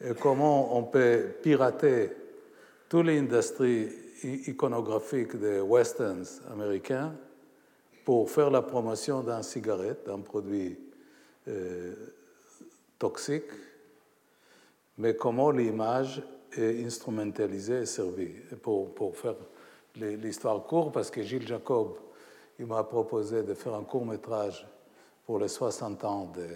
et 0.00 0.12
comment 0.14 0.76
on 0.76 0.84
peut 0.84 1.34
pirater 1.42 2.10
toute 2.88 3.06
l'industrie 3.06 3.88
iconographique 4.22 5.36
des 5.36 5.60
westerns 5.60 6.26
américains 6.52 7.14
pour 8.04 8.30
faire 8.30 8.50
la 8.50 8.62
promotion 8.62 9.22
d'un 9.22 9.42
cigarette, 9.42 10.06
d'un 10.06 10.20
produit 10.20 10.78
euh, 11.48 11.94
toxique, 12.98 13.50
mais 14.98 15.14
comment 15.14 15.50
l'image 15.50 16.22
est 16.56 16.84
instrumentalisée 16.84 17.82
et 17.82 17.86
servie 17.86 18.34
pour, 18.62 18.94
pour 18.94 19.16
faire 19.16 19.34
l'histoire 19.96 20.62
court 20.64 20.92
parce 20.92 21.10
que 21.10 21.22
Gilles 21.22 21.46
Jacob, 21.46 21.96
il 22.58 22.66
m'a 22.66 22.84
proposé 22.84 23.42
de 23.42 23.54
faire 23.54 23.74
un 23.74 23.84
court 23.84 24.06
métrage 24.06 24.66
pour 25.26 25.38
les 25.38 25.48
60 25.48 26.04
ans 26.04 26.32
du 26.34 26.46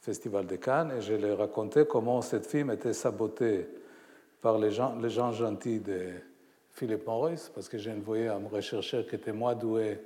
Festival 0.00 0.46
de 0.46 0.56
Cannes 0.56 0.92
et 0.98 1.00
je 1.00 1.14
lui 1.14 1.26
ai 1.26 1.34
raconté 1.34 1.84
comment 1.86 2.22
cette 2.22 2.46
film 2.46 2.70
était 2.70 2.92
sabotée 2.92 3.68
par 4.40 4.58
les 4.58 4.70
gens, 4.70 4.96
les 5.00 5.10
gens 5.10 5.32
gentils 5.32 5.80
de 5.80 6.12
Philip 6.72 7.06
Morris, 7.06 7.50
parce 7.54 7.68
que 7.68 7.76
j'ai 7.76 7.90
envoyé 7.90 8.28
un 8.28 8.46
rechercheur 8.50 9.06
qui 9.06 9.16
était 9.16 9.32
moins 9.32 9.54
doué 9.54 9.98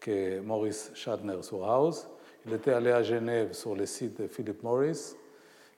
que 0.00 0.40
Maurice 0.40 0.90
Schadner 0.94 1.42
sur 1.42 1.64
House. 1.64 2.08
Il 2.44 2.52
était 2.52 2.72
allé 2.72 2.90
à 2.90 3.02
Genève 3.02 3.52
sur 3.52 3.74
le 3.74 3.86
site 3.86 4.20
de 4.20 4.26
Philip 4.26 4.62
Morris, 4.62 5.14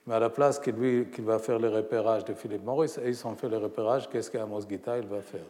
mais 0.09 0.15
à 0.15 0.19
la 0.19 0.31
place 0.31 0.57
qu'il 0.57 0.73
va 1.19 1.37
faire 1.37 1.59
le 1.59 1.69
repérage 1.69 2.25
de 2.25 2.33
Philip 2.33 2.63
Morris, 2.63 2.95
et 2.99 3.09
ils 3.09 3.27
ont 3.27 3.35
fait 3.35 3.47
le 3.47 3.57
repérage, 3.57 4.09
qu'est-ce 4.09 4.31
qu'Amos 4.31 4.61
Guita 4.61 4.97
il 4.97 5.05
va 5.05 5.21
faire? 5.21 5.45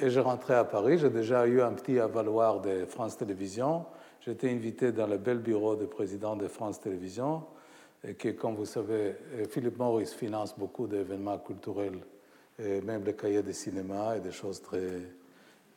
Et 0.00 0.10
je 0.10 0.18
rentrais 0.18 0.54
à 0.54 0.64
Paris, 0.64 0.98
j'ai 0.98 1.10
déjà 1.10 1.46
eu 1.46 1.62
un 1.62 1.70
petit 1.74 2.00
avaloir 2.00 2.60
de 2.60 2.86
France 2.86 3.16
Télévisions. 3.16 3.84
J'étais 4.20 4.50
invité 4.50 4.90
dans 4.90 5.06
le 5.06 5.16
bel 5.16 5.38
bureau 5.38 5.76
du 5.76 5.86
président 5.86 6.34
de 6.34 6.48
France 6.48 6.80
Télévisions, 6.80 7.44
et 8.02 8.14
que, 8.14 8.30
comme 8.30 8.56
vous 8.56 8.66
savez, 8.66 9.14
Philip 9.48 9.78
Morris 9.78 10.06
finance 10.06 10.58
beaucoup 10.58 10.88
d'événements 10.88 11.38
culturels, 11.38 12.00
et 12.58 12.80
même 12.80 13.04
les 13.04 13.14
cahiers 13.14 13.44
de 13.44 13.52
cinéma 13.52 14.16
et 14.16 14.20
des 14.20 14.32
choses 14.32 14.60
très, 14.60 15.02